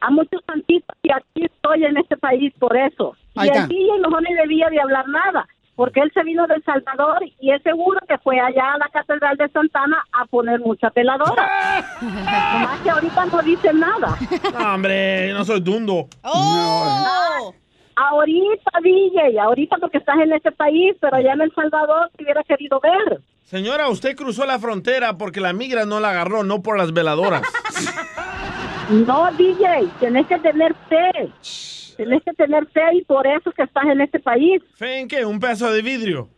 a 0.00 0.10
muchos 0.10 0.40
santitos 0.46 0.96
y 1.02 1.10
aquí 1.10 1.44
estoy 1.44 1.84
en 1.84 1.96
este 1.96 2.16
país 2.16 2.52
por 2.58 2.76
eso. 2.76 3.14
Ahí 3.34 3.48
y 3.48 3.50
está. 3.50 3.62
el 3.62 3.68
DJ 3.68 3.98
mejor 3.98 4.22
ni 4.22 4.34
debía 4.34 4.68
de 4.70 4.80
hablar 4.80 5.08
nada, 5.08 5.48
porque 5.76 6.00
él 6.00 6.10
se 6.12 6.24
vino 6.24 6.46
de 6.46 6.54
El 6.54 6.64
Salvador 6.64 7.22
y 7.38 7.52
es 7.52 7.62
seguro 7.62 8.00
que 8.08 8.18
fue 8.18 8.40
allá 8.40 8.72
a 8.72 8.78
la 8.78 8.88
Catedral 8.88 9.36
de 9.36 9.48
Santana 9.50 10.02
a 10.10 10.24
poner 10.24 10.58
mucha 10.60 10.90
peladora. 10.90 11.84
Nomás 12.00 12.80
que 12.80 12.90
ahorita 12.90 13.26
no 13.26 13.42
dice 13.42 13.72
nada. 13.74 14.16
No, 14.58 14.74
hombre, 14.74 15.28
yo 15.28 15.34
no 15.34 15.44
soy 15.44 15.60
dundo. 15.60 16.08
¡Oh! 16.22 17.54
Ahorita, 17.94 18.70
DJ, 18.82 19.38
ahorita 19.38 19.76
porque 19.78 19.98
estás 19.98 20.16
en 20.18 20.32
este 20.32 20.50
país, 20.52 20.96
pero 21.00 21.16
allá 21.16 21.34
en 21.34 21.42
El 21.42 21.54
Salvador 21.54 22.10
te 22.16 22.24
hubiera 22.24 22.42
querido 22.42 22.80
ver. 22.80 23.20
Señora, 23.44 23.88
usted 23.88 24.16
cruzó 24.16 24.44
la 24.44 24.58
frontera 24.58 25.16
porque 25.16 25.40
la 25.40 25.52
migra 25.52 25.86
no 25.86 26.00
la 26.00 26.10
agarró, 26.10 26.42
no 26.42 26.62
por 26.62 26.76
las 26.78 26.92
veladoras. 26.92 27.42
No, 28.88 29.30
DJ, 29.32 29.88
tenés 30.00 30.26
que 30.26 30.38
tener 30.38 30.74
fe. 30.88 31.30
Tenés 31.96 32.22
que 32.22 32.32
tener 32.34 32.66
fe 32.68 32.82
y 32.94 33.04
por 33.04 33.26
eso 33.26 33.50
que 33.52 33.62
estás 33.62 33.84
en 33.84 34.00
este 34.00 34.20
país. 34.20 34.62
¿Fe 34.76 35.00
en 35.00 35.08
qué? 35.08 35.24
¿Un 35.24 35.40
pedazo 35.40 35.72
de 35.72 35.82
vidrio? 35.82 36.28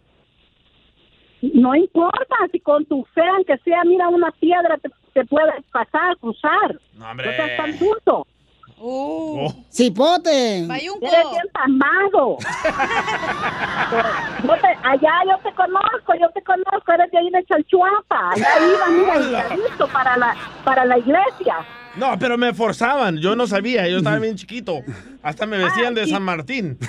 No 1.42 1.74
importa 1.74 2.36
si 2.52 2.60
con 2.60 2.84
tu 2.86 3.04
fe, 3.14 3.22
aunque 3.36 3.56
sea, 3.58 3.82
mira, 3.84 4.08
una 4.08 4.30
piedra 4.32 4.76
te, 4.78 4.90
te 5.14 5.24
puedes 5.24 5.64
pasar, 5.72 6.16
cruzar. 6.18 6.78
No, 6.94 7.14
No 7.14 7.22
seas 7.22 7.56
tan 7.56 7.78
tonto. 7.78 8.26
Oh. 8.80 9.52
¡Cipote! 9.70 10.58
Eres 10.60 11.30
bien 11.32 11.48
pasmado. 11.52 12.36
Yo 14.44 14.54
te- 14.54 14.78
allá 14.88 15.12
yo 15.26 15.36
te 15.42 15.52
conozco, 15.56 16.14
yo 16.20 16.28
te 16.32 16.42
conozco, 16.42 16.92
eres 16.92 17.10
de 17.10 17.18
ahí 17.18 17.30
de 17.30 17.44
Chalchuapa. 17.46 18.30
Allá 18.30 18.48
ibas, 18.68 18.90
mira, 19.26 19.56
listo 19.56 19.88
para 19.88 20.16
la, 20.16 20.36
para 20.64 20.84
la 20.84 20.96
iglesia. 20.98 21.56
No, 21.98 22.18
pero 22.18 22.38
me 22.38 22.54
forzaban, 22.54 23.18
yo 23.18 23.34
no 23.34 23.46
sabía, 23.46 23.88
yo 23.88 23.98
estaba 23.98 24.18
bien 24.18 24.36
chiquito. 24.36 24.82
Hasta 25.22 25.46
me 25.46 25.58
vestían 25.58 25.94
de 25.94 26.06
San 26.06 26.22
Martín. 26.22 26.78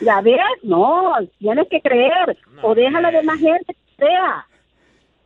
Ya 0.00 0.20
ves, 0.20 0.36
no, 0.64 1.12
tienes 1.38 1.68
que 1.70 1.80
creer. 1.80 2.36
o 2.62 2.74
déjala 2.74 3.12
de 3.12 3.22
más 3.22 3.38
gente 3.38 3.74
que 3.74 3.96
crea. 3.96 4.46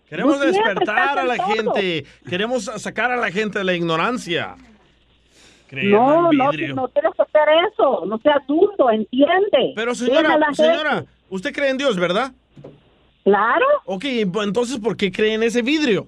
Queremos 0.08 0.40
despertar 0.40 1.18
a 1.18 1.24
la 1.24 1.36
todo. 1.36 1.46
gente, 1.48 2.04
queremos 2.28 2.64
sacar 2.64 3.10
a 3.10 3.16
la 3.16 3.30
gente 3.30 3.58
de 3.58 3.64
la 3.64 3.74
ignorancia. 3.74 4.56
No, 5.72 6.32
no, 6.32 6.52
no 6.52 6.88
tienes 6.88 7.12
que 7.14 7.22
hacer 7.22 7.48
eso. 7.72 8.04
No 8.06 8.18
seas 8.18 8.46
dundo, 8.46 8.90
entiende. 8.90 9.72
Pero 9.74 9.94
señora, 9.94 10.38
señora, 10.52 11.04
usted 11.28 11.52
cree 11.52 11.70
en 11.70 11.78
Dios, 11.78 11.98
¿verdad? 11.98 12.32
Claro. 13.24 13.66
Ok, 13.84 14.04
entonces, 14.04 14.78
¿por 14.78 14.96
qué 14.96 15.12
cree 15.12 15.34
en 15.34 15.42
ese 15.42 15.62
vidrio? 15.62 16.06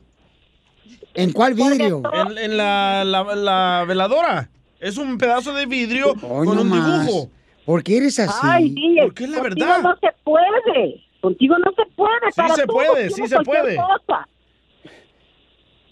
¿En 1.15 1.32
cuál 1.32 1.55
vidrio? 1.55 2.03
En, 2.12 2.39
en 2.39 2.57
la, 2.57 3.05
la- 3.05 3.35
la 3.35 3.85
veladora. 3.87 4.49
Es 4.78 4.97
un 4.97 5.19
pedazo 5.19 5.53
de 5.53 5.66
vidrio 5.66 6.12
Hoy 6.23 6.47
con 6.47 6.57
no 6.57 6.62
un 6.62 6.69
más. 6.70 7.07
dibujo. 7.07 7.31
¿por 7.66 7.82
qué 7.85 7.99
eres 7.99 8.19
así? 8.19 8.39
Ay, 8.43 8.74
Porque 9.03 9.24
es 9.24 9.31
la 9.31 9.39
contigo 9.41 9.66
verdad. 9.66 9.82
no 9.82 9.97
se 10.01 10.09
puede. 10.24 11.05
Contigo 11.20 11.57
no 11.59 11.70
se 11.77 11.91
puede. 11.95 12.27
Sí 12.32 12.41
para 12.41 12.55
se 12.55 12.66
puede, 12.66 13.11
sí 13.11 13.27
se 13.28 13.37
puede. 13.41 13.77
cosa. 13.77 14.27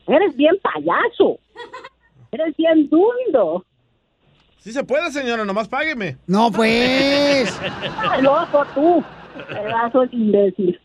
Eres 0.06 0.34
bien 0.36 0.54
payaso. 0.62 1.38
Eres 2.32 2.56
bien 2.56 2.88
dundo. 2.88 3.64
Sí 4.58 4.72
se 4.72 4.82
puede, 4.84 5.10
señora, 5.12 5.44
nomás 5.44 5.68
págueme. 5.68 6.16
No, 6.26 6.50
pues. 6.50 7.58
Loco, 8.22 8.64
tú. 8.74 9.04
Pedazo 9.48 10.00
de 10.06 10.16
imbécil. 10.16 10.80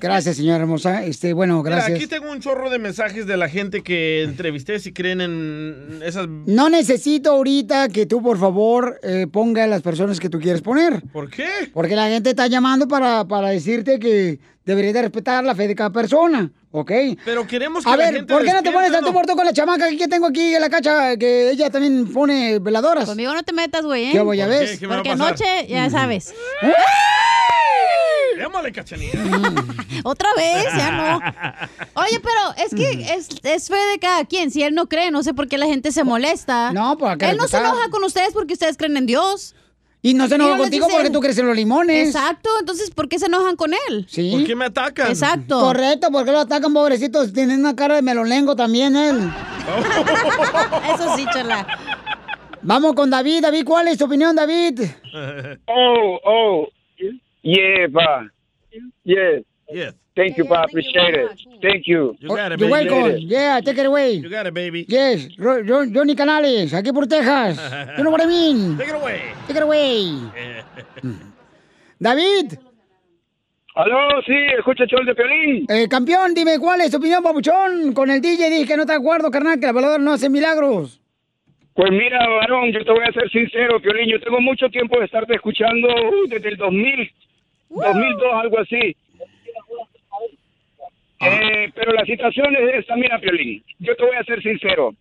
Gracias, 0.00 0.36
señora 0.36 0.58
hermosa. 0.58 1.04
Este, 1.04 1.32
bueno, 1.32 1.62
Mira, 1.62 1.76
gracias. 1.76 1.96
aquí 1.98 2.06
tengo 2.06 2.30
un 2.30 2.40
chorro 2.40 2.70
de 2.70 2.78
mensajes 2.78 3.26
de 3.26 3.36
la 3.36 3.48
gente 3.48 3.82
que 3.82 4.22
entrevisté 4.22 4.78
si 4.80 4.92
creen 4.92 5.20
en 5.20 6.00
esas... 6.04 6.26
No 6.28 6.68
necesito 6.68 7.30
ahorita 7.30 7.88
que 7.88 8.06
tú, 8.06 8.22
por 8.22 8.38
favor, 8.38 8.98
eh, 9.02 9.26
ponga 9.30 9.64
a 9.64 9.66
las 9.66 9.82
personas 9.82 10.20
que 10.20 10.28
tú 10.28 10.40
quieres 10.40 10.62
poner. 10.62 11.02
¿Por 11.12 11.30
qué? 11.30 11.48
Porque 11.72 11.96
la 11.96 12.08
gente 12.08 12.30
está 12.30 12.46
llamando 12.46 12.88
para, 12.88 13.24
para 13.26 13.48
decirte 13.50 13.98
que 13.98 14.38
deberías 14.64 14.94
de 14.94 15.02
respetar 15.02 15.44
la 15.44 15.54
fe 15.54 15.68
de 15.68 15.76
cada 15.76 15.90
persona, 15.90 16.50
¿ok? 16.72 16.90
Pero 17.24 17.46
queremos 17.46 17.84
que 17.84 17.90
A 17.90 17.96
la 17.96 18.04
ver, 18.04 18.14
gente 18.16 18.32
¿por 18.34 18.44
qué 18.44 18.52
no 18.52 18.62
te 18.62 18.72
pones 18.72 18.90
¿no? 18.90 19.12
muerto 19.12 19.36
con 19.36 19.44
la 19.44 19.52
chamaca 19.52 19.88
que 19.96 20.08
tengo 20.08 20.26
aquí 20.26 20.54
en 20.54 20.60
la 20.60 20.68
cacha, 20.68 21.16
que 21.16 21.50
ella 21.50 21.70
también 21.70 22.12
pone 22.12 22.58
veladoras? 22.58 23.04
Conmigo 23.06 23.32
no 23.32 23.44
te 23.44 23.52
metas, 23.52 23.84
güey, 23.84 24.06
¿eh? 24.06 24.12
¿Qué 24.12 24.20
voy 24.20 24.40
a 24.40 24.46
¿Por 24.46 24.54
ver? 24.54 24.78
Porque 24.88 25.10
anoche, 25.10 25.44
ya 25.68 25.88
sabes. 25.88 26.34
Démosle, 28.36 28.72
cachanilla. 28.72 29.20
Otra 30.04 30.28
vez, 30.36 30.64
ya 30.76 30.90
no. 30.92 31.20
Oye, 32.02 32.20
pero 32.20 32.64
es 32.64 32.74
que 32.74 33.14
es, 33.14 33.28
es 33.42 33.68
fe 33.68 33.76
de 33.92 33.98
cada 33.98 34.24
quien. 34.24 34.50
Si 34.50 34.62
él 34.62 34.74
no 34.74 34.88
cree, 34.88 35.10
no 35.10 35.22
sé 35.22 35.34
por 35.34 35.48
qué 35.48 35.58
la 35.58 35.66
gente 35.66 35.92
se 35.92 36.04
molesta. 36.04 36.72
No, 36.72 36.96
pues 36.98 37.12
acá 37.12 37.30
Él 37.30 37.36
no 37.36 37.48
se 37.48 37.56
respetar. 37.56 37.74
enoja 37.74 37.90
con 37.90 38.04
ustedes 38.04 38.32
porque 38.32 38.54
ustedes 38.54 38.76
creen 38.76 38.96
en 38.96 39.06
Dios. 39.06 39.54
Y 40.02 40.14
no 40.14 40.28
se 40.28 40.36
enoja 40.36 40.58
contigo 40.58 40.86
porque 40.88 41.10
tú 41.10 41.20
crees 41.20 41.36
en 41.38 41.46
los 41.48 41.56
limones. 41.56 42.06
Exacto, 42.08 42.48
entonces 42.60 42.90
¿por 42.90 43.08
qué 43.08 43.18
se 43.18 43.26
enojan 43.26 43.56
con 43.56 43.72
él? 43.88 44.06
Sí. 44.08 44.30
¿Por 44.30 44.44
qué 44.44 44.54
me 44.54 44.66
atacan? 44.66 45.08
Exacto. 45.08 45.58
Correcto, 45.58 46.08
porque 46.12 46.30
lo 46.30 46.40
atacan, 46.40 46.72
pobrecitos. 46.72 47.32
Tienen 47.32 47.58
una 47.60 47.74
cara 47.74 47.96
de 47.96 48.02
melolengo 48.02 48.54
también 48.54 48.94
él. 48.94 49.18
Eso 50.94 51.16
sí, 51.16 51.26
chela. 51.32 51.66
Vamos 52.62 52.94
con 52.94 53.10
David. 53.10 53.42
David, 53.42 53.64
¿cuál 53.64 53.88
es 53.88 53.98
tu 53.98 54.04
opinión, 54.04 54.36
David? 54.36 54.80
Oh, 55.66 56.20
oh, 56.24 56.68
yeah, 57.46 57.86
pa. 57.92 58.26
Yes. 59.04 59.42
Yes. 59.72 59.92
Thank 60.16 60.38
you, 60.38 60.44
pa. 60.46 60.64
Appreciate 60.64 61.14
it. 61.14 61.28
Thank 61.62 61.86
you. 61.86 62.16
You 62.20 62.28
got 62.28 62.52
it, 62.52 62.58
You're 62.60 62.70
baby. 62.70 62.88
welcome. 62.90 63.18
Yeah, 63.20 63.60
take 63.60 63.78
it 63.78 63.86
away. 63.86 64.12
You 64.14 64.30
got 64.30 64.46
it, 64.46 64.54
baby. 64.54 64.86
Yes, 64.88 65.28
Ro- 65.38 65.62
Ro- 65.62 65.86
Johnny 65.92 66.14
Canales, 66.16 66.72
aquí 66.72 66.92
por 66.92 67.06
Texas. 67.06 67.58
You 67.98 68.02
know 68.04 68.10
what 68.10 68.22
I 68.22 68.26
mean? 68.26 68.76
Take 68.78 68.88
it 68.90 68.94
away. 68.96 69.20
Take 69.46 69.56
it 69.58 69.62
away. 69.62 70.20
David. 71.98 72.58
Aló, 73.74 74.22
sí, 74.24 74.32
escucha 74.58 74.84
el 74.84 74.88
show 74.88 75.04
de 75.04 75.14
Piolín. 75.14 75.66
Eh, 75.68 75.86
campeón, 75.86 76.32
dime 76.32 76.58
cuál 76.58 76.80
es 76.80 76.90
tu 76.90 76.96
opinión, 76.96 77.22
papuchón. 77.22 77.92
Con 77.92 78.10
el 78.10 78.22
DJ 78.22 78.48
dije 78.48 78.66
que 78.66 78.76
no 78.76 78.86
te 78.86 78.94
acuerdo, 78.94 79.30
carnal, 79.30 79.60
que 79.60 79.66
la 79.66 79.72
veladora 79.72 80.02
no 80.02 80.12
hace 80.12 80.30
milagros. 80.30 80.98
Pues 81.74 81.90
mira, 81.90 82.26
varón, 82.26 82.72
yo 82.72 82.82
te 82.82 82.90
voy 82.90 83.04
a 83.06 83.12
ser 83.12 83.28
sincero, 83.30 83.78
Piolín. 83.82 84.08
Yo 84.10 84.18
tengo 84.20 84.40
mucho 84.40 84.70
tiempo 84.70 84.98
de 84.98 85.04
estarte 85.04 85.34
escuchando 85.34 85.88
uh, 85.88 86.26
desde 86.26 86.48
el 86.48 86.56
2000, 86.56 87.12
2002, 87.68 88.32
algo 88.34 88.58
así. 88.60 88.96
Eh, 91.20 91.70
pero 91.74 91.92
la 91.92 92.04
situación 92.04 92.54
es 92.56 92.74
esta, 92.80 92.94
mira, 92.96 93.18
Piolín. 93.18 93.62
Yo 93.78 93.96
te 93.96 94.04
voy 94.04 94.16
a 94.16 94.24
ser 94.24 94.42
sincero. 94.42 94.94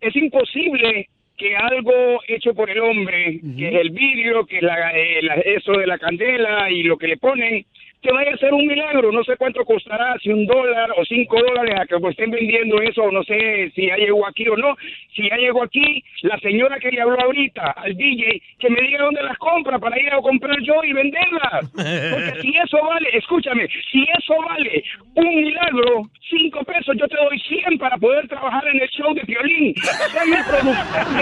Es 0.00 0.14
imposible 0.16 1.08
que 1.36 1.56
algo 1.56 2.20
hecho 2.26 2.54
por 2.54 2.68
el 2.68 2.80
hombre, 2.80 3.40
que 3.56 3.68
es 3.68 3.74
el 3.76 3.90
vidrio, 3.90 4.44
que 4.46 4.56
es 4.58 4.62
la, 4.62 4.90
eh, 4.98 5.22
la- 5.22 5.34
eso 5.36 5.72
de 5.72 5.86
la 5.86 5.98
candela 5.98 6.70
y 6.70 6.82
lo 6.82 6.98
que 6.98 7.06
le 7.08 7.16
ponen, 7.16 7.64
que 8.02 8.12
vaya 8.12 8.32
a 8.34 8.38
ser 8.38 8.52
un 8.54 8.66
milagro. 8.66 9.12
No 9.12 9.22
sé 9.24 9.36
cuánto 9.36 9.64
costará, 9.64 10.16
si 10.22 10.30
un 10.30 10.46
dólar 10.46 10.90
o 10.96 11.04
cinco 11.04 11.36
dólares 11.40 11.74
a 11.78 11.86
que 11.86 11.96
estén 12.08 12.30
vendiendo 12.30 12.80
eso, 12.80 13.10
no 13.10 13.22
sé 13.24 13.70
si 13.74 13.86
ya 13.86 13.96
llegó 13.96 14.26
aquí 14.26 14.48
o 14.48 14.56
no. 14.56 14.76
Si 15.14 15.28
ya 15.28 15.36
llegó 15.36 15.62
aquí, 15.62 16.02
la 16.22 16.38
señora 16.38 16.78
que 16.78 16.90
le 16.90 17.00
habló 17.00 17.20
ahorita 17.20 17.74
al 17.76 17.96
DJ, 17.96 18.42
que 18.58 18.70
me 18.70 18.80
diga 18.80 19.04
dónde 19.04 19.22
las 19.22 19.36
compra 19.38 19.78
para 19.78 20.00
ir 20.00 20.12
a 20.12 20.20
comprar 20.20 20.56
yo 20.62 20.82
y 20.84 20.92
venderlas. 20.92 21.70
Porque 21.72 22.40
si 22.40 22.56
eso 22.56 22.78
vale, 22.82 23.08
escúchame, 23.12 23.68
si 23.90 24.02
eso 24.02 24.34
vale 24.48 24.82
un 25.14 25.36
milagro, 25.36 26.02
cinco 26.28 26.64
pesos, 26.64 26.96
yo 26.96 27.06
te 27.08 27.16
doy 27.16 27.38
100 27.38 27.78
para 27.78 27.96
poder 27.98 28.26
trabajar 28.28 28.66
en 28.68 28.80
el 28.80 28.88
show 28.88 29.12
de 29.14 29.22
violín. 29.22 29.74
Productor 29.74 30.74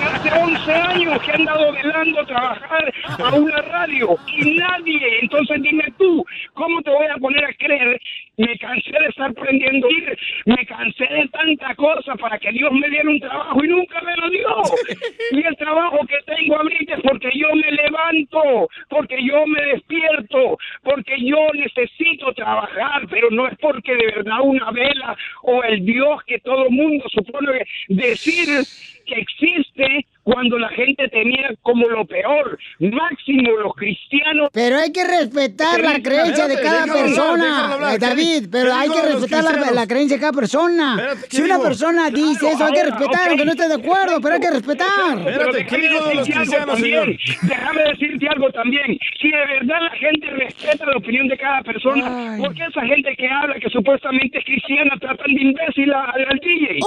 hace 0.03 0.31
11 0.31 0.73
años 0.73 1.23
que 1.23 1.31
he 1.31 1.35
andado 1.35 1.73
velando 1.73 2.27
trabajar 2.27 2.93
a 3.19 3.35
una 3.35 3.63
radio 3.63 4.17
y 4.37 4.55
nadie. 4.55 5.19
Entonces 5.23 5.63
dime 5.63 5.85
tú, 5.99 6.25
¿cómo 6.55 6.68
te 6.82 6.90
voy 6.90 7.07
a 7.07 7.16
poner 7.16 7.45
a 7.45 7.53
creer? 7.55 8.01
Me 8.36 8.57
cansé 8.59 8.90
de 8.90 9.07
estar 9.09 9.32
prendiendo 9.35 9.89
ir, 9.90 10.19
me 10.47 10.65
cansé 10.66 11.07
de 11.07 11.28
tanta 11.28 11.74
cosa 11.74 12.15
para 12.16 12.39
que 12.39 12.53
Dios 12.53 12.70
me 12.73 12.89
diera 12.89 13.09
un 13.09 13.20
trabajo 13.20 13.65
y 13.65 13.69
nunca 13.69 14.01
me 14.03 14.16
lo 14.16 14.31
dio. 14.31 14.49
Y 15.32 15.47
el 15.47 15.57
trabajo 15.57 15.99
que 16.07 16.16
tengo 16.24 16.57
ahorita 16.57 16.95
es 16.95 17.01
porque 17.03 17.31
yo 17.35 17.49
me 17.55 17.70
levanto, 17.70 18.69
porque 18.89 19.16
yo 19.23 19.47
me 19.47 19.61
despierto, 19.62 20.59
porque 20.82 21.16
yo 21.19 21.39
necesito 21.55 22.32
trabajar, 22.32 23.07
pero 23.11 23.31
no 23.31 23.47
es 23.47 23.59
porque 23.59 23.95
de 23.95 24.07
verdad 24.07 24.40
una 24.43 24.70
vela 24.70 25.16
o 25.43 25.62
el 25.65 25.85
Dios 25.85 26.23
que 26.24 26.39
todo 26.40 26.70
mundo 26.70 27.05
supone 27.11 27.65
decir 27.89 28.49
que 29.07 29.20
existe 29.20 30.07
cuando 30.31 30.59
la 30.59 30.69
gente 30.69 31.09
tenía 31.09 31.49
como 31.63 31.89
lo 31.89 32.05
peor, 32.05 32.59
máximo 32.81 33.51
los 33.63 33.75
cristianos. 33.75 34.51
Pero 34.53 34.77
hay 34.77 34.93
que 34.93 35.03
respetar 35.03 35.81
la 35.81 36.03
creencia 36.03 36.47
de 36.47 36.61
cada 36.61 36.85
persona, 36.85 37.95
eh, 37.95 37.99
David, 37.99 38.49
pero 38.53 38.75
hay 38.75 38.91
que 38.91 39.01
respetar 39.01 39.43
la, 39.45 39.71
la 39.71 39.87
creencia 39.87 40.19
de 40.19 40.21
cada 40.21 40.35
persona. 40.35 41.17
¿qué 41.31 41.37
Si 41.37 41.41
una 41.43 41.55
digo? 41.55 41.67
persona 41.67 42.11
dice 42.11 42.41
Claro, 42.41 42.57
eso, 42.57 42.65
hay 42.67 42.73
que 42.73 42.83
respetar, 42.85 43.21
ok, 43.23 43.29
aunque 43.31 43.45
no 43.47 43.53
esté 43.53 43.69
de 43.69 43.75
acuerdo, 43.75 44.21
pero 44.21 44.35
hay 44.35 44.41
que 44.41 44.51
respetar. 44.51 45.25
Pero 45.25 45.53
déjame 45.53 46.15
decirte 46.19 46.57
algo 46.59 46.67
también, 46.67 47.19
Déjame 47.43 47.83
decirte 47.85 48.29
algo 48.29 48.51
también. 48.51 48.99
Si 49.23 49.31
de 49.31 49.47
verdad 49.47 49.79
la 49.81 49.97
gente 49.97 50.27
respeta 50.29 50.85
la 50.85 50.97
opinión 50.99 51.29
de 51.29 51.39
cada 51.39 51.63
persona, 51.63 52.37
¿por 52.39 52.55
qué 52.55 52.65
esa 52.69 52.83
gente 52.83 53.17
que 53.17 53.29
habla 53.31 53.55
que 53.55 53.71
supuestamente 53.71 54.39
es 54.41 54.45
cristiana 54.45 54.95
tratan 55.01 55.35
de 55.35 55.41
imbécil 55.43 55.91
al, 55.95 56.27
al 56.29 56.39
DJ? 56.39 56.81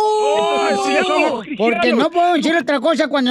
Porque 1.57 1.93
no 1.93 2.11
puedo 2.11 2.33
decir 2.35 2.55
otra 2.55 2.79
cosa 2.79 3.07
cuando 3.07 3.30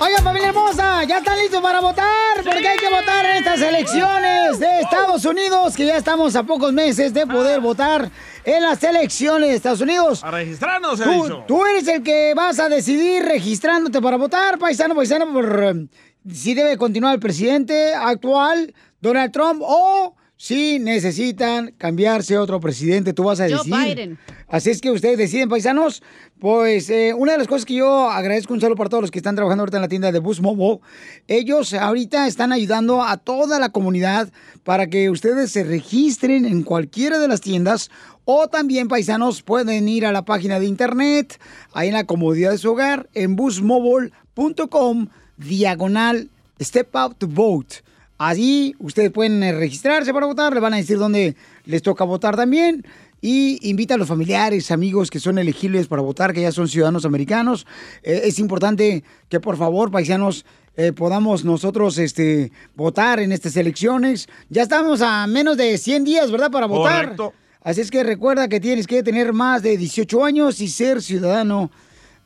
Oigan, 0.00 0.22
familia 0.22 0.48
hermosa, 0.50 1.02
ya 1.04 1.18
están 1.18 1.36
listos 1.38 1.60
para 1.60 1.80
votar, 1.80 2.36
porque 2.44 2.68
hay 2.68 2.78
que 2.78 2.88
votar 2.88 3.26
en 3.26 3.36
estas 3.38 3.60
elecciones 3.60 4.60
de 4.60 4.80
Estados 4.80 5.24
Unidos, 5.24 5.74
que 5.74 5.86
ya 5.86 5.96
estamos 5.96 6.36
a 6.36 6.44
pocos 6.44 6.72
meses 6.72 7.12
de 7.12 7.26
poder 7.26 7.60
votar 7.60 8.08
en 8.44 8.62
las 8.62 8.80
elecciones 8.84 9.48
de 9.50 9.56
Estados 9.56 9.80
Unidos. 9.80 10.22
A 10.22 10.30
registrarnos, 10.30 11.00
Tú, 11.00 11.10
dicho. 11.24 11.44
tú 11.48 11.66
eres 11.66 11.88
el 11.88 12.04
que 12.04 12.32
vas 12.34 12.60
a 12.60 12.68
decidir 12.68 13.24
registrándote 13.24 14.00
para 14.00 14.16
votar, 14.16 14.56
paisano, 14.58 14.94
paisano, 14.94 15.32
por 15.32 15.64
eh, 15.64 15.88
si 16.32 16.54
debe 16.54 16.76
continuar 16.76 17.14
el 17.14 17.20
presidente 17.20 17.92
actual, 17.94 18.72
Donald 19.00 19.32
Trump, 19.32 19.62
o 19.64 20.14
si 20.40 20.78
necesitan 20.78 21.74
cambiarse 21.76 22.36
a 22.36 22.40
otro 22.40 22.60
presidente, 22.60 23.12
tú 23.12 23.24
vas 23.24 23.40
a 23.40 23.48
Joe 23.48 23.58
decidir. 23.58 23.96
Biden. 23.96 24.18
Así 24.46 24.70
es 24.70 24.80
que 24.80 24.92
ustedes 24.92 25.18
deciden, 25.18 25.48
paisanos. 25.48 26.00
Pues 26.38 26.88
eh, 26.90 27.12
una 27.12 27.32
de 27.32 27.38
las 27.38 27.48
cosas 27.48 27.64
que 27.64 27.74
yo 27.74 28.08
agradezco 28.08 28.54
un 28.54 28.60
saludo 28.60 28.76
para 28.76 28.88
todos 28.88 29.02
los 29.02 29.10
que 29.10 29.18
están 29.18 29.34
trabajando 29.34 29.62
ahorita 29.62 29.78
en 29.78 29.82
la 29.82 29.88
tienda 29.88 30.12
de 30.12 30.20
Bus 30.20 30.40
Mobile. 30.40 30.78
Ellos 31.26 31.74
ahorita 31.74 32.28
están 32.28 32.52
ayudando 32.52 33.02
a 33.02 33.16
toda 33.16 33.58
la 33.58 33.70
comunidad 33.70 34.32
para 34.62 34.86
que 34.86 35.10
ustedes 35.10 35.50
se 35.50 35.64
registren 35.64 36.46
en 36.46 36.62
cualquiera 36.62 37.18
de 37.18 37.26
las 37.26 37.40
tiendas 37.40 37.90
o 38.24 38.46
también, 38.46 38.86
paisanos, 38.86 39.42
pueden 39.42 39.88
ir 39.88 40.06
a 40.06 40.12
la 40.12 40.24
página 40.24 40.60
de 40.60 40.66
internet, 40.66 41.40
ahí 41.72 41.88
en 41.88 41.94
la 41.94 42.04
comodidad 42.04 42.52
de 42.52 42.58
su 42.58 42.70
hogar, 42.70 43.08
en 43.14 43.34
busmobile.com, 43.34 45.08
diagonal, 45.36 46.28
step 46.60 46.94
out 46.94 47.18
to 47.18 47.26
vote. 47.26 47.87
Allí 48.18 48.74
ustedes 48.80 49.12
pueden 49.12 49.42
eh, 49.44 49.52
registrarse 49.52 50.12
para 50.12 50.26
votar, 50.26 50.52
le 50.52 50.58
van 50.58 50.74
a 50.74 50.78
decir 50.78 50.98
dónde 50.98 51.36
les 51.64 51.82
toca 51.82 52.02
votar 52.02 52.36
también. 52.36 52.84
Y 53.20 53.58
invita 53.68 53.94
a 53.94 53.96
los 53.96 54.08
familiares, 54.08 54.70
amigos 54.70 55.10
que 55.10 55.20
son 55.20 55.38
elegibles 55.38 55.86
para 55.86 56.02
votar, 56.02 56.32
que 56.32 56.42
ya 56.42 56.52
son 56.52 56.68
ciudadanos 56.68 57.04
americanos. 57.04 57.66
Eh, 58.02 58.22
es 58.24 58.38
importante 58.38 59.04
que 59.28 59.40
por 59.40 59.56
favor, 59.56 59.90
paisanos, 59.90 60.44
eh, 60.76 60.92
podamos 60.92 61.44
nosotros 61.44 61.98
este, 61.98 62.52
votar 62.74 63.20
en 63.20 63.32
estas 63.32 63.56
elecciones. 63.56 64.28
Ya 64.48 64.62
estamos 64.62 65.00
a 65.00 65.26
menos 65.26 65.56
de 65.56 65.78
100 65.78 66.04
días, 66.04 66.30
¿verdad? 66.30 66.50
Para 66.50 66.66
votar. 66.66 67.02
Correcto. 67.02 67.32
Así 67.62 67.80
es 67.80 67.90
que 67.90 68.02
recuerda 68.02 68.48
que 68.48 68.60
tienes 68.60 68.86
que 68.86 69.02
tener 69.02 69.32
más 69.32 69.62
de 69.62 69.76
18 69.76 70.24
años 70.24 70.60
y 70.60 70.68
ser 70.68 71.02
ciudadano 71.02 71.70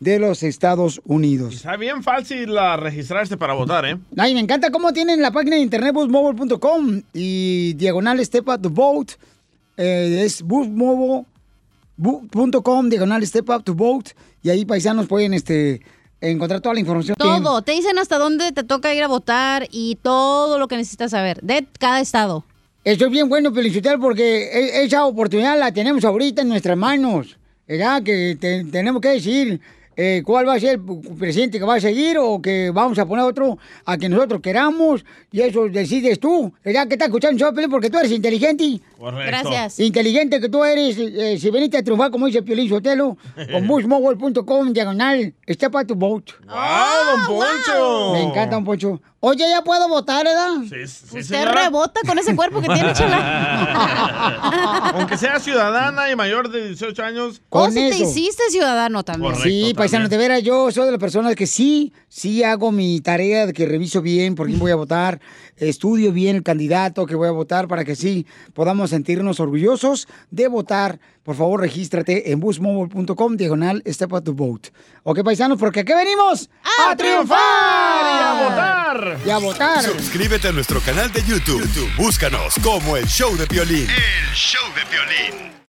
de 0.02 0.18
los 0.18 0.42
Estados 0.42 1.00
Unidos. 1.04 1.54
Está 1.54 1.76
bien 1.76 2.02
fácil 2.02 2.54
la 2.54 2.76
registrarse 2.76 3.36
para 3.36 3.54
votar, 3.54 3.84
¿eh? 3.86 3.96
Ay, 4.16 4.34
me 4.34 4.40
encanta 4.40 4.70
cómo 4.70 4.92
tienen 4.92 5.22
la 5.22 5.30
página 5.30 5.56
de 5.56 5.62
internet 5.62 5.94
busmobile.com 5.94 7.02
y 7.14 7.74
diagonal 7.74 8.24
step 8.24 8.48
up 8.48 8.60
to 8.60 8.70
vote. 8.70 9.14
Eh, 9.76 10.22
es 10.24 10.42
busmobile.com 10.42 12.88
diagonal 12.88 13.24
step 13.26 13.48
up 13.50 13.62
to 13.64 13.74
vote. 13.74 14.12
Y 14.42 14.50
ahí 14.50 14.64
paisanos 14.64 15.06
pueden 15.06 15.34
este, 15.34 15.80
encontrar 16.20 16.60
toda 16.60 16.74
la 16.74 16.80
información. 16.80 17.16
Todo, 17.18 17.62
te 17.62 17.72
dicen 17.72 17.98
hasta 17.98 18.18
dónde 18.18 18.50
te 18.52 18.64
toca 18.64 18.92
ir 18.94 19.02
a 19.04 19.08
votar 19.08 19.68
y 19.70 19.96
todo 20.02 20.58
lo 20.58 20.66
que 20.68 20.76
necesitas 20.76 21.12
saber 21.12 21.40
de 21.42 21.66
cada 21.78 22.00
estado. 22.00 22.44
Eso 22.84 23.04
es 23.04 23.10
bien 23.12 23.28
bueno, 23.28 23.52
Felicitar, 23.54 24.00
porque 24.00 24.50
e- 24.52 24.82
esa 24.84 25.06
oportunidad 25.06 25.56
la 25.56 25.72
tenemos 25.72 26.04
ahorita 26.04 26.42
en 26.42 26.48
nuestras 26.48 26.76
manos. 26.76 27.36
¿Verdad? 27.68 28.02
Que 28.02 28.36
te- 28.38 28.64
tenemos 28.64 29.00
que 29.00 29.08
decir 29.10 29.60
eh, 29.96 30.22
cuál 30.24 30.48
va 30.48 30.54
a 30.54 30.60
ser 30.60 30.80
el 30.80 31.16
presidente 31.16 31.58
que 31.58 31.64
va 31.64 31.74
a 31.74 31.80
seguir 31.80 32.16
o 32.18 32.40
que 32.40 32.70
vamos 32.70 32.98
a 32.98 33.06
poner 33.06 33.24
otro 33.24 33.58
a 33.84 33.98
que 33.98 34.08
nosotros 34.08 34.40
queramos. 34.40 35.04
Y 35.30 35.40
eso 35.40 35.68
decides 35.68 36.18
tú. 36.18 36.52
¿Verdad? 36.64 36.88
Que 36.88 36.94
estás 36.94 37.08
escuchando 37.08 37.38
yo? 37.38 37.52
Porque 37.70 37.90
tú 37.90 37.98
eres 37.98 38.12
inteligente. 38.12 38.80
Correcto. 39.02 39.26
Gracias. 39.26 39.80
Inteligente 39.80 40.40
que 40.40 40.48
tú 40.48 40.62
eres. 40.62 40.96
eh, 40.96 41.36
si 41.36 41.50
veniste 41.50 41.76
a 41.76 41.82
triunfar, 41.82 42.12
como 42.12 42.26
dice 42.26 42.40
Piolín 42.40 42.68
Sotelo, 42.68 43.16
con 43.50 43.66
busmobile.com, 43.66 44.72
diagonal, 44.72 45.34
está 45.44 45.68
para 45.70 45.84
tu 45.84 45.96
vote. 45.96 46.32
¡Ah, 46.48 46.98
don 47.26 47.26
Poncho! 47.36 48.12
Me 48.12 48.22
encanta, 48.22 48.54
don 48.54 48.64
Poncho. 48.64 49.02
Oye, 49.24 49.44
ya 49.48 49.62
puedo 49.62 49.88
votar, 49.88 50.24
¿verdad? 50.24 50.48
Sí, 50.62 50.86
sí, 50.86 51.04
Usted 51.18 51.22
señora. 51.22 51.64
rebota 51.64 52.00
con 52.06 52.18
ese 52.18 52.34
cuerpo 52.34 52.60
que 52.60 52.68
tiene, 52.68 52.92
chala. 52.92 54.90
Aunque 54.94 55.16
sea 55.16 55.38
ciudadana 55.38 56.10
y 56.10 56.16
mayor 56.16 56.50
de 56.50 56.66
18 56.68 57.02
años. 57.04 57.40
O 57.48 57.60
Con 57.60 57.72
si 57.72 57.88
te 57.88 57.98
hiciste 57.98 58.42
ciudadano 58.50 59.04
también. 59.04 59.32
Correcto. 59.34 59.48
Sí, 59.48 59.74
paisanos, 59.76 60.10
de 60.10 60.16
veras, 60.16 60.42
yo 60.42 60.70
soy 60.72 60.86
de 60.86 60.92
las 60.92 61.00
personas 61.00 61.36
que 61.36 61.46
sí, 61.46 61.92
sí 62.08 62.42
hago 62.42 62.72
mi 62.72 63.00
tarea 63.00 63.46
de 63.46 63.52
que 63.52 63.64
reviso 63.66 64.02
bien 64.02 64.34
por 64.34 64.48
quién 64.48 64.58
voy 64.58 64.72
a 64.72 64.76
votar, 64.76 65.20
estudio 65.56 66.10
bien 66.12 66.34
el 66.36 66.42
candidato 66.42 67.06
que 67.06 67.14
voy 67.14 67.28
a 67.28 67.32
votar 67.32 67.68
para 67.68 67.84
que 67.84 67.94
sí 67.94 68.26
podamos 68.54 68.91
sentirnos 68.92 69.40
orgullosos 69.40 70.06
de 70.30 70.48
votar. 70.48 71.00
Por 71.22 71.36
favor, 71.36 71.60
regístrate 71.60 72.30
en 72.32 72.40
busmobile.com, 72.40 73.36
diagonal, 73.36 73.82
step 73.86 74.12
up 74.12 74.24
to 74.24 74.32
vote. 74.32 74.70
Ok, 75.02 75.22
paisanos, 75.22 75.58
porque 75.58 75.80
aquí 75.80 75.92
venimos 75.92 76.48
a, 76.88 76.96
triunfar 76.96 77.38
¡Y 77.38 78.22
a 78.22 78.48
votar! 78.48 79.18
Y 79.26 79.30
a 79.30 79.38
votar. 79.38 79.82
Suscríbete 79.82 80.48
a 80.48 80.52
nuestro 80.52 80.80
canal 80.80 81.12
de 81.12 81.22
YouTube. 81.22 81.60
YouTube, 81.60 81.90
Búscanos 81.96 82.54
como 82.62 82.96
el 82.96 83.06
show 83.06 83.36
de 83.36 83.46
violín. 83.46 83.88
El 83.88 84.34
show 84.34 84.62
de 84.74 84.84
violín. 84.90 85.52